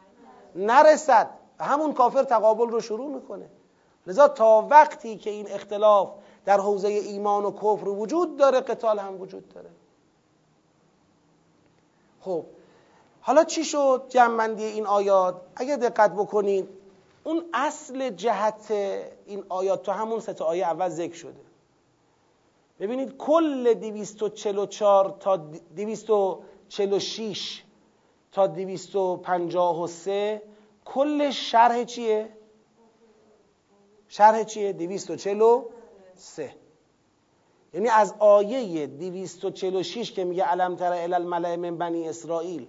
نرسد. 0.56 1.30
همون 1.60 1.94
کافر 1.94 2.24
تقابل 2.24 2.70
رو 2.70 2.82
شروع 2.82 3.16
می‌کنه. 3.16 3.50
لذا 4.08 4.28
تا 4.28 4.68
وقتی 4.70 5.18
که 5.18 5.30
این 5.30 5.52
اختلاف 5.52 6.10
در 6.46 6.60
حوزه 6.60 6.88
ایمان 6.88 7.46
و 7.46 7.52
کفر 7.52 7.88
وجود 7.88 8.38
داره 8.38 8.60
قتال 8.60 9.00
هم 9.00 9.22
وجود 9.22 9.50
داره. 9.50 9.70
خب 12.22 12.46
حالا 13.22 13.44
چی 13.44 13.64
شد 13.64 14.06
جمعندی 14.10 14.64
این 14.64 14.86
آیات؟ 14.86 15.42
اگر 15.56 15.76
دقت 15.76 16.12
بکنید 16.12 16.70
اون 17.24 17.46
اصل 17.54 18.10
جهت 18.10 18.72
این 19.26 19.44
آیات 19.50 19.84
تو 19.84 19.92
همون 19.92 20.20
سه 20.20 20.44
آیه 20.44 20.66
اول 20.66 20.90
ذکر 20.90 21.16
شده. 21.16 21.42
ببینید 22.80 23.18
کل 23.18 23.74
244 23.74 25.16
تا 25.20 25.38
246 25.38 27.64
تا 28.32 28.48
253 28.48 30.42
کل 30.86 31.32
شرح 31.32 31.84
چیه؟ 31.84 32.30
شرح 34.08 34.44
چیه؟ 34.44 34.74
243 34.74 36.56
یعنی 37.74 37.90
از 37.90 38.14
آیه 38.20 38.88
246 38.88 40.12
که 40.12 40.24
میگه 40.24 40.44
علم 40.44 40.76
تر 40.76 40.92
الملع 41.14 41.56
من 41.56 41.78
بنی 41.78 42.10
اسرائیل 42.10 42.68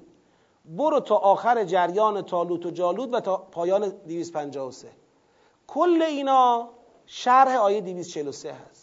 برو 0.64 1.00
تا 1.00 1.16
آخر 1.16 1.64
جریان 1.64 2.22
تالوت 2.22 2.66
و 2.66 2.70
جالوت 2.70 3.14
و 3.14 3.20
تا 3.20 3.36
پایان 3.36 3.88
253 3.88 4.88
کل 5.66 6.02
اینا 6.02 6.68
شرح 7.06 7.56
آیه 7.56 7.80
243 7.80 8.52
هست 8.52 8.79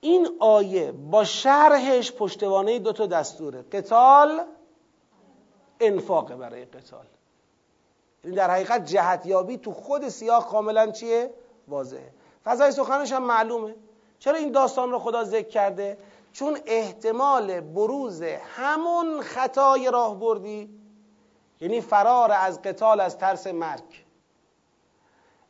این 0.00 0.28
آیه 0.40 0.92
با 0.92 1.24
شرحش 1.24 2.12
پشتوانه 2.12 2.78
دو 2.78 2.92
تا 2.92 3.06
دستوره. 3.06 3.62
قتال 3.62 4.44
انفاقه 5.80 6.36
برای 6.36 6.64
قتال. 6.64 7.04
این 8.24 8.34
در 8.34 8.50
حقیقت 8.50 8.84
جهتیابی 8.84 9.58
تو 9.58 9.72
خود 9.72 10.08
سیاق 10.08 10.46
کاملا 10.46 10.90
چیه؟ 10.90 11.30
واضحه. 11.68 12.12
فضای 12.44 12.72
سخنش 12.72 13.12
هم 13.12 13.22
معلومه. 13.22 13.74
چرا 14.18 14.36
این 14.36 14.52
داستان 14.52 14.90
رو 14.90 14.98
خدا 14.98 15.24
ذکر 15.24 15.48
کرده؟ 15.48 15.98
چون 16.32 16.58
احتمال 16.66 17.60
بروز 17.60 18.22
همون 18.22 19.20
خطای 19.20 19.90
راه 19.90 20.20
بردی 20.20 20.78
یعنی 21.60 21.80
فرار 21.80 22.32
از 22.32 22.62
قتال 22.62 23.00
از 23.00 23.18
ترس 23.18 23.46
مرگ. 23.46 24.04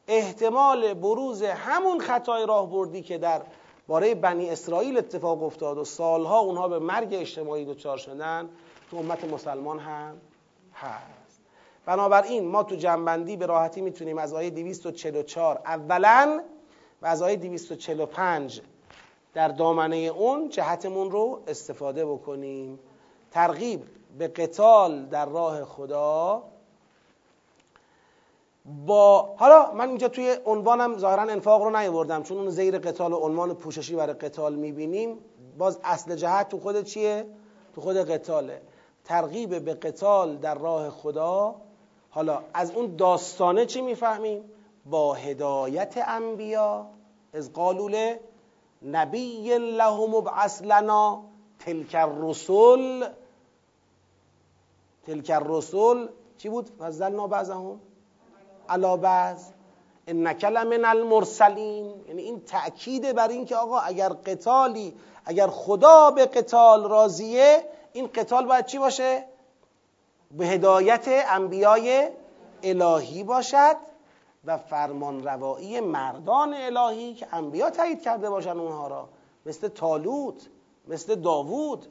احتمال 0.08 0.94
بروز 0.94 1.42
همون 1.42 2.00
خطای 2.00 2.46
راه 2.46 2.70
بردی 2.70 3.02
که 3.02 3.18
در 3.18 3.42
باره 3.88 4.14
بنی 4.14 4.50
اسرائیل 4.50 4.98
اتفاق 4.98 5.42
افتاد 5.42 5.78
و 5.78 5.84
سالها 5.84 6.38
اونها 6.38 6.68
به 6.68 6.78
مرگ 6.78 7.08
اجتماعی 7.12 7.64
دچار 7.64 7.96
شدن 7.96 8.48
تو 8.90 8.96
امت 8.96 9.24
مسلمان 9.24 9.78
هم 9.78 10.20
هست. 10.74 11.40
بنابراین 11.86 12.48
ما 12.48 12.62
تو 12.62 12.76
جنبندی 12.76 13.36
به 13.36 13.46
راحتی 13.46 13.80
می‌تونیم 13.80 14.18
از 14.18 14.34
آیه 14.34 14.50
244 14.50 15.60
اولا 15.64 16.42
و 17.02 17.06
از 17.06 17.22
آیه 17.22 17.36
245 17.36 18.60
در 19.34 19.48
دامنه 19.48 19.96
اون 19.96 20.48
جهتمون 20.48 21.10
رو 21.10 21.42
استفاده 21.46 22.06
بکنیم. 22.06 22.78
ترغیب 23.30 23.84
به 24.18 24.28
قتال 24.28 25.06
در 25.06 25.26
راه 25.26 25.64
خدا 25.64 26.42
با 28.86 29.34
حالا 29.36 29.72
من 29.72 29.88
اینجا 29.88 30.08
توی 30.08 30.36
عنوانم 30.46 30.98
ظاهرا 30.98 31.22
انفاق 31.22 31.62
رو 31.62 31.70
نیاوردم 31.76 32.22
چون 32.22 32.38
اون 32.38 32.50
زیر 32.50 32.78
قتال 32.78 33.12
و 33.12 33.16
عنوان 33.16 33.54
پوششی 33.54 33.96
برای 33.96 34.14
قتال 34.14 34.54
می‌بینیم. 34.54 35.18
باز 35.58 35.78
اصل 35.84 36.16
جهت 36.16 36.48
تو 36.48 36.60
خود 36.60 36.82
چیه؟ 36.82 37.26
تو 37.74 37.80
خود 37.80 37.96
قتاله. 37.96 38.62
ترغیب 39.04 39.64
به 39.64 39.74
قتال 39.74 40.36
در 40.36 40.54
راه 40.54 40.90
خدا. 40.90 41.54
حالا 42.10 42.42
از 42.54 42.70
اون 42.70 42.96
داستانه 42.96 43.66
چی 43.66 43.80
می‌فهمیم؟ 43.80 44.44
با 44.86 45.14
هدایت 45.14 45.94
انبیا 46.06 46.86
از 47.32 47.52
قالول 47.52 48.16
نبی 48.82 49.58
لهم 49.58 50.14
ابعث 50.14 50.62
لنا 50.62 51.22
تلک 51.58 51.94
الرسل. 51.94 53.08
تلک 55.06 55.30
الرسل 55.34 56.06
چی 56.38 56.48
بود؟ 56.48 56.70
فضلنا 56.78 57.26
بعضهم. 57.26 57.80
علا 58.68 58.96
بعض. 58.96 59.44
انک 60.06 60.44
لمن 60.44 60.84
المرسلین. 60.84 61.94
یعنی 62.08 62.22
این 62.22 62.40
تأکید 62.40 63.12
بر 63.12 63.28
این 63.28 63.44
که 63.44 63.56
آقا 63.56 63.78
اگر 63.78 64.08
قتالی 64.08 64.94
اگر 65.24 65.46
خدا 65.46 66.10
به 66.10 66.26
قتال 66.26 66.90
راضیه 66.90 67.64
این 67.92 68.06
قتال 68.14 68.46
باید 68.46 68.66
چی 68.66 68.78
باشه؟ 68.78 69.24
به 70.30 70.46
هدایت 70.46 71.04
انبیای 71.08 72.08
الهی 72.62 73.24
باشد 73.24 73.76
و 74.44 74.58
فرمان 74.58 75.24
روایی 75.24 75.80
مردان 75.80 76.54
الهی 76.54 77.14
که 77.14 77.26
انبیا 77.32 77.70
تایید 77.70 78.02
کرده 78.02 78.30
باشن 78.30 78.58
اونها 78.58 78.88
را. 78.88 79.08
مثل 79.46 79.68
تالوت 79.68 80.46
مثل 80.88 81.14
داوود 81.14 81.86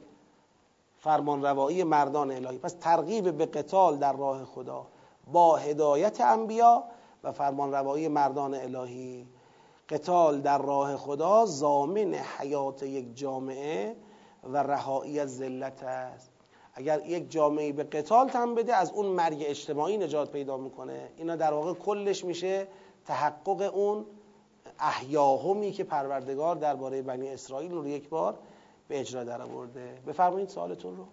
فرمان 1.00 1.42
روایی 1.42 1.84
مردان 1.84 2.30
الهی. 2.30 2.58
پس 2.58 2.72
ترغیب 2.72 3.36
به 3.36 3.46
قتال 3.46 3.96
در 3.96 4.12
راه 4.12 4.44
خدا. 4.44 4.86
با 5.32 5.56
هدایت 5.56 6.20
انبیا 6.20 6.84
و 7.24 7.32
فرمان 7.32 7.72
روایی 7.72 8.08
مردان 8.08 8.54
الهی. 8.54 9.26
قتال 9.88 10.40
در 10.40 10.58
راه 10.58 10.96
خدا 10.96 11.46
زامن 11.46 12.14
حیات 12.14 12.82
یک 12.82 13.16
جامعه 13.16 13.96
و 14.44 14.56
رهایی 14.56 15.20
از 15.20 15.36
ذلت 15.36 15.82
است. 15.82 16.30
اگر 16.74 17.06
یک 17.06 17.30
جامعه 17.30 17.72
به 17.72 17.84
قتال 17.84 18.28
تن 18.28 18.54
بده 18.54 18.74
از 18.74 18.92
اون 18.92 19.06
مرگ 19.06 19.44
اجتماعی 19.46 19.98
نجات 19.98 20.32
پیدا 20.32 20.56
می‌کنه. 20.56 21.10
اینا 21.16 21.36
در 21.36 21.52
واقع 21.52 21.72
کلش 21.74 22.24
میشه 22.24 22.66
تحقق 23.06 23.74
اون 23.74 24.06
احیاهمی 24.80 25.72
که 25.72 25.84
پروردگار 25.84 26.56
درباره 26.56 27.02
بنی 27.02 27.28
اسرائیل 27.28 27.72
رو 27.72 27.88
یک 27.88 28.08
بار 28.08 28.38
به 28.88 29.00
اجرا 29.00 29.24
در 29.24 29.42
آورده 29.42 29.98
بفرمایید 30.06 30.48
سوالتون 30.48 30.96
رو. 30.96 31.04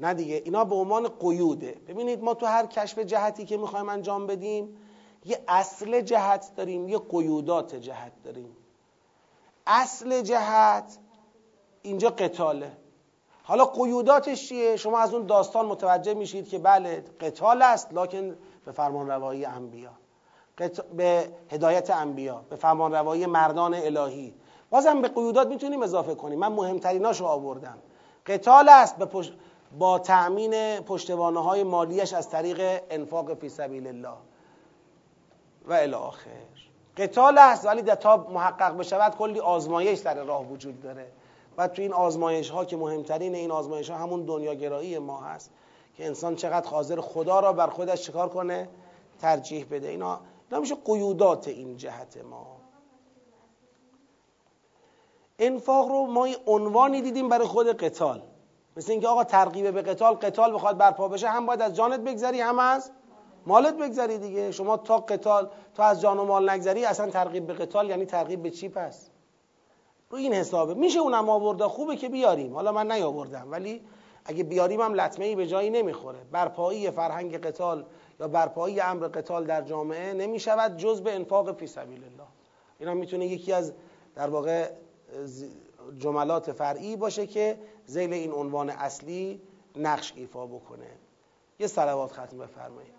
نه 0.00 0.14
دیگه. 0.14 0.42
اینا 0.44 0.64
به 0.64 0.74
عنوان 0.74 1.08
قیوده. 1.08 1.76
ببینید 1.88 2.22
ما 2.22 2.34
تو 2.34 2.46
هر 2.46 2.66
کشف 2.66 2.98
جهتی 2.98 3.44
که 3.44 3.56
می‌خوایم 3.56 3.88
انجام 3.88 4.26
بدیم 4.26 4.76
یه 5.24 5.44
اصل 5.48 6.00
جهت 6.00 6.50
داریم 6.56 6.88
یه 6.88 6.98
قیودات 6.98 7.74
جهت 7.74 8.12
داریم. 8.24 8.56
اصل 9.66 10.22
جهت 10.22 10.98
اینجا 11.82 12.10
قتاله. 12.10 12.72
حالا 13.42 13.64
قیوداتش 13.64 14.48
چیه؟ 14.48 14.76
شما 14.76 14.98
از 14.98 15.14
اون 15.14 15.26
داستان 15.26 15.66
متوجه 15.66 16.14
میشید 16.14 16.48
که 16.48 16.58
بله 16.58 17.04
قتال 17.20 17.62
است 17.62 17.94
لکن 17.94 18.36
به 18.64 18.72
فرمان 18.72 19.08
روایی 19.08 19.44
انبیا. 19.44 19.90
به 20.96 21.28
هدایت 21.50 21.90
انبیا 21.90 22.44
به 22.50 22.56
فرمان 22.56 22.92
روایی 22.92 23.26
مردان 23.26 23.74
الهی. 23.74 24.34
بازم 24.70 25.02
به 25.02 25.08
قیودات 25.08 25.48
می‌تونیم 25.48 25.82
اضافه 25.82 26.14
کنیم. 26.14 26.38
من 26.38 26.52
مهمتریناشو 26.52 27.24
آوردم. 27.24 27.78
قتال 28.26 28.68
است 28.68 28.96
به 28.96 29.06
با 29.78 29.98
تأمین 29.98 30.80
پشتوانه 30.80 31.42
های 31.42 31.62
مالیش 31.62 32.12
از 32.12 32.30
طریق 32.30 32.82
انفاق 32.90 33.34
فی 33.34 33.48
سبیل 33.48 33.86
الله. 33.86 34.16
و 35.68 35.72
الی 35.72 35.94
آخر. 35.94 36.30
قتال 36.96 37.38
است 37.38 37.66
ولی 37.66 37.82
تا 37.82 38.16
محقق 38.16 38.76
بشود 38.76 39.16
کلی 39.16 39.40
آزمایش 39.40 39.98
در 39.98 40.24
راه 40.24 40.46
وجود 40.46 40.82
داره. 40.82 41.12
و 41.56 41.68
تو 41.68 41.82
این 41.82 41.92
آزمایش 41.92 42.50
ها 42.50 42.64
که 42.64 42.76
مهمترین 42.76 43.34
این 43.34 43.50
آزمایش 43.50 43.90
ها 43.90 43.96
همون 43.96 44.22
دنیاگرایی 44.22 44.98
ما 44.98 45.20
هست 45.20 45.50
که 45.96 46.06
انسان 46.06 46.36
چقدر 46.36 46.68
حاضر 46.68 47.00
خدا 47.00 47.40
را 47.40 47.52
بر 47.52 47.66
خودش 47.66 48.02
چکار 48.02 48.28
کنه؟ 48.28 48.68
ترجیح 49.20 49.66
بده. 49.70 49.88
اینا 49.88 50.20
اینا 50.50 50.60
میشه 50.60 50.74
قیودات 50.74 51.48
این 51.48 51.76
جهت 51.76 52.16
ما. 52.16 52.46
انفاق 55.38 55.88
رو 55.88 56.06
ما 56.06 56.28
عنوانی 56.46 57.02
دیدیم 57.02 57.28
برای 57.28 57.46
خود 57.46 57.66
قتال. 57.66 58.22
مثل 58.76 58.92
اینکه 58.92 59.08
آقا 59.08 59.24
ترغیب 59.24 59.70
به 59.70 59.82
قتال 59.82 60.14
قتال 60.14 60.54
بخواد 60.54 60.76
برپا 60.76 61.08
بشه 61.08 61.28
هم 61.28 61.46
باید 61.46 61.62
از 61.62 61.76
جانت 61.76 62.00
بگذری 62.00 62.40
هم 62.40 62.58
از 62.58 62.90
مالت 63.46 63.74
بگذری 63.74 64.18
دیگه. 64.18 64.50
شما 64.50 64.76
تا 64.76 64.98
قتال 64.98 65.50
تا 65.74 65.84
از 65.84 66.00
جان 66.00 66.18
و 66.18 66.24
مال 66.24 66.50
نگذری 66.50 66.84
اصلا 66.84 67.10
ترغیب 67.10 67.46
به 67.46 67.52
قتال 67.52 67.90
یعنی 67.90 68.06
ترغیب 68.06 68.42
به 68.42 68.50
چی 68.50 68.68
پس؟ 68.68 69.10
رو 70.10 70.18
این 70.18 70.32
حسابه. 70.32 70.74
میشه 70.74 70.98
اونم 70.98 71.28
آورده 71.28 71.64
خوبه 71.64 71.96
که 71.96 72.08
بیاریم. 72.08 72.54
حالا 72.54 72.72
من 72.72 72.92
نیاوردم 72.92 73.46
ولی 73.50 73.80
اگه 74.24 74.44
بیاریم 74.44 74.80
هم 74.80 74.94
لطمه 74.94 75.24
ای 75.24 75.36
به 75.36 75.46
جایی 75.46 75.70
نمی‌خوره. 75.70 76.18
برپایی 76.32 76.90
فرهنگ 76.90 77.46
قتال 77.46 77.84
یا 78.20 78.28
برپایی 78.28 78.80
امر 78.80 79.08
قتال 79.08 79.44
در 79.44 79.62
جامعه 79.62 80.12
نمی‌شود 80.12 80.76
جز 80.76 81.00
به 81.00 81.14
انفاق 81.14 81.52
فی 81.52 81.66
سبیل 81.66 82.04
الله. 82.04 82.28
اینا 82.78 82.94
می‌تونه 82.94 83.26
یکی 83.26 83.52
از 83.52 83.72
در 84.14 84.30
واقع 84.30 84.68
جملات 85.98 86.52
فرعی 86.52 86.96
باشه 86.96 87.26
که 87.26 87.58
زیل 87.86 88.12
این 88.12 88.32
عنوان 88.32 88.70
اصلی 88.70 89.40
نقش 89.76 90.12
ایفا 90.16 90.46
بکنه. 90.46 90.90
یه 91.58 91.66
صلوات 91.66 92.12
ختم 92.12 92.38
بفرمایید. 92.38 92.94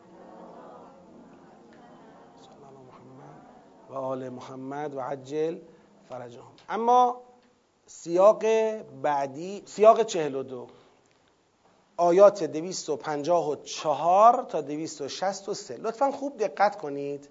و 3.90 3.94
آل 3.94 4.30
محمد 4.30 4.96
و 4.96 5.00
عجل 5.00 5.58
فرجهم. 6.10 6.52
اما 6.70 7.22
سیاق 7.86 8.44
بعدی 9.02 9.64
سیاق 9.66 10.04
42 10.04 10.68
آیات 11.98 12.44
254 12.44 14.46
تا 14.50 14.62
263 14.62 15.78
لطفا 15.78 16.12
خوب 16.12 16.38
دقت 16.38 16.78
کنید. 16.78 17.30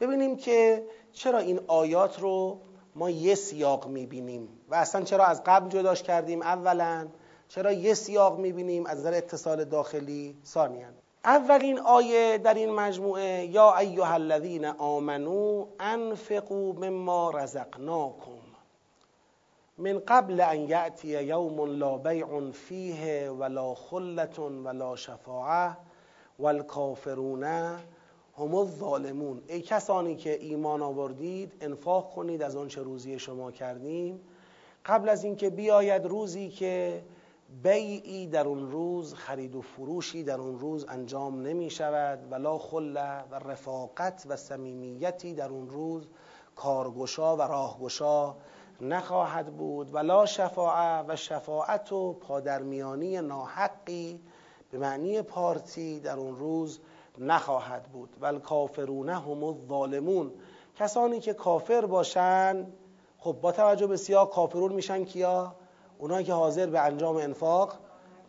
ببینیم 0.00 0.36
که 0.36 0.86
چرا 1.12 1.38
این 1.38 1.60
آیات 1.66 2.20
رو 2.20 2.58
ما 2.94 3.10
یه 3.10 3.34
سیاق 3.34 3.86
می‌بینیم. 3.86 4.48
و 4.68 4.74
اصلا 4.74 5.02
چرا 5.02 5.24
از 5.24 5.42
قبل 5.46 5.68
جداش 5.68 6.02
کردیم؟ 6.02 6.42
اولا 6.42 7.06
چرا 7.48 7.72
یه 7.72 7.94
سیاق 7.94 8.38
می‌بینیم؟ 8.38 8.86
از 8.86 8.98
نظر 8.98 9.14
اتصال 9.14 9.64
داخلی 9.64 10.36
ثانیا. 10.44 10.86
اولین 11.24 11.78
آیه 11.78 12.38
در 12.38 12.54
این 12.54 12.70
مجموعه 12.70 13.44
یا 13.44 13.76
ایها 13.76 14.14
الذین 14.14 14.64
آمنو 14.64 15.66
انفقوا 15.80 16.72
مما 16.72 17.30
رزقناکم. 17.30 18.30
من 19.78 19.98
قبل 19.98 20.40
ان 20.40 20.60
یأتی 20.60 21.08
یوم 21.08 21.78
لا 21.78 21.98
بیع 21.98 22.50
فیه 22.50 23.30
ولا 23.30 23.74
خلة 23.74 24.38
ولا 24.64 24.96
شفاعه 24.96 25.76
والکافرون 26.38 27.44
هم 28.38 28.54
الظالمون 28.54 29.42
ای 29.46 29.60
کسانی 29.60 30.16
که 30.16 30.38
ایمان 30.40 30.82
آوردید 30.82 31.52
انفاق 31.60 32.14
کنید 32.14 32.42
از 32.42 32.56
آنچه 32.56 32.82
روزی 32.82 33.18
شما 33.18 33.50
کردیم. 33.52 34.20
قبل 34.86 35.08
از 35.08 35.24
اینکه 35.24 35.50
بیاید 35.50 36.06
روزی 36.06 36.48
که 36.48 37.02
بیعی 37.62 38.26
در 38.26 38.48
اون 38.48 38.70
روز 38.70 39.14
خرید 39.14 39.56
و 39.56 39.60
فروشی 39.60 40.24
در 40.24 40.40
اون 40.40 40.58
روز 40.58 40.84
انجام 40.88 41.42
نمی 41.42 41.70
شود 41.70 42.18
ولا 42.30 42.58
خله 42.58 43.22
و 43.30 43.34
رفاقت 43.34 44.24
و 44.28 44.36
صمیمیتی 44.36 45.34
در 45.34 45.48
اون 45.48 45.70
روز 45.70 46.08
کارگشا 46.56 47.36
و 47.36 47.42
راهگشا 47.42 48.34
نخواهد 48.80 49.56
بود 49.56 49.94
ولا 49.94 50.26
شفاعه 50.26 51.04
و 51.08 51.16
شفاعت 51.16 51.92
و 51.92 52.12
پادرمیانی 52.12 53.20
ناحقی 53.20 54.20
به 54.70 54.78
معنی 54.78 55.22
پارتی 55.22 56.00
در 56.00 56.16
اون 56.16 56.36
روز 56.36 56.80
نخواهد 57.18 57.82
بود. 57.82 58.16
ول 58.20 58.38
کافرون 58.38 59.08
هم 59.08 59.44
الظالمون. 59.44 60.32
کسانی 60.76 61.20
که 61.20 61.34
کافر 61.34 61.86
باشن 61.86 62.66
خب 63.18 63.36
با 63.40 63.52
توجه 63.52 63.86
به 63.86 63.96
سیاه 63.96 64.30
کافرون 64.30 64.72
میشن 64.72 65.04
کیا؟ 65.04 65.54
اونایی 65.98 66.24
که 66.26 66.32
حاضر 66.32 66.66
به 66.66 66.80
انجام 66.80 67.16
انفاق 67.16 67.74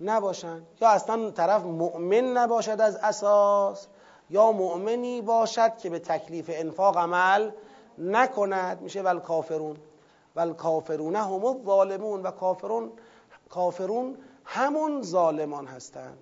نباشن. 0.01 0.63
یا 0.81 0.89
اصلا 0.89 1.31
طرف 1.31 1.63
مؤمن 1.63 2.38
نباشد 2.38 2.81
از 2.81 2.95
اساس 2.95 3.88
یا 4.29 4.51
مؤمنی 4.51 5.21
باشد 5.21 5.77
که 5.77 5.89
به 5.89 5.99
تکلیف 5.99 6.49
انفاق 6.53 6.97
عمل 6.97 7.51
نکند. 7.97 8.81
میشه 8.81 9.01
ول 9.01 9.19
کافرون. 9.19 9.77
ول 10.36 10.53
کافرون 10.53 11.15
هم 11.15 11.45
الظالمون. 11.45 12.21
و 12.21 12.31
کافرون 12.31 12.91
کافرون 13.49 14.17
همون 14.45 15.01
ظالمان 15.01 15.67
هستند. 15.67 16.17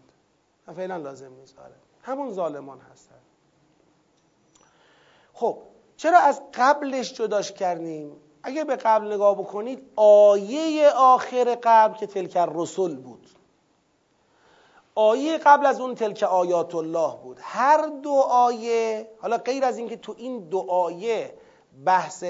فعلا 0.76 0.98
لازم 0.98 1.34
نیست. 1.34 1.60
آره. 1.60 1.93
همون 2.04 2.34
ظالمان 2.34 2.80
هستند 2.80 3.22
خب 5.34 5.58
چرا 5.98 6.20
از 6.20 6.42
قبلش 6.54 7.14
جداش 7.14 7.52
کردیم؟ 7.52 8.12
اگه 8.44 8.64
به 8.64 8.76
قبل 8.76 9.14
نگاه 9.14 9.38
بکنید 9.38 9.90
آیه 9.96 10.90
آخر 10.90 11.58
قبل 11.64 11.98
که 11.98 12.08
تلک 12.08 12.38
رسول 12.38 12.96
بود. 12.96 13.30
آیه 14.96 15.38
قبل 15.38 15.66
از 15.66 15.82
اون 15.82 15.96
تلک 15.96 16.24
آیات 16.24 16.76
الله 16.76 17.16
بود. 17.24 17.38
هر 17.42 17.88
دو 18.04 18.14
آیه 18.30 19.10
حالا 19.22 19.38
غیر 19.38 19.66
از 19.66 19.78
اینکه 19.78 19.98
تو 19.98 20.16
این 20.18 20.40
دو 20.40 20.60
آیه 20.72 21.34
بحث 21.86 22.24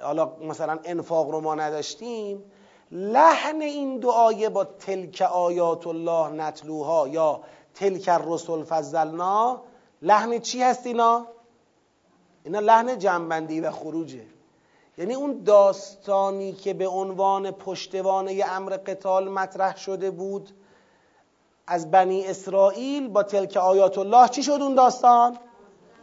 حالا 0.00 0.36
مثلا 0.40 0.78
انفاق 0.84 1.30
رو 1.30 1.40
ما 1.40 1.54
نداشتیم 1.54 2.44
لحن 2.90 3.60
این 3.60 3.98
دو 3.98 4.10
آیه 4.10 4.48
با 4.48 4.64
تلک 4.64 5.22
آیات 5.22 5.86
الله 5.86 6.28
نتلوها 6.28 7.08
یا 7.08 7.40
تلک 7.76 8.08
الرسل 8.08 8.64
فضلنا. 8.64 9.62
لحن 10.02 10.38
چی 10.38 10.62
هست 10.62 10.86
اینا؟ 10.86 11.26
اینا 12.44 12.60
لحن 12.60 12.98
جنبندی 12.98 13.60
و 13.60 13.70
خروجه. 13.70 14.26
یعنی 14.98 15.14
اون 15.14 15.42
داستانی 15.42 16.52
که 16.52 16.74
به 16.74 16.88
عنوان 16.88 17.50
پشتوانه 17.50 18.44
امر 18.48 18.76
قتال 18.76 19.28
مطرح 19.28 19.76
شده 19.76 20.10
بود 20.10 20.50
از 21.66 21.90
بنی 21.90 22.26
اسرائیل 22.26 23.08
با 23.08 23.22
تلک 23.22 23.56
آیات 23.56 23.98
الله 23.98 24.28
چی 24.28 24.42
شد 24.42 24.58
اون 24.60 24.74
داستان؟ 24.74 25.38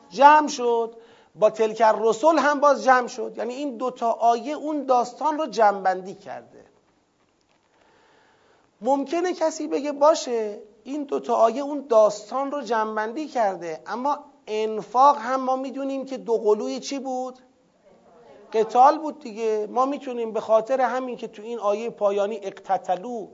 جمع 0.10 0.48
شد. 0.48 0.96
با 1.36 1.50
تلک 1.50 1.82
رسول 1.82 2.38
هم 2.38 2.60
باز 2.60 2.84
جمع 2.84 3.08
شد. 3.08 3.34
یعنی 3.38 3.54
این 3.54 3.78
دوتا 3.78 4.12
آیه 4.12 4.56
اون 4.56 4.86
داستان 4.86 5.38
رو 5.38 5.48
جمعبندی 5.48 6.14
کرده. 6.14 6.66
ممکنه 8.82 9.34
کسی 9.34 9.68
بگه 9.68 9.92
باشه 9.92 10.60
این 10.84 11.04
دوتا 11.04 11.36
آیه 11.36 11.62
اون 11.62 11.86
داستان 11.90 12.52
رو 12.52 12.62
جمعبندی 12.62 13.28
کرده. 13.28 13.82
اما 13.88 14.20
انفاق 14.48 15.18
هم 15.18 15.42
ما 15.42 15.56
می‌دونیم 15.56 16.06
که 16.06 16.18
دو 16.18 16.38
قلوی 16.38 16.80
چی 16.80 17.00
بود؟ 17.00 17.40
قتال 18.54 18.98
بود 18.98 19.20
دیگه. 19.20 19.68
ما 19.72 19.86
می‌تونیم 19.86 20.32
به 20.32 20.40
خاطر 20.40 20.82
همین 20.82 21.18
که 21.18 21.28
تو 21.28 21.42
این 21.42 21.60
آیه 21.60 21.90
پایانی 21.90 22.40
اقتتلو 22.44 23.28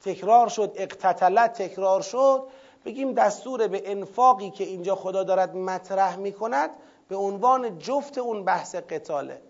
تکرار 0.00 0.48
شد 0.48 0.72
اقتتلت 0.74 1.62
تکرار 1.62 2.02
شد 2.02 2.42
بگیم 2.84 3.12
دستور 3.12 3.68
به 3.68 3.90
انفاقی 3.90 4.50
که 4.50 4.64
اینجا 4.64 4.94
خدا 4.94 5.22
دارد 5.22 5.56
مطرح 5.56 6.16
می‌کند 6.16 6.70
به 7.08 7.16
عنوان 7.16 7.78
جفت 7.78 8.18
اون 8.18 8.44
بحث 8.44 8.74
قتاله. 8.74 9.42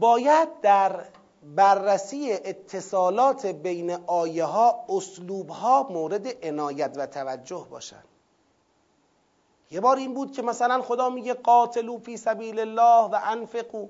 باید 0.00 0.48
در 0.62 1.04
بررسی 1.42 2.32
اتصالات 2.32 3.46
بین 3.46 3.90
آیه 4.06 4.44
ها 4.44 4.84
اسلوب 4.88 5.48
ها 5.48 5.86
مورد 5.90 6.44
عنایت 6.46 6.92
و 6.96 7.06
توجه 7.06 7.66
باشند 7.70 8.04
یه 9.70 9.80
بار 9.80 9.96
این 9.96 10.14
بود 10.14 10.32
که 10.32 10.42
مثلا 10.42 10.82
خدا 10.82 11.08
میگه 11.10 11.34
قاتلو 11.34 11.98
فی 11.98 12.16
سبیل 12.16 12.58
الله 12.58 13.10
و 13.10 13.18
انفقو 13.24 13.88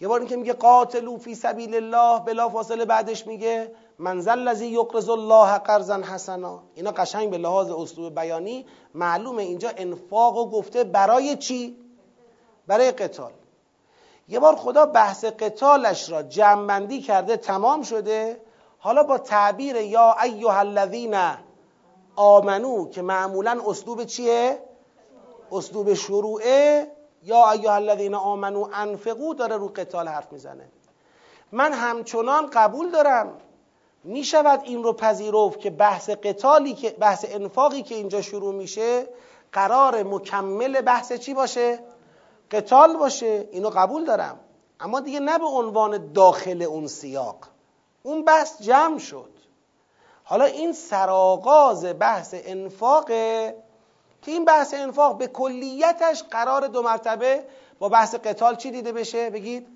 یه 0.00 0.08
بار 0.08 0.20
این 0.20 0.28
که 0.28 0.36
میگه 0.36 0.52
قاتلو 0.52 1.16
فی 1.16 1.34
سبیل 1.34 1.74
الله 1.74 2.24
بلا 2.24 2.48
فاصله 2.48 2.84
بعدش 2.84 3.26
میگه 3.26 3.74
منزل 3.98 4.38
لذی 4.38 4.66
یقرض 4.66 5.08
الله 5.08 5.58
قرضا 5.58 5.96
حسنا. 5.96 6.62
اینا 6.74 6.90
قشنگ 6.90 7.30
به 7.30 7.38
لحاظ 7.38 7.70
اسلوب 7.70 8.14
بیانی 8.14 8.66
معلومه 8.94 9.42
اینجا 9.42 9.70
انفاق 9.76 10.36
و 10.36 10.50
گفته 10.50 10.84
برای 10.84 11.36
چی؟ 11.36 11.76
برای 12.66 12.92
قتال. 12.92 13.32
یه 14.28 14.38
بار 14.38 14.56
خدا 14.56 14.86
بحث 14.86 15.24
قتالش 15.24 16.10
را 16.10 16.22
جمعبندی 16.22 17.00
کرده 17.00 17.36
تمام 17.36 17.82
شده. 17.82 18.40
حالا 18.78 19.02
با 19.02 19.18
تعبیر 19.18 19.76
یا 19.76 20.16
ایها 20.22 20.58
الذین 20.58 21.16
آمنو 22.16 22.88
که 22.88 23.02
معمولا 23.02 23.60
اسلوب 23.66 24.04
چیه؟ 24.04 24.58
اسلوب 25.52 25.94
شروعه. 25.94 26.86
یا 27.22 27.50
ایها 27.50 27.74
الذین 27.74 28.14
آمنو 28.14 28.68
انفقو 28.72 29.34
داره 29.34 29.56
رو 29.56 29.68
قتال 29.68 30.08
حرف 30.08 30.32
می‌زنه. 30.32 30.68
من 31.52 31.72
همچنان 31.72 32.50
قبول 32.52 32.90
دارم. 32.90 33.32
می 34.04 34.24
شود 34.24 34.60
این 34.64 34.82
رو 34.82 34.92
پذیرفت 34.92 35.60
که 35.60 35.70
بحث 35.70 36.10
قتالی 36.10 36.74
که 36.74 36.90
بحث 36.90 37.24
انفاقی 37.28 37.82
که 37.82 37.94
اینجا 37.94 38.22
شروع 38.22 38.54
میشه 38.54 39.06
قرار 39.52 40.02
مکمل 40.02 40.80
بحث 40.80 41.12
چی 41.12 41.34
باشه؟ 41.34 41.78
قتال 42.50 42.96
باشه 42.96 43.48
اینو 43.52 43.70
قبول 43.70 44.04
دارم. 44.04 44.40
اما 44.80 45.00
دیگه 45.00 45.20
نه 45.20 45.38
به 45.38 45.46
عنوان 45.46 46.12
داخل 46.12 46.62
اون 46.62 46.86
سیاق. 46.86 47.36
اون 48.02 48.24
بحث 48.24 48.62
جمع 48.62 48.98
شد. 48.98 49.30
حالا 50.24 50.44
این 50.44 50.72
سراغاز 50.72 51.84
بحث 51.98 52.34
انفاقه 52.38 53.56
که 54.22 54.30
این 54.30 54.44
بحث 54.44 54.74
انفاق 54.74 55.18
به 55.18 55.26
کلیتش 55.26 56.22
قرار 56.22 56.66
دو 56.66 56.82
مرتبه 56.82 57.44
با 57.78 57.88
بحث 57.88 58.14
قتال 58.14 58.56
چی 58.56 58.70
دیده 58.70 58.92
بشه؟ 58.92 59.30
بگید. 59.30 59.66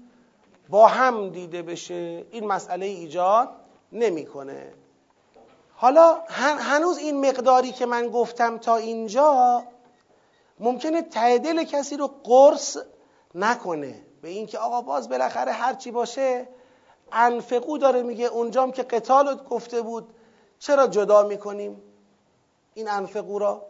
با 0.68 0.86
هم 0.86 1.30
دیده 1.30 1.62
بشه. 1.62 2.26
این 2.30 2.46
مسئله 2.46 2.86
ایجاد 2.86 3.48
نمی‌کنه. 3.92 4.72
حالا 5.74 6.18
هنوز 6.58 6.98
این 6.98 7.28
مقداری 7.28 7.72
که 7.72 7.86
من 7.86 8.08
گفتم 8.08 8.58
تا 8.58 8.76
اینجا 8.76 9.62
ممکنه 10.60 11.02
ته 11.02 11.38
دل 11.38 11.64
کسی 11.64 11.96
رو 11.96 12.06
قرص 12.24 12.76
نکنه. 13.34 14.02
به 14.22 14.28
اینکه 14.28 14.58
آقا 14.58 14.80
باز 14.80 15.08
بالاخره 15.08 15.52
هر 15.52 15.74
چی 15.74 15.90
باشه 15.90 16.48
انفقو 17.12 17.78
داره 17.78 18.02
میگه. 18.02 18.26
اونجام 18.26 18.72
که 18.72 18.82
قتال 18.82 19.34
گفته 19.34 19.82
بود 19.82 20.14
چرا 20.58 20.86
جدا 20.86 21.22
می‌کنیم؟ 21.22 21.82
این 22.74 22.88
انفقو 22.88 23.38
را؟ 23.38 23.66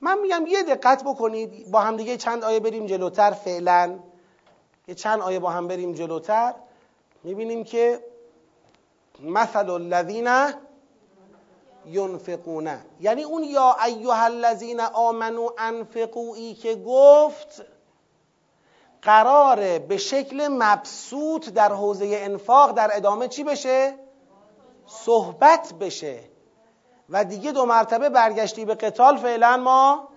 من 0.00 0.18
میگم 0.18 0.44
یه 0.46 0.62
دقت 0.62 1.04
بکنید. 1.04 1.70
با 1.70 1.80
هم 1.80 1.96
دیگه 1.96 2.16
چند 2.16 2.44
آیه 2.44 2.60
بریم 2.60 2.86
جلوتر 2.86 3.30
فعلا. 3.30 3.98
یه 4.88 4.94
چند 4.94 5.20
آیه 5.20 5.38
با 5.38 5.50
هم 5.50 5.68
بریم 5.68 5.92
جلوتر. 5.92 6.54
می‌بینیم 7.24 7.64
که 7.64 8.04
مثل 9.22 9.70
الذین 9.70 10.26
ینفقونه. 11.86 12.80
یعنی 13.00 13.22
اون 13.22 13.44
یا 13.44 13.76
ایها 13.86 14.24
الذین 14.24 14.80
آمنو 14.80 15.48
انفقویی 15.58 16.54
که 16.54 16.74
گفت 16.74 17.64
قراره 19.02 19.78
به 19.78 19.96
شکل 19.96 20.48
مبسوط 20.48 21.48
در 21.48 21.72
حوزه 21.72 22.10
انفاق 22.12 22.72
در 22.72 22.90
ادامه 22.92 23.28
چی 23.28 23.44
بشه؟ 23.44 23.94
صحبت 24.86 25.72
بشه. 25.80 26.20
و 27.10 27.24
دیگه 27.24 27.52
دو 27.52 27.66
مرتبه 27.66 28.08
برگشتی 28.08 28.64
به 28.64 28.74
قتال 28.74 29.16
فعلا 29.16 29.56
ما 29.56 30.08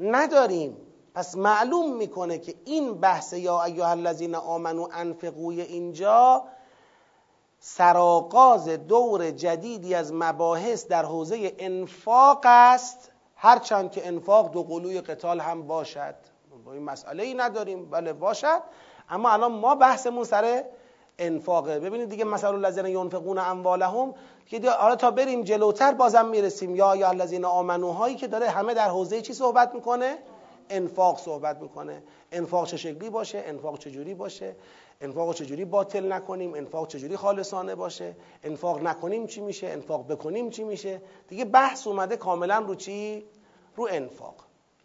نداریم. 0.00 0.76
پس 1.14 1.36
معلوم 1.36 1.96
می‌کنه 1.96 2.38
که 2.38 2.54
این 2.64 2.94
بحث 2.94 3.32
یا 3.32 3.62
ایها 3.62 3.90
الذین 3.90 4.34
آمنو 4.34 4.88
انفقوی 4.92 5.60
اینجا 5.60 6.44
سراغاز 7.62 8.68
دور 8.68 9.30
جدیدی 9.30 9.94
از 9.94 10.12
مباحث 10.14 10.86
در 10.86 11.04
حوزه 11.04 11.52
انفاق 11.58 12.40
است 12.44 13.12
هرچند 13.36 13.90
که 13.90 14.06
انفاق 14.06 14.50
دو 14.50 14.62
قلوی 14.62 15.00
قتال 15.00 15.40
هم 15.40 15.66
باشد. 15.66 16.14
با 16.64 16.72
این 16.72 16.82
مسئله 16.82 17.22
ای 17.22 17.34
نداریم. 17.34 17.90
بله 17.90 18.12
باشد. 18.12 18.60
اما 19.10 19.30
الان 19.30 19.52
ما 19.52 19.74
بحثمون 19.74 20.24
سر 20.24 20.64
انفاقه. 21.18 21.80
ببینید 21.80 22.08
دیگه 22.08 22.24
مثلا 22.24 22.50
الذین 22.50 22.86
ینفقون 22.86 23.38
اموالهم 23.38 24.14
که 24.46 24.70
حالا 24.70 24.96
تا 24.96 25.10
بریم 25.10 25.42
جلوتر 25.42 25.92
بازم 25.92 26.26
می‌رسیم. 26.26 26.76
یا 26.76 26.96
یا 26.96 27.08
الذین 27.08 27.44
آمنوهایی 27.44 28.16
که 28.16 28.26
داره 28.26 28.48
همه 28.48 28.74
در 28.74 28.88
حوزه 28.88 29.20
چی 29.20 29.32
صحبت 29.32 29.74
می‌کنه؟ 29.74 30.18
انفاق 30.70 31.18
صحبت 31.18 31.62
می‌کنه. 31.62 32.02
انفاق 32.32 32.66
چه 32.66 32.76
شکلی 32.76 33.10
باشه؟ 33.10 33.42
انفاق 33.46 33.78
چجوری 33.78 34.14
باشه؟ 34.14 34.56
انفاق 35.00 35.34
چجوری 35.34 35.64
باطل 35.64 36.12
نکنیم 36.12 36.54
انفاق 36.54 36.88
چجوری 36.88 37.16
خالصانه 37.16 37.74
باشه 37.74 38.16
انفاق 38.44 38.82
نکنیم 38.82 39.26
چی 39.26 39.40
میشه 39.40 39.66
انفاق 39.66 40.06
بکنیم 40.06 40.50
چی 40.50 40.64
میشه؟ 40.64 41.02
دیگه 41.28 41.44
بحث 41.44 41.86
اومده 41.86 42.16
کاملا 42.16 42.58
رو 42.58 42.74
چی؟ 42.74 43.24
رو 43.76 43.88
انفاق. 43.90 44.34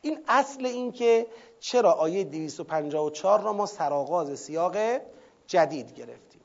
این 0.01 0.19
اصل 0.27 0.65
این 0.65 0.91
که 0.91 1.27
چرا 1.59 1.91
آیه 1.91 2.23
254 2.23 3.41
را 3.41 3.53
ما 3.53 3.65
سرآغاز 3.65 4.39
سیاق 4.39 4.77
جدید 5.47 5.93
گرفتیم. 5.93 6.41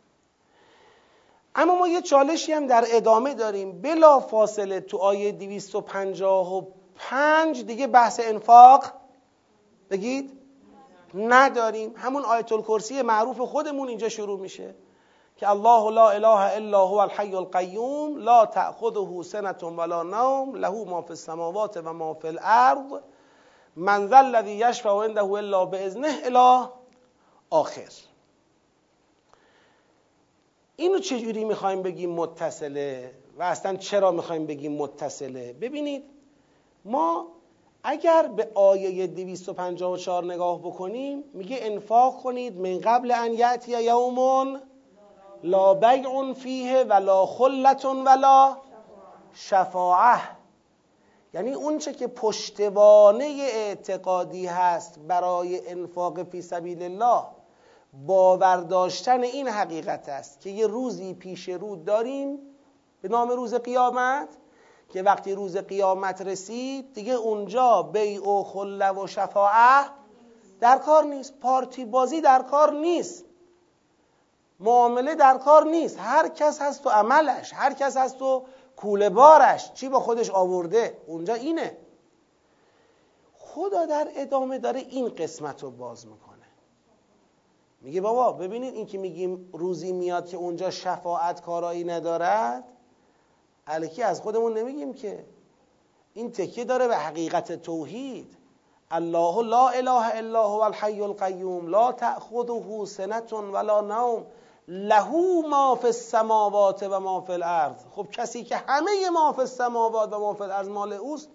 اما 1.55 1.75
ما 1.75 1.89
یه 1.89 2.03
چالشی 2.03 2.53
هم 2.53 2.67
در 2.67 2.85
ادامه 2.89 3.35
داریم. 3.35 3.81
بلا 3.81 4.21
فاصله 4.21 4.81
تو 4.81 4.97
آیه 4.97 5.33
255 5.33 7.65
دیگه 7.65 7.87
بحث 7.87 8.21
انفاق. 8.25 8.93
بگید؟ 9.91 10.40
نداریم. 11.15 11.95
همون 11.97 12.25
آیت 12.25 12.53
الکرسی 12.53 13.03
معروف 13.03 13.41
خودمون 13.41 13.89
اینجا 13.89 14.09
شروع 14.09 14.41
میشه 14.41 14.75
که 15.37 15.51
الله 15.51 15.91
لا 15.91 16.11
اله 16.11 16.57
الا 16.57 16.87
هو 16.87 16.95
الحی 16.95 17.35
القیوم 17.35 18.19
لا 18.19 18.47
تأخذه 18.47 19.23
سنة 19.23 19.63
ولا 19.63 20.03
نوم 20.03 20.57
له 20.57 20.85
ما 20.85 21.03
فی 21.03 21.11
السماوات 21.11 21.77
و 21.77 21.93
ما 21.93 22.15
فی 22.15 22.29
الارض. 22.29 23.01
من 23.77 24.07
ذا 24.07 24.17
الذی 24.17 24.51
یشفع 24.51 24.91
عنده 24.91 25.25
الا 25.25 25.65
باذنه 25.65 26.19
الی 26.25 26.69
آخر. 27.51 27.93
اینو 30.77 30.99
چجوری 30.99 31.45
می‌خوایم 31.45 31.83
بگیم 31.83 32.11
متصله 32.11 33.15
و 33.39 33.43
اصلا 33.43 33.77
چرا 33.77 34.11
می‌خوایم 34.11 34.47
بگیم 34.47 34.73
متصله؟ 34.73 35.53
ببینید 35.53 36.05
ما 36.85 37.27
اگر 37.83 38.27
به 38.27 38.49
آیه 38.55 39.07
254 39.07 40.25
نگاه 40.25 40.59
بکنیم 40.59 41.25
میگه 41.33 41.59
انفاق 41.61 42.23
کنید 42.23 42.61
من 42.61 42.81
قبل 42.81 43.11
ان 43.11 43.33
یأتی 43.33 43.83
یوم 43.83 44.61
لا 45.43 45.75
بیع 45.75 46.33
فیه 46.33 46.83
ولا 46.83 47.27
خلت 47.27 47.85
ولا 47.85 48.57
شفاعه 49.35 50.21
یعنی 51.35 51.53
اونچه 51.53 51.93
که 51.93 52.07
پشتوانه 52.07 53.25
اعتقادی 53.41 54.47
هست 54.47 54.99
برای 54.99 55.69
انفاق 55.69 56.23
فی 56.23 56.43
سبیل 56.43 56.83
الله 56.83 57.23
باور 58.07 58.57
داشتن 58.57 59.23
این 59.23 59.49
حقیقت 59.49 60.09
است 60.09 60.41
که 60.41 60.51
یه 60.51 60.67
روزی 60.67 61.15
پیش 61.15 61.49
رو 61.49 61.77
داریم 61.77 62.39
به 63.03 63.09
نام 63.09 63.31
روز 63.31 63.55
قیامت 63.55 64.29
که 64.91 65.03
وقتی 65.03 65.33
روز 65.33 65.57
قیامت 65.57 66.21
رسید 66.23 66.93
دیگه 66.93 67.13
اونجا 67.13 67.83
بیع 67.83 68.29
و 68.29 68.43
خله 68.43 68.91
و 68.93 69.07
شفاعه 69.07 69.85
در 70.61 70.79
کار 70.79 71.05
نیست. 71.05 71.41
پارتی 71.41 71.85
بازی 71.85 72.21
در 72.21 72.43
کار 72.43 72.73
نیست. 72.73 73.25
معامله 74.61 75.15
در 75.15 75.39
کار 75.39 75.65
نیست. 75.65 75.99
هر 75.99 76.29
کس 76.29 76.61
هست 76.61 76.83
تو 76.83 76.91
عملش 76.91 77.53
هر 77.55 77.73
کس 77.73 77.97
هست 77.97 78.19
تو 78.19 78.45
کوله 78.77 79.11
بارش. 79.11 79.73
چی 79.73 79.89
با 79.89 80.01
خودش 80.01 80.31
آورده؟ 80.31 80.99
اونجا 81.07 81.35
اینه. 81.35 81.77
خدا 83.39 83.87
در 83.87 84.09
ادامه 84.17 84.59
داره 84.59 84.81
این 84.81 85.09
قسمت 85.09 85.63
رو 85.63 85.71
باز 85.71 86.07
می‌کنه. 86.07 86.31
میگه 87.81 88.01
بابا 88.01 88.33
ببینید 88.33 88.75
این 88.75 88.87
که 88.87 88.99
میگیم 88.99 89.51
روزی 89.53 89.93
میاد 89.93 90.29
که 90.29 90.37
اونجا 90.37 90.71
شفاعت 90.71 91.41
کارایی 91.41 91.85
ندارد؟ 91.85 92.65
الکی 93.67 94.03
از 94.03 94.21
خودمون 94.21 94.59
نمیگیم 94.59 94.95
که 94.95 95.25
این 96.15 96.33
تکیه 96.33 96.65
داره 96.65 96.89
به 96.89 96.97
حقیقت 96.97 97.53
توحید. 97.53 98.37
الله 98.91 99.43
لا 99.43 99.69
اله 99.69 100.17
الا 100.17 100.49
هو 100.49 100.61
الحی 100.61 101.01
القیوم 101.01 101.69
لا 101.69 101.93
تأخذه 101.93 102.85
سنة 102.85 103.33
ولا 103.53 103.81
نوم. 103.81 104.27
له 104.69 105.11
ما 105.49 105.75
فی 105.75 105.87
السماوات 105.87 106.83
و 106.83 107.01
ما 107.01 107.21
فی 107.21 107.33
الارض. 107.33 107.77
خب 107.91 108.07
کسی 108.13 108.45
که 108.45 108.57
همه 108.57 109.11
ما 109.11 109.33
فی 109.33 109.41
السماوات 109.41 110.13
و 110.13 110.19
ما 110.19 110.35
فی 110.35 110.43
الارض 110.43 110.69
مال 110.69 110.93
اوست 110.93 111.29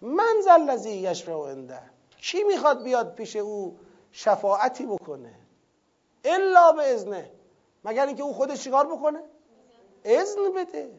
من 0.00 0.34
ذا 0.44 0.52
الذی 0.52 0.90
یشفع 0.90 1.32
عنده. 1.32 1.78
کی 2.16 2.42
می‌خواد 2.42 2.82
بیاد 2.82 3.14
پیش 3.14 3.36
او 3.36 3.76
شفاعتی 4.12 4.86
بکنه؟ 4.86 5.34
الا 6.24 6.72
به 6.72 6.94
اذنه 6.94 7.30
مگر 7.84 8.06
اینکه 8.06 8.22
او 8.22 8.32
خودش 8.32 8.64
چیکار 8.64 8.86
بکنه؟ 8.86 9.20
اذن 10.04 10.52
بده. 10.56 10.90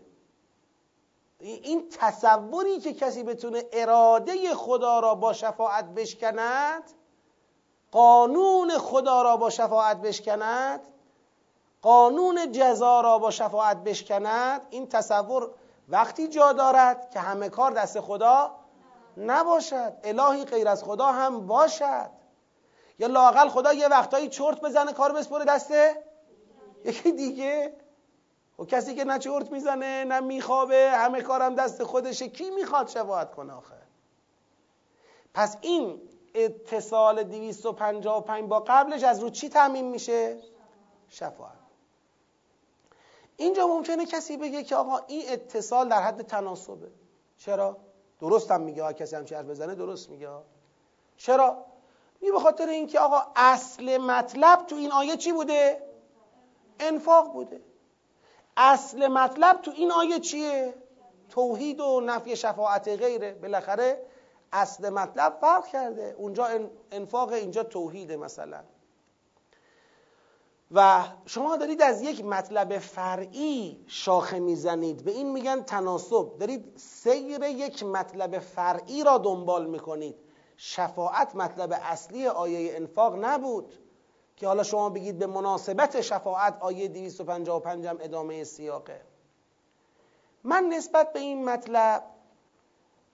این 1.43 1.89
تصوری 1.99 2.79
که 2.79 2.93
کسی 2.93 3.23
بتونه 3.23 3.63
اراده 3.71 4.55
خدا 4.55 4.99
را 4.99 5.15
با 5.15 5.33
شفاعت 5.33 5.85
بشکند 5.85 6.83
قانون 7.91 8.77
خدا 8.77 9.21
را 9.21 9.37
با 9.37 9.49
شفاعت 9.49 10.01
بشکند 10.01 10.81
قانون 11.81 12.51
جزا 12.51 13.01
را 13.01 13.19
با 13.19 13.31
شفاعت 13.31 13.77
بشکند 13.77 14.67
این 14.69 14.87
تصور 14.87 15.51
وقتی 15.89 16.27
جا 16.27 16.53
دارد 16.53 17.09
که 17.11 17.19
همه 17.19 17.49
کار 17.49 17.71
دست 17.71 17.99
خدا 17.99 18.51
نباشد 19.17 19.93
الهی 20.03 20.45
غیر 20.45 20.67
از 20.67 20.83
خدا 20.83 21.05
هم 21.05 21.47
باشد. 21.47 22.09
یا 22.99 23.07
لاقل 23.07 23.49
خدا 23.49 23.73
یه 23.73 23.87
وقتایی 23.87 24.29
چرت 24.29 24.61
بزنه 24.61 24.93
کار 24.93 25.11
بسپره 25.11 25.45
دسته؟ 25.45 26.03
یکی 26.85 27.11
دیگه؟ 27.11 27.73
و 28.59 28.65
کسی 28.65 28.95
که 28.95 29.03
نه 29.03 29.19
چرت 29.19 29.51
می‌زنه 29.51 30.03
نه 30.03 30.19
میخوابه 30.19 30.91
همه 30.91 31.21
کارم 31.21 31.55
دست 31.55 31.83
خودشه 31.83 32.27
کی 32.27 32.49
می‌خواد 32.49 32.87
شفاعت 32.87 33.31
کنه 33.31 33.53
آخه؟ 33.53 33.75
پس 35.33 35.57
این 35.61 36.01
اتصال 36.35 37.23
255 37.23 38.47
با 38.49 38.59
قبلش 38.59 39.03
از 39.03 39.19
رو 39.19 39.29
چی 39.29 39.49
تعمین 39.49 39.89
میشه؟ 39.89 40.37
شفاعت. 41.09 41.53
اینجا 43.37 43.67
ممکنه 43.67 44.05
کسی 44.05 44.37
بگه 44.37 44.63
که 44.63 44.75
آقا 44.75 44.97
این 45.07 45.23
اتصال 45.27 45.89
در 45.89 46.01
حد 46.01 46.21
تناسبه. 46.21 46.91
چرا؟ 47.37 47.77
درست 48.19 48.51
هم 48.51 48.61
میگه 48.61 48.93
کسی 48.93 49.15
هم 49.15 49.25
حرف 49.31 49.45
بزنه 49.45 49.75
درست 49.75 50.09
میگه 50.09 50.29
چرا؟ 51.17 51.65
می 52.21 52.31
به 52.31 52.39
خاطر 52.39 52.67
اینکه 52.67 52.99
آقا 52.99 53.21
اصل 53.35 53.97
مطلب 53.97 54.65
تو 54.65 54.75
این 54.75 54.91
آیه 54.91 55.17
چی 55.17 55.31
بوده؟ 55.31 55.81
انفاق 56.79 57.33
بوده. 57.33 57.61
اصل 58.57 59.07
مطلب 59.07 59.61
تو 59.61 59.71
این 59.71 59.91
آیه 59.91 60.19
چیه؟ 60.19 60.73
توحید 61.29 61.79
و 61.79 62.01
نفی 62.05 62.35
شفاعت 62.35 62.87
غیره. 62.87 63.33
بالاخره 63.33 64.05
اصل 64.51 64.89
مطلب 64.89 65.37
فرق 65.41 65.67
کرده. 65.67 66.15
اونجا 66.17 66.47
انفاق 66.91 67.31
اینجا 67.31 67.63
توحیده 67.63 68.17
مثلا. 68.17 68.59
و 70.71 71.03
شما 71.25 71.57
دارید 71.57 71.81
از 71.81 72.01
یک 72.01 72.25
مطلب 72.25 72.77
فرعی 72.77 73.85
شاخه 73.87 74.39
می‌زنید. 74.39 75.03
به 75.03 75.11
این 75.11 75.31
میگن 75.31 75.61
تناسب. 75.61 76.37
دارید 76.39 76.73
سیر 76.77 77.43
یک 77.43 77.83
مطلب 77.83 78.39
فرعی 78.39 79.03
را 79.03 79.17
دنبال 79.17 79.65
می‌کنید. 79.65 80.15
شفاعت 80.57 81.35
مطلب 81.35 81.79
اصلی 81.81 82.27
آیه 82.27 82.75
انفاق 82.75 83.25
نبود. 83.25 83.73
که 84.35 84.47
حالا 84.47 84.63
شما 84.63 84.89
بگید 84.89 85.19
به 85.19 85.27
مناسبت 85.27 86.01
شفاعت 86.01 86.57
آیه 86.59 86.87
255 86.87 87.85
هم 87.85 87.97
ادامه 88.01 88.43
سیاقه. 88.43 89.01
من 90.43 90.63
نسبت 90.63 91.13
به 91.13 91.19
این 91.19 91.45
مطلب 91.45 92.03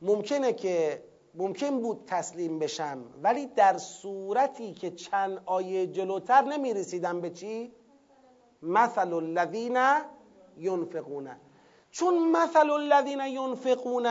ممکنه 0.01 0.53
که 0.53 1.03
ممکن 1.36 1.82
بود 1.82 2.03
تسلیم 2.07 2.59
بشم 2.59 3.03
ولی 3.24 3.45
در 3.45 3.78
صورتی 3.78 4.74
که 4.74 4.91
چند 4.91 5.41
آیه 5.45 5.88
جلوتر 5.88 6.41
نمی 6.41 6.74
رسیدم 6.74 7.22
به 7.22 7.30
چی؟ 7.30 7.72
مثل 8.61 9.13
الذین 9.13 9.78
ینفقون. 10.57 11.30
چون 11.91 12.32
مثل 12.32 12.70
الذین 12.70 13.20
ینفقون 13.20 14.07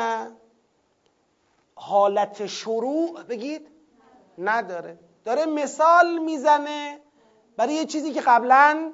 حالت 1.74 2.46
شروع 2.46 3.22
بگید 3.22 3.68
نداره. 4.38 4.98
داره 5.24 5.46
مثال 5.46 6.18
می‌زنه 6.18 6.97
برای 7.59 7.74
یه 7.74 7.84
چیزی 7.84 8.12
که 8.12 8.20
قبلا 8.20 8.92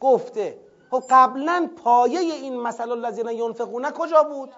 گفته. 0.00 0.60
خب 0.90 1.02
قبلا 1.10 1.70
پایه 1.84 2.20
این 2.20 2.60
مثل 2.60 2.90
الذین 2.90 3.28
ینفقون 3.28 3.90
کجا 3.90 4.22
بود؟ 4.22 4.50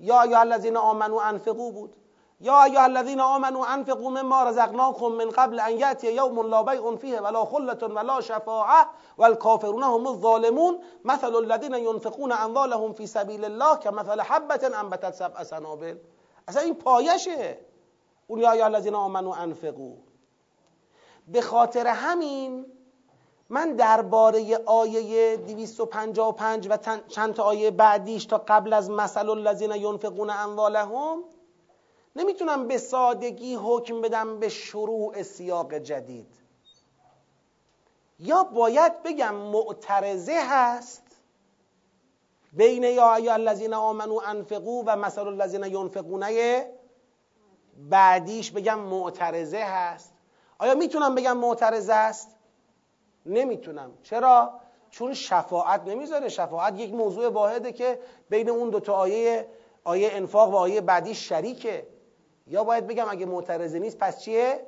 یا 0.00 0.26
یا 0.26 0.40
الذین 0.40 0.76
آمنو 0.76 1.16
انفقو 1.16 1.72
بود. 1.72 1.96
یا 2.40 2.62
ایها 2.62 2.82
الذین 2.82 3.20
آمنوا 3.20 3.66
انفقوا 3.66 4.10
مما 4.10 4.42
رزقناکم 4.42 5.06
من 5.06 5.30
قبل 5.30 5.60
ان 5.60 5.78
یاتی 5.78 6.12
یوم 6.12 6.46
لا 6.46 6.62
بیع 6.62 6.96
فیه 6.96 7.20
ولا 7.20 7.44
خلة 7.44 7.86
ولا 7.86 8.20
شفاعه 8.20 8.86
والکافرون 9.18 9.82
هم 9.82 10.06
الظالمون. 10.06 10.78
مثل 11.04 11.34
الذین 11.34 11.74
ينفقون 11.74 12.32
اموالهم 12.32 12.92
فی 12.92 13.06
سبیل 13.06 13.44
الله 13.44 13.76
كمثل 13.76 14.20
حبة 14.20 14.78
انبتت 14.78 15.14
سبع 15.14 15.42
سنابل. 15.42 15.96
اصلا 16.48 16.62
این 16.62 16.74
پایشه. 16.74 17.58
اون 18.26 18.40
یا 18.40 18.50
ایها 18.50 18.66
الذین 18.66 18.94
آمنوا 18.94 19.34
انفقوا. 19.34 19.92
به 21.28 21.40
خاطر 21.40 21.86
همین 21.86 22.66
من 23.50 23.72
درباره 23.72 24.58
آیه 24.66 25.36
255 25.36 26.66
و 26.70 26.78
چند 27.08 27.34
تا 27.34 27.42
آیه 27.42 27.70
بعدیش 27.70 28.26
تا 28.26 28.44
قبل 28.48 28.72
از 28.72 28.90
مثل 28.90 29.28
الذین 29.28 29.72
ينفقون 29.72 30.30
اموالهم 30.30 31.24
نمی‌تونم 32.16 32.68
به 32.68 32.78
سادگی 32.78 33.54
حکم 33.54 34.00
بدم 34.00 34.38
به 34.38 34.48
شروع 34.48 35.22
سیاق 35.22 35.74
جدید. 35.74 36.34
یا 38.18 38.42
باید 38.42 39.02
بگم 39.02 39.34
معترضه 39.34 40.40
هست 40.48 41.02
بین 42.52 42.82
یا 42.82 43.14
ایها 43.14 43.34
الذین 43.34 43.74
آمنو 43.74 44.20
انفقو 44.26 44.82
و 44.86 44.96
مثل 44.96 45.28
الذین 45.28 45.64
ینفقونه 45.64 46.66
بعدیش 47.90 48.50
بگم 48.50 48.78
معترضه 48.78 49.58
هست. 49.64 50.12
آیا 50.58 50.74
می‌تونم 50.74 51.14
بگم 51.14 51.36
معترضه 51.36 51.94
است؟ 51.94 52.37
نمی‌تونم. 53.28 53.90
چرا؟ 54.02 54.60
چون 54.90 55.14
شفاعت 55.14 55.82
نمی‌ذاره. 55.86 56.28
شفاعت 56.28 56.80
یک 56.80 56.94
موضوع 56.94 57.28
واحده 57.28 57.72
که 57.72 58.00
بین 58.30 58.50
اون 58.50 58.70
دو 58.70 58.80
تا 58.80 58.94
آیه 58.94 59.48
آیه 59.84 60.10
انفاق 60.12 60.50
و 60.50 60.56
آیه 60.56 60.80
بعدی 60.80 61.14
شریکه. 61.14 61.86
یا 62.46 62.64
باید 62.64 62.86
بگم 62.86 63.06
اگه 63.08 63.26
معترضه 63.26 63.78
نیست 63.78 63.98
پس 63.98 64.20
چیه؟ 64.20 64.66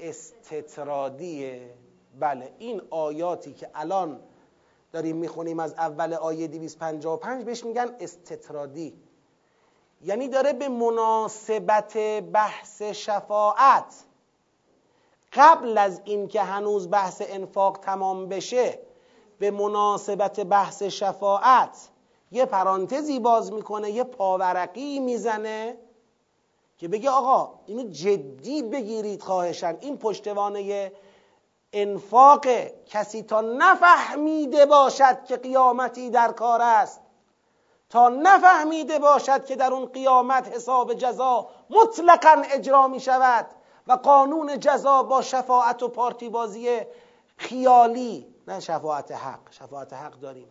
استطرادیه. 0.00 1.70
بله 2.20 2.52
این 2.58 2.82
آیاتی 2.90 3.52
که 3.52 3.70
الان 3.74 4.20
داریم 4.92 5.16
می‌خونیم 5.16 5.60
از 5.60 5.74
اول 5.74 6.14
آیه 6.14 6.46
255 6.46 7.44
بهش 7.44 7.64
میگن 7.64 7.96
استطرادی. 8.00 9.02
یعنی 10.04 10.28
داره 10.28 10.52
به 10.52 10.68
مناسبت 10.68 11.96
بحث 12.32 12.82
شفاعت 12.82 14.04
قبل 15.32 15.78
از 15.78 16.00
اینکه 16.04 16.42
هنوز 16.42 16.90
بحث 16.90 17.22
انفاق 17.26 17.78
تمام 17.78 18.28
بشه 18.28 18.78
به 19.38 19.50
مناسبت 19.50 20.40
بحث 20.40 20.82
شفاعت 20.82 21.88
یه 22.32 22.44
پرانتزی 22.44 23.20
باز 23.20 23.52
می‌کنه 23.52 23.90
یه 23.90 24.04
پاورقی 24.04 24.98
می‌زنه 25.00 25.76
که 26.78 26.88
بگه 26.88 27.10
آقا 27.10 27.60
اینو 27.66 27.90
جدی 27.90 28.62
بگیرید 28.62 29.22
خواهشن 29.22 29.76
این 29.80 29.98
پشتوانه 29.98 30.92
انفاق 31.72 32.46
کسی 32.86 33.22
تا 33.22 33.40
نفهمیده 33.40 34.66
باشد 34.66 35.24
که 35.24 35.36
قیامتی 35.36 36.10
در 36.10 36.32
کار 36.32 36.62
است 36.62 37.00
تا 37.90 38.08
نفهمیده 38.08 38.98
باشد 38.98 39.44
که 39.44 39.56
در 39.56 39.72
اون 39.72 39.86
قیامت 39.86 40.48
حساب 40.48 40.94
جزا 40.94 41.48
مطلقا 41.70 42.42
اجرا 42.50 42.88
می 42.88 43.00
شود 43.00 43.46
و 43.88 43.92
قانون 43.92 44.60
جزا 44.60 45.02
با 45.02 45.22
شفاعت 45.22 45.82
و 45.82 45.88
پارتی 45.88 46.28
بازی 46.28 46.80
خیالی 47.36 48.34
نه 48.48 48.60
شفاعت 48.60 49.12
حق. 49.12 49.40
شفاعت 49.50 49.92
حق 49.92 50.12
داریم. 50.12 50.48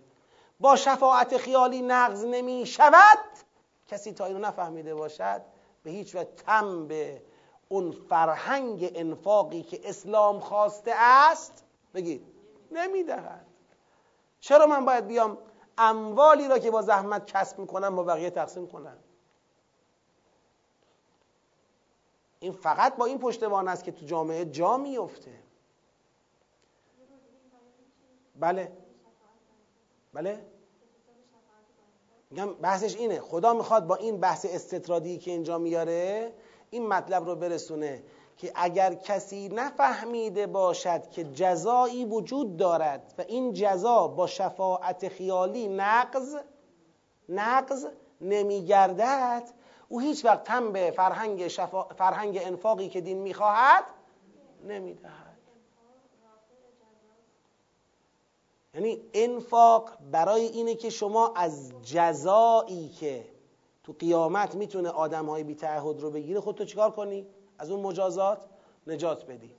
با 0.60 0.76
شفاعت 0.76 1.38
خیالی 1.38 1.82
نقض 1.82 2.26
نمی 2.26 2.66
شود. 2.66 3.20
کسی 3.88 4.12
تا 4.12 4.26
اینو 4.26 4.40
نفهمیده 4.40 4.96
باشد 4.96 5.42
به 5.84 5.92
هیچ 5.92 6.16
وجه 6.16 6.30
تم 6.46 6.88
به 6.88 7.22
اون 7.70 7.92
فرهنگ 7.92 8.92
انفاقی 8.96 9.62
که 9.62 9.90
اسلام 9.90 10.40
خواسته 10.40 10.94
است 10.96 11.64
بگید. 11.94 12.26
نمی‌دهد. 12.72 13.46
چرا 14.40 14.66
من 14.66 14.86
باید 14.86 15.08
بیام 15.08 15.38
اموالی 15.78 16.48
را 16.48 16.60
که 16.60 16.72
با 16.72 16.82
زحمت 16.82 17.26
کسب 17.26 17.60
می‌کنم 17.60 17.96
با 17.96 18.04
بقیه 18.04 18.30
تقسیم 18.30 18.68
کنم؟ 18.68 18.98
این 22.48 22.56
فقط 22.56 22.96
با 22.96 23.06
این 23.06 23.20
پشتوان 23.20 23.68
است 23.68 23.84
که 23.84 23.92
تو 23.92 24.06
جامعه 24.06 24.46
جا 24.46 24.78
میفته 24.78 25.32
بله. 28.40 28.72
بله. 30.14 30.46
میگم 32.32 32.54
بحثش 32.54 32.96
اینه. 32.96 33.20
خدا 33.20 33.54
می‌خواد 33.54 33.88
با 33.88 33.96
این 33.96 34.18
بحث 34.20 34.46
استطرادی 34.50 35.18
که 35.18 35.32
اینجا 35.32 35.58
میاره 35.58 36.34
این 36.70 36.88
مطلب 36.88 37.26
رو 37.26 37.36
برسونه 37.36 38.04
که 38.38 38.52
اگر 38.56 38.94
کسی 38.94 39.50
نفهمیده 39.50 40.48
باشد 40.48 41.10
که 41.10 41.24
جزایی 41.24 42.06
وجود 42.06 42.58
دارد 42.58 43.14
و 43.18 43.22
این 43.22 43.54
جزا 43.54 44.08
با 44.08 44.28
شفاعت 44.28 45.08
خیالی 45.08 45.68
نقض 45.68 46.36
نقض 47.30 47.88
نمیگردد 48.22 49.44
او 49.90 50.00
هیچ 50.00 50.26
وقت 50.26 50.50
هم 50.50 50.72
به 50.72 50.92
فرهنگ, 50.92 51.48
شفا... 51.48 51.84
فرهنگ 51.84 52.40
انفاقی 52.42 52.90
که 52.90 53.02
دین 53.02 53.18
می‌خواهد 53.18 53.84
نمی‌دهد. 54.68 55.38
یعنی 58.74 59.02
انفاق 59.14 59.90
برای 60.12 60.46
اینه 60.46 60.76
که 60.76 60.90
شما 60.90 61.34
از 61.36 61.74
جزایی 61.84 62.90
که 62.90 63.26
تو 63.84 63.94
قیامت 64.00 64.56
می‌تونه 64.56 64.90
آدم 64.90 65.26
های 65.26 65.44
بی 65.44 65.56
تعهد 65.56 66.00
رو 66.00 66.12
بگیره 66.12 66.40
خودتو 66.40 66.66
چیکار 66.66 66.92
کنی؟ 66.92 67.28
از 67.60 67.72
اون 67.72 67.80
مجازات 67.80 68.46
نجات 68.88 69.26
بدی. 69.26 69.56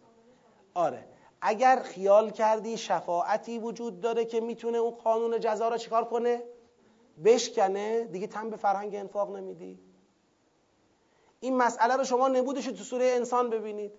آره. 0.74 1.04
اگر 1.40 1.82
خیال 1.82 2.30
کردی 2.30 2.76
شفاعتی 2.76 3.58
وجود 3.58 4.00
داره 4.00 4.24
که 4.24 4.40
می‌تونه 4.40 4.78
اون 4.78 4.90
قانون 4.90 5.40
جزا 5.40 5.68
رو 5.68 5.76
چیکار 5.76 6.04
کنه؟ 6.04 6.42
بشکنه. 7.24 8.04
دیگه 8.04 8.26
تن 8.26 8.50
به 8.50 8.56
فرهنگ 8.56 8.94
انفاق 8.94 9.36
نمیدی. 9.36 9.87
این 11.40 11.56
مسئله 11.56 11.96
رو 11.96 12.04
شما 12.04 12.28
نبودش 12.28 12.64
تو 12.64 12.84
سوره 12.84 13.04
انسان 13.04 13.50
ببینید. 13.50 13.92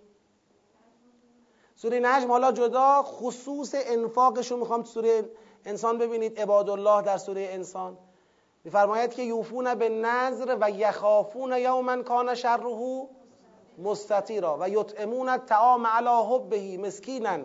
سوره 1.76 2.00
نجم 2.00 2.32
حالا 2.32 2.52
جدا 2.52 3.04
خصوص 3.04 3.76
انفاقش 3.78 4.52
رو 4.52 4.58
می‌خوام 4.58 4.82
تو 4.82 4.88
سوره 4.88 5.30
انسان 5.66 5.98
ببینید. 5.98 6.40
عباد 6.40 6.70
الله 6.70 7.02
در 7.02 7.18
سوره 7.18 7.48
انسان. 7.52 7.98
میفرماید 8.64 9.14
که 9.14 9.24
یوفون 9.24 9.76
به 9.76 9.90
نظر 9.90 10.58
و 10.62 10.72
یخافون 10.72 11.58
یوما 11.58 12.04
کان 12.04 12.36
شره 12.36 13.08
مستطیرا 13.78 14.58
و 14.62 14.70
یطعمون 14.70 15.30
الطعام 15.30 15.88
علی 15.88 16.24
حبه 16.30 16.78
مسکینا 16.78 17.38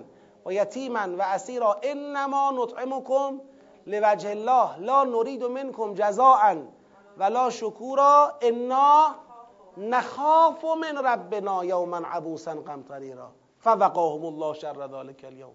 و 0.47 0.53
یتیما 0.53 1.17
و 1.19 1.23
اسیرا. 1.23 1.81
انما 1.83 2.53
نطعمکم 2.57 3.41
لوجه 3.87 4.31
الله. 4.31 4.79
لا 4.79 5.05
نرید 5.05 5.45
منکم 5.45 5.95
جزاء 5.95 6.57
ولا 7.19 7.51
شکورا. 7.51 8.33
انا 8.41 9.15
نخاف 9.77 10.65
من 10.65 10.99
ربنا 10.99 11.65
یوما 11.65 11.97
عبوسا 11.97 12.55
قمطریرا. 12.55 13.31
فوقاهم 13.59 14.25
الله 14.25 14.55
شر 14.55 14.87
ذلك 14.87 15.25
اليوم. 15.25 15.55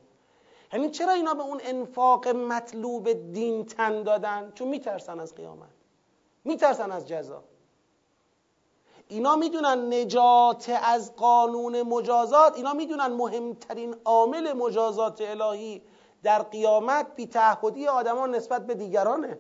یعنی 0.74 0.90
چرا 0.90 1.12
اینا 1.12 1.34
به 1.34 1.44
اون 1.44 1.60
انفاق 1.64 2.28
مطلوب 2.28 3.32
دین 3.34 3.66
تن 3.66 4.04
دادن؟ 4.04 4.52
چون 4.56 4.68
میترسن 4.68 5.20
از 5.20 5.36
قیامت. 5.36 5.70
میترسن 6.44 6.92
از 6.92 7.08
جزا. 7.08 7.44
اینا 9.08 9.36
می‌دونن 9.36 9.94
نجات 9.94 10.80
از 10.84 11.16
قانون 11.16 11.82
مجازات 11.82 12.56
اینا 12.56 12.74
می‌دونن 12.74 13.08
مهمترین 13.08 13.96
عامل 14.06 14.54
مجازات 14.54 15.22
الهی 15.22 15.82
در 16.24 16.42
قیامت 16.42 17.16
بی 17.16 17.28
تعهدی 17.28 17.88
آدمان 17.88 18.36
نسبت 18.36 18.68
به 18.68 18.74
دیگرانه. 18.76 19.40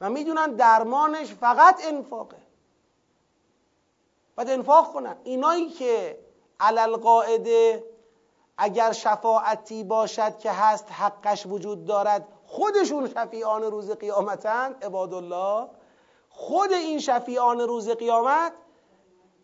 و 0.00 0.10
می‌دونن 0.10 0.52
درمانش 0.52 1.34
فقط 1.34 1.80
انفاقه. 1.84 2.47
باید 4.38 4.50
انفاق 4.50 4.92
کنن. 4.92 5.16
اینایی 5.24 5.70
که 5.70 6.18
علل 6.60 6.96
قاعده 6.96 7.84
اگر 8.58 8.92
شفاعتی 8.92 9.84
باشد 9.84 10.38
که 10.38 10.50
هست 10.50 10.86
حقش 10.90 11.46
وجود 11.46 11.84
دارد 11.84 12.28
خودشون 12.46 13.08
شفیعان 13.08 13.62
روز 13.62 13.90
قیامتند 13.90 14.84
عباد 14.84 15.14
الله 15.14 15.68
خود 16.28 16.72
این 16.72 16.98
شفیعان 16.98 17.60
روز 17.60 17.90
قیامت 17.90 18.52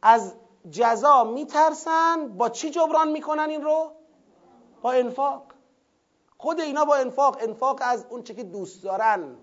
از 0.02 0.34
جزا 0.70 1.24
میترسن. 1.24 2.28
با 2.28 2.48
چی 2.48 2.70
جبران 2.70 3.08
می‌کنن 3.08 3.50
این 3.50 3.62
رو؟ 3.62 3.92
با 4.82 4.92
انفاق. 4.92 5.42
خود 6.38 6.60
اینا 6.60 6.84
با 6.84 6.94
انفاق. 6.94 7.36
انفاق 7.40 7.78
از 7.80 8.06
اون 8.10 8.22
چه 8.22 8.34
که 8.34 8.42
دوست 8.42 8.84
دارن. 8.84 9.36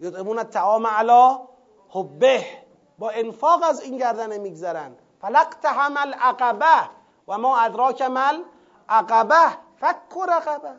یطعمون 0.00 0.38
الطعام 0.38 0.86
علا 0.86 1.48
حبه. 1.88 2.63
با 2.98 3.10
انفاق 3.10 3.62
از 3.62 3.82
این 3.82 3.96
گردن 3.96 4.38
میگذرن. 4.38 4.96
فلقت 5.20 5.66
حمل 5.66 6.14
عقبه 6.14 6.88
و 7.28 7.38
ما 7.38 7.58
ادراک 7.58 8.02
مل 8.02 8.42
عقبه 8.88 9.56
فک 9.76 10.16
رقبه 10.28 10.74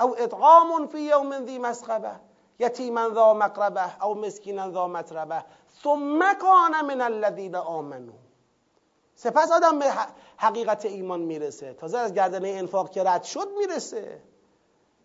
او 0.00 0.18
اطعام 0.18 0.86
فی 0.86 1.00
یوم 1.00 1.44
ذی 1.44 1.58
مسخبه 1.58 2.10
یتیما 2.58 3.08
ذا 3.08 3.34
مقربه 3.34 4.04
او 4.04 4.14
مسکینا 4.14 4.70
ذا 4.70 4.88
متربه 4.88 5.44
ثم 5.82 6.34
کان 6.34 6.84
من 6.86 7.00
الذین 7.00 7.56
آمنو 7.56 8.12
سپس 9.14 9.52
آدم 9.52 9.78
به 9.78 9.92
حقیقت 10.36 10.84
ایمان 10.84 11.20
می‌رسه. 11.20 11.74
تازه 11.74 11.98
از 11.98 12.14
گردنه 12.14 12.48
انفاق 12.48 12.90
که 12.90 13.02
رد 13.02 13.22
شد 13.22 13.48
می‌رسه. 13.58 14.22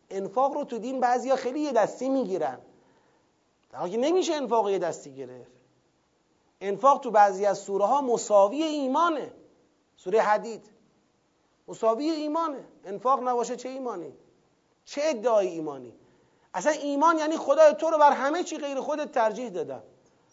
انفاق 0.10 0.54
رو 0.54 0.64
تو 0.64 0.78
دین 0.78 1.00
بعضیا 1.00 1.36
خیلی 1.36 1.60
یه 1.60 1.72
دستی 1.72 2.10
می‌گیرن. 2.10 2.58
در 3.72 3.80
حالی 3.80 3.98
نمیشه 3.98 4.34
انفاق 4.34 4.70
یه 4.70 4.80
دستی 4.80 5.16
گرفت. 5.16 5.57
انفاق 6.62 7.00
تو 7.00 7.12
بعضی 7.12 7.46
از 7.46 7.60
سوره 7.60 7.86
ها 7.86 8.02
مساوی 8.02 8.64
ایمانه. 8.64 9.32
سوره 9.98 10.22
حدید. 10.22 10.70
مساوی 11.68 12.10
ایمانه. 12.10 12.66
انفاق 12.86 13.28
نباشه 13.28 13.56
چه 13.56 13.70
ایمانی؟ 13.70 14.14
چه 14.86 15.02
ادعای 15.06 15.48
ایمانی؟ 15.48 15.94
اصلا 16.54 16.72
ایمان 16.72 17.18
یعنی 17.18 17.38
خدای 17.38 17.74
تو 17.74 17.90
رو 17.90 17.98
بر 17.98 18.12
همه 18.12 18.44
چی 18.44 18.58
غیر 18.58 18.80
خودت 18.80 19.12
ترجیح 19.12 19.50
دادم 19.50 19.84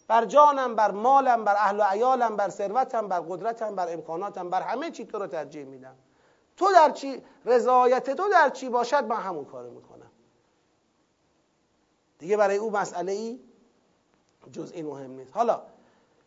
بر 0.08 0.24
جانم 0.24 0.74
بر 0.74 0.90
مالم 0.90 1.44
بر 1.44 1.54
اهل 1.54 1.80
و 1.80 1.82
عیالم 1.82 2.36
بر 2.36 2.48
ثروتم 2.48 3.08
بر 3.08 3.20
قدرتم 3.20 3.74
بر 3.74 3.92
امکاناتم 3.92 4.50
بر 4.50 4.62
همه 4.62 4.90
چی 4.90 5.04
تو 5.04 5.18
رو 5.18 5.26
ترجیح 5.26 5.64
میدم. 5.64 5.96
تو 6.56 6.72
در 6.72 6.90
چی؟ 6.90 7.22
رضایت 7.44 8.10
تو 8.10 8.28
در 8.28 8.50
چی 8.50 8.68
باشد؟ 8.68 9.04
من 9.04 9.16
همون 9.16 9.44
کارو 9.44 9.70
می‌کنم. 9.70 10.10
دیگه 12.18 12.36
برای 12.36 12.56
او 12.56 12.70
مسئله 12.70 13.12
ای 13.12 13.40
جز 14.52 14.72
این 14.72 14.86
مهم 14.86 15.10
نیست. 15.10 15.36
حالا 15.36 15.62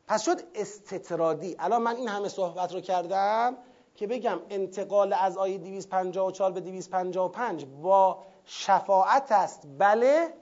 پس 0.08 0.24
شد 0.24 0.42
استطرادی. 0.56 1.56
الان 1.60 1.82
من 1.82 1.96
این 1.96 2.08
همه 2.08 2.30
صحبت 2.30 2.74
رو 2.74 2.82
کردم 2.82 3.58
که 3.96 4.08
بگم 4.08 4.40
انتقال 4.50 5.14
از 5.14 5.38
آیه 5.38 5.58
254 5.58 6.52
به 6.52 6.62
255 6.62 7.66
با 7.66 8.24
شفاعت 8.46 9.32
است. 9.32 9.64
بله. 9.78 10.34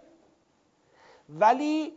ولی 1.30 1.94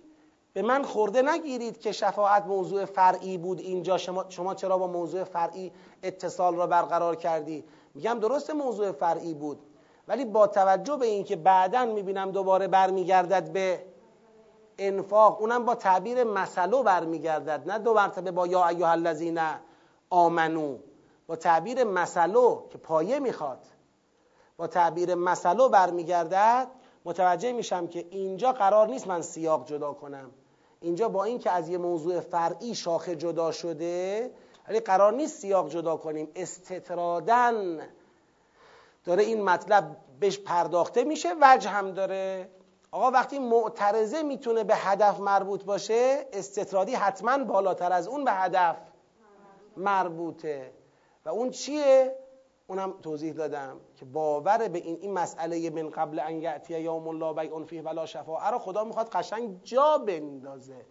به 0.52 0.62
من 0.62 0.82
خورده 0.82 1.22
نگیرید 1.22 1.80
که 1.80 1.92
شفاعت 1.92 2.46
موضوع 2.46 2.84
فرعی 2.84 3.38
بود 3.38 3.60
اینجا. 3.60 3.98
شما, 3.98 4.24
شما 4.28 4.54
چرا 4.54 4.78
با 4.78 4.86
موضوع 4.86 5.24
فرعی 5.24 5.72
اتصال 6.02 6.54
را 6.54 6.66
برقرار 6.66 7.16
کردی؟ 7.16 7.64
میگم 7.94 8.18
درست 8.18 8.50
موضوع 8.50 8.92
فرعی 8.92 9.34
بود. 9.34 9.58
ولی 10.08 10.24
با 10.24 10.46
توجه 10.46 10.96
به 10.96 11.06
اینکه 11.06 11.36
بعدا 11.36 11.84
می‌بینم 11.84 12.30
دوباره 12.30 12.68
برمیگردد 12.68 13.52
به 13.52 13.82
انفاق 14.78 15.40
اونم 15.40 15.64
با 15.64 15.74
تعبیر 15.74 16.24
مسلو 16.24 16.82
برمیگردد 16.82 17.70
نه 17.70 17.78
دو 17.78 17.94
مرتبه 17.94 18.30
با 18.30 18.46
یا 18.46 18.68
ایها 18.68 18.90
الذین 18.90 19.40
آمنو. 20.10 20.78
با 21.26 21.36
تعبیر 21.36 21.84
مسلو 21.84 22.62
که 22.70 22.78
پایه 22.78 23.18
می‌خواد. 23.18 23.66
با 24.56 24.66
تعبیر 24.66 25.14
مسلو 25.14 25.68
برمیگردد 25.68 26.68
متوجه 27.04 27.52
میشم 27.52 27.86
که 27.86 28.06
اینجا 28.10 28.52
قرار 28.52 28.86
نیست 28.86 29.06
من 29.06 29.22
سیاق 29.22 29.66
جدا 29.66 29.92
کنم. 29.92 30.30
اینجا 30.80 31.08
با 31.08 31.24
اینکه 31.24 31.50
از 31.50 31.68
یه 31.68 31.78
موضوع 31.78 32.20
فرعی 32.20 32.74
شاخه 32.74 33.16
جدا 33.16 33.52
شده 33.52 34.30
ولی 34.68 34.80
قرار 34.80 35.12
نیست 35.12 35.40
سیاق 35.40 35.68
جدا 35.68 35.96
کنیم. 35.96 36.28
استطرادن 36.36 37.80
داره 39.04 39.22
این 39.22 39.42
مطلب 39.42 39.96
بهش 40.20 40.38
پرداخته 40.38 41.04
میشه 41.04 41.28
وجه 41.40 41.70
هم 41.70 41.90
داره. 41.92 42.48
آقا 42.90 43.10
وقتی 43.10 43.38
معترضه 43.38 44.22
می‌تونه 44.22 44.64
به 44.64 44.76
هدف 44.76 45.20
مربوط 45.20 45.64
باشه 45.64 46.26
استطرادی 46.32 46.94
حتما 46.94 47.44
بالاتر 47.44 47.92
از 47.92 48.08
اون 48.08 48.24
به 48.24 48.32
هدف 48.32 48.76
مربوطه 49.76 50.72
و 51.24 51.28
اون 51.28 51.50
چیه؟ 51.50 52.16
اونم 52.66 52.94
توضیح 53.02 53.32
دادم 53.32 53.80
که 53.96 54.04
باور 54.04 54.68
به 54.68 54.78
این 54.78 54.98
این 55.00 55.12
مسئله 55.12 55.70
من 55.70 55.90
قبل 55.90 56.18
ان 56.18 56.42
یاتی 56.42 56.80
یوم 56.80 57.18
لا 57.18 57.32
بیع 57.32 57.64
فیه 57.64 57.82
ولا 57.82 58.06
شفاعه 58.06 58.50
رو 58.50 58.58
خدا 58.58 58.84
می‌خواد 58.84 59.08
قشنگ 59.08 59.62
جا 59.62 59.98
بندازه 59.98 60.86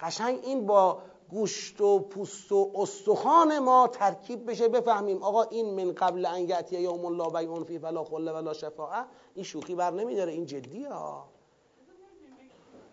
قشنگ 0.00 0.38
این 0.42 0.66
با 0.66 1.02
گوشت 1.30 1.80
و 1.80 1.98
پوست 1.98 2.52
و 2.52 2.72
استخوان 2.74 3.58
ما 3.58 3.88
ترکیب 3.88 4.50
بشه. 4.50 4.68
بفهمیم 4.68 5.22
آقا 5.22 5.42
این 5.42 5.74
من 5.74 5.92
قبل 5.92 6.26
ان 6.26 6.48
یاتی 6.48 6.80
یوم 6.80 7.16
لا 7.16 7.28
بیع 7.28 7.64
فیه 7.64 7.78
ولا 7.78 8.04
خله 8.04 8.32
ولا 8.32 8.52
شفاعه. 8.52 9.04
این 9.34 9.44
شوخی 9.44 9.74
بر 9.74 9.90
نمیداره 9.90 10.32
این 10.32 10.46
جدیه 10.46 10.88
ها. 10.88 11.24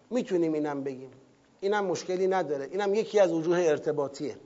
می‌تونیم 0.10 0.54
اینم 0.54 0.84
بگیم. 0.84 1.12
اینم 1.60 1.86
مشکلی 1.86 2.28
نداره. 2.28 2.66
اینم 2.66 2.94
یکی 2.94 3.20
از 3.20 3.34
وجوه 3.34 3.58
ارتباطیه. 3.58 4.38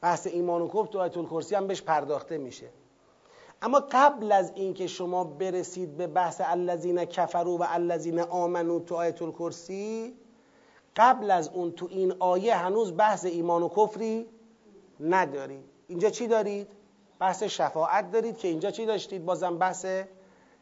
بحث 0.00 0.26
ایمان 0.26 0.62
و 0.62 0.68
کفر 0.68 0.86
تو 0.86 0.98
آیت 0.98 1.16
الکرسی 1.16 1.54
هم 1.54 1.66
بهش 1.66 1.82
پرداخته 1.82 2.38
میشه. 2.38 2.68
اما 3.62 3.80
قبل 3.92 4.32
از 4.32 4.52
اینکه 4.54 4.86
شما 4.86 5.24
برسید 5.24 5.96
به 5.96 6.06
بحث 6.06 6.40
الذین 6.44 7.04
کفروا 7.04 7.56
و 7.56 7.62
الذین 7.62 8.20
آمنو 8.20 8.80
تو 8.80 8.94
آیت 8.94 9.22
الکرسی 9.22 10.14
قبل 10.96 11.30
از 11.30 11.48
اون 11.48 11.72
تو 11.72 11.86
این 11.90 12.14
آیه 12.18 12.56
هنوز 12.56 12.96
بحث 12.96 13.24
ایمان 13.24 13.62
و 13.62 13.68
کفری 13.68 14.26
ندارید 15.00 15.64
اینجا 15.88 16.10
چی 16.10 16.26
دارید؟ 16.26 16.68
بحث 17.18 17.42
شفاعت 17.42 18.10
دارید 18.10 18.38
که 18.38 18.48
اینجا 18.48 18.70
چی 18.70 18.86
داشتید؟ 18.86 19.24
بازم 19.24 19.58
بحث 19.58 19.86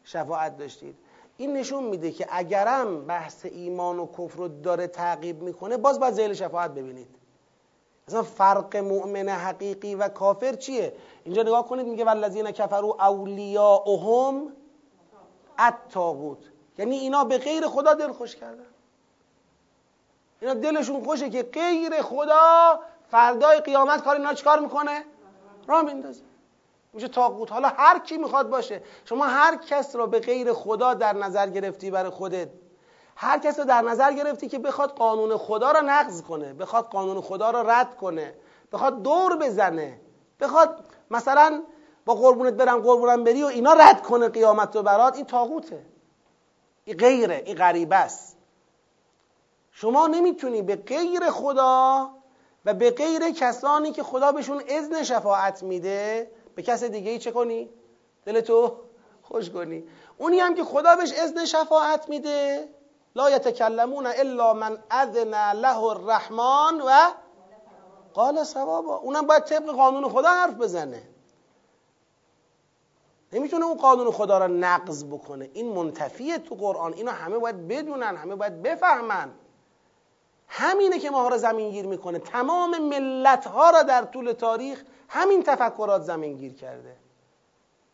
شفاعت 0.03 0.57
داشتید. 0.57 0.95
این 1.37 1.53
نشون 1.53 1.83
میده 1.83 2.11
که 2.11 2.27
اگرم 2.29 3.05
بحث 3.05 3.45
ایمان 3.45 3.99
و 3.99 4.07
کفر 4.07 4.37
رو 4.37 4.47
داره 4.47 4.87
تعقیب 4.87 5.41
می‌کنه 5.41 5.77
باز 5.77 5.99
باید 5.99 6.13
زیل 6.13 6.33
شفاعت 6.33 6.71
ببینید. 6.71 7.07
اصلا 8.07 8.23
فرق 8.23 8.77
مؤمن 8.77 9.29
حقیقی 9.29 9.95
و 9.95 10.07
کافر 10.07 10.53
چیه؟ 10.53 10.93
اینجا 11.23 11.41
نگاه 11.43 11.67
کنید 11.67 11.87
میگه 11.87 12.05
والذین 12.05 12.51
کفروا 12.51 12.95
اولیاءهم 12.99 14.53
الطاغوت. 15.57 16.37
یعنی 16.77 16.95
اینا 16.95 17.23
به 17.23 17.37
غیر 17.37 17.67
خدا 17.67 17.93
دل 17.93 18.11
خوش 18.11 18.35
کردن. 18.35 18.65
اینا 20.41 20.53
دلشون 20.53 21.03
خوشه 21.03 21.29
که 21.29 21.43
غیر 21.43 22.01
خدا 22.01 22.79
فردای 23.11 23.59
قیامت 23.59 24.03
کار 24.03 24.15
اینا 24.15 24.33
چیکار 24.33 24.59
می‌کنه؟ 24.59 25.03
را 25.67 25.81
میندازه. 25.81 26.21
میشه 26.93 27.07
تاغوت. 27.07 27.51
حالا 27.51 27.67
هر 27.67 27.99
کی 27.99 28.17
می‌خواد 28.17 28.49
باشه. 28.49 28.81
شما 29.05 29.25
هر 29.25 29.55
کس 29.55 29.95
را 29.95 30.05
به 30.05 30.19
غیر 30.19 30.53
خدا 30.53 30.93
در 30.93 31.13
نظر 31.13 31.49
گرفتی 31.49 31.91
برای 31.91 32.09
خودت. 32.09 32.49
هر 33.15 33.39
کس 33.39 33.59
رو 33.59 33.65
در 33.65 33.81
نظر 33.81 34.13
گرفتی 34.13 34.47
که 34.47 34.59
بخواد 34.59 34.91
قانون 34.91 35.37
خدا 35.37 35.71
را 35.71 35.81
نقض 35.81 36.21
کنه. 36.21 36.53
بخواد 36.53 36.85
قانون 36.85 37.21
خدا 37.21 37.51
را 37.51 37.61
رد 37.61 37.95
کنه. 37.95 38.33
بخواد 38.71 39.03
دور 39.03 39.35
بزنه. 39.35 39.99
بخواد 40.39 40.85
مثلا 41.11 41.63
با 42.05 42.15
قربونت 42.15 42.53
برم 42.53 42.79
قربونم 42.79 43.23
بری 43.23 43.43
و 43.43 43.47
اینا 43.47 43.73
رد 43.73 44.01
کنه 44.01 44.29
قیامت 44.29 44.75
و 44.75 44.83
برات. 44.83 45.15
این 45.15 45.25
تاغوته. 45.25 45.85
این 46.85 46.97
غیره. 46.97 47.43
این 47.45 47.55
غریبه 47.55 47.95
است. 47.95 48.37
شما 49.81 50.07
نمی‌تونی 50.07 50.61
به 50.61 50.75
غیر 50.75 51.29
خدا 51.31 52.09
و 52.65 52.73
به 52.73 52.91
غیر 52.91 53.31
کسانی 53.31 53.91
که 53.91 54.03
خدا 54.03 54.31
بهشون 54.31 54.63
اذن 54.67 55.03
شفاعت 55.03 55.63
میده 55.63 56.31
به 56.55 56.61
کس 56.61 56.83
دیگه 56.83 57.11
ای 57.11 57.19
چه 57.19 57.31
کنی؟ 57.31 57.69
دلتو 58.25 58.75
خوش 59.23 59.49
کنی. 59.49 59.83
اونی 60.17 60.39
هم 60.39 60.55
که 60.55 60.63
خدا 60.63 60.95
بهش 60.95 61.13
اذن 61.13 61.45
شفاعت 61.45 62.09
میده 62.09 62.69
لا 63.15 63.29
یتکلمون 63.29 64.05
الا 64.05 64.53
من 64.53 64.77
اذن 64.91 65.51
له 65.51 65.83
الرحمن 65.83 66.81
و 66.81 67.11
قال 68.13 68.43
ثوابا. 68.43 68.97
اونم 68.97 69.27
باید 69.27 69.43
طبق 69.43 69.69
قانون 69.69 70.09
خدا 70.09 70.29
حرف 70.29 70.53
بزنه. 70.53 71.03
نمی‌تونه 73.33 73.65
اون 73.65 73.77
قانون 73.77 74.11
خدا 74.11 74.37
را 74.37 74.47
نقض 74.47 75.03
بکنه. 75.03 75.49
این 75.53 75.73
منتفیه 75.73 76.37
تو 76.37 76.55
قرآن. 76.55 76.93
اینا 76.93 77.11
همه 77.11 77.37
باید 77.37 77.67
بدونن 77.67 78.15
همه 78.15 78.35
باید 78.35 78.61
بفهمن. 78.61 79.31
همینه 80.49 80.99
که 80.99 81.09
ما 81.09 81.27
را 81.27 81.37
زمین 81.37 81.69
گیر 81.69 81.85
می‌کنه. 81.85 82.19
تمام 82.19 82.77
ملت 82.77 83.47
ها 83.47 83.69
را 83.69 83.83
در 83.83 84.03
طول 84.03 84.31
تاریخ 84.31 84.83
همین 85.09 85.43
تفکرات 85.43 86.01
زمین 86.01 86.35
گیر 86.37 86.53
کرده 86.53 86.95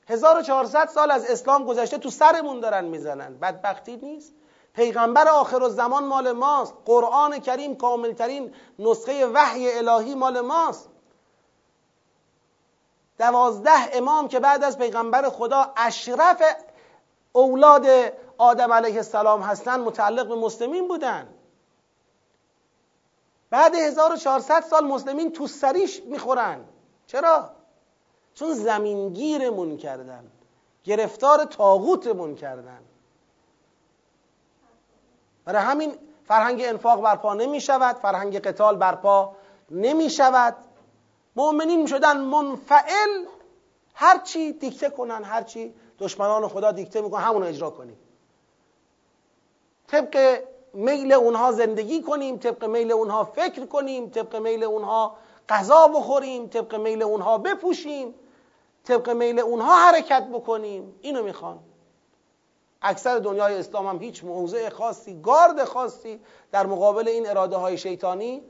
1400 0.08 0.88
سال 0.88 1.12
از 1.12 1.26
اسلام 1.26 1.66
گذشته 1.66 1.98
تو 1.98 2.10
سرمون 2.10 2.60
دارن 2.60 2.86
می‌زنن. 2.86 3.38
بدبختی 3.38 3.98
نیست. 3.98 4.34
پیغمبر 4.74 5.28
آخر 5.28 5.64
و 5.64 5.70
زمان 5.70 6.06
مال 6.06 6.32
ماست. 6.32 6.74
قرآن 6.86 7.40
کریم 7.40 7.76
کاملترین 7.76 8.54
نسخه 8.80 9.26
وحی 9.26 9.72
الهی 9.72 10.16
مال 10.16 10.42
ماست. 10.42 10.90
دوازده 13.20 13.98
امام 13.98 14.28
که 14.28 14.40
بعد 14.40 14.64
از 14.64 14.78
پیغمبر 14.78 15.30
خدا 15.30 15.74
اشرف 15.78 16.44
اولاد 17.34 17.86
آدم 18.38 18.74
علیه 18.74 18.96
السلام 18.96 19.42
هستند 19.42 19.80
متعلق 19.80 20.28
به 20.28 20.36
مسلمین 20.36 20.88
بودن. 20.88 21.35
بعد 23.56 23.76
1400 23.76 24.62
سال 24.62 24.86
مسلمین 24.86 25.32
تو 25.32 25.48
سریش 25.48 26.02
می‌خورن. 26.04 26.66
چرا؟ 27.08 27.50
چون 28.34 28.54
زمینگیرمون 28.54 29.78
کردن. 29.78 30.32
گرفتار 30.84 31.46
تاغوتمون 31.46 32.36
کردن. 32.36 32.80
برای 35.46 35.62
همین 35.62 35.96
فرهنگ 36.26 36.62
انفاق 36.66 37.02
برپا 37.02 37.34
نمی 37.34 37.62
شود 37.62 37.96
فرهنگ 37.96 38.40
قتال 38.40 38.76
برپا 38.76 39.36
نمی 39.72 40.10
شود 40.10 40.56
مؤمنین 41.36 41.86
شدن 41.86 42.18
منفعل. 42.18 43.26
هرچی 43.94 44.52
دیکته 44.52 44.90
کنن 44.90 45.24
هرچی 45.24 45.74
دشمنان 46.00 46.48
خدا 46.48 46.72
دیکته 46.72 47.02
می‌کنن 47.02 47.22
همون 47.22 47.44
اجرا 47.44 47.70
کنیم. 47.70 47.98
طبق 49.88 50.44
میل 50.76 51.14
اونها 51.14 51.52
زندگی 51.52 52.02
کنیم 52.02 52.38
طبق 52.38 52.66
میل 52.66 52.92
اونها 52.92 53.24
فکر 53.24 53.66
کنیم 53.66 54.10
طبق 54.10 54.36
میل 54.36 54.64
اونها 54.64 55.16
غذا 55.50 55.88
بخوریم 55.88 56.48
طبق 56.48 56.76
میل 56.76 57.04
اونها 57.04 57.38
بپوشیم 57.38 58.14
طبق 58.84 59.10
میل 59.10 59.40
اونها 59.40 59.76
حرکت 59.76 60.28
بکنیم. 60.34 60.96
اینو 61.02 61.24
می‌خوان. 61.24 61.60
اکثر 62.82 63.20
دنیای 63.20 63.58
اسلام 63.58 63.88
هم 63.88 64.00
هیچ 64.00 64.24
موضع 64.24 64.70
خاصی 64.70 65.22
گارد 65.22 65.64
خاصی 65.64 66.20
در 66.52 66.66
مقابل 66.66 67.08
این 67.08 67.30
اراده 67.30 67.56
های 67.56 67.78
شیطانی 67.78 68.42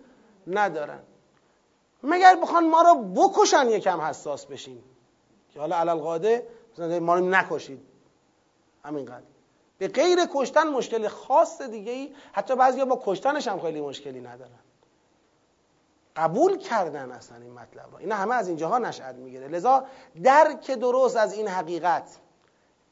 ندارن. 0.47 0.99
مگر 2.03 2.35
بخوان 2.35 2.69
ما 2.69 2.81
رو 2.81 2.95
بکشن 2.95 3.69
یکم 3.69 4.01
حساس 4.01 4.45
بشیم؟ 4.45 4.83
که 5.53 5.59
حالا 5.59 5.75
علال 5.75 5.99
قاده 5.99 6.47
ما 7.01 7.15
رو 7.15 7.29
نکشید. 7.29 7.81
همینقدر. 8.83 9.34
به 9.77 9.87
غیر 9.87 10.19
کشتن 10.33 10.67
مشکل 10.67 11.07
خاص 11.07 11.61
دیگه 11.61 11.91
ای 11.91 12.15
حتی 12.31 12.55
بعضی 12.55 12.85
با 12.85 13.01
کشتنش 13.05 13.47
هم 13.47 13.59
خیلی 13.59 13.81
مشکلی 13.81 14.21
ندارن. 14.21 14.59
قبول 16.15 16.57
کردن 16.57 17.11
اصلا 17.11 17.37
این 17.37 17.53
مطلب 17.53 17.95
اینا 17.99 18.15
همه 18.15 18.35
از 18.35 18.47
اینجاها 18.47 18.77
نشأت 18.77 19.15
می‌گیره. 19.15 19.47
لذا 19.47 19.85
درک 20.23 20.71
درست 20.71 21.17
از 21.17 21.33
این 21.33 21.47
حقیقت 21.47 22.19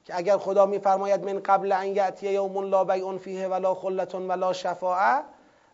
که 0.06 0.18
اگر 0.18 0.38
خدا 0.38 0.66
میفرماید 0.66 1.26
من 1.26 1.40
قبل 1.40 1.72
ان 1.72 1.88
یاتی 1.88 2.32
یوم 2.32 2.70
لا 2.70 2.84
بیع 2.84 3.18
فیه 3.18 3.48
ولا 3.48 3.74
خلة 3.74 4.20
ولا 4.20 4.54
شفاعه 4.54 5.24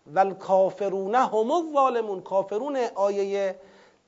والکافرون 0.08 1.16
هم 1.16 1.52
الظالمون. 1.52 2.22
کافرون 2.22 2.78
آیه 2.96 3.56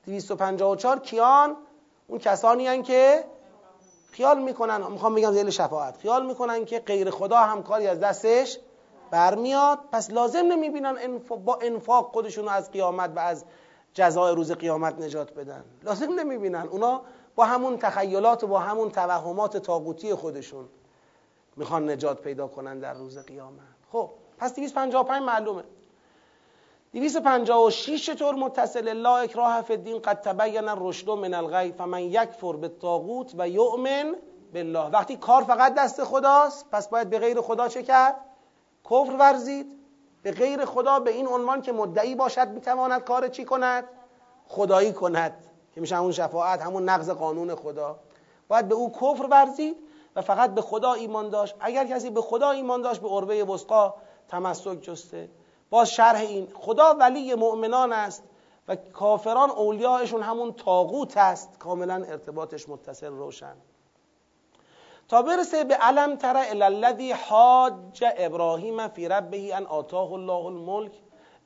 254 0.06 0.98
کیان؟ 0.98 1.56
اون 2.08 2.18
کسانی 2.18 2.66
هن 2.66 2.82
که 2.82 3.24
خیال 4.12 4.42
می‌کنن 4.42 4.90
می‌خوام 4.90 5.14
بگم 5.14 5.32
زیل 5.32 5.50
شفاعت. 5.50 5.96
خیال 5.96 6.26
می‌کنن 6.26 6.64
که 6.64 6.78
غیر 6.78 7.10
خدا 7.10 7.36
هم 7.36 7.62
کاری 7.62 7.86
از 7.86 8.00
دستش 8.00 8.58
برمیاد. 9.10 9.78
پس 9.92 10.10
لازم 10.10 10.38
نمی‌بینن 10.38 11.18
با 11.44 11.58
انفاق 11.62 12.10
خودشون 12.12 12.48
از 12.48 12.70
قیامت 12.70 13.12
و 13.16 13.18
از 13.18 13.44
جزای 13.94 14.34
روز 14.34 14.52
قیامت 14.52 14.98
نجات 14.98 15.34
بدن. 15.34 15.64
لازم 15.82 16.12
نمی‌بینن. 16.12 16.68
اونا 16.70 17.00
با 17.34 17.44
همون 17.44 17.78
تخیلات 17.78 18.44
و 18.44 18.46
با 18.46 18.58
همون 18.58 18.90
توهمات 18.90 19.56
تاقوتی 19.56 20.14
خودشون 20.14 20.68
می‌خوان 21.56 21.90
نجات 21.90 22.20
پیدا 22.20 22.46
کنن 22.46 22.78
در 22.78 22.94
روز 22.94 23.18
قیامت. 23.18 23.60
خب 23.92 24.10
پس 24.38 24.54
255 24.54 25.22
معلومه. 25.22 25.62
256 26.92 28.06
چطور 28.06 28.34
متصل 28.34 28.92
لا 28.92 29.16
اکراه 29.16 29.62
فی 29.62 29.72
الدین 29.72 29.98
قد 29.98 30.20
تبین 30.20 30.68
الرشد 30.68 31.10
من 31.10 31.34
الغی 31.34 31.72
فمن 31.72 32.00
یکفر 32.00 32.52
بالطاغوت 32.52 33.32
و 33.38 33.48
یؤمن 33.48 34.14
بالله. 34.54 34.86
وقتی 34.86 35.16
کار 35.16 35.42
فقط 35.42 35.74
دست 35.74 36.04
خداست 36.04 36.70
پس 36.70 36.88
باید 36.88 37.10
به 37.10 37.18
غیر 37.18 37.40
خدا 37.40 37.68
چه 37.68 37.82
کرد؟ 37.82 38.16
کفر 38.84 39.16
ورزید. 39.18 39.66
به 40.22 40.32
غیر 40.32 40.64
خدا 40.64 41.00
به 41.00 41.10
این 41.10 41.28
عنوان 41.28 41.62
که 41.62 41.72
مدعی 41.72 42.14
باشد 42.14 42.48
می‌تواند 42.48 43.04
کار 43.04 43.28
چی 43.28 43.44
کند؟ 43.44 43.84
خدایی 44.46 44.92
کند 44.92 45.46
که 45.74 45.80
میشه 45.80 45.96
همون 45.96 46.12
شفاعت 46.12 46.62
همون 46.62 46.88
نقض 46.88 47.10
قانون 47.10 47.54
خدا. 47.54 47.98
باید 48.48 48.68
به 48.68 48.74
او 48.74 48.92
کفر 48.92 49.26
ورزید 49.30 49.76
و 50.16 50.22
فقط 50.22 50.54
به 50.54 50.60
خدا 50.60 50.92
ایمان 50.92 51.30
داشت. 51.30 51.54
اگر 51.60 51.86
کسی 51.86 52.10
به 52.10 52.20
خدا 52.20 52.50
ایمان 52.50 52.82
داشت 52.82 53.00
به 53.00 53.08
عربه 53.08 53.44
وسقا 53.44 53.94
تمسک 54.28 54.80
جسته. 54.80 55.28
باز 55.72 55.90
شرح 55.90 56.20
این 56.20 56.48
خدا 56.54 56.94
ولی 56.94 57.34
مؤمنان 57.34 57.92
است 57.92 58.22
و 58.68 58.76
کافران 58.76 59.50
اولیاءشون 59.50 60.22
همون 60.22 60.52
تاغوت 60.52 61.16
است. 61.16 61.58
کاملا 61.58 61.94
ارتباطش 61.94 62.68
متصل 62.68 63.12
روشن. 63.12 63.54
تا 65.08 65.22
برسه 65.22 65.64
به 65.64 65.74
علم 65.74 66.16
تر 66.16 66.36
الذی 66.36 67.12
حاج 67.12 68.04
ابراهیم 68.16 68.88
فی 68.88 69.08
ربه 69.08 69.56
ان 69.56 69.66
آتاه 69.66 70.12
الله 70.12 70.46
الملک 70.46 70.92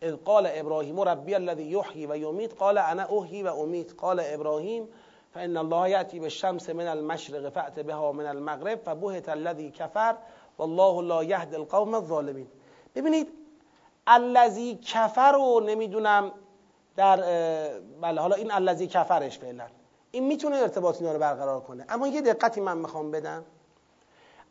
اذ 0.03 0.15
قال 0.15 0.49
ابراهیم 0.53 1.01
ربی 1.01 1.35
الذی 1.35 1.63
یحیی 1.63 2.07
و 2.07 2.17
یمیت 2.17 2.55
قال 2.55 2.79
انا 2.79 3.03
احیی 3.03 3.43
و 3.43 3.47
امیت. 3.47 3.95
قال 3.95 4.23
ابراهیم 4.25 4.89
فان 5.35 5.57
الله 5.57 5.91
یأتی 5.91 6.21
بالشمس 6.21 6.71
من 6.71 6.87
المشرق 6.87 7.49
فأت 7.49 7.81
بها 7.81 8.13
من 8.13 8.27
المغرب 8.27 8.79
فبهت 8.85 9.29
الذی 9.29 9.71
کفر 9.71 10.17
والله 10.59 11.03
لا 11.03 11.25
یهدی 11.25 11.57
القوم 11.57 11.95
الظالمین. 11.95 12.47
ببینید 12.95 13.46
الذی 14.07 14.75
کفر 14.75 15.33
رو 15.33 15.61
نمی‌دونم 15.61 16.33
در 16.97 17.17
بله 18.01 18.21
حالا 18.21 18.37
این 18.37 18.53
الذی 18.53 18.87
کفرش 18.87 19.39
فعلا. 19.39 19.67
این 20.11 20.25
می‌تونه 20.25 20.57
ارتباط 20.57 21.01
اینا 21.01 21.13
رو 21.13 21.19
برقرار 21.19 21.61
کنه. 21.61 21.85
اما 21.89 22.09
یه 22.09 22.21
دقتی 22.21 22.61
من 22.61 22.79
می‌خوام 22.79 23.11
بدم. 23.11 23.45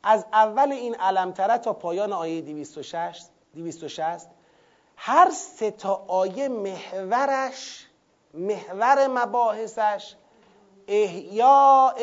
از 0.03 0.25
اول 0.33 0.71
این 0.71 0.95
علمتره 0.95 1.57
تا 1.57 1.73
پایان 1.73 2.13
آیه 2.13 2.41
206 2.41 3.21
260 3.55 4.29
هر 4.97 5.29
سه 5.29 5.71
تا 5.71 6.05
آیه 6.07 6.47
محورش 6.47 7.87
محور 8.33 9.07
مباحثش 9.07 10.15
احیاء 10.87 11.93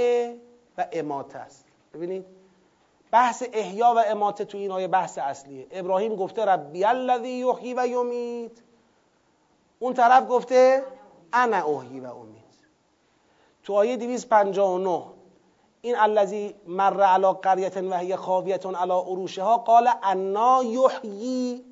و 0.78 0.86
اماته 0.92 1.38
است. 1.38 1.64
ببینید؟ 1.94 2.41
بحث 3.12 3.42
احیا 3.52 3.94
و 3.96 3.98
اماته 4.06 4.44
تو 4.44 4.58
این 4.58 4.70
آیه 4.70 4.88
بحث 4.88 5.18
اصلیه. 5.18 5.66
ابراهیم 5.70 6.16
گفته 6.16 6.44
ربی 6.44 6.84
الذی 6.84 7.28
یحیی 7.28 7.74
و 7.74 7.86
یمیت. 7.86 8.52
اون 9.78 9.94
طرف 9.94 10.28
گفته 10.28 10.84
انا 11.32 11.56
احیی 11.56 12.00
و 12.00 12.06
امید 12.06 12.42
تو 13.62 13.74
آیه 13.74 13.96
259 13.96 15.02
این 15.80 15.96
الذی 15.98 16.54
مر 16.66 17.02
علی 17.02 17.32
قریه 17.32 17.68
و 17.90 17.94
هی 17.94 18.16
خاویه 18.16 18.56
علی 18.56 18.92
عروشها 18.92 19.56
قال 19.56 19.88
انا 20.02 20.62
یحیی 20.64 21.64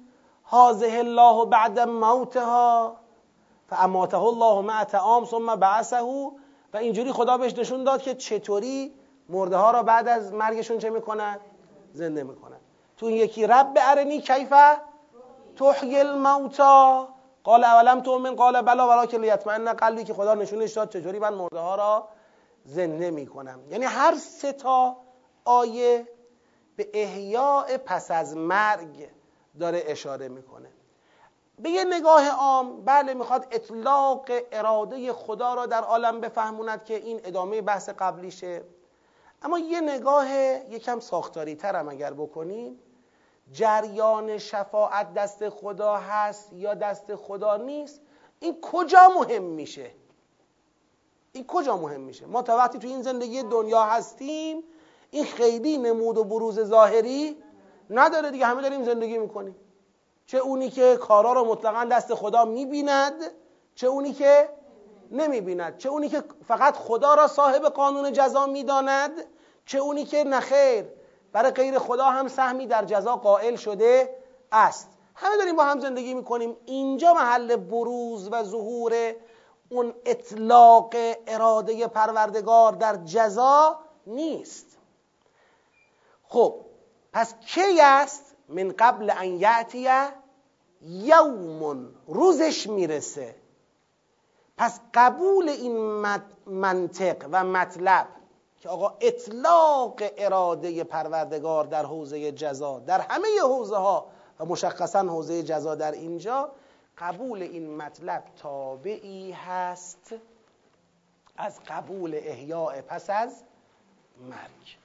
هذه 0.44 0.98
الله 0.98 1.44
بعد 1.44 1.80
موتها 1.80 2.96
فاماته 3.66 4.22
الله 4.22 4.60
مع 4.60 4.84
طعام 4.84 5.24
ثم 5.24 5.56
بعثه. 5.56 6.02
و 6.72 6.76
اینجوری 6.76 7.12
خدا 7.12 7.38
بهش 7.38 7.58
نشون 7.58 7.84
داد 7.84 8.02
که 8.02 8.14
چطوری 8.14 8.92
مرده 9.30 9.56
ها 9.56 9.70
را 9.70 9.82
بعد 9.82 10.08
از 10.08 10.32
مرگشون 10.32 10.78
چه 10.78 10.90
می‌کنن؟ 10.90 11.40
زنده 11.92 12.22
می‌کنن. 12.22 12.56
تو 12.96 13.06
این 13.06 13.16
یکی 13.16 13.46
رب 13.46 13.72
ارنی 13.76 14.20
کیفه 14.20 14.76
تحیی 15.56 15.98
الموتا 16.00 17.08
قال 17.44 17.64
اولم 17.64 18.00
تؤمن؟ 18.00 18.36
قال 18.36 18.62
بلا 18.62 18.88
ولکن 18.88 19.20
لیطمئن. 19.20 19.72
قلبی 19.72 20.04
که 20.04 20.14
خدا 20.14 20.34
نشونش 20.34 20.72
داد 20.72 20.88
چطوری 20.90 21.18
من 21.18 21.34
مرده 21.34 21.58
ها 21.58 21.74
را 21.74 22.08
زنده 22.64 23.10
می‌کنم؟ 23.10 23.60
یعنی 23.70 23.84
هر 23.84 24.14
سه 24.14 24.52
تا 24.52 24.96
آیه 25.44 26.08
به 26.76 26.88
احیاء 26.94 27.76
پس 27.84 28.10
از 28.10 28.36
مرگ 28.36 29.08
داره 29.60 29.82
اشاره 29.86 30.28
می‌کنه. 30.28 30.68
به 31.58 31.70
یه 31.70 31.84
نگاه 31.84 32.28
عام 32.28 32.84
بله 32.84 33.14
می‌خواد 33.14 33.46
اطلاق 33.50 34.30
اراده 34.52 35.12
خدا 35.12 35.54
را 35.54 35.66
در 35.66 35.82
عالم 35.82 36.20
بفهموند 36.20 36.84
که 36.84 36.94
این 36.94 37.20
ادامه 37.24 37.62
بحث 37.62 37.88
قبلیشه. 37.88 38.62
اما 39.42 39.58
یه 39.58 39.80
نگاه 39.80 40.34
یکم 40.70 41.00
ساختاری 41.00 41.54
ترم 41.54 41.88
اگر 41.88 42.12
بکنیم 42.12 42.78
جریان 43.52 44.38
شفاعت 44.38 45.14
دست 45.14 45.48
خدا 45.48 45.96
هست 45.96 46.52
یا 46.52 46.74
دست 46.74 47.14
خدا 47.14 47.56
نیست 47.56 48.00
این 48.40 48.60
کجا 48.60 49.08
مهم 49.18 49.42
میشه؟ 49.42 49.90
این 51.32 51.46
کجا 51.46 51.76
مهم 51.76 52.00
میشه؟ 52.00 52.26
ما 52.26 52.42
تا 52.42 52.56
وقتی 52.56 52.78
تو 52.78 52.88
این 52.88 53.02
زندگی 53.02 53.42
دنیا 53.42 53.82
هستیم 53.82 54.62
این 55.10 55.24
خیلی 55.24 55.78
نمود 55.78 56.18
و 56.18 56.24
بروز 56.24 56.60
ظاهری 56.60 57.42
نداره 57.90 58.30
دیگه 58.30 58.46
همه 58.46 58.62
داریم 58.62 58.84
زندگی 58.84 59.18
می‌کنیم. 59.18 59.56
چه 60.26 60.38
اونی 60.38 60.70
که 60.70 60.96
کارا 60.96 61.32
رو 61.32 61.44
مطلقا 61.44 61.84
دست 61.84 62.14
خدا 62.14 62.44
می‌بیند 62.44 63.12
چه 63.74 63.86
اونی 63.86 64.12
که 64.12 64.48
نمی‌بیند. 65.10 65.78
چه 65.78 65.88
اونی 65.88 66.08
که 66.08 66.24
فقط 66.48 66.76
خدا 66.76 67.14
را 67.14 67.26
صاحب 67.26 67.62
قانون 67.62 68.12
جزا 68.12 68.46
می‌داند 68.46 69.10
چه 69.66 69.78
اونی 69.78 70.04
که 70.04 70.24
نخیر 70.24 70.84
برای 71.32 71.50
غیر 71.50 71.78
خدا 71.78 72.04
هم 72.04 72.28
سهمی 72.28 72.66
در 72.66 72.84
جزا 72.84 73.16
قائل 73.16 73.56
شده 73.56 74.16
است. 74.52 74.88
همه 75.14 75.36
داریم 75.36 75.56
با 75.56 75.64
هم 75.64 75.80
زندگی 75.80 76.14
می‌کنیم. 76.14 76.56
اینجا 76.66 77.14
محل 77.14 77.56
بروز 77.56 78.28
و 78.32 78.44
ظهور 78.44 79.14
اون 79.68 79.94
اطلاق 80.04 80.94
اراده 81.26 81.86
پروردگار 81.86 82.72
در 82.72 82.96
جزا 82.96 83.78
نیست. 84.06 84.66
خب 86.22 86.60
پس 87.12 87.34
کی 87.46 87.80
است؟ 87.80 88.36
من 88.48 88.74
قبل 88.78 89.12
ان 89.16 89.28
یعتی 89.28 89.88
یوم 90.82 91.94
روزش 92.06 92.66
می‌رسه. 92.66 93.34
پس 94.60 94.80
قبول 94.94 95.48
این 95.48 95.76
منطق 96.46 97.28
و 97.32 97.44
مطلب 97.44 98.06
که 98.60 98.68
آقا 98.68 98.96
اطلاق 99.00 100.02
اراده 100.18 100.84
پروردگار 100.84 101.64
در 101.64 101.86
حوزه 101.86 102.32
جزا 102.32 102.78
در 102.78 103.00
همه 103.00 103.28
حوزه 103.42 103.76
ها 103.76 104.06
و 104.40 104.44
مشخصا 104.44 104.98
حوزه 104.98 105.42
جزا 105.42 105.74
در 105.74 105.92
اینجا 105.92 106.50
قبول 106.98 107.42
این 107.42 107.76
مطلب 107.76 108.24
تابعی 108.36 109.32
هست 109.32 110.14
از 111.36 111.60
قبول 111.68 112.14
احیاء 112.14 112.82
پس 112.82 113.10
از 113.10 113.42
مرگ. 114.30 114.76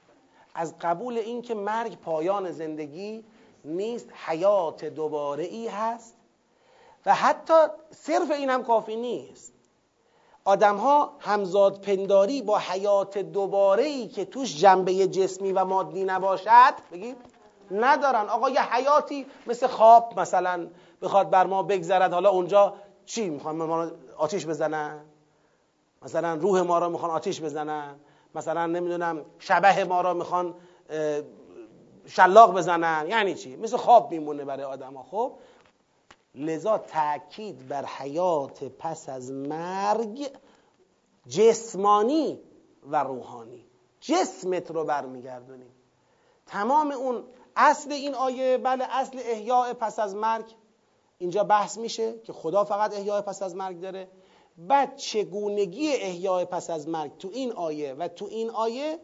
از 0.54 0.74
قبول 0.80 1.18
اینکه 1.18 1.54
مرگ 1.54 2.00
پایان 2.00 2.50
زندگی 2.50 3.24
نیست 3.64 4.08
حیات 4.26 4.84
دوباره 4.84 5.44
ای 5.44 5.68
هست 5.68 6.16
و 7.06 7.14
حتی 7.14 7.66
صرف 7.90 8.30
این 8.30 8.50
هم 8.50 8.64
کافی 8.64 8.96
نیست. 8.96 9.55
آدم 10.46 10.76
ها 10.76 11.12
همزاد 11.18 11.80
پنداری 11.80 12.42
با 12.42 12.58
حیات 12.58 13.18
دوباره 13.18 13.84
ای 13.84 14.08
که 14.08 14.24
توش 14.24 14.56
جنبه 14.56 15.06
جسمی 15.06 15.52
و 15.52 15.64
مادی 15.64 16.04
نباشد 16.04 16.74
بگید 16.92 17.16
ندارن. 17.70 18.28
آقا 18.28 18.50
یه 18.50 18.74
حیاتی 18.74 19.26
مثل 19.46 19.66
خواب 19.66 20.20
مثلا 20.20 20.66
بخواد 21.02 21.30
بر 21.30 21.46
ما 21.46 21.62
بگذرد. 21.62 22.12
حالا 22.12 22.30
اونجا 22.30 22.74
چی 23.06 23.30
می‌خوان؟ 23.30 23.56
ما 23.56 23.90
آتیش 24.16 24.46
بزنن؟ 24.46 25.00
مثلا 26.02 26.34
روح 26.34 26.60
ما 26.60 26.78
را 26.78 26.88
می‌خوان 26.88 27.10
آتیش 27.10 27.40
بزنن؟ 27.40 27.94
مثلا 28.34 28.66
نمی‌دونم 28.66 29.24
شبه 29.38 29.84
ما 29.84 30.00
را 30.00 30.14
می‌خوان 30.14 30.54
شلاق 32.06 32.54
بزنن؟ 32.54 33.06
یعنی 33.08 33.34
چی؟ 33.34 33.56
مثل 33.56 33.76
خواب 33.76 34.10
میمونه 34.10 34.44
برای 34.44 34.64
آدم 34.64 34.94
ها 34.94 35.02
خب؟ 35.10 35.32
لذا 36.36 36.78
تاکید 36.78 37.68
بر 37.68 37.84
حیات 37.84 38.64
پس 38.64 39.08
از 39.08 39.32
مرگ 39.32 40.30
جسمانی 41.28 42.40
و 42.82 43.04
روحانی. 43.04 43.66
جسمت 44.00 44.70
رو 44.70 44.84
برمیگردونیم 44.84 45.70
تمام 46.46 46.90
اون 46.90 47.24
اصل 47.56 47.92
این 47.92 48.14
آیه 48.14 48.58
بله 48.58 48.84
اصل 48.90 49.18
احیاء 49.22 49.72
پس 49.72 49.98
از 49.98 50.14
مرگ. 50.14 50.44
اینجا 51.18 51.44
بحث 51.44 51.78
میشه 51.78 52.18
که 52.18 52.32
خدا 52.32 52.64
فقط 52.64 52.94
احیاء 52.94 53.20
پس 53.20 53.42
از 53.42 53.56
مرگ 53.56 53.80
داره. 53.80 54.08
بعد 54.58 54.96
چگونگی 54.96 55.92
احیاء 55.92 56.44
پس 56.44 56.70
از 56.70 56.88
مرگ 56.88 57.18
تو 57.18 57.28
این 57.32 57.52
آیه 57.52 57.94
و 57.94 58.08
تو 58.08 58.24
این 58.24 58.50
آیه 58.50 58.98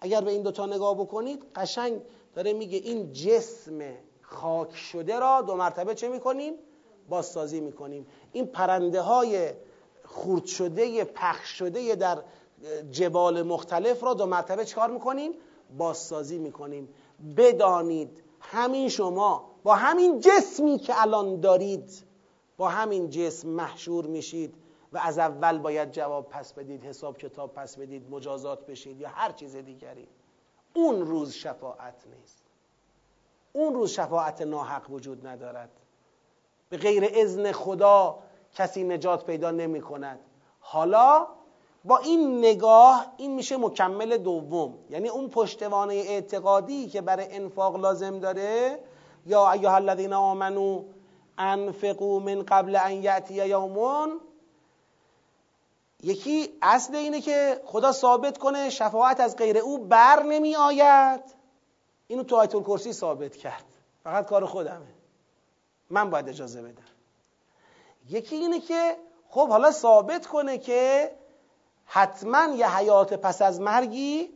اگر 0.00 0.20
به 0.20 0.30
این 0.30 0.42
دوتا 0.42 0.66
نگاه 0.66 0.94
بکنید 0.94 1.44
قشنگ 1.54 2.00
داره 2.34 2.52
میگه 2.52 2.78
این 2.78 3.12
جسم 3.12 3.94
خاک 4.22 4.76
شده 4.76 5.18
را 5.18 5.42
دو 5.42 5.56
مرتبه 5.56 5.94
چه 5.94 6.08
می‌کنیم؟ 6.08 6.54
بازسازی 7.08 7.60
می‌کنیم. 7.60 8.06
این 8.32 8.46
پرنده 8.46 9.00
های 9.00 9.52
خورد 10.04 10.44
شده 10.46 11.04
پخش 11.04 11.48
شده 11.48 11.94
در 11.94 12.18
جبال 12.90 13.42
مختلف 13.42 14.04
را 14.04 14.14
دو 14.14 14.26
مرتبه 14.26 14.64
چکار 14.64 14.90
می‌کنیم؟ 14.90 15.32
بازسازی 15.76 16.38
می‌کنیم. 16.38 16.88
بدانید 17.36 18.22
همین 18.40 18.88
شما 18.88 19.50
با 19.62 19.74
همین 19.74 20.20
جسمی 20.20 20.78
که 20.78 21.02
الان 21.02 21.40
دارید 21.40 22.04
با 22.56 22.68
همین 22.68 23.10
جسم 23.10 23.48
محشور 23.48 24.06
میشید 24.06 24.54
و 24.92 24.98
از 24.98 25.18
اول 25.18 25.58
باید 25.58 25.90
جواب 25.90 26.28
پس 26.28 26.52
بدید 26.52 26.84
حساب 26.84 27.18
کتاب 27.18 27.54
پس 27.54 27.76
بدید 27.76 28.10
مجازات 28.10 28.66
بشید 28.66 29.00
یا 29.00 29.08
هر 29.08 29.32
چیز 29.32 29.56
دیگری. 29.56 30.08
اون 30.74 31.06
روز 31.06 31.32
شفاعت 31.32 32.04
نیست. 32.18 32.44
اون 33.52 33.74
روز 33.74 33.90
شفاعت 33.90 34.42
ناحق 34.42 34.90
وجود 34.90 35.26
ندارد. 35.26 35.70
به 36.68 36.76
غیر 36.76 37.10
اذن 37.14 37.52
خدا 37.52 38.18
کسی 38.54 38.84
نجات 38.84 39.24
پیدا 39.24 39.50
نمی 39.50 39.80
کند. 39.80 40.18
حالا 40.60 41.26
با 41.84 41.98
این 41.98 42.38
نگاه 42.38 43.12
این 43.16 43.34
میشه 43.34 43.56
مکمل 43.56 44.16
دوم. 44.16 44.74
یعنی 44.90 45.08
اون 45.08 45.28
پشتوانه 45.28 45.94
اعتقادی 45.94 46.88
که 46.88 47.00
برای 47.00 47.26
انفاق 47.30 47.76
لازم 47.76 48.18
داره. 48.18 48.78
یا 49.26 49.52
ایها 49.52 49.74
الذین 49.74 50.12
آمنو 50.12 50.84
انفقوا 51.38 52.18
من 52.18 52.42
قبل 52.42 52.76
ان 52.76 52.92
یأتی 52.92 53.34
یومون. 53.34 54.20
یکی 56.02 56.48
اصل 56.62 56.94
اینه 56.94 57.20
که 57.20 57.60
خدا 57.64 57.92
ثابت 57.92 58.38
کنه 58.38 58.70
شفاعت 58.70 59.20
از 59.20 59.36
غیر 59.36 59.58
او 59.58 59.78
بر 59.78 60.22
نمی 60.22 60.56
آید. 60.56 61.20
اینو 62.06 62.22
تو 62.22 62.36
آیت 62.36 62.54
الکرسی 62.54 62.92
ثابت 62.92 63.36
کرد. 63.36 63.64
فقط 64.04 64.26
کار 64.26 64.46
خودمه. 64.46 64.97
من 65.90 66.10
باید 66.10 66.28
اجازه 66.28 66.62
بدم. 66.62 66.82
یکی 68.08 68.36
اینه 68.36 68.60
که 68.60 68.96
خب 69.28 69.48
حالا 69.48 69.70
ثابت 69.70 70.26
کنه 70.26 70.58
که 70.58 71.10
حتما 71.84 72.54
یه 72.56 72.76
حیات 72.76 73.14
پس 73.14 73.42
از 73.42 73.60
مرگی 73.60 74.30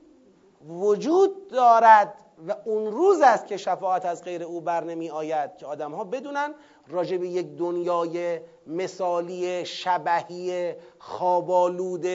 وجود 0.69 1.49
دارد 1.49 2.15
و 2.49 2.57
اون 2.65 2.93
روز 2.93 3.21
است 3.21 3.47
که 3.47 3.57
شفاعت 3.57 4.05
از 4.05 4.25
غیر 4.25 4.43
او 4.43 4.61
بر 4.61 4.85
نمی 4.85 5.11
آید 5.11 5.57
که 5.57 5.67
آدم 5.67 5.93
ها 5.93 6.05
بدونن 6.05 6.55
راجع 6.89 7.17
به 7.17 7.29
یک 7.29 7.57
دنیای 7.57 8.41
مثالی 8.67 9.65
شبهی 9.65 10.73
خوابالود 10.99 12.07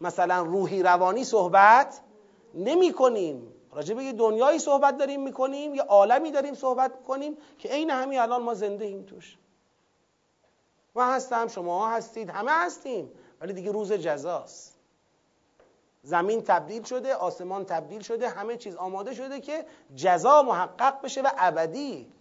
مثلا 0.00 0.42
روحی 0.42 0.82
روانی 0.82 1.24
صحبت 1.24 2.00
نمی 2.54 2.92
کنیم. 2.92 3.52
راجع 3.76 3.94
به 3.94 4.04
یه 4.04 4.12
دنیایی 4.12 4.58
صحبت 4.58 4.96
داریم 4.96 5.22
می‌کنیم 5.22 5.74
یه 5.74 5.82
عالمی 5.82 6.30
داریم 6.30 6.54
صحبت 6.54 7.02
کنیم 7.02 7.36
که 7.58 7.68
عین 7.68 7.90
همین 7.90 8.18
الان 8.18 8.42
ما 8.42 8.54
زنده 8.54 8.84
ایم 8.84 9.02
توش. 9.02 9.36
من 10.94 11.14
هستم 11.14 11.48
شما 11.48 11.88
هستید 11.88 12.30
همه 12.30 12.50
هستیم 12.52 13.10
ولی 13.40 13.52
دیگه 13.52 13.72
روز 13.72 13.92
جزاست. 13.92 14.74
زمین 16.02 16.42
تبدیل 16.42 16.82
شده 16.82 17.14
آسمان 17.14 17.64
تبدیل 17.64 18.02
شده 18.02 18.28
همه 18.28 18.56
چیز 18.56 18.76
آماده 18.76 19.14
شده 19.14 19.40
که 19.40 19.66
جزا 19.94 20.42
محقق 20.42 21.02
بشه 21.02 21.22
و 21.22 21.30
ابدی. 21.36 22.12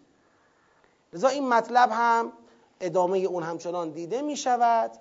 لذا 1.13 1.27
این 1.27 1.49
مطلب 1.49 1.89
هم 1.91 2.33
ادامه 2.79 3.17
اون 3.17 3.43
همچنان 3.43 3.89
دیده 3.89 4.21
می 4.21 4.37
شود 4.37 4.91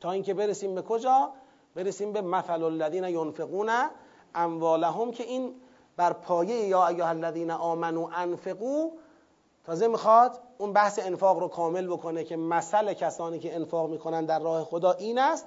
تا 0.00 0.10
اینکه 0.12 0.34
برسیم 0.34 0.74
به 0.74 0.82
کجا؟ 0.82 1.32
برسیم 1.74 2.12
به 2.12 2.20
مثل 2.20 2.62
الذین 2.62 3.04
ینفقون 3.04 3.68
اموالهم 4.34 5.12
که 5.12 5.24
این 5.24 5.54
بر 5.96 6.12
پایه 6.12 6.56
یا 6.56 6.86
ایها 6.86 7.08
الذین 7.08 7.50
آمنو 7.50 8.08
انفقو 8.14 8.90
تازه 9.66 9.88
می‌خواد 9.88 10.38
اون 10.58 10.72
بحث 10.72 10.98
انفاق 11.02 11.38
رو 11.38 11.48
کامل 11.48 11.86
بکنه 11.86 12.24
که 12.24 12.36
مثل 12.36 12.92
کسانی 12.92 13.38
که 13.38 13.54
انفاق 13.54 13.90
می‌کنن 13.90 14.24
در 14.24 14.38
راه 14.38 14.64
خدا 14.64 14.92
این 14.92 15.18
است. 15.18 15.46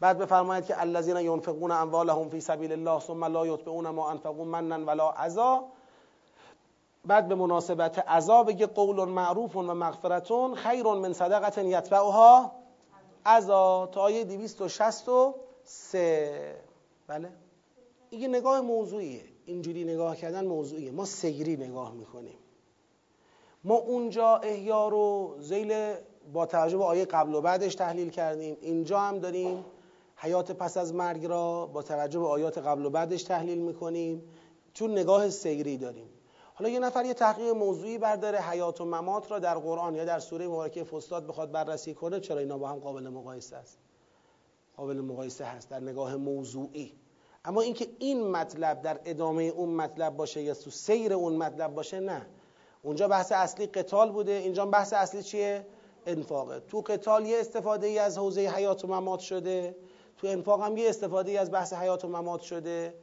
بعد 0.00 0.18
بفرماید 0.18 0.66
که 0.66 0.80
الذین 0.80 1.16
ینفقون 1.16 1.70
اموالهم 1.70 2.28
فی 2.28 2.40
سبیل 2.40 2.72
الله 2.72 3.00
ثم 3.00 3.24
لا 3.24 3.46
یتبعون 3.46 3.88
ما 3.88 4.10
انفقوا 4.10 4.44
منا 4.44 4.86
ولا 4.86 5.10
عذا 5.10 5.64
بعد 7.04 7.28
به 7.28 7.34
مناسبت 7.34 7.98
عذا 7.98 8.42
بگه 8.42 8.66
قول 8.66 9.08
معروف 9.08 9.56
و 9.56 9.62
مغفرتون 9.62 10.54
خیر 10.54 10.86
من 10.86 11.12
صدقت 11.12 11.58
یتبعها 11.58 12.52
عذا 13.26 13.88
تا 13.92 14.00
آیه 14.00 14.24
263 14.24 16.54
بله؟ 17.08 17.28
این 18.16 18.34
نگاه 18.34 18.60
موضوعیه. 18.60 19.24
اینجوری 19.46 19.84
نگاه 19.84 20.16
کردن 20.16 20.46
موضوعیه. 20.46 20.90
ما 20.90 21.04
سیری 21.04 21.56
نگاه 21.56 21.92
می‌کنیم. 21.92 22.38
ما 23.64 23.74
اونجا 23.74 24.36
احیا 24.36 24.88
رو 24.88 25.36
زیل 25.40 25.94
با 26.32 26.46
توجه 26.46 26.76
به 26.76 26.84
آیه 26.84 27.04
قبل 27.04 27.34
و 27.34 27.40
بعدش 27.40 27.74
تحلیل 27.74 28.10
کردیم. 28.10 28.56
اینجا 28.60 28.98
هم 28.98 29.18
داریم 29.18 29.64
حیات 30.16 30.52
پس 30.52 30.76
از 30.76 30.94
مرگ 30.94 31.26
را 31.26 31.66
با 31.66 31.82
توجه 31.82 32.20
به 32.20 32.26
آیات 32.26 32.58
قبل 32.58 32.84
و 32.84 32.90
بعدش 32.90 33.22
تحلیل 33.22 33.58
می‌کنیم. 33.58 34.22
چون 34.74 34.90
نگاه 34.90 35.30
سیری 35.30 35.76
داریم. 35.76 36.08
حالا 36.54 36.70
یه 36.70 36.78
نفر 36.78 37.04
یه 37.04 37.14
تحقیق 37.14 37.52
موضوعی 37.54 37.98
برداره 37.98 38.38
حیات 38.38 38.80
و 38.80 38.84
ممات 38.84 39.30
را 39.30 39.38
در 39.38 39.58
قرآن 39.58 39.94
یا 39.94 40.04
در 40.04 40.18
سوره 40.18 40.48
مبارکه 40.48 40.84
فستاد 40.84 41.26
بخواد 41.26 41.52
بررسی 41.52 41.94
کنه 41.94 42.20
چرا 42.20 42.38
اینا 42.38 42.58
با 42.58 42.68
هم 42.68 42.78
قابل 42.78 43.08
مقایسه 43.08 43.56
است؟ 43.56 43.78
قابل 44.76 45.00
مقایسه 45.00 45.44
هست. 45.44 45.70
در 45.70 45.80
نگاه 45.80 46.16
موضوعی. 46.16 47.01
اما 47.44 47.60
اینکه 47.60 47.88
این 47.98 48.30
مطلب 48.30 48.82
در 48.82 49.00
ادامه 49.04 49.42
اون 49.42 49.68
مطلب 49.68 50.16
باشه 50.16 50.42
یا 50.42 50.54
تو 50.54 50.70
سیر 50.70 51.12
اون 51.12 51.36
مطلب 51.36 51.74
باشه 51.74 52.00
نه. 52.00 52.26
اونجا 52.82 53.08
بحث 53.08 53.32
اصلی 53.32 53.66
قتال 53.66 54.12
بوده. 54.12 54.32
اینجا 54.32 54.66
بحث 54.66 54.92
اصلی 54.92 55.22
چیه؟ 55.22 55.66
انفاقه. 56.06 56.60
تو 56.60 56.80
قتال 56.80 57.26
یه 57.26 57.40
استفاده 57.40 57.86
ای 57.86 57.98
از 57.98 58.18
حوزه 58.18 58.40
حیات 58.40 58.84
و 58.84 58.88
ممات 58.88 59.20
شده. 59.20 59.76
تو 60.18 60.26
انفاق 60.26 60.62
هم 60.62 60.76
یه 60.76 60.88
استفاده 60.88 61.30
ای 61.30 61.36
از 61.36 61.50
بحث 61.50 61.72
حیات 61.72 62.04
و 62.04 62.08
ممات 62.08 62.40
شده. 62.40 62.94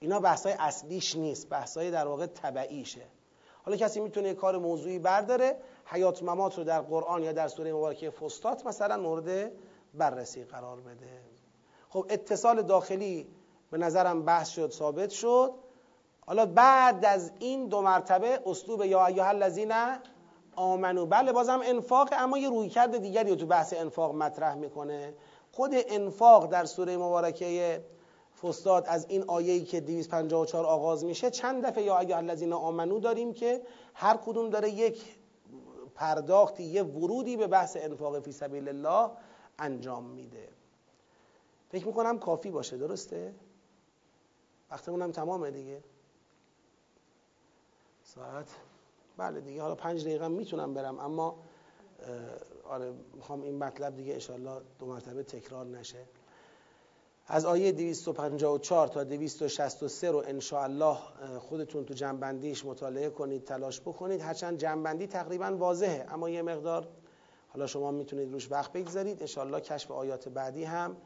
اینا 0.00 0.20
بحثای 0.20 0.52
اصلیش 0.52 1.16
نیست. 1.16 1.48
بحثای 1.48 1.90
در 1.90 2.06
واقع 2.06 2.26
تبعیشه 2.26 3.02
حالا 3.66 3.78
کسی 3.78 4.00
می‌تونه 4.00 4.34
کار 4.34 4.58
موضوعی 4.58 4.98
برداره 4.98 5.56
حیات 5.84 6.22
و 6.22 6.26
ممات 6.26 6.58
رو 6.58 6.64
در 6.64 6.80
قرآن 6.80 7.22
یا 7.22 7.32
در 7.32 7.48
سوره 7.48 7.72
مبارکه 7.72 8.10
فستات 8.10 8.66
مثلا 8.66 8.96
مورد 8.96 9.52
بررسی 9.94 10.44
قرار 10.44 10.80
بده. 10.80 11.20
خب 11.88 12.06
اتصال 12.08 12.62
داخلی 12.62 13.26
به 13.70 13.78
نظرم 13.78 14.24
بحث 14.24 14.48
شد 14.48 14.70
ثابت 14.70 15.10
شد. 15.10 15.52
حالا 16.26 16.46
بعد 16.46 17.04
از 17.04 17.32
این 17.38 17.68
دو 17.68 17.82
مرتبه 17.82 18.40
اسلوب 18.46 18.84
یا 18.84 19.06
ایها 19.06 19.28
الذین 19.28 19.72
آمنو. 20.56 21.06
بله 21.06 21.32
بازم 21.32 21.60
انفاق 21.64 22.08
اما 22.12 22.38
یه 22.38 22.48
رویکرد 22.48 22.98
دیگری 22.98 23.30
رو 23.30 23.36
تو 23.36 23.46
بحث 23.46 23.74
انفاق 23.76 24.14
مطرح 24.14 24.54
می‌کنه. 24.54 25.14
خود 25.52 25.70
انفاق 25.74 26.46
در 26.46 26.64
سوره 26.64 26.96
مبارکه 26.96 27.80
فستاد 28.42 28.84
از 28.86 29.06
این 29.08 29.24
آیه‌ای 29.26 29.64
که 29.64 29.80
254 29.80 30.66
آغاز 30.66 31.04
میشه 31.04 31.30
چند 31.30 31.66
دفعه 31.66 31.82
یا 31.82 31.98
ایها 31.98 32.18
الذین 32.18 32.52
آمنو 32.52 33.00
داریم 33.00 33.32
که 33.32 33.62
هر 33.94 34.16
کدوم 34.16 34.50
داره 34.50 34.70
یک 34.70 35.16
پرداختی 35.94 36.62
یه 36.62 36.82
ورودی 36.82 37.36
به 37.36 37.46
بحث 37.46 37.76
انفاق 37.80 38.20
فی 38.20 38.32
سبیل 38.32 38.68
الله 38.68 39.10
انجام 39.58 40.04
میده. 40.04 40.48
فکر 41.68 41.86
می‌کنم 41.86 42.18
کافی 42.18 42.50
باشه 42.50 42.76
درسته؟ 42.76 43.34
وقتمون 44.70 45.02
هم 45.02 45.12
تمامه 45.12 45.50
دیگه. 45.50 45.82
ساعت 48.02 48.50
بله 49.16 49.40
دیگه 49.40 49.62
حالا 49.62 49.74
پنج 49.74 50.04
دقیقه 50.04 50.28
می‌تونم 50.28 50.74
برم 50.74 50.98
اما 50.98 51.36
آره 52.64 52.92
می‌خوام 53.14 53.42
این 53.42 53.58
مطلب 53.58 53.96
دیگه 53.96 54.14
اشالله 54.14 54.60
دو 54.78 54.86
مرتبه 54.86 55.22
تکرار 55.22 55.66
نشه. 55.66 56.04
از 57.28 57.44
آیه 57.44 57.72
254 57.72 58.88
تا 58.88 59.04
263 59.04 60.10
رو 60.10 60.22
انشاءالله 60.26 60.96
خودتون 61.40 61.84
تو 61.84 61.94
جنبندیش 61.94 62.64
مطالعه 62.64 63.10
کنید 63.10 63.44
تلاش 63.44 63.80
بکنید. 63.80 64.20
هرچند 64.20 64.58
جنبندی 64.58 65.06
تقریبا 65.06 65.56
واضحه 65.56 66.06
اما 66.10 66.30
یه 66.30 66.42
مقدار 66.42 66.88
حالا 67.48 67.66
شما 67.66 67.90
می‌تونید 67.90 68.32
روش 68.32 68.50
وقت 68.50 68.72
بگذارید. 68.72 69.20
انشاءالله 69.20 69.60
کشف 69.60 69.90
آیات 69.90 70.28
بعدی 70.28 70.64
هم 70.64 70.96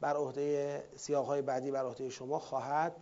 بر 0.00 0.16
عهده 0.16 0.84
سیاق 0.96 1.40
بعدی 1.40 1.70
بر 1.70 1.84
عهده 1.84 2.08
شما 2.08 2.38
خواهد 2.38 2.96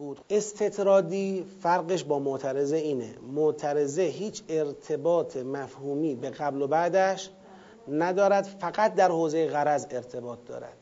بود. 0.00 0.20
استطرادی 0.30 1.46
فرقش 1.62 2.04
با 2.04 2.18
معترضه 2.18 2.76
اینه. 2.76 3.14
معترضه 3.32 4.02
هیچ 4.02 4.42
ارتباط 4.48 5.36
مفهومی 5.36 6.14
به 6.14 6.30
قبل 6.30 6.62
و 6.62 6.66
بعدش 6.66 7.30
ندارد 7.88 8.44
فقط 8.44 8.94
در 8.94 9.08
حوزه 9.08 9.46
غرض 9.46 9.86
ارتباط 9.90 10.38
دارد. 10.46 10.76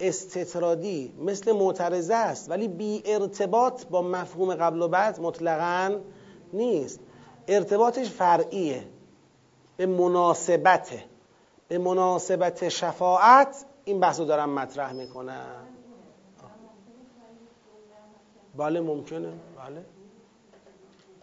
استطرادی 0.00 1.12
مثل 1.18 1.52
معترضه 1.52 2.14
است 2.14 2.50
ولی 2.50 2.68
بی 2.68 3.02
ارتباط 3.04 3.86
با 3.86 4.02
مفهوم 4.02 4.54
قبل 4.54 4.82
و 4.82 4.88
بعد 4.88 5.20
مطلقا 5.20 5.96
نیست. 6.52 7.00
ارتباطش 7.48 8.10
فرعیه. 8.10 8.84
به 9.76 9.86
مناسبته 9.86 11.04
به 11.68 11.78
مناسبت 11.78 12.68
شفاعت 12.68 13.64
این 13.84 14.00
بحث 14.00 14.18
رو 14.18 14.24
دارم 14.24 14.54
مطرح 14.54 14.92
می‌کنم. 14.92 15.66
بله 18.56 18.80
ممکنه. 18.80 19.32
بله. 19.58 19.84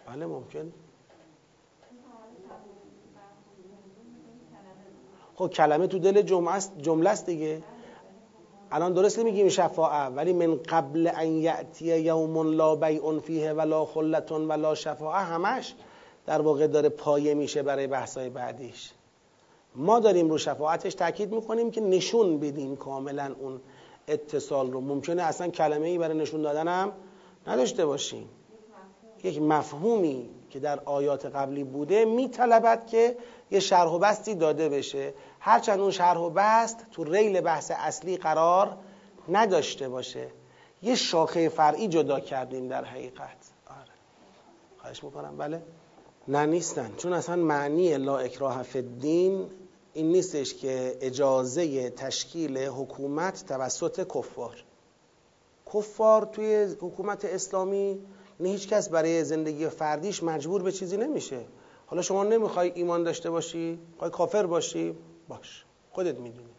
بله 0.07 0.25
ممکن 0.25 0.71
خب 5.35 5.47
کلمه 5.47 5.87
تو 5.87 5.99
دل 5.99 6.21
جمعه 6.21 6.53
است 6.53 6.77
جمله 6.77 7.09
است 7.09 7.25
دیگه. 7.25 7.63
الان 8.71 8.93
درست 8.93 9.19
نمیگیم 9.19 9.49
شفاعه 9.49 10.05
ولی 10.05 10.33
من 10.33 10.55
قبل 10.55 11.11
ان 11.15 11.27
یأتی 11.27 11.99
یوم 11.99 12.51
لا 12.51 12.75
بیع 12.75 13.19
فیه 13.19 13.53
ولا 13.53 13.85
خلت 13.85 14.31
ولا 14.31 14.75
شفاعه 14.75 15.23
همش 15.23 15.75
در 16.25 16.41
واقع 16.41 16.67
داره 16.67 16.89
پایه 16.89 17.33
میشه 17.33 17.63
برای 17.63 17.87
بحثای 17.87 18.29
بعدیش. 18.29 18.91
ما 19.75 19.99
داریم 19.99 20.29
رو 20.29 20.37
شفاعتش 20.37 20.93
تاکید 20.93 21.33
می‌کنیم 21.33 21.71
که 21.71 21.81
نشون 21.81 22.39
بدیم 22.39 22.75
کاملا 22.75 23.35
اون 23.39 23.61
اتصال 24.07 24.71
رو. 24.71 24.81
ممکنه 24.81 25.23
اصلا 25.23 25.47
کلمه 25.47 25.87
ای 25.87 25.97
برای 25.97 26.17
نشون 26.17 26.41
دادنم 26.41 26.91
نداشته 27.47 27.85
باشیم. 27.85 28.29
یک 29.23 29.41
مفهومی 29.41 30.29
که 30.49 30.59
در 30.59 30.79
آیات 30.79 31.25
قبلی 31.25 31.63
بوده 31.63 32.05
میطلبد 32.05 32.87
که 32.87 33.17
یه 33.51 33.59
شرح 33.59 33.89
و 33.89 33.99
بستی 33.99 34.35
داده 34.35 34.69
بشه. 34.69 35.13
هرچند 35.39 35.79
اون 35.79 35.91
شرح 35.91 36.17
و 36.17 36.29
بست 36.29 36.85
تو 36.91 37.03
ریل 37.03 37.41
بحث 37.41 37.71
اصلی 37.75 38.17
قرار 38.17 38.77
نداشته 39.29 39.89
باشه. 39.89 40.27
یه 40.81 40.95
شاخه 40.95 41.49
فرعی 41.49 41.87
جدا 41.87 42.19
کردیم 42.19 42.67
در 42.67 42.83
حقیقت. 42.83 43.37
آره. 43.67 43.91
خواهش 44.77 45.03
می‌کنم. 45.03 45.37
بله. 45.37 45.61
نه 46.27 46.45
نیستن. 46.45 46.93
چون 46.97 47.13
اصلا 47.13 47.35
معنی 47.35 47.97
لا 47.97 48.17
اکراه 48.17 48.63
فی 48.63 48.79
الدین 48.79 49.49
این 49.93 50.11
نیستش 50.11 50.53
که 50.53 50.97
اجازه 51.01 51.89
تشکیل 51.89 52.57
حکومت 52.57 53.45
توسط 53.47 54.07
کفار. 54.15 54.63
کفار 55.73 56.25
توی 56.25 56.63
حکومت 56.81 57.25
اسلامی 57.25 57.99
نه 58.39 58.49
هیچ 58.49 58.67
کس 58.67 58.89
برای 58.89 59.23
زندگی 59.23 59.67
فردیش 59.69 60.23
مجبور 60.23 60.63
به 60.63 60.71
چیزی 60.71 60.97
نمیشه. 60.97 61.39
حالا 61.85 62.01
شما 62.01 62.23
نمی‌خوای 62.23 62.71
ایمان 62.75 63.03
داشته 63.03 63.29
باشی 63.29 63.79
خواهی 63.97 64.13
کافر 64.13 64.45
باشی 64.45 64.95
باش 65.27 65.65
خودت 65.91 66.15
می‌دونی. 66.19 66.49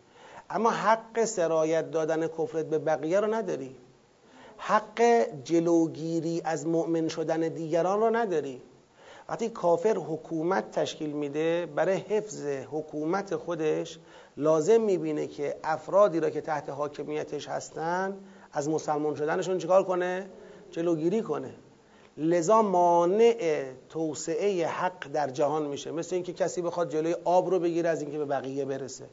اما 0.51 0.70
حق 0.70 1.24
سرایت 1.24 1.91
دادن 1.91 2.27
کفرت 2.27 2.66
به 2.66 2.78
بقیه 2.78 3.20
رو 3.20 3.35
نداری. 3.35 3.77
حق 4.57 5.03
جلوگیری 5.45 6.43
از 6.45 6.66
مؤمن 6.66 7.09
شدن 7.09 7.41
دیگران 7.41 8.01
رو 8.01 8.16
نداری. 8.16 8.62
وقتی 9.28 9.49
کافر 9.49 9.97
حکومت 9.97 10.70
تشکیل 10.70 11.12
میده 11.12 11.66
برای 11.77 11.97
حفظ 11.97 12.47
حکومت 12.47 13.37
خودش 13.37 13.99
لازم 14.37 14.81
می‌بینه 14.81 15.27
که 15.27 15.57
افرادی 15.65 16.20
را 16.20 16.31
که 16.31 16.41
تحت 16.41 16.69
حاکمیتش 16.69 17.49
هستن 17.49 18.16
از 18.52 18.68
مسلمان 18.68 19.14
شدنشون 19.14 19.59
چیکار 19.59 19.85
کنه؟ 19.85 20.31
جلوگیری 20.70 21.22
کنه. 21.22 21.55
لذا 22.16 22.62
مانع 22.62 23.64
توسعه 23.89 24.66
حق 24.66 25.09
در 25.12 25.31
جهان 25.31 25.66
میشه. 25.66 25.90
مثل 25.90 26.14
اینکه 26.14 26.32
کسی 26.32 26.62
بخواد 26.62 26.90
جلوی 26.90 27.16
آب 27.24 27.51
رو 27.51 27.59
بگیره 27.59 27.89
از 27.89 28.02
اینکه 28.02 28.18
به 28.18 28.24
بقیه 28.24 28.64
برسه. 28.64 29.05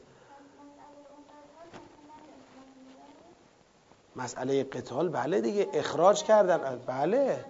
مسئله 4.16 4.64
قتال 4.64 5.08
بله 5.08 5.40
دیگه. 5.40 5.68
اخراج 5.72 6.22
کردن 6.22 6.80
بله. 6.86 7.44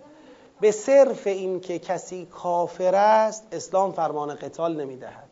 به 0.61 0.71
صرف 0.71 1.27
این 1.27 1.61
که 1.61 1.79
کسی 1.79 2.27
کافر 2.27 2.95
است 2.95 3.47
اسلام 3.53 3.93
فرمان 3.93 4.35
قتال 4.35 4.81
نمی‌دهد. 4.81 5.29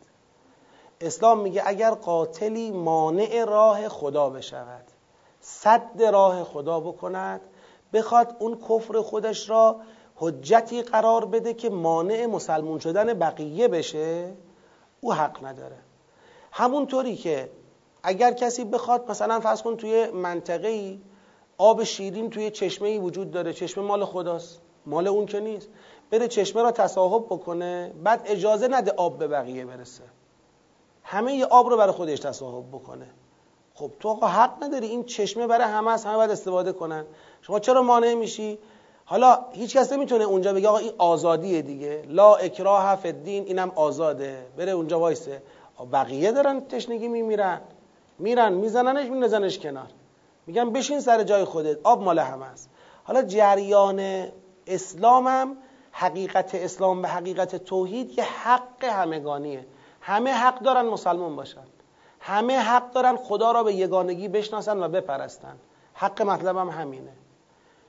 اسلام 1.01 1.39
میگه 1.39 1.63
اگر 1.65 1.91
قاتلی 1.91 2.71
مانع 2.71 3.45
راه 3.45 3.89
خدا 3.89 4.29
بشود 4.29 4.83
صد 5.39 6.03
راه 6.03 6.43
خدا 6.43 6.79
بکند 6.79 7.41
بخواد 7.93 8.35
اون 8.39 8.57
کفر 8.69 9.01
خودش 9.01 9.49
را 9.49 9.81
حجتی 10.15 10.81
قرار 10.81 11.25
بده 11.25 11.53
که 11.53 11.69
مانع 11.69 12.25
مسلمون 12.25 12.79
شدن 12.79 13.13
بقیه 13.13 13.67
بشه 13.67 14.33
او 15.01 15.13
حق 15.13 15.45
نداره. 15.45 15.77
همونطوری 16.51 17.15
که 17.15 17.49
اگر 18.03 18.33
کسی 18.33 18.63
بخواد 18.63 19.11
مثلا 19.11 19.39
فرض 19.39 19.61
کن 19.61 19.77
توی 19.77 20.07
منطقه 20.07 20.97
آب 21.57 21.83
شیرین 21.83 22.29
توی 22.29 22.51
چشمه 22.51 22.89
ای 22.89 22.97
وجود 22.97 23.31
داره 23.31 23.53
چشمه 23.53 23.83
مال 23.83 24.05
خداست 24.05 24.61
مال 24.85 25.07
اون 25.07 25.25
که 25.25 25.39
نیست. 25.39 25.69
بره 26.11 26.27
چشمه 26.27 26.61
را 26.61 26.71
تصاحب 26.71 27.25
بکنه 27.25 27.93
بعد 28.03 28.21
اجازه 28.25 28.67
نده 28.67 28.91
آب 28.91 29.17
به 29.17 29.27
بقیه 29.27 29.65
برسه. 29.65 30.03
همه 31.03 31.33
ی 31.35 31.43
آب 31.43 31.67
رو 31.67 31.77
برای 31.77 31.93
خودش 31.93 32.19
تصاحب 32.19 32.67
بکنه. 32.67 33.07
خب 33.79 33.91
تو 33.99 34.09
آقا 34.09 34.27
حق 34.27 34.63
نداری 34.63 34.87
این 34.87 35.03
چشمه 35.03 35.47
برای 35.47 35.67
همه 35.67 35.91
از 35.91 36.05
همه 36.05 36.15
باید 36.15 36.31
استفاده 36.31 36.71
کنن. 36.71 37.05
شما 37.41 37.59
چرا 37.59 37.81
مانع 37.81 38.13
میشی؟ 38.13 38.59
حالا 39.05 39.39
هیچ 39.51 39.77
کس 39.77 39.93
نمی‌تونه 39.93 40.23
اونجا 40.23 40.53
بگه 40.53 40.67
آقا 40.67 40.77
این 40.77 40.91
آزادیه 40.97 41.61
دیگه. 41.61 42.03
لا 42.07 42.35
اکراه 42.35 42.95
فی 42.95 43.07
الدین 43.07 43.43
اینم 43.45 43.71
آزاده. 43.75 44.45
بره 44.57 44.71
اونجا 44.71 44.99
وایسه. 44.99 45.41
بقیه 45.93 46.31
دارن 46.31 46.61
تشنگی 46.61 47.07
میمیرن. 47.07 47.61
میرن 48.19 48.53
میزننش 48.53 49.09
میزنش 49.09 49.59
کنار. 49.59 49.87
میگن 50.47 50.71
بشین 50.71 50.99
سر 50.99 51.23
جای 51.23 51.45
خودت. 51.45 51.77
آب 51.83 52.03
مال 52.03 52.19
همه 52.19 52.45
است. 52.45 52.69
حالا 53.03 53.21
جریان 53.21 54.27
اسلامم 54.67 55.57
حقیقت 55.91 56.55
اسلام 56.55 57.01
به 57.01 57.07
حقیقت 57.07 57.55
توحید 57.55 58.17
یه 58.17 58.23
حق 58.23 58.83
همگانیه. 58.83 59.65
همه 60.01 60.31
حق 60.31 60.59
دارن 60.59 60.85
مسلمان 60.85 61.35
باشن. 61.35 61.63
همه 62.27 62.59
حق 62.59 62.91
دارن 62.91 63.17
خدا 63.17 63.51
را 63.51 63.63
به 63.63 63.73
یگانگی 63.73 64.27
بشناسن 64.27 64.83
و 64.83 64.87
بپرستن. 64.87 65.57
حق 65.93 66.21
مطلبم 66.21 66.69
همینه. 66.69 67.13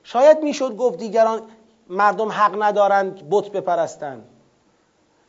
شاید 0.02 0.42
می‌شد 0.42 0.76
گفت 0.76 0.98
دیگران 0.98 1.42
مردم 1.88 2.28
حق 2.28 2.62
ندارند 2.62 3.28
بت 3.30 3.48
بپرستن. 3.48 4.24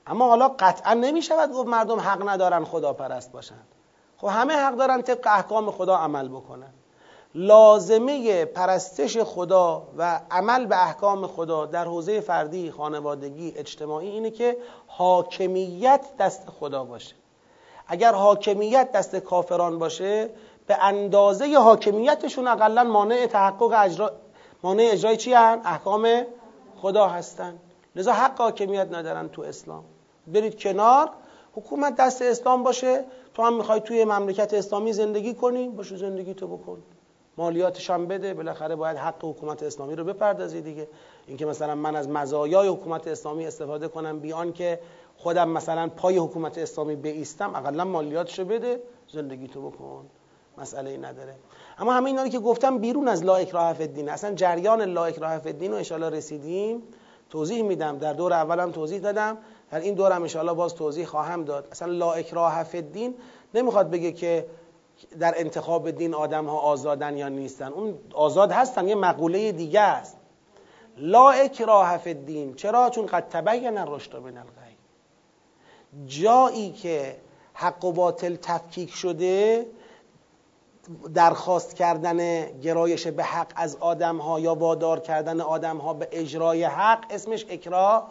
اما 0.08 0.28
حالا 0.28 0.56
قطعا 0.60 0.94
نمی‌شود 0.94 1.52
گفت 1.52 1.68
مردم 1.68 2.00
حق 2.00 2.30
ندارن 2.30 2.64
خدا 2.64 2.94
پرست 2.94 3.32
باشند 3.32 3.68
خب 4.18 4.28
همه 4.28 4.54
حق 4.54 4.76
دارن 4.76 5.02
طبق 5.02 5.28
احکام 5.28 5.72
خدا 5.72 5.96
عمل 5.96 6.28
بکنن. 6.28 6.74
لازمه 7.36 8.46
پرستش 8.46 9.18
خدا 9.18 9.88
و 9.98 10.22
عمل 10.32 10.66
به 10.66 10.84
احکام 10.84 11.28
خدا 11.28 11.66
در 11.66 11.86
حوزه 11.86 12.22
فردی 12.22 12.72
خانوادگی 12.72 13.54
اجتماعی 13.56 14.10
اینه 14.10 14.32
که 14.32 14.58
حاکمیت 14.88 16.06
دست 16.20 16.50
خدا 16.60 16.84
باشه. 16.84 17.16
اگر 17.92 18.14
حاکمیت 18.14 18.92
دست 18.92 19.16
کافران 19.16 19.80
باشه 19.80 20.30
به 20.68 20.84
اندازه 20.84 21.58
حاکمیتشون 21.58 22.48
اقلا 22.48 22.84
مانع 22.84 23.26
تحقق 23.26 23.74
اجرا 23.78 24.12
مانع 24.64 24.90
اجرای 24.92 25.18
چی 25.18 25.34
هن؟ 25.34 25.62
احکام 25.66 26.08
خدا 26.82 27.08
هستن. 27.08 27.54
لذا 27.96 28.14
حق 28.14 28.38
حاکمیت 28.38 28.88
ندارن 28.92 29.30
تو 29.30 29.42
اسلام. 29.42 29.84
برید 30.28 30.60
کنار. 30.60 31.10
حکومت 31.56 31.96
دست 31.96 32.22
اسلام 32.22 32.64
باشه. 32.64 33.04
تو 33.34 33.44
هم 33.44 33.54
می‌خوای 33.54 33.80
توی 33.80 34.06
مملکت 34.06 34.54
اسلامی 34.54 34.94
زندگی 34.94 35.34
کنی 35.34 35.70
باشو 35.70 35.96
زندگی 35.96 36.34
تو 36.34 36.48
بکن. 36.48 36.78
مالیاتش 37.38 37.90
هم 37.90 38.08
بده. 38.08 38.34
بالاخره 38.34 38.76
باید 38.76 38.98
حق 38.98 39.26
حکومت 39.26 39.64
اسلامی 39.64 39.96
رو 39.96 40.04
بپردازی 40.04 40.62
دیگه. 40.62 40.88
اینکه 41.28 41.46
مثلا 41.46 41.76
من 41.76 41.96
از 41.96 42.10
مزایای 42.10 42.68
حکومت 42.68 43.08
اسلامی 43.08 43.48
استفاده 43.48 43.88
کنم 43.88 44.20
بیان 44.20 44.54
که 44.54 44.80
خودم 45.20 45.50
مثلا 45.50 45.88
پای 45.88 46.18
حکومت 46.18 46.58
اسلامی 46.58 46.96
بیستم 46.96 47.56
اقلا 47.56 47.86
مالیاتشو 47.86 48.46
بده 48.46 48.82
زندگی 49.08 49.48
تو 49.48 49.70
بکن. 49.70 50.06
مسئله 50.58 50.90
ای 50.90 50.98
نداره. 50.98 51.36
اما 51.78 51.94
همه 51.94 52.06
اینا 52.06 52.28
که 52.28 52.40
گفتم 52.40 52.78
بیرون 52.78 53.08
از 53.08 53.24
لا 53.26 53.36
اکراه 53.36 53.74
فی 53.74 53.84
الدین. 53.84 54.10
اصلا 54.10 54.34
جریان 54.34 54.82
لا 54.82 55.06
اکراه 55.06 55.40
فی 55.40 55.50
الدین 55.50 55.72
رو 55.72 55.94
ان 55.94 56.04
رسیدیم. 56.04 56.84
توضیح 57.30 57.64
میدم. 57.64 57.98
در 57.98 58.14
دور 58.14 58.34
اولم 58.34 58.72
توضیح 58.72 59.00
دادم. 59.00 59.38
در 59.72 59.80
این 59.80 59.94
دورم 59.94 60.28
ان 60.36 60.54
باز 60.54 60.76
توضیح 60.76 61.06
خواهم 61.06 61.44
داد. 61.44 61.68
اصلا 61.72 61.94
لا 61.94 62.12
اکراه 62.12 62.64
فی 62.64 62.78
الدین 62.78 63.16
نمی‌خواد 63.54 63.90
بگه 63.90 64.12
که 64.12 64.46
در 65.20 65.34
انتخاب 65.38 65.92
دین 65.92 66.14
آدم 66.14 66.46
ها 66.46 66.58
آزادن 66.58 67.18
یا 67.18 67.28
نیستن. 67.28 67.72
اون 67.72 67.98
آزاد 68.14 68.52
هستن 68.52 68.88
یه 68.88 68.96
مقوله 68.96 69.52
دیگه 69.52 69.82
است. 69.82 70.18
لا 70.98 71.30
اکراه 71.30 71.98
فی 71.98 72.10
الدین. 72.10 72.54
چرا؟ 72.54 72.90
چون 72.90 73.06
قد 73.06 73.28
تبین 73.30 73.78
الرشد 73.78 74.16
من 74.16 74.38
الغی 74.38 74.69
جایی 76.06 76.72
که 76.72 77.16
حق 77.54 77.86
و 77.86 77.92
باطل 77.92 78.36
تفکیک 78.36 78.90
شده 78.90 79.66
درخواست 81.14 81.76
کردن 81.76 82.46
گرایش 82.60 83.08
به 83.08 83.24
حق 83.24 83.52
از 83.56 83.76
آدم 83.76 84.18
ها 84.18 84.40
یا 84.40 84.56
وادار 84.56 85.00
کردن 85.00 85.42
آدم 85.42 85.78
ها 85.78 85.94
به 85.94 86.08
اجرای 86.12 86.64
حق 86.64 87.06
اسمش 87.10 87.46
اکراه 87.50 88.08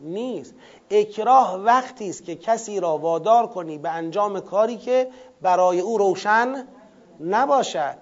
نیست. 0.00 0.54
اکراه 0.90 1.56
وقتی 1.56 2.10
است 2.10 2.24
که 2.24 2.36
کسی 2.36 2.80
را 2.80 2.98
وادار 2.98 3.46
کنی 3.46 3.78
به 3.78 3.90
انجام 3.90 4.40
کاری 4.40 4.76
که 4.76 5.10
برای 5.42 5.80
او 5.80 5.98
روشن 5.98 6.66
نباشد. 7.20 7.96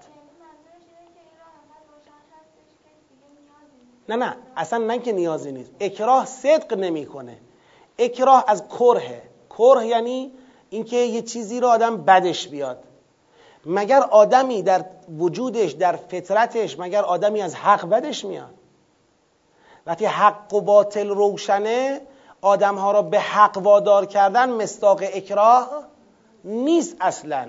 نه 4.09 4.15
نه 4.15 4.37
اصلا 4.55 4.85
نه 4.85 4.99
که 4.99 5.11
نیازی 5.11 5.51
نیست. 5.51 5.71
اکراه 5.79 6.25
صدق 6.25 6.73
نمی‌کنه. 6.73 7.37
اکراه 7.99 8.43
از 8.47 8.63
کره 8.67 9.21
کره 9.49 9.87
یعنی 9.87 10.31
اینکه 10.69 10.97
یه 10.97 11.21
چیزی 11.21 11.59
رو 11.59 11.67
آدم 11.67 11.97
بدش 11.97 12.47
بیاد. 12.47 12.83
مگر 13.65 14.01
آدمی 14.01 14.61
در 14.61 14.85
وجودش 15.17 15.71
در 15.71 15.95
فطرتش 15.95 16.79
مگر 16.79 17.01
آدمی 17.01 17.41
از 17.41 17.55
حق 17.55 17.89
بدش 17.89 18.25
میاد؟ 18.25 18.53
وقتی 19.85 20.05
حق 20.05 20.53
و 20.53 20.61
باطل 20.61 21.09
روشنه 21.09 22.01
آدمها 22.41 22.91
را 22.91 23.01
به 23.01 23.19
حق 23.19 23.57
وادار 23.57 24.05
کردن 24.05 24.49
مستاق 24.49 25.03
اکراه 25.13 25.69
نیست 26.43 26.95
اصلا. 27.01 27.47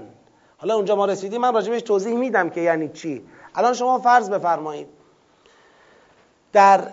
حالا 0.59 0.75
اونجا 0.75 0.97
ما 0.97 1.05
رسیدیم 1.05 1.41
من 1.41 1.55
راجبش 1.55 1.83
توضیح 1.83 2.17
میدم 2.17 2.51
که 2.51 2.61
یعنی 2.61 2.89
چی. 2.89 3.25
الان 3.55 3.75
شما 3.75 3.99
فرض 3.99 4.31
بفرمایید. 4.31 4.89
در 6.53 6.89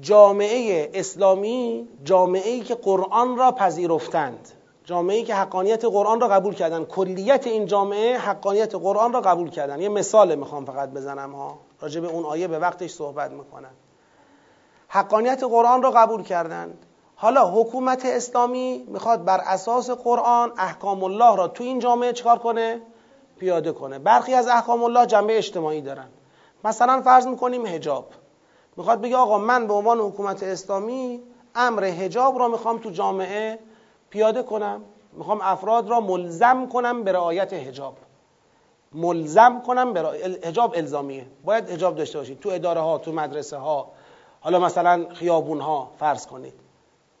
جامعه 0.00 0.90
اسلامی 0.94 1.88
جامعه 2.04 2.50
ای 2.50 2.60
که 2.60 2.74
قرآن 2.74 3.36
را 3.36 3.52
پذیرفتند. 3.52 4.48
جامعه 4.84 5.16
ای 5.16 5.24
که 5.24 5.34
حقانیت 5.34 5.84
قرآن 5.84 6.20
را 6.20 6.28
قبول 6.28 6.54
کردن 6.54 6.84
کلیت 6.84 7.46
این 7.46 7.66
جامعه 7.66 8.18
حقانیت 8.18 8.74
قرآن 8.74 9.12
را 9.12 9.20
قبول 9.20 9.50
کردن 9.50 9.80
یه 9.80 9.88
مثال 9.88 10.34
می‌خوام 10.34 10.64
فقط 10.64 10.88
بزنم 10.88 11.32
ها. 11.32 11.58
راجع 11.80 12.00
به 12.00 12.08
اون 12.08 12.24
آیه 12.24 12.48
به 12.48 12.58
وقتش 12.58 12.90
صحبت 12.90 13.30
می‌کنن 13.30 13.70
حقانیت 14.88 15.44
قرآن 15.44 15.82
را 15.82 15.90
قبول 15.90 16.22
کردند. 16.22 16.86
حالا 17.16 17.50
حکومت 17.50 18.02
اسلامی 18.04 18.84
می‌خواد 18.88 19.24
بر 19.24 19.40
اساس 19.46 19.90
قرآن 19.90 20.52
احکام 20.58 21.04
الله 21.04 21.36
را 21.36 21.48
تو 21.48 21.64
این 21.64 21.78
جامعه 21.78 22.12
چکار 22.12 22.38
کنه؟ 22.38 22.80
پیاده 23.38 23.72
کنه. 23.72 23.98
برخی 23.98 24.34
از 24.34 24.48
احکام 24.48 24.82
الله 24.82 25.06
جنبه 25.06 25.38
اجتماعی 25.38 25.80
دارن. 25.80 26.08
مثلا 26.64 27.02
فرض 27.02 27.26
می‌کنیم 27.26 27.66
هجاب 27.66 28.06
می‌خواد 28.76 29.00
بگه 29.00 29.16
آقا 29.16 29.38
من 29.38 29.66
به 29.66 29.74
عنوان 29.74 29.98
حکومت 29.98 30.42
اسلامی 30.42 31.22
امر 31.54 31.84
هجاب 31.84 32.38
را 32.38 32.48
می‌خوام 32.48 32.78
تو 32.78 32.90
جامعه 32.90 33.58
پیاده 34.10 34.42
کنم 34.42 34.82
می‌خوام 35.12 35.40
افراد 35.42 35.88
را 35.88 36.00
ملزم 36.00 36.68
کنم 36.68 37.04
به 37.04 37.12
رعایت 37.12 37.52
حجاب. 37.52 37.94
ملزم 38.92 39.62
کنم 39.66 39.92
به 39.92 40.00
حجاب 40.44 40.74
الزامیه. 40.76 41.26
باید 41.44 41.70
حجاب 41.70 41.94
داشته 41.94 42.18
باشید. 42.18 42.40
تو 42.40 42.48
اداره 42.48 42.80
ها 42.80 42.98
تو 42.98 43.12
مدرسه 43.12 43.56
ها. 43.56 43.90
حالا 44.40 44.58
مثلا 44.58 45.06
خیابون 45.14 45.60
ها 45.60 45.90
فرض 45.98 46.26
کنید. 46.26 46.54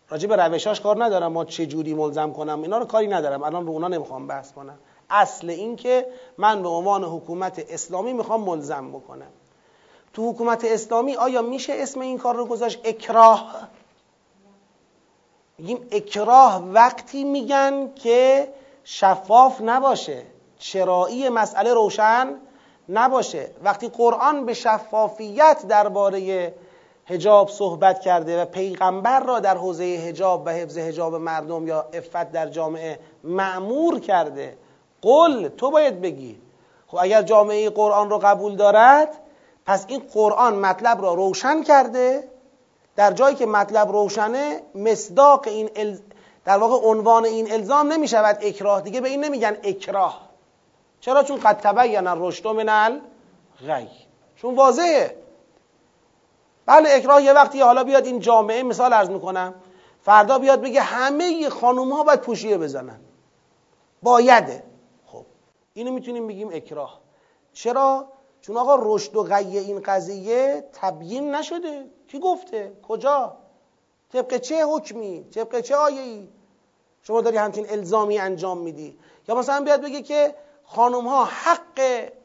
راجع 0.08 0.28
به 0.28 0.36
روشاش 0.36 0.80
کار 0.80 1.04
ندارم. 1.04 1.32
ما 1.32 1.44
چه 1.44 1.66
جوری 1.66 1.94
ملزم 1.94 2.32
کنم؟ 2.32 2.62
اینا 2.62 2.78
رو 2.78 2.84
کاری 2.84 3.06
ندارم. 3.06 3.42
الان 3.42 3.64
به 3.64 3.70
اونا 3.70 3.88
نمی‌خوام 3.88 4.26
بحث 4.26 4.52
کنم. 4.52 4.78
اصل 5.10 5.50
این 5.50 5.76
که 5.76 6.06
من 6.38 6.62
به 6.62 6.68
عنوان 6.68 7.04
حکومت 7.04 7.64
اسلامی 7.68 8.12
می‌خوام 8.12 8.40
ملزم 8.44 8.90
بکنم. 8.90 9.30
تو 10.12 10.30
حکومت 10.30 10.64
اسلامی 10.64 11.16
آیا 11.16 11.42
میشه 11.42 11.72
اسم 11.76 12.00
این 12.00 12.18
کار 12.18 12.36
رو 12.36 12.46
گذاشت 12.46 12.80
اکراه؟ 12.84 13.68
میگیم 15.58 15.88
اکراه 15.92 16.64
وقتی 16.64 17.24
میگن 17.24 17.94
که 17.94 18.48
شفاف 18.84 19.60
نباشه 19.60 20.22
چرایی 20.58 21.28
مسئله 21.28 21.74
روشن 21.74 22.34
نباشه. 22.88 23.50
وقتی 23.64 23.88
قرآن 23.88 24.46
به 24.46 24.54
شفافیت 24.54 25.64
درباره 25.68 26.54
هجاب 27.06 27.48
صحبت 27.48 28.00
کرده 28.00 28.42
و 28.42 28.44
پیغمبر 28.44 29.20
را 29.20 29.40
در 29.40 29.56
حوزه 29.56 29.84
هجاب 29.84 30.42
و 30.46 30.50
حفظ 30.50 30.78
هجاب 30.78 31.14
مردم 31.14 31.66
یا 31.66 31.86
افت 31.92 32.32
در 32.32 32.48
جامعه 32.48 32.98
معمور 33.24 34.00
کرده 34.00 34.56
قل 35.02 35.48
تو 35.48 35.70
باید 35.70 36.00
بگی. 36.00 36.38
خب 36.86 36.98
اگر 37.00 37.22
جامعه 37.22 37.70
قرآن 37.70 38.10
رو 38.10 38.18
قبول 38.18 38.56
دارد 38.56 39.19
پس 39.70 39.84
این 39.88 40.02
قرآن 40.12 40.54
مطلب 40.54 41.02
را 41.02 41.14
روشن 41.14 41.62
کرده. 41.62 42.28
در 42.96 43.12
جایی 43.12 43.36
که 43.36 43.46
مطلب 43.46 43.92
روشنه 43.92 44.62
مصداق 44.74 45.48
این 45.48 45.98
در 46.44 46.58
واقع 46.58 46.88
عنوان 46.88 47.24
این 47.24 47.52
الزام 47.52 47.92
نمی 47.92 48.08
شود 48.08 48.38
اکراه. 48.42 48.80
دیگه 48.80 49.00
به 49.00 49.08
این 49.08 49.24
نمیگن 49.24 49.56
اکراه. 49.62 50.28
چرا؟ 51.00 51.22
چون 51.22 51.40
قد 51.40 51.60
تبین 51.60 52.06
الرشد 52.06 52.46
من 52.46 52.68
الغی. 52.68 53.88
چون 54.36 54.54
واضحه. 54.54 55.16
بله 56.66 56.88
اکراه 56.92 57.22
یه 57.22 57.32
وقتی 57.32 57.60
حالا 57.60 57.84
بیاد 57.84 58.06
این 58.06 58.20
جامعه 58.20 58.62
مثال 58.62 58.92
ارز 58.92 59.10
می‌کنم 59.10 59.54
فردا 60.00 60.38
بیاد 60.38 60.60
بگه 60.60 60.80
همه 60.80 61.48
خانوم 61.48 61.92
ها 61.92 62.02
باید 62.02 62.20
پوشیه 62.20 62.58
بزنن. 62.58 63.00
بایده. 64.02 64.64
خب 65.06 65.26
اینو 65.72 65.92
می‌تونیم 65.92 66.26
بگیم 66.26 66.48
اکراه. 66.52 67.00
چرا؟ 67.52 68.06
چون 68.40 68.56
آقا 68.56 68.78
رشد 68.82 69.16
و 69.16 69.22
غی 69.22 69.58
این 69.58 69.80
قضیه 69.80 70.64
تبیین 70.72 71.34
نشده. 71.34 71.86
کی 72.08 72.18
گفته؟ 72.18 72.72
کجا؟ 72.88 73.36
طبق 74.12 74.36
چه 74.36 74.64
حکمی؟ 74.66 75.24
طبق 75.34 75.60
چه 75.60 75.76
آیه‌ای؟ 75.76 76.28
شما 77.02 77.20
داری 77.20 77.36
همچین 77.36 77.70
الزامی 77.70 78.18
انجام 78.18 78.58
میدی. 78.58 78.98
یا 79.28 79.34
مثلا 79.34 79.64
بیاد 79.64 79.82
بگه 79.82 80.02
که 80.02 80.34
خانم 80.64 81.08
ها 81.08 81.24
حق 81.24 81.80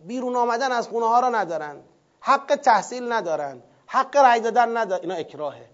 بیرون 0.08 0.36
آمدن 0.36 0.72
از 0.72 0.88
خونه 0.88 1.06
ها 1.08 1.20
را 1.20 1.30
ندارن. 1.30 1.82
حق 2.20 2.56
تحصیل 2.56 3.12
ندارن. 3.12 3.64
حق 3.86 4.18
رأی 4.18 4.40
دادن 4.40 4.78
ندارن. 4.78 5.02
اینا 5.02 5.16
اکراهه. 5.16 5.70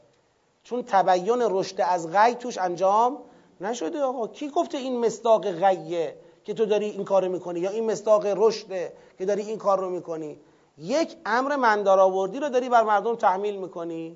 چون 0.64 0.84
تبیین 0.84 1.42
رشد 1.42 1.82
از 1.82 2.12
غی 2.12 2.36
توش 2.36 2.58
انجام 2.58 3.18
نشده 3.62 4.02
آقا. 4.02 4.28
کی 4.28 4.50
گفته 4.50 4.78
این 4.78 5.06
مصداق 5.06 5.52
غیه؟ 5.52 6.18
که 6.44 6.54
تو 6.54 6.66
داری 6.66 6.86
این 6.86 7.04
کارو 7.04 7.32
می‌کنی 7.32 7.60
یا 7.60 7.70
این 7.70 7.92
مصداق 7.92 8.26
رشده 8.26 8.94
که 9.18 9.26
داری 9.26 9.42
این 9.42 9.58
کار 9.58 9.80
رو 9.80 9.90
می‌کنی. 9.90 10.40
یک 10.78 11.16
امر 11.26 11.56
مندارآوردی 11.56 12.40
رو 12.40 12.50
داری 12.50 12.70
بر 12.70 12.84
مردم 12.84 13.16
تحمیل 13.16 13.56
می‌کنی. 13.56 14.16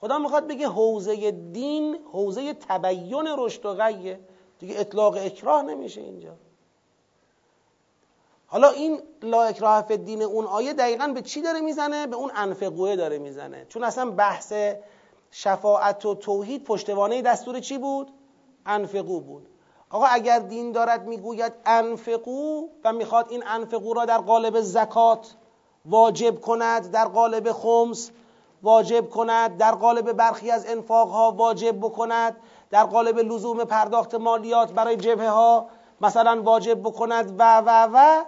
خدا 0.00 0.18
می‌خواد 0.18 0.46
بگه 0.46 0.68
حوزه 0.68 1.30
دین 1.30 1.98
حوزه 2.12 2.54
تبیین 2.54 3.28
رشد 3.38 3.66
و 3.66 3.74
غیه. 3.74 4.20
دیگه 4.58 4.80
اطلاق 4.80 5.16
اکراه 5.16 5.62
نمیشه 5.62 6.00
اینجا. 6.00 6.34
حالا 8.46 8.68
این 8.68 9.02
لا 9.22 9.42
اکراه 9.42 9.82
فی 9.82 9.96
دین 9.96 10.22
اون 10.22 10.44
آیه 10.44 10.72
دقیقا 10.72 11.08
به 11.08 11.22
چی 11.22 11.42
داره 11.42 11.60
می‌زنه؟ 11.60 12.06
به 12.06 12.16
اون 12.16 12.30
انفقوه 12.34 12.96
داره 12.96 13.18
می‌زنه. 13.18 13.66
چون 13.68 13.84
اصلا 13.84 14.10
بحث 14.10 14.52
شفاعت 15.30 16.06
و 16.06 16.14
توحید 16.14 16.64
پشتوانه 16.64 17.22
دستور 17.22 17.60
چی 17.60 17.78
بود؟ 17.78 18.10
انفقو 18.66 19.20
بود. 19.20 19.46
آقا 19.94 20.06
اگر 20.06 20.38
دین 20.38 20.72
دارد 20.72 21.06
می‌گوید 21.06 21.52
انفقو 21.66 22.68
و 22.84 22.92
می‌خواد 22.92 23.26
این 23.30 23.42
انفقو 23.46 23.94
را 23.94 24.04
در 24.04 24.18
قالب 24.18 24.60
زکات 24.60 25.34
واجب 25.84 26.40
کند 26.40 26.90
در 26.90 27.04
قالب 27.04 27.52
خمس 27.52 28.10
واجب 28.62 29.10
کند 29.10 29.56
در 29.56 29.72
قالب 29.72 30.12
برخی 30.12 30.50
از 30.50 30.66
انفاق 30.66 31.08
ها 31.08 31.32
واجب 31.32 31.76
بکند 31.78 32.36
در 32.70 32.84
قالب 32.84 33.18
لزوم 33.18 33.64
پرداخت 33.64 34.14
مالیات 34.14 34.72
برای 34.72 34.96
جبهه 34.96 35.28
ها 35.28 35.66
مثلا 36.00 36.42
واجب 36.42 36.80
بکند 36.80 37.34
و 37.38 37.60
و 37.60 37.88
و 37.92 38.24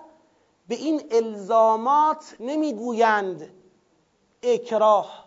به 0.68 0.74
این 0.74 1.02
الزامات 1.10 2.36
نمی‌گویند 2.40 3.50
اکراه. 4.42 5.26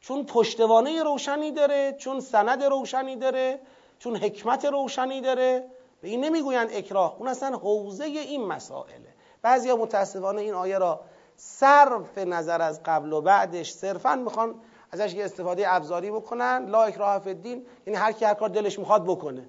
چون 0.00 0.24
پشتوانه 0.24 1.02
روشنی 1.02 1.52
داره 1.52 1.96
چون 1.98 2.20
سند 2.20 2.62
روشنی 2.62 3.16
داره 3.16 3.60
چون 3.98 4.16
حکمت 4.16 4.64
روشنی 4.64 5.20
داره 5.20 5.64
به 6.00 6.08
این 6.08 6.24
نمی‌گویند 6.24 6.68
اکراه. 6.72 7.16
اون 7.18 7.28
اصلا 7.28 7.56
حوزه 7.56 8.04
این 8.04 8.46
مسائله. 8.46 9.14
بعضیا 9.42 9.76
متاسفانه 9.76 10.42
این 10.42 10.54
آیه 10.54 10.78
را 10.78 11.00
صرف 11.36 12.18
نظر 12.18 12.62
از 12.62 12.80
قبل 12.84 13.12
و 13.12 13.20
بعدش 13.20 13.72
صرفا 13.72 14.14
می‌خوان 14.14 14.54
ازش 14.92 15.14
یه 15.14 15.24
استفاده 15.24 15.74
ابزاری 15.74 16.10
بکنن. 16.10 16.66
لا 16.68 16.82
اکراه 16.82 17.18
فی 17.18 17.30
الدین 17.30 17.66
یعنی 17.86 17.98
هر 17.98 18.12
کی 18.12 18.24
هر 18.24 18.34
کار 18.34 18.48
دلش 18.48 18.78
می‌خواد 18.78 19.04
بکنه. 19.04 19.48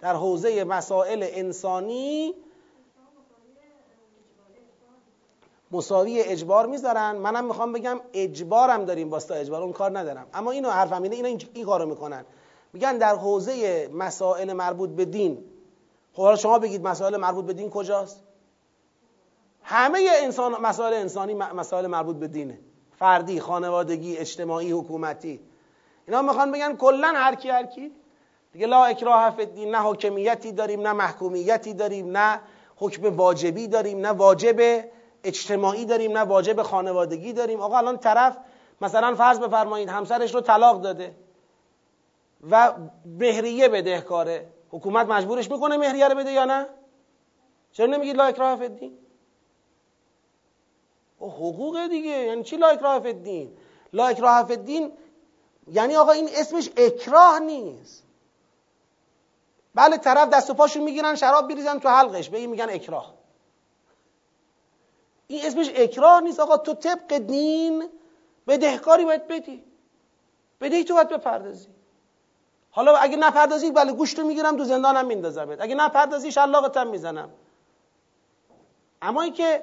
در 0.00 0.14
حوزه 0.14 0.64
مسائل 0.64 1.26
انسانی 1.30 2.34
مساوی 5.70 6.20
اجبار 6.20 6.66
می‌ذارن. 6.66 7.10
منم 7.10 7.44
می‌خوام 7.44 7.72
بگم 7.72 8.00
اجبارم 8.12 8.84
داریم 8.84 9.10
باستا 9.10 9.34
اجبار 9.34 9.62
اون 9.62 9.72
کار 9.72 9.98
ندارم. 9.98 10.26
اما 10.34 10.50
اینو 10.50 10.70
حرفم 10.70 11.02
اینه 11.02 11.16
اینا 11.16 11.28
این 11.54 11.64
کارو 11.64 11.86
می‌کنن. 11.86 12.24
میگن 12.72 12.98
در 12.98 13.16
حوزه 13.16 13.88
مسائل 13.92 14.52
مربوط 14.52 14.90
به 14.90 15.04
دین. 15.04 15.44
خب 16.12 16.22
حالا 16.22 16.36
شما 16.36 16.58
بگید 16.58 16.82
مسائل 16.82 17.16
مربوط 17.16 17.44
به 17.44 17.52
دین 17.52 17.70
کجاست؟ 17.70 18.22
همه 19.62 20.08
انسان 20.22 20.52
مسائل 20.62 20.94
انسانی 20.94 21.34
مسائل 21.34 21.86
مربوط 21.86 22.16
به 22.16 22.28
دینه. 22.28 22.58
فردی 22.98 23.40
خانوادگی 23.40 24.16
اجتماعی 24.16 24.72
حکومتی. 24.72 25.40
اینا 26.06 26.22
می‌خوان 26.22 26.52
بگن 26.52 26.76
کلا 26.76 27.12
هر 27.16 27.34
کی 27.34 27.50
هر 27.50 27.66
کی. 27.66 27.92
دیگه 28.52 28.66
لا 28.66 28.84
اکراه 28.84 29.30
فی 29.30 29.42
الدین 29.42 29.70
نه 29.70 29.78
حکمیتی 29.78 30.52
داریم 30.52 30.80
نه 30.80 30.92
محکومیتی 30.92 31.74
داریم 31.74 32.16
نه 32.16 32.40
حکم 32.76 33.16
واجبی 33.16 33.68
داریم 33.68 33.98
نه 33.98 34.08
واجب 34.08 34.84
اجتماعی 35.24 35.84
داریم 35.84 36.12
نه 36.12 36.20
واجب 36.20 36.62
خانوادگی 36.62 37.32
داریم. 37.32 37.60
آقا 37.60 37.78
الان 37.78 37.98
طرف 37.98 38.36
مثلا 38.80 39.14
فرض 39.14 39.38
بفرمایید 39.40 39.88
همسرش 39.88 40.34
رو 40.34 40.40
طلاق 40.40 40.82
داده. 40.82 41.14
و 42.50 42.72
مهریه 43.04 43.68
بدهکاره 43.68 44.48
حکومت 44.70 45.06
مجبورش 45.06 45.50
می‌کنه 45.50 45.76
مهریه 45.76 46.08
رو 46.08 46.14
بده 46.14 46.32
یا 46.32 46.44
نه؟ 46.44 46.66
چرا 47.72 47.86
نمیگید 47.86 48.16
لا 48.16 48.24
اکراه 48.24 48.56
فی 48.56 48.64
الدین 48.64 48.98
حقوق 51.20 51.86
دیگه 51.86 52.10
یعنی 52.10 52.42
چی 52.42 52.56
لا 52.56 52.68
اکراه 52.68 53.00
فی 53.00 53.08
الدین 53.08 53.56
فی 53.92 54.26
الدین 54.26 54.92
یعنی 55.72 55.96
آقا 55.96 56.12
این 56.12 56.28
اسمش 56.32 56.70
اکراه 56.76 57.38
نیست. 57.38 58.04
بله 59.74 59.96
طرف 59.96 60.28
دست 60.28 60.50
و 60.50 60.54
پاشو 60.54 60.80
می‌گیرن 60.80 61.14
شراب 61.14 61.48
بریزن 61.48 61.78
تو 61.78 61.88
حلقش 61.88 62.28
به 62.28 62.38
این 62.38 62.50
میگن 62.50 62.70
اکراه. 62.70 63.14
این 65.26 65.46
اسمش 65.46 65.70
اکراه 65.74 66.20
نیست 66.20 66.40
آقا 66.40 66.56
تو 66.56 66.74
طبق 66.74 67.18
دین 67.18 67.88
بدهکاری 68.46 69.04
باید 69.04 69.28
بدی. 69.28 69.64
بدهی 70.60 70.84
تو 70.84 70.94
باید 70.94 71.08
بپردازی. 71.08 71.68
حالا 72.74 72.96
اگه 72.96 73.16
نپردازی 73.16 73.70
بله 73.70 73.92
گوشتو 73.92 74.24
می‌گیرم 74.24 74.56
تو 74.56 74.64
زندانم 74.64 75.06
میندازمت. 75.06 75.60
اگه 75.60 75.74
نپردازی 75.74 76.32
شلاقتم 76.32 76.86
می‌زنم. 76.86 77.30
اما 79.02 79.28
که 79.28 79.62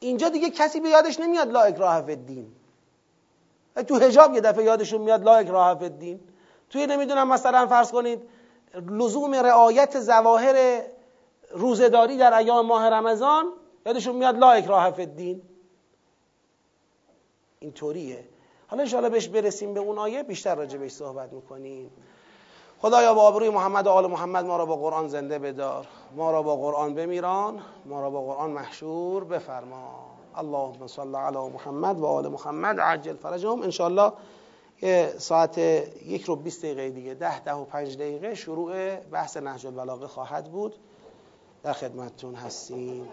اینجا 0.00 0.28
دیگه 0.28 0.50
کسی 0.50 0.80
به 0.80 0.88
یادش 0.88 1.20
نمیاد 1.20 1.48
لا 1.48 1.60
اکراه 1.60 2.02
فی 2.02 2.12
الدین 2.12 2.52
تو 3.88 3.94
حجاب 3.98 4.34
یه 4.34 4.40
دفعه 4.40 4.64
یادشون 4.64 5.00
میاد 5.00 5.24
لا 5.24 5.34
اکراه 5.34 5.78
فی 5.78 5.84
الدین 5.84 6.20
توی 6.70 6.86
نمی‌دونم 6.86 7.28
مثلا 7.28 7.66
فرض 7.66 7.92
کنید 7.92 8.22
لزوم 8.74 9.34
رعایت 9.34 10.00
ظواهر 10.00 10.82
روزداری 11.50 12.16
در 12.16 12.34
ایام 12.34 12.66
ماه 12.66 12.88
رمضان 12.88 13.52
یادشون 13.86 14.16
میاد 14.16 14.36
لا 14.36 14.50
اکراه 14.50 14.90
فی 14.90 15.02
الدین 15.02 15.42
اینطوریه. 17.58 18.24
حالا 18.72 18.82
انشاءالله 18.82 19.10
بهش 19.10 19.28
برسیم 19.28 19.74
به 19.74 19.80
اون 19.80 19.98
آیه 19.98 20.22
بیشتر 20.22 20.54
راجع 20.54 20.78
بهش 20.78 20.92
صحبت 20.92 21.32
می‌کنیم. 21.32 21.90
خدایا 22.82 23.14
با 23.14 23.22
آبروی 23.22 23.50
محمد 23.50 23.86
و 23.86 23.90
آل 23.90 24.06
محمد 24.06 24.44
ما 24.44 24.56
را 24.56 24.66
با 24.66 24.76
قرآن 24.76 25.08
زنده 25.08 25.38
بدار. 25.38 25.86
ما 26.16 26.30
را 26.30 26.42
با 26.42 26.56
قرآن 26.56 26.94
بمیران 26.94 27.60
ما 27.86 28.00
را 28.00 28.10
با 28.10 28.22
قرآن 28.22 28.50
محشور 28.50 29.24
بفرما. 29.24 30.10
اللهم 30.36 30.86
صل 30.86 31.14
علی 31.14 31.38
محمد 31.38 32.00
و 32.00 32.06
آل 32.06 32.28
محمد 32.28 32.80
عجل 32.80 33.16
فرجهم. 33.16 33.62
انشاءالله 33.62 34.12
ساعت 35.18 35.58
یک 35.58 36.24
رو 36.24 36.36
20 36.36 36.62
دقیقه 36.62 36.90
دیگه 36.90 37.14
ده 37.14 37.40
ده 37.40 37.54
و 37.54 37.64
پنج 37.64 37.96
دقیقه 37.96 38.34
شروع 38.34 38.96
بحث 38.96 39.36
نهج 39.36 39.66
البلاغه 39.66 40.06
خواهد 40.06 40.44
بود. 40.44 40.74
در 41.62 41.72
خدمتتون 41.72 42.34
هستیم. 42.34 43.08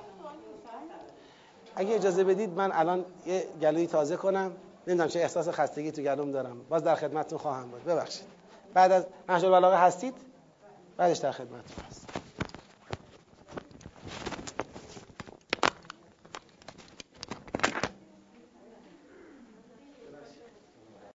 اگه 1.75 1.95
اجازه 1.95 2.23
بدید 2.23 2.49
من 2.49 2.71
الان 2.71 3.05
یه 3.25 3.47
گلوی 3.61 3.87
تازه 3.87 4.15
کنم. 4.17 4.51
نمی‌دونم 4.87 5.09
چه 5.09 5.19
احساس 5.19 5.49
خستگی 5.49 5.91
تو 5.91 6.01
گلوم 6.01 6.31
دارم. 6.31 6.61
باز 6.69 6.83
در 6.83 6.95
خدمتتون 6.95 7.39
خواهم 7.39 7.71
بود. 7.71 7.83
ببخشید. 7.85 8.25
بعد 8.73 8.91
از 8.91 9.05
نهج 9.29 9.45
البلاغه 9.45 9.77
هستید؟ 9.77 10.13
بعدش 10.97 11.17
در 11.17 11.31
خدمتتون 11.31 11.85
هست 11.87 12.07